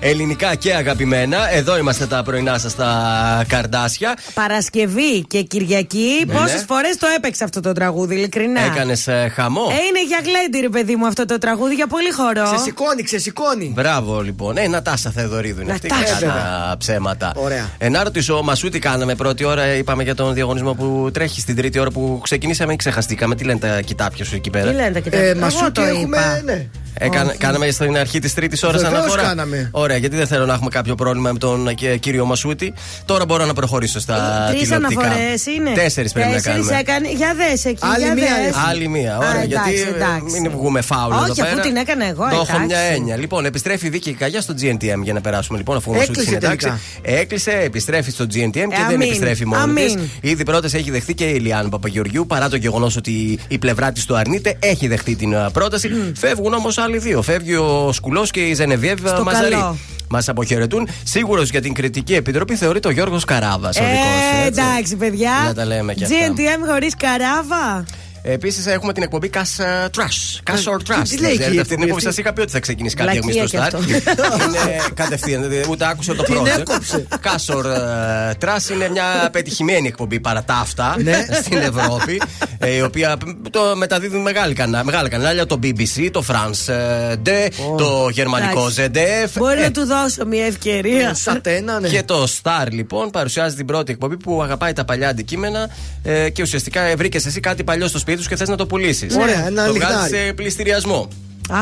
Ελληνικά 0.00 0.54
και 0.54 0.74
αγαπημένα. 0.74 1.52
Εδώ 1.52 1.78
είμαστε 1.78 2.06
τα 2.06 2.22
πρωινά 2.22 2.58
σας 2.58 2.74
τα 2.74 3.44
καρδάσια. 3.48 4.16
Παρασκευή 4.34 5.24
και 5.28 5.42
Κυριακή. 5.42 6.24
Ναι, 6.26 6.34
Πόσες 6.34 6.60
ναι. 6.60 6.64
φορές 6.66 6.96
το 6.96 7.06
έπαιξα 7.16 7.44
αυτό 7.44 7.60
το 7.60 7.72
τραγούδι, 7.72 8.14
ειλικρινά; 8.14 8.60
Έκανες 8.60 9.08
χαμό; 9.34 9.62
Ε, 9.70 9.74
είναι 9.74 9.99
για 10.10 10.20
γλέντι, 10.24 10.58
ρε 10.60 10.68
παιδί 10.68 10.96
μου, 10.96 11.06
αυτό 11.06 11.24
το 11.24 11.38
τραγούδι 11.38 11.74
για 11.74 11.86
πολύ 11.86 12.10
χορό. 12.12 12.42
Ξεσηκώνει, 12.54 13.02
ξεσηκώνει. 13.02 13.72
Μπράβο 13.74 14.20
λοιπόν. 14.20 14.56
Ε, 14.56 14.66
Νατάσα 14.68 15.10
Θεοδωρίδου 15.10 15.60
είναι 15.62 15.72
αυτή. 15.72 15.88
Νατάσα. 15.88 16.14
Κατά 16.14 16.32
τα 16.68 16.74
ψέματα. 16.78 17.32
Ωραία. 17.36 17.68
Ε, 17.78 17.88
να 17.88 18.02
ρωτήσω, 18.02 18.42
Μασού 18.42 18.68
τι 18.68 18.78
κάναμε 18.78 19.14
πρώτη 19.14 19.44
ώρα. 19.44 19.74
Είπαμε 19.74 20.02
για 20.02 20.14
τον 20.14 20.34
διαγωνισμό 20.34 20.74
που 20.74 21.10
τρέχει 21.12 21.40
στην 21.40 21.56
τρίτη 21.56 21.78
ώρα 21.78 21.90
που 21.90 22.20
ξεκινήσαμε 22.22 22.72
ή 22.72 22.76
ξεχαστήκαμε. 22.76 23.34
Τι 23.34 23.44
λένε 23.44 23.58
τα 23.58 23.80
κοιτάπια 23.80 24.24
σου 24.24 24.34
εκεί 24.34 24.50
πέρα; 24.50 24.70
Τι 24.70 24.76
λένε 24.76 24.90
τα 24.90 24.98
κοιτάξτε. 25.00 25.26
Ε, 25.26 25.30
Εγώ 25.30 25.40
Μασούκι 25.40 25.70
το 25.70 25.82
έχουμε. 25.82 26.02
είπα. 26.02 26.64
Ναι. 27.00 27.06
Έκανα, 27.06 27.34
κάναμε 27.38 27.70
στην 27.70 27.96
αρχή 27.98 28.18
της 28.18 28.34
τρίτης 28.34 28.62
ώρας 28.62 28.82
Βεβαίως 28.82 29.00
αναφορά. 29.00 29.22
κάναμε. 29.22 29.68
Ωραία, 29.72 29.96
γιατί 29.96 30.16
δεν 30.16 30.26
θέλω 30.26 30.46
να 30.46 30.52
έχουμε 30.54 30.70
κάποιο 30.70 30.94
πρόβλημα 30.94 31.32
με 31.32 31.38
τον 31.38 31.68
ε, 31.68 31.96
κύριο 31.96 32.24
Μασούτη. 32.24 32.74
Τώρα 33.04 33.24
μπορώ 33.24 33.44
να 33.46 33.52
προχωρήσω 33.54 34.00
στα 34.00 34.46
Τρεις 34.48 34.62
τηλεοπτικά. 34.62 35.00
αναφορές 35.00 35.46
είναι. 35.46 35.70
Τέσσερις 35.74 36.12
πρέπει 36.12 36.28
να 36.28 36.34
Τέσσερις 36.34 36.56
κάνουμε. 36.66 36.78
έκανε. 36.78 37.08
Για 37.10 37.34
δες 37.36 37.64
εκεί. 37.64 37.78
Άλλη 37.94 38.04
για 38.04 38.14
μία 38.14 38.24
δες. 38.24 38.46
είναι. 38.46 38.54
Άλλη 38.68 38.88
μία, 38.88 39.16
ωραία. 39.18 39.30
Α, 39.30 39.44
γιατί 39.44 39.70
εντάξει, 39.72 39.92
ε, 39.92 39.94
εντάξει. 39.96 40.40
μην 40.40 40.50
βγούμε 40.50 40.80
φάουλ 40.80 41.12
εδώ 41.12 41.22
Όχι, 41.22 41.40
πέρα. 41.40 41.52
αφού 41.52 41.60
την 41.60 41.76
έκανα 41.76 42.06
εγώ, 42.06 42.22
Το 42.28 42.34
έχω 42.34 42.42
εντάξει. 42.42 42.66
μια 42.66 42.78
έννοια. 42.78 43.16
Λοιπόν, 43.16 43.44
επιστρέφει 43.44 43.86
η 43.86 43.90
δίκη 43.90 44.12
καγιά 44.12 44.40
στο 44.40 44.54
GNTM 44.60 45.00
για 45.02 45.12
να 45.12 45.20
περάσουμε 45.20 45.58
λοιπόν 45.58 45.76
αφού 45.76 45.90
ο 45.90 45.94
Μασούτης 45.94 46.10
Έκλεισε 46.22 46.36
είναι 46.36 46.46
εντάξει. 46.46 46.66
τελικά. 47.02 47.20
Έκλεισε, 47.20 47.50
επιστρέφει 47.64 48.10
στο 48.10 48.24
GNTM 48.24 48.50
και 48.52 48.60
δεν 48.60 48.84
αμήν. 48.84 49.00
επιστρέφει 49.00 49.46
μόνη 49.46 49.74
της. 49.74 49.92
Αμήν. 49.92 50.08
Ήδη 50.20 50.44
πρώτε 50.44 50.68
έχει 50.72 50.90
δεχθεί 50.90 51.14
και 51.14 51.24
η 51.24 51.32
Ηλιάνα 51.36 51.68
Παπαγεωργιού 51.68 52.26
παρά 52.26 52.48
το 52.48 52.56
γεγονός 52.56 52.96
ότι 52.96 53.38
η 53.48 53.58
πλευρά 53.58 53.92
της 53.92 54.04
το 54.06 54.14
αρνείται. 54.14 54.56
Έχει 54.58 54.86
δεχτεί 54.88 55.16
την 55.16 55.32
ε, 55.32 55.46
πρόταση. 55.52 56.12
Φεύγουν 56.16 56.54
όμως 56.54 56.78
άλλοι 56.78 56.89
δύο. 56.98 57.22
Φεύγει 57.22 57.54
ο 57.54 57.92
Σκουλός 57.92 58.30
και 58.30 58.40
η 58.40 58.54
Ζενεβιέβ 58.54 58.98
Στο 59.06 59.22
Μαζαρή. 59.24 59.50
καλό. 59.54 59.76
Μας 60.12 60.28
αποχαιρετούν. 60.28 60.88
Σίγουρος 61.04 61.50
για 61.50 61.60
την 61.60 61.72
κριτική 61.74 62.14
επιτροπή 62.14 62.54
θεωρείται 62.56 62.88
ο 62.88 62.90
Γιώργος 62.90 63.24
Καράβας. 63.24 63.76
Ο 63.76 63.82
Ε, 63.84 63.86
δικός, 63.90 64.46
εντάξει, 64.64 64.96
παιδιά. 64.96 65.30
Να 65.46 65.54
τα 65.54 65.64
λέμε 65.64 65.94
και 65.94 66.04
αυτά. 66.04 66.16
GNTM 66.16 66.70
χωρίς 66.70 66.94
καράβα. 66.96 67.84
Επίσης 68.22 68.66
έχουμε 68.66 68.92
την 68.92 69.02
εκπομπή 69.02 69.30
Cash 69.34 69.38
uh, 69.38 69.84
Trash. 70.00 70.52
Cash 70.52 70.72
or 70.72 70.76
Trash. 70.76 71.08
τι 71.08 71.18
λέει 71.18 71.30
εκεί 71.30 71.40
η 71.40 71.44
Ξέρετε, 71.44 71.60
αυτή 71.60 71.74
την 71.74 71.82
εκπομπή 71.82 71.82
εκπομπή 71.82 71.94
αυτή; 72.06 72.12
σα 72.14 72.20
είχα 72.20 72.32
πει 72.32 72.40
ότι 72.40 72.50
θα 72.52 72.60
ξεκινήσει 72.60 72.94
κάποια 72.96 73.12
στιγμή 73.22 73.32
Βλακεία 73.32 73.48
στο 73.48 73.78
κι 73.80 73.92
Star. 74.02 74.20
αυτό. 74.22 74.44
είναι 74.44 74.80
κατευθείαν, 74.94 75.48
δηλαδή, 75.48 75.70
ούτε 75.70 75.86
άκουσε 75.88 76.14
το 76.14 76.22
Την 76.22 76.34
project. 76.38 76.58
έκοψε. 76.58 77.06
Cash 77.22 77.54
or 77.54 77.64
uh, 77.64 78.44
Trash 78.44 78.70
είναι 78.74 78.88
μια 78.90 79.28
πετυχημένη 79.32 79.86
εκπομπή 79.88 80.20
παρά 80.20 80.42
τα 80.44 80.54
αυτά 80.54 80.96
Ναι. 81.02 81.26
στην 81.44 81.58
Ευρώπη. 81.58 82.22
ε, 82.58 82.74
η 82.74 82.80
οποία 82.82 83.16
το 83.50 83.60
μεταδίδουν 83.76 84.20
μεγάλη 84.20 84.54
κανά- 84.54 84.84
μεγάλα 84.84 85.08
κανάλια. 85.08 85.46
Το 85.46 85.58
BBC, 85.62 86.08
το 86.12 86.24
France 86.28 86.72
ε, 86.72 87.14
2, 87.26 87.76
το 87.78 88.08
γερμανικό 88.12 88.66
ZDF. 88.76 89.28
Μπορεί 89.38 89.60
ε, 89.60 89.62
να 89.62 89.70
του 89.70 89.86
δώσω 89.86 90.26
μια 90.26 90.44
ευκαιρία. 90.46 91.14
Σατένα, 91.14 91.78
ναι. 91.80 91.88
και 91.88 92.02
το 92.02 92.26
Star 92.42 92.66
λοιπόν 92.70 93.10
παρουσιάζει 93.10 93.56
την 93.56 93.66
πρώτη 93.66 93.92
εκπομπή 93.92 94.16
που 94.16 94.42
αγαπάει 94.42 94.72
τα 94.72 94.84
παλιά 94.84 95.08
αντικείμενα 95.08 95.68
ε, 96.02 96.30
και 96.30 96.42
ουσιαστικά 96.42 96.80
ε, 96.82 96.94
βρήκες 96.94 97.26
εσύ 97.26 97.40
κάτι 97.40 97.64
παλιό 97.64 97.86
στο 97.88 97.98
σπίτι 97.98 98.08
σου 98.18 98.28
και 98.28 98.36
θες 98.36 98.48
να 98.48 98.56
το 98.56 98.66
πουλήσεις. 98.66 99.16
Ωραία, 99.16 99.46
ένα 99.46 99.66
το 99.66 99.72
λιχνάρι. 99.72 99.94
βγάζει 99.94 100.14
σε 100.26 100.32
πληστηριασμό. 100.32 101.08
Α, 101.50 101.56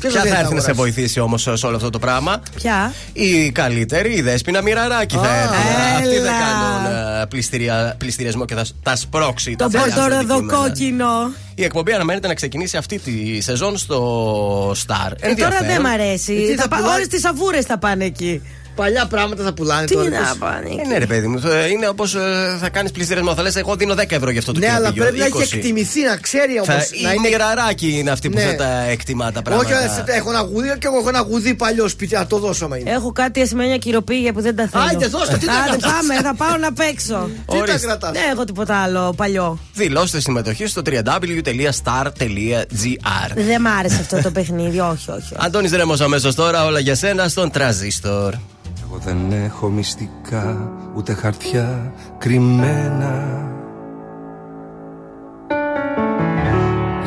Ποιος 0.00 0.12
Ποια 0.12 0.22
δεν 0.22 0.30
θα 0.30 0.36
θα 0.36 0.40
έρθει 0.42 0.54
να 0.54 0.60
σε 0.60 0.70
αγοράσει; 0.70 0.72
βοηθήσει 0.94 1.20
όμως 1.20 1.48
σε 1.52 1.66
όλο 1.66 1.76
αυτό 1.76 1.90
το 1.90 1.98
πράγμα; 1.98 2.42
ποια; 2.54 2.92
Η 3.12 3.50
καλύτερη, 3.50 4.12
η 4.14 4.20
δέσπινα 4.22 4.62
μοιραράκι 4.62 5.16
θα 5.16 5.20
Α, 5.22 5.34
έρθει. 5.36 5.54
Αυτή 5.96 6.14
έλα. 6.16 6.30
θα 6.30 6.32
κάνουν 6.38 6.94
ε, 7.20 7.26
πληστηρια- 7.26 7.94
πληστηριασμό 7.98 8.44
και 8.44 8.54
θα 8.54 8.64
σ- 8.64 8.74
τα 8.82 8.96
σπρώξει. 8.96 9.56
Το 9.56 9.68
τα 9.68 9.78
παλιά 9.78 9.94
σου 9.94 10.00
αντικείμενα. 10.00 10.26
πορτοροδοκόκκινο. 10.34 11.06
Η 11.54 11.64
εκπομπή 11.64 11.92
αναμένεται 11.92 12.26
να 12.26 12.34
ξεκινήσει 12.34 12.76
αυτή 12.76 12.98
τη 12.98 13.40
σεζόν 13.40 13.76
στο 13.76 14.70
Star. 14.70 15.12
Ε, 15.20 15.34
τώρα 15.34 15.58
δεν 15.66 15.80
μ' 15.80 15.84
Ε, 15.86 15.90
αρέσει. 15.90 16.34
τι 16.34 16.54
Θα 16.54 16.62
θα 16.62 16.68
πά- 16.68 16.78
πουλάει; 16.78 16.94
Όλες 16.94 17.08
τις 17.08 17.20
σαβούρε 17.20 17.60
θα 17.62 17.78
πάνε 17.78 18.04
εκεί. 18.04 18.42
Παλιά 18.76 19.06
πράγματα 19.06 19.42
θα 19.44 19.52
πουλάνε 19.52 19.86
Τι 19.86 19.94
τώρα. 19.94 20.08
να 20.10 20.18
πώς- 20.18 20.36
πάνε 20.38 20.68
Ε, 20.68 20.72
εκεί. 20.78 20.88
ναι, 20.88 20.98
ρε 20.98 21.06
παιδί 21.06 21.26
μου, 21.26 21.40
ε, 21.44 21.68
είναι 21.68 21.88
όπως 21.88 22.16
θα 22.60 22.68
κάνεις 22.68 22.90
πληστηριασμό. 22.90 23.34
Θα 23.34 23.42
λες, 23.42 23.56
εγώ 23.56 23.76
δίνω 23.76 23.94
10 23.94 24.16
ευρώ 24.16 24.30
για 24.30 24.40
αυτό 24.40 24.52
το 24.52 24.58
Ναι, 24.58 24.66
αλλά 24.66 24.76
κοινοπήγιο, 24.90 25.02
πρέπει 25.02 25.18
να 25.18 25.24
έχει 25.24 25.36
20. 25.36 25.56
εκτιμηθεί, 25.56 26.02
να 26.02 26.16
ξέρει 26.16 26.52
όμως. 26.52 26.66
Θα, 26.66 26.74
Να 26.74 26.80
η 27.12 27.14
είναι 27.18 27.28
μοιραράκι 27.28 27.98
είναι 27.98 28.10
αυτή 28.10 28.28
που 28.30 28.38
Ναι. 28.38 28.44
θα 28.44 28.54
τα 28.54 28.82
εκτιμά 28.90 29.32
τα 29.32 29.42
πράγματα. 29.42 29.68
Όχι, 29.78 29.86
ε, 30.06 30.12
έχω 30.16 30.30
ένα 30.30 30.40
γουδί 30.40 30.68
και 30.78 30.86
εγώ 30.86 30.96
έχω 30.98 31.08
ένα 31.08 31.20
γουδί 31.20 31.54
παλιό 31.54 31.88
σπίτι. 31.88 32.14
Να 32.14 32.26
το 32.26 32.38
δώσω 32.38 32.64
άμα 32.64 32.78
είναι. 32.78 32.90
Έχω 32.90 33.12
κάτι 33.12 33.40
ασημένια 33.40 33.76
κυροπήγια 33.76 34.32
που 34.32 34.40
δεν 34.40 34.56
τα 34.56 34.68
θέλω. 34.68 34.84
Άιντε, 34.84 35.06
δώστε, 35.06 35.36
τι 35.36 35.46
τα 35.46 35.52
Άντε, 35.52 35.68
κρατάς; 35.68 35.92
πάμε, 35.92 36.14
θα 36.22 36.34
πάω 36.34 36.56
να 36.56 36.72
παίξω. 36.72 37.28
Τι 37.46 37.46
τα 37.46 37.56
Ορίστε. 37.56 37.86
κρατάς; 37.86 38.10
Δεν 38.12 38.22
έχω 38.32 38.44
τίποτα 38.44 38.76
άλλο 38.82 39.12
παλιό. 39.16 39.58
Δηλώστε 39.74 40.20
συμμετοχή 40.20 40.66
στο 40.66 40.82
www.star.gr. 40.86 43.30
Δεν 43.34 43.60
μ' 43.60 43.66
άρεσε 43.78 43.96
αυτό 44.00 44.20
το 44.22 44.30
παιχνίδι, 44.30 44.78
όχι, 44.78 45.10
όχι. 45.10 45.12
όχι. 45.20 45.34
Αντώνης 45.36 45.70
Ρέμος 45.72 46.00
αμέσως 46.00 46.34
τώρα, 46.34 46.64
όλα 46.64 46.78
για 46.78 46.94
σένα 46.94 47.28
στον 47.28 47.50
Τραζίστορ. 47.50 48.34
Εγώ 48.96 49.10
Εγώ 49.10 49.18
δεν 49.18 49.42
έχω 49.44 49.68
μυστικά 49.68 50.72
ούτε 50.96 51.12
χαρτιά 51.12 51.92
κρυμμένα. 52.18 53.44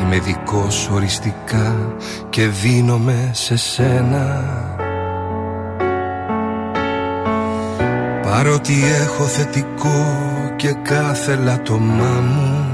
Είμαι 0.00 0.18
δικός 0.18 0.90
οριστικά 0.92 1.94
και 2.30 2.46
δίνομαι 2.46 3.30
σε 3.32 3.56
σένα. 3.56 4.44
Παρότι 8.22 8.74
έχω 9.02 9.24
θετικό 9.24 10.04
και 10.56 10.72
κάθε 10.82 11.34
λατωμά 11.34 12.20
μου 12.20 12.66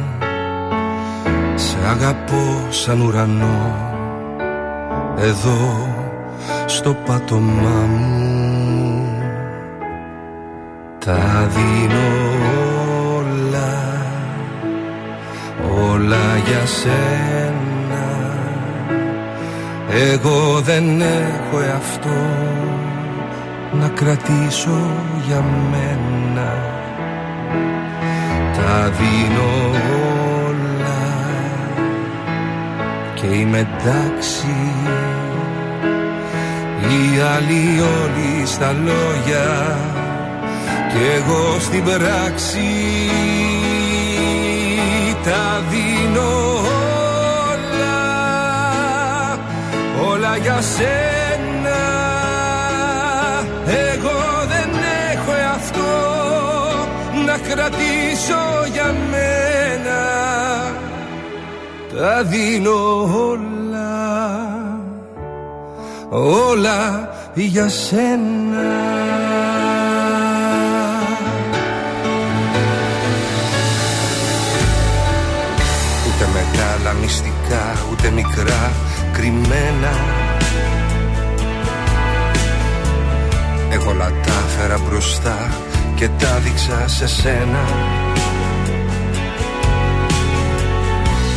Σε 1.55 1.77
αγαπώ 1.89 2.67
σαν 2.71 3.01
ουρανό 3.01 3.75
Εδώ 5.19 5.87
στο 6.67 6.97
πάτωμά 7.07 7.87
μου 7.87 8.36
Τα 11.07 11.49
δίνω 11.49 12.07
όλα 13.17 13.75
Όλα 15.91 16.37
για 16.47 16.67
σένα. 16.67 18.07
Εγώ 20.11 20.61
δεν 20.61 21.01
έχω 21.01 21.61
εαυτό 21.61 22.25
να 23.81 23.89
κρατήσω 23.89 24.91
για 25.27 25.45
μένα. 25.71 26.53
Τα 28.57 28.91
δίνω 28.91 29.79
όλα 30.47 31.05
και 33.15 33.27
είμαι 33.27 33.59
εντάξει. 33.59 34.57
Οι 36.81 37.21
άλλοι 37.21 37.81
όλοι 37.81 38.47
στα 38.47 38.73
λόγια 38.73 39.77
και 40.99 41.13
εγώ 41.13 41.59
στην 41.61 41.85
πράξη 41.85 42.69
Τα 45.25 45.63
δίνω 45.71 46.31
όλα, 47.53 47.99
όλα 50.11 50.37
για 50.37 50.61
σένα. 50.61 51.83
Εγώ 53.67 54.47
δεν 54.49 54.71
έχω 55.13 55.33
εαυτό 55.41 55.97
να 57.27 57.39
κρατήσω 57.49 58.43
για 58.73 58.95
μένα. 59.11 60.01
Τα 61.97 62.23
δίνω 62.23 63.03
όλα, 63.31 63.95
όλα 66.11 67.09
για 67.35 67.69
σένα 67.69 69.56
μεγάλα 77.49 77.77
μυστικά, 77.77 77.89
ούτε 77.91 78.11
μικρά 78.11 78.73
κρυμμένα. 79.13 79.93
Εγώ 83.71 83.91
όλα 83.91 84.13
τα 84.27 84.33
φέρα 84.57 84.79
μπροστά 84.79 85.51
και 85.95 86.09
τα 86.09 86.39
δείξα 86.45 86.89
σε 86.89 87.07
σένα. 87.07 87.65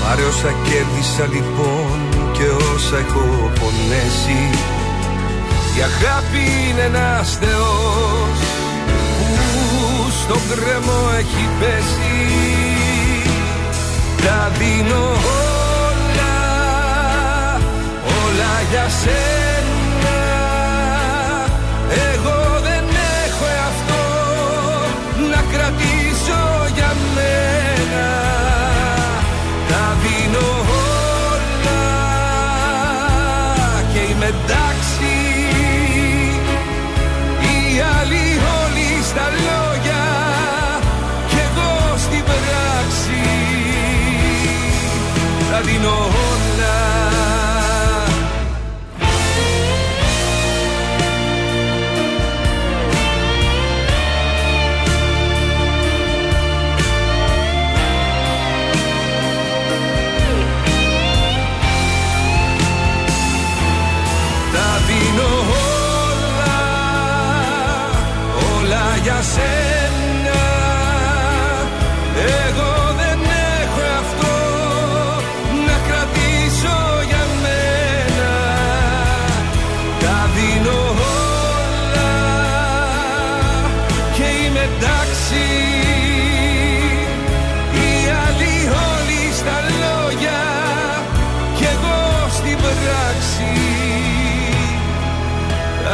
Πάρε 0.04 0.24
όσα 0.24 0.54
κέρδισα 0.64 1.26
λοιπόν 1.34 2.00
και 2.34 2.44
όσα 2.74 2.98
έχω 2.98 3.52
πονέσει. 3.60 4.50
Η 5.78 5.82
αγάπη 5.82 6.70
είναι 6.70 6.82
ένας 6.82 7.38
θεός 7.42 8.40
που 9.20 10.12
στον 10.22 10.42
κρεμό 10.50 11.02
έχει 11.20 11.50
πέσει. 11.60 12.18
Τα 14.26 14.52
δίνω 14.58 15.49
για 18.72 18.90
σένα. 18.90 20.20
Εγώ 22.12 22.60
δεν 22.68 22.86
έχω 23.26 23.46
εαυτό 23.58 24.06
να 25.32 25.42
κρατήσω 25.52 26.42
για 26.76 26.92
μένα. 27.16 28.08
Τα 29.70 29.98
δίνω 30.02 30.48
όλα 31.34 31.86
και 33.94 34.00
είμαι 34.12 34.26
εντάξει. 34.26 35.14
Οι 37.42 37.82
άλλοι 38.00 38.28
όλοι 38.62 38.90
στα 39.04 39.26
λόγια 39.48 40.06
και 41.30 41.42
εγώ 41.48 41.98
στην 41.98 42.24
πράξη. 42.24 43.22
Τα 45.52 45.60
δίνω 45.62 45.90
όλα 45.90 46.19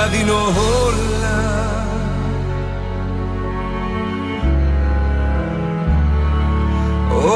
τα 0.05 0.11
δίνω 0.11 0.33
όλα 0.85 1.33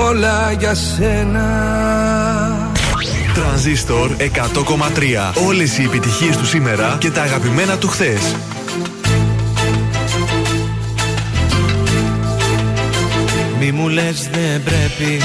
Όλα 0.07 0.51
για 0.51 0.75
σένα 0.75 1.47
Τρανζίστορ 3.33 4.11
100,3. 4.19 5.45
Όλες 5.47 5.77
οι 5.77 5.83
επιτυχίες 5.83 6.37
του 6.37 6.45
σήμερα 6.45 6.97
και 6.99 7.11
τα 7.11 7.21
αγαπημένα 7.21 7.77
του 7.77 7.87
χθες. 7.87 8.35
Μη 13.59 13.71
μου 13.71 13.87
λες 13.87 14.29
δεν 14.31 14.63
πρέπει 14.63 15.21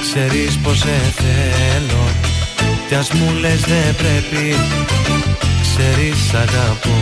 Ξέρεις 0.00 0.58
πως 0.62 0.78
σε 0.78 1.12
θέλω 1.16 2.02
Κι 2.88 2.94
ας 2.94 3.10
μου 3.10 3.32
λες 3.40 3.60
δεν 3.60 3.94
πρέπει 3.96 4.54
Ξέρεις 5.78 6.34
αγαπώ. 6.34 6.98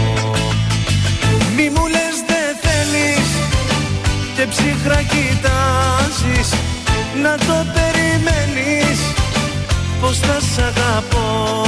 Μη 1.56 1.70
μου 1.74 1.86
λες 1.86 2.16
δεν 2.26 2.50
θέλεις 2.62 3.28
Και 4.36 4.46
ψυχρά 4.46 5.02
κοιτάζεις. 5.02 6.48
Να 7.22 7.36
το 7.38 7.66
περιμένεις 7.74 8.98
Πως 10.00 10.18
θα 10.18 10.38
σ' 10.40 10.58
αγαπώ 10.58 11.62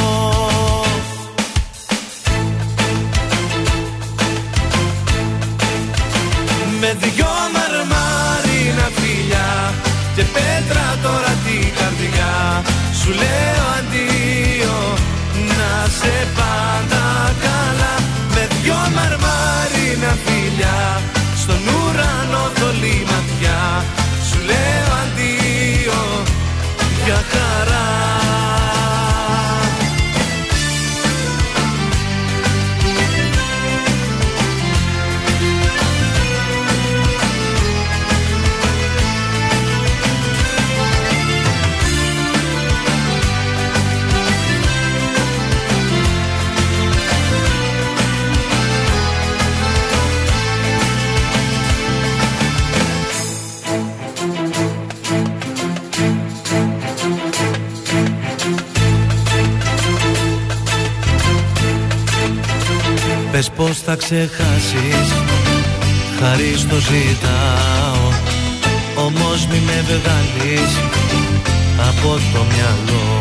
Με 6.80 6.96
δυο 7.00 7.26
μαρμάρινα 7.54 8.88
φιλιά 8.96 9.74
Και 10.16 10.22
πέτρα 10.22 10.98
τώρα 11.02 11.32
την 11.44 11.72
καρδιά 11.78 12.62
Σου 13.00 13.10
λέω 13.10 13.64
αντίο 13.78 14.15
Να 15.86 15.92
σε 15.92 16.26
πάντα 16.36 17.34
καλά. 17.40 17.94
Με 18.34 18.48
δυο 18.62 18.74
μαρμάρινα 18.74 20.16
φιλιά. 20.24 21.02
Στον 21.36 21.56
ουρανό 21.56 21.75
να 63.36 63.96
ξεχάσεις. 63.96 65.08
Χάρη 66.20 66.54
στο 66.56 66.76
ζητάω. 66.76 68.08
Όμως 69.06 69.46
μη 69.46 69.58
με 69.66 69.84
βγάλεις 69.86 70.72
από 71.88 72.08
το 72.32 72.44
μυαλό. 72.50 73.20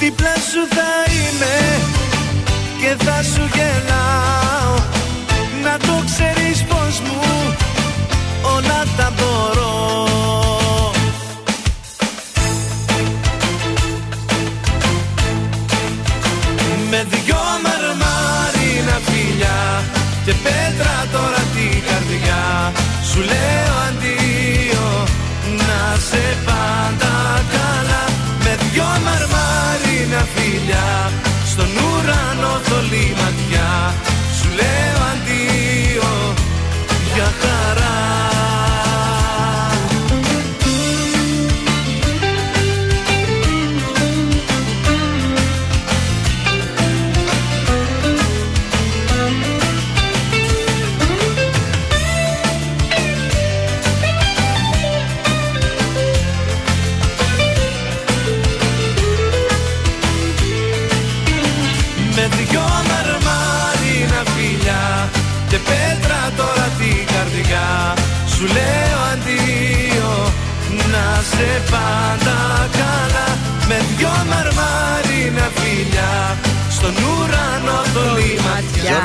Δίπλα 0.00 0.34
σου 0.34 0.62
θα 0.76 1.12
είμαι 1.12 1.80
και 2.80 3.04
θα 3.04 3.22
σου 3.22 3.48
γελάω. 3.54 4.74
Να 5.62 5.76
το 5.78 6.04
ξέρεις 6.04 6.62
πως 6.62 7.00
μου 7.00 7.20
όλα 8.56 8.82
τα 8.96 9.12
μπορώ 9.16 9.31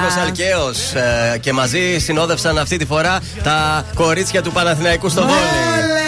ματιά 0.08 0.46
Γιώργος 0.46 0.74
Αλκαίος 0.78 0.94
ε, 0.94 1.38
και 1.38 1.54
μαζί 1.54 2.00
συνόδευσαν 2.00 2.58
αυτή 2.58 2.78
τη 2.78 2.86
φορά 2.86 3.20
τα 3.44 3.86
κορίτσια 3.94 4.42
του 4.42 4.52
Παναθηναϊκού 4.52 5.10
στο 5.10 5.22
βόλεϊ. 5.22 6.07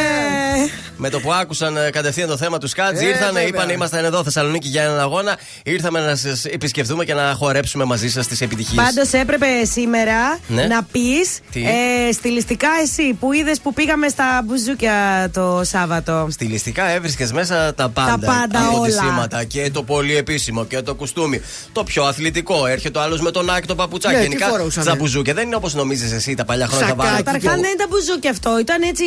Με 1.02 1.10
το 1.10 1.20
που 1.20 1.34
άκουσαν 1.34 1.78
ε, 1.78 1.90
κατευθείαν 1.90 2.28
το 2.28 2.38
θέμα 2.38 2.58
τους 2.58 2.70
Σκάτζ, 2.70 3.00
Ε, 3.02 3.06
ήρθαν, 3.06 3.34
βέβαια. 3.34 3.48
είπαν 3.48 3.70
είμαστε 3.70 4.00
εδώ 4.00 4.24
Θεσσαλονίκη 4.24 4.68
για 4.68 4.84
έναν 4.84 5.00
αγώνα. 5.00 5.38
Ήρθαμε 5.64 6.00
να 6.00 6.16
σας 6.16 6.46
επισκεφτούμε 6.46 7.06
και 7.06 7.14
να 7.14 7.34
χορέψουμε 7.38 7.84
μαζί 7.84 8.10
σας 8.10 8.28
τις 8.28 8.42
επιτυχίες. 8.42 8.84
Πάντως 8.84 9.12
έπρεπε 9.12 9.46
σήμερα 9.72 10.40
Ναι. 10.48 10.66
να 10.66 10.84
πεις 10.84 11.40
Τι; 11.52 11.62
ε, 11.64 12.12
στιλιστικά 12.12 12.68
εσύ 12.84 13.14
που 13.20 13.34
είδες 13.34 13.60
που 13.60 13.74
πήγαμε 13.74 14.08
στα 14.08 14.42
μπουζούκια 14.46 15.30
το 15.34 15.62
Σάββατο. 15.64 16.28
Στιλιστικά 16.32 16.90
έβρισκες 16.90 17.32
μέσα 17.32 17.74
τα 17.74 17.90
πάντα. 17.90 18.18
Τα 18.20 18.26
πάντα 18.26 18.68
από 18.68 18.80
όλα. 18.80 18.90
σήματα 18.90 19.44
και 19.44 19.70
το 19.74 19.84
πολύ 19.84 20.16
επίσημο 20.16 20.66
και 20.66 20.82
το 20.82 20.96
κουστούμι. 20.96 21.42
Το 21.72 21.84
πιο 21.84 22.04
αθλητικό. 22.04 22.66
Έρχεται 22.66 23.00
ο 23.00 23.02
άλλος 23.02 23.22
με 23.22 23.32
τον 23.32 23.50
άκ 23.50 23.66
το 23.66 23.76
παπουτσάκι. 23.76 24.16
Ναι, 24.16 24.22
τι 24.22 24.28
Γενικά 24.28 24.48
φορούσανε; 24.48 24.86
στα 24.86 24.96
μπουζούκια 24.96 25.34
δεν 25.34 25.46
είναι 25.46 25.56
όπως 25.56 25.74
νομίζεις 25.74 26.12
εσύ 26.12 26.34
τα 26.36 26.46
παλιά 26.46 26.68
χρόνια. 26.68 26.88
τα 26.88 26.96
βάλανε. 26.96 27.18
Καταρχά 27.18 27.50
δεν 27.52 27.72
ήταν 27.74 27.88
μπουζούκι 27.90 28.28
αυτό, 28.28 28.60
ήταν 28.60 28.82
έτσι 28.82 29.04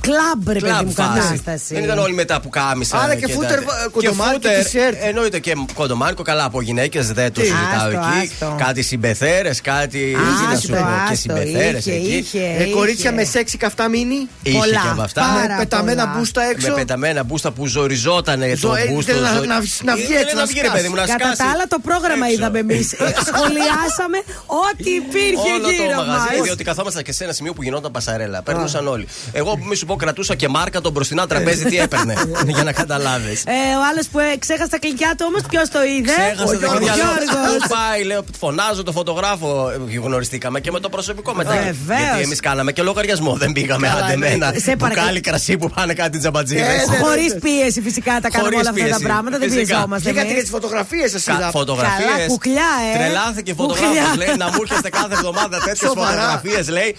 κλαμπ 0.00 0.46
ρε 0.46 0.52
παιδί 0.52 0.64
Κλαμπ 0.72 0.86
μου 0.86 0.92
φάση. 0.92 1.18
κατάσταση. 1.20 1.74
Δεν 1.74 1.84
ήταν 1.84 1.98
όλοι 1.98 2.14
μετά 2.14 2.40
που 2.40 2.48
κάμισαν. 2.48 3.00
Άρα 3.00 3.14
και 3.14 3.28
φούτερ, 3.28 3.64
τα- 3.64 3.88
κοντομάρκο 3.92 4.38
και 4.38 4.48
φούτερ, 4.48 4.64
τισέρτ. 4.64 4.96
Εννοείται 5.00 5.38
και 5.38 5.52
κοντομάρκο, 5.74 6.22
καλά 6.22 6.44
από 6.44 6.62
γυναίκες 6.62 7.12
δεν 7.12 7.32
το 7.32 7.40
Τι; 7.40 7.46
συζητάω 7.46 7.86
Άστο, 7.86 7.88
εκεί. 7.88 8.30
άστο. 8.32 8.54
Κάτι 8.64 8.82
συμπεθέρες, 8.82 9.60
κάτι. 9.60 9.98
τι 9.98 10.52
να 10.54 10.58
σου 10.60 10.68
πω, 10.68 10.86
και 11.08 11.14
συμπεθέρες 11.14 11.86
εκεί. 11.86 12.24
Ε, 12.58 12.64
κορίτσια 12.64 13.12
με 13.12 13.24
σεξι 13.24 13.56
καυτά 13.56 13.88
μίνι. 13.88 14.28
Είχε 14.42 14.58
και 14.68 14.76
από 14.92 15.02
αυτά. 15.02 15.22
Με 15.48 15.54
πεταμένα 15.58 16.06
μπούστα 16.06 16.42
έξω. 16.42 16.68
Με 16.68 16.74
πεταμένα 16.74 17.22
μπούστα 17.24 17.50
που 17.50 17.66
ζοριζόταν 17.66 18.40
το 18.40 18.56
Ζω- 18.56 18.74
ε, 18.76 18.86
μπούστο. 18.90 19.10
ήθελε 19.12 19.26
να- 19.28 19.34
ζω- 19.34 19.44
να- 19.44 19.54
να 19.84 19.94
βγει 19.94 20.02
Ήθελε 20.02 20.18
έτσι, 20.20 20.34
να 20.34 20.40
να 20.40 20.46
βγει, 20.46 20.60
ρε 20.60 20.68
παιδί 20.70 20.88
μου, 20.88 20.94
να 20.94 21.00
Κατά 21.06 21.18
σκάσει. 21.18 21.36
τα 21.36 21.44
άλλα 21.52 21.66
το 21.68 21.78
πρόγραμμα 21.82 22.28
είδαμε 22.28 22.58
εμείς. 22.58 22.86
Σχολιάσαμε 23.28 24.18
ό,τι 24.46 24.90
υπήρχε 24.90 25.50
Όλο 25.54 25.62
το 25.62 25.70
γύρω 25.70 25.96
μαγαζί, 25.96 26.36
μας. 26.36 26.42
διότι 26.42 26.64
καθόμασταν 26.64 27.02
και 27.02 27.12
σε 27.12 27.24
ένα 27.24 27.32
σημείο 27.32 27.52
που 27.52 27.62
γινόταν 27.62 27.90
πασαρέλα. 27.90 28.42
Περνούσαν 28.42 28.86
όλοι. 28.88 29.06
Εγώ, 29.32 29.58
μη 29.68 29.74
σου 29.76 29.86
πω, 29.86 29.96
κρατούσα 29.96 30.34
και 30.34 30.48
μάρκα 30.48 30.80
τον 30.80 30.92
μπροστινά 30.92 31.26
τραπέζι, 31.26 31.64
τι 31.64 31.78
έπαιρνε. 31.78 32.14
για 32.54 32.62
να 32.64 32.72
καταλάβεις. 32.72 33.42
Ε, 33.46 33.52
ο 33.52 33.82
άλλος 33.90 34.06
που 34.12 34.18
ε, 34.18 34.36
ξέχασε 34.38 34.68
τα 34.70 34.78
κλικιά 34.78 35.14
του 35.18 35.24
όμως, 35.28 35.42
ποιος 35.50 35.68
το 35.68 35.78
είδε; 35.84 36.12
Ξέχασα 36.12 36.42
ο 36.42 36.46
το 36.52 36.56
Γιώργος. 36.58 36.80
Γιώργος. 36.94 37.56
Πού 37.62 37.68
πάει, 37.68 38.04
λέω, 38.04 38.24
φωνάζω 38.38 38.82
το 38.82 38.92
φωτογράφο. 38.92 39.70
Ε, 39.94 39.98
Γνωριστήκαμε 39.98 40.60
και 40.60 40.70
με 40.70 40.80
το 40.80 40.88
προσωπικό 40.88 41.34
μετά. 41.34 41.50
Βεβαίως. 41.52 42.00
Γιατί 42.02 42.22
εμείς 42.22 42.40
κάναμε 42.40 42.72
και 42.72 42.82
λογαριασμό. 42.82 43.36
Δεν 43.36 43.52
πήγαμε 43.52 43.86
Καλά, 43.88 44.04
αντεμένα. 44.04 44.50
ναι. 44.52 44.58
Σε 44.58 44.76
παρακαλώ. 44.76 45.00
Μπουκάλι 45.06 45.20
κρασί 45.20 45.56
που 45.56 45.70
πάνε 45.74 45.92
κάτι 45.94 46.18
τζαμπατζίδε. 46.18 46.84
Χωρίς 47.02 47.34
πίεση 47.40 47.80
φυσικά 47.80 48.12
τα 48.22 48.28
κάνουμε 48.30 48.50
Χωρίς 48.54 48.58
όλα 48.58 48.68
αυτά 48.70 48.80
τα 48.82 48.86
πίεση. 48.88 49.02
πράγματα. 49.02 49.38
Δεν 49.38 49.50
Φυσικά. 49.50 49.66
πιεζόμαστε. 49.66 50.04
Βγήκατε 50.08 50.26
εμείς. 50.26 50.34
και 50.36 50.40
τις 50.46 50.50
φωτογραφίες 50.50 51.10
σα 51.16 51.32
είδα. 51.32 51.50
Φωτογραφίες. 51.50 52.08
Καλά, 52.10 52.26
κουκλιά, 52.26 52.70
ε. 52.94 52.98
Τρελάθηκε 52.98 53.52
Κουκλιά. 53.54 53.76
φωτογράφο. 53.84 54.16
Λέει 54.16 54.32
να 54.38 54.46
μου 54.46 54.58
έρχεστε 54.62 54.88
κάθε 54.88 55.14
εβδομάδα 55.14 55.56
τέτοιες 55.64 55.78
Σοβαρά. 55.90 56.10
φωτογραφίες. 56.10 56.68
Λέει. 56.68 56.96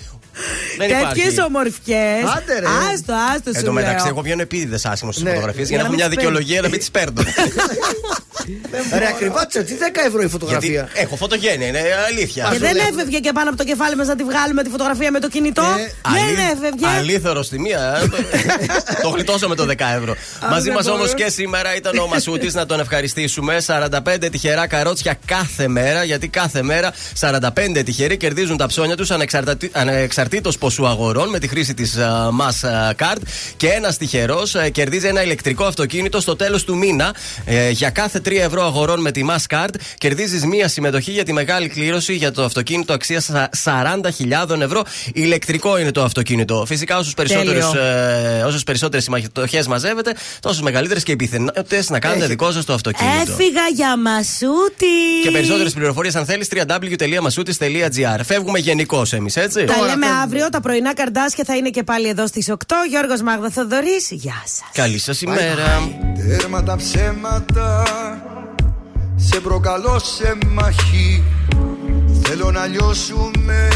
Δεν 0.77 0.89
υπάρχει. 0.89 1.21
Τέτοιες 1.21 1.37
ομορφιές. 1.45 2.23
Άντε, 2.37 2.59
ρε. 2.59 2.65
Άστο, 2.93 3.13
άστο 3.33 3.49
Εν 3.53 3.55
σου 3.59 3.63
τω 3.65 3.71
μεταξύ, 3.71 4.03
λέω. 4.05 4.13
εγώ 4.13 4.21
βγαίνω 4.21 4.41
επίτηδε 4.41 4.79
άσχημος 4.83 5.13
στις 5.13 5.25
Ναι. 5.25 5.29
φωτογραφίες 5.33 5.67
για 5.69 5.77
Για 5.77 5.85
να 5.85 5.89
να 5.89 5.95
έχω 5.95 5.95
μην 5.95 6.05
μια 6.05 6.09
τις 6.09 6.17
δικαιολογία 6.17 6.61
να 6.61 6.69
μην 6.69 6.79
τις 6.79 6.91
παίρνω. 6.91 7.21
Ρε 8.99 9.07
ακριβά 9.07 9.45
τι 9.45 9.59
10 9.59 9.63
ευρώ 10.07 10.21
η 10.21 10.27
φωτογραφία; 10.27 10.69
Γιατί 10.69 10.89
έχω 10.93 11.15
φωτογένεια, 11.15 11.67
είναι 11.67 11.81
αλήθεια. 12.07 12.49
Και 12.51 12.57
δεν 12.57 12.77
έφευγε 12.77 13.19
και 13.19 13.31
πάνω 13.33 13.49
από 13.49 13.57
το 13.57 13.63
κεφάλι 13.63 13.95
μας 13.95 14.07
να 14.07 14.15
τη 14.15 14.23
βγάλουμε 14.23 14.63
τη 14.63 14.69
φωτογραφία 14.69 15.11
με 15.11 15.19
το 15.19 15.29
κινητό; 15.29 15.63
Δεν 16.13 16.35
έφευγε. 16.51 16.85
Αλήθωρο 16.97 17.43
στη 17.43 17.59
μία. 17.59 18.01
ε, 18.03 18.07
το- 18.07 19.01
το 19.01 19.09
γλιτώσαμε 19.09 19.55
το 19.55 19.63
10 19.63 19.75
ευρώ. 19.97 20.15
Μαζί 20.49 20.63
δεν 20.63 20.73
μας 20.73 20.87
όμως 20.87 20.99
μπορώ. 21.05 21.13
και 21.13 21.29
σήμερα 21.29 21.75
ήταν 21.75 21.97
ο 21.97 22.07
Μασούτης 22.07 22.53
να 22.53 22.65
τον 22.65 22.79
ευχαριστήσουμε. 22.79 23.57
45 23.65 24.29
τυχερά 24.31 24.67
καρότσια 24.67 25.17
κάθε 25.25 25.67
μέρα. 25.67 26.03
Γιατί 26.03 26.27
κάθε 26.27 26.61
μέρα 26.61 26.93
45 27.19 27.81
τυχεροί 27.85 28.17
κερδίζουν 28.17 28.57
τα 28.57 28.67
ψώνια 28.67 28.95
τους 28.95 29.11
ανεξαρτήτω 29.11 29.79
ποσού 30.59 30.87
αγορών 30.87 31.29
με 31.29 31.39
τη 31.39 31.47
χρήση 31.47 31.73
της 31.73 31.97
Mass 32.39 32.69
Card. 32.97 33.21
Και 33.57 33.67
ένας 33.67 33.97
τυχερός 33.97 34.55
κερδίζει 34.71 35.07
ένα 35.07 35.23
ηλεκτρικό 35.23 35.63
αυτοκίνητο 35.63 36.19
στο 36.19 36.35
τέλος 36.35 36.63
του 36.63 36.77
μήνα. 36.77 37.15
Ε, 37.45 37.69
Για 37.69 37.89
κάθε 37.89 38.19
3 38.19 38.31
ευρώ 38.41 38.63
αγορών 38.63 39.01
με 39.01 39.11
τη 39.11 39.21
Mass 39.29 39.55
Card 39.55 39.69
κερδίζεις 39.97 40.45
μία 40.45 40.67
συμμετοχή 40.67 41.11
για 41.11 41.23
τη 41.23 41.33
μεγάλη 41.33 41.67
κλήρωση 41.67 42.13
για 42.13 42.31
το 42.31 42.43
αυτοκίνητο 42.43 42.93
αξίας 42.93 43.29
40.000 43.63 44.61
ευρώ. 44.61 44.83
Ηλεκτρικό 45.13 45.77
είναι 45.77 45.91
το 45.91 46.03
αυτοκίνητο. 46.03 46.63
Φυσικά, 46.67 46.97
όσους 46.97 47.13
περισσότερες, 47.13 47.73
ε, 47.73 48.43
όσες 48.47 48.63
περισσότερες 48.63 49.03
συμμετοχέ 49.03 49.63
μαζεύετε, 49.67 50.13
τόσο 50.39 50.63
μεγαλύτερες 50.63 51.03
και 51.03 51.11
οι 51.11 51.15
πιθανότητε 51.15 51.83
να 51.87 51.99
κάνετε 51.99 52.19
Έχει. 52.19 52.29
δικό 52.29 52.51
σας 52.51 52.65
το 52.65 52.73
αυτοκίνητο. 52.73 53.31
Έφυγα 53.31 53.61
για 53.75 53.97
μασούτη. 53.97 54.85
Και 55.23 55.31
περισσότερες 55.31 55.73
πληροφορίες, 55.73 56.15
αν 56.15 56.25
θέλεις, 56.25 56.47
www.masutis.gr. 56.55 58.19
Φεύγουμε 58.25 58.59
γενικώς 58.59 59.13
εμείς, 59.13 59.35
έτσι; 59.35 59.63
Τα 59.63 59.75
λέμε 59.85 60.05
αύριο. 60.21 60.49
Τα 60.49 60.59
πρωινά 60.59 60.93
καρδάσια 60.93 61.43
θα 61.43 61.55
είναι 61.55 61.69
και 61.69 61.83
πάλι 61.83 62.07
εδώ 62.07 62.27
στις 62.27 62.49
8. 62.49 62.55
Γιώργος 62.89 63.21
Μάγδα 63.21 63.49
Θοδωρής. 63.49 64.11
Γεια 64.11 64.43
σας. 64.45 64.69
Καλή 64.73 64.97
σας 64.97 65.21
ημέρα. 65.21 65.89
Τέρμα 66.27 66.63
τα 66.63 66.75
ψέματα 66.75 67.83
Σε 69.15 69.39
προκαλώ 69.39 69.99
σε 69.99 70.37
μαχή 70.47 71.23
Θέλω 72.23 72.51
να 72.51 72.65
λιώσουμε 72.65 73.67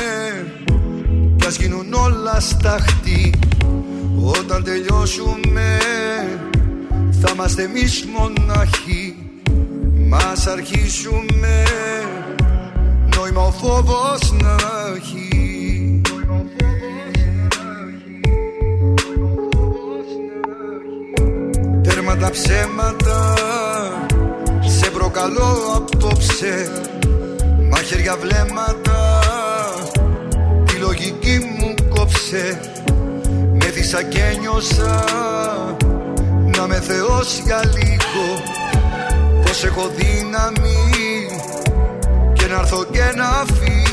Κι 1.37 1.45
ας 1.45 1.55
γίνουν 1.55 1.93
όλα 1.93 2.39
σταχτή 2.39 3.33
Όταν 4.25 4.63
τελειώσουμε 4.63 5.77
Θα 7.21 7.31
είμαστε 7.33 7.63
εμείς 7.63 8.05
μοναχοί 8.05 9.15
Μας 10.07 10.47
αρχίσουμε 10.47 11.63
Νόημα 13.15 13.41
ο 13.41 13.51
φόβος 13.51 14.31
να 14.31 14.55
έχει 14.95 15.52
Τέρμα 22.13 22.25
τα 22.25 22.31
ψέματα 22.31 23.33
Σε 24.65 24.89
προκαλώ 24.89 25.57
απόψε. 25.75 26.71
Μαχαίρια 27.69 28.15
βλέμματα 28.15 29.19
Τη 30.65 30.75
λογική 30.75 31.39
μου 31.59 31.73
κόψε. 31.89 32.59
Με 33.53 33.65
δίσα 33.65 34.03
και 34.03 34.37
νιώσα 34.39 35.03
Να 36.55 36.67
με 36.67 36.79
θεός 36.79 37.41
για 37.45 37.61
λίγο. 37.65 38.43
Πως 39.45 39.63
έχω 39.63 39.91
δύναμη 39.95 41.27
Και 42.33 42.45
να 42.47 42.59
έρθω 42.59 42.83
και 42.91 43.13
να 43.15 43.45
φύγω 43.53 43.92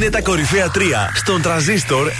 Είναι 0.00 0.10
τα 0.10 0.22
κορυφαία 0.22 0.70
3 0.74 0.80
στον 1.14 1.42
τραζίστορ 1.42 2.08
100,3. 2.08 2.12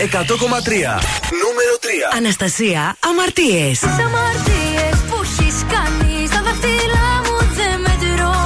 Νούμερο 1.42 1.74
3. 1.80 2.16
Αναστασία, 2.16 2.96
αμαρτίες. 3.10 3.78
Τις 3.78 3.98
αμαρτίες 4.06 4.96
που 5.08 5.16
έχεις 5.24 5.56
κάνει 5.74 6.26
στα 6.30 6.40
δάχτυλά 6.46 7.08
μου 7.26 7.36
δεν 7.58 7.74
μετρώ. 7.86 8.36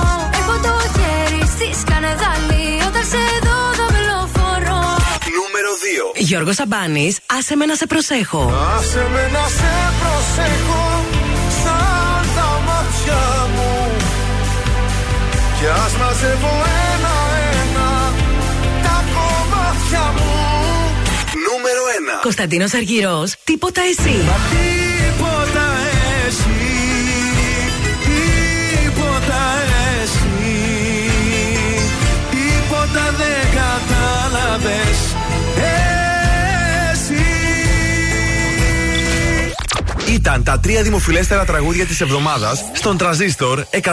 Έχω 0.40 0.54
το 0.66 0.74
χέρι 0.96 1.42
στη 1.54 1.68
σκανεδάλη 1.80 2.66
όταν 2.88 3.04
σε 3.12 3.22
δω 3.46 3.58
δαυλοφορώ. 3.78 4.84
Νούμερο 5.38 5.70
2. 5.84 6.20
Γιώργος 6.28 6.54
Σαμπάνης, 6.54 7.18
άσε 7.38 7.56
με 7.56 7.64
να 7.70 7.74
σε 7.74 7.86
προσέχω. 7.86 8.42
Άσε 8.76 9.04
με 9.14 9.24
να 9.36 9.44
σε 9.58 9.72
προσέχω 10.00 10.84
σαν 11.62 12.22
τα 12.36 12.50
μάτια 12.66 13.22
μου 13.54 13.72
Κι 15.58 15.66
ας 15.84 15.92
μαζεύω 16.00 16.52
Νούμερο 22.24 22.30
1. 22.30 22.30
Κωνσταντίνος 22.30 22.74
Αργυρός, 22.74 23.34
τίποτα 23.44 23.80
εσύ. 23.90 24.02
Τίποτα 24.02 25.66
εσύ, 26.26 26.46
τίποτα 28.04 29.42
εσύ 30.02 30.62
Τίποτα 32.30 33.14
δεν 33.16 33.46
κατάλαβες 33.60 34.98
εσύ 36.92 37.24
Ήταν 40.12 40.42
τα 40.42 40.60
τρία 40.60 40.82
δημοφιλέστερα 40.82 41.44
τραγούδια 41.44 41.86
της 41.86 42.00
εβδομάδας 42.00 42.64
στον 42.72 42.96
τραζίστορ 42.96 43.64
100,3. 43.70 43.84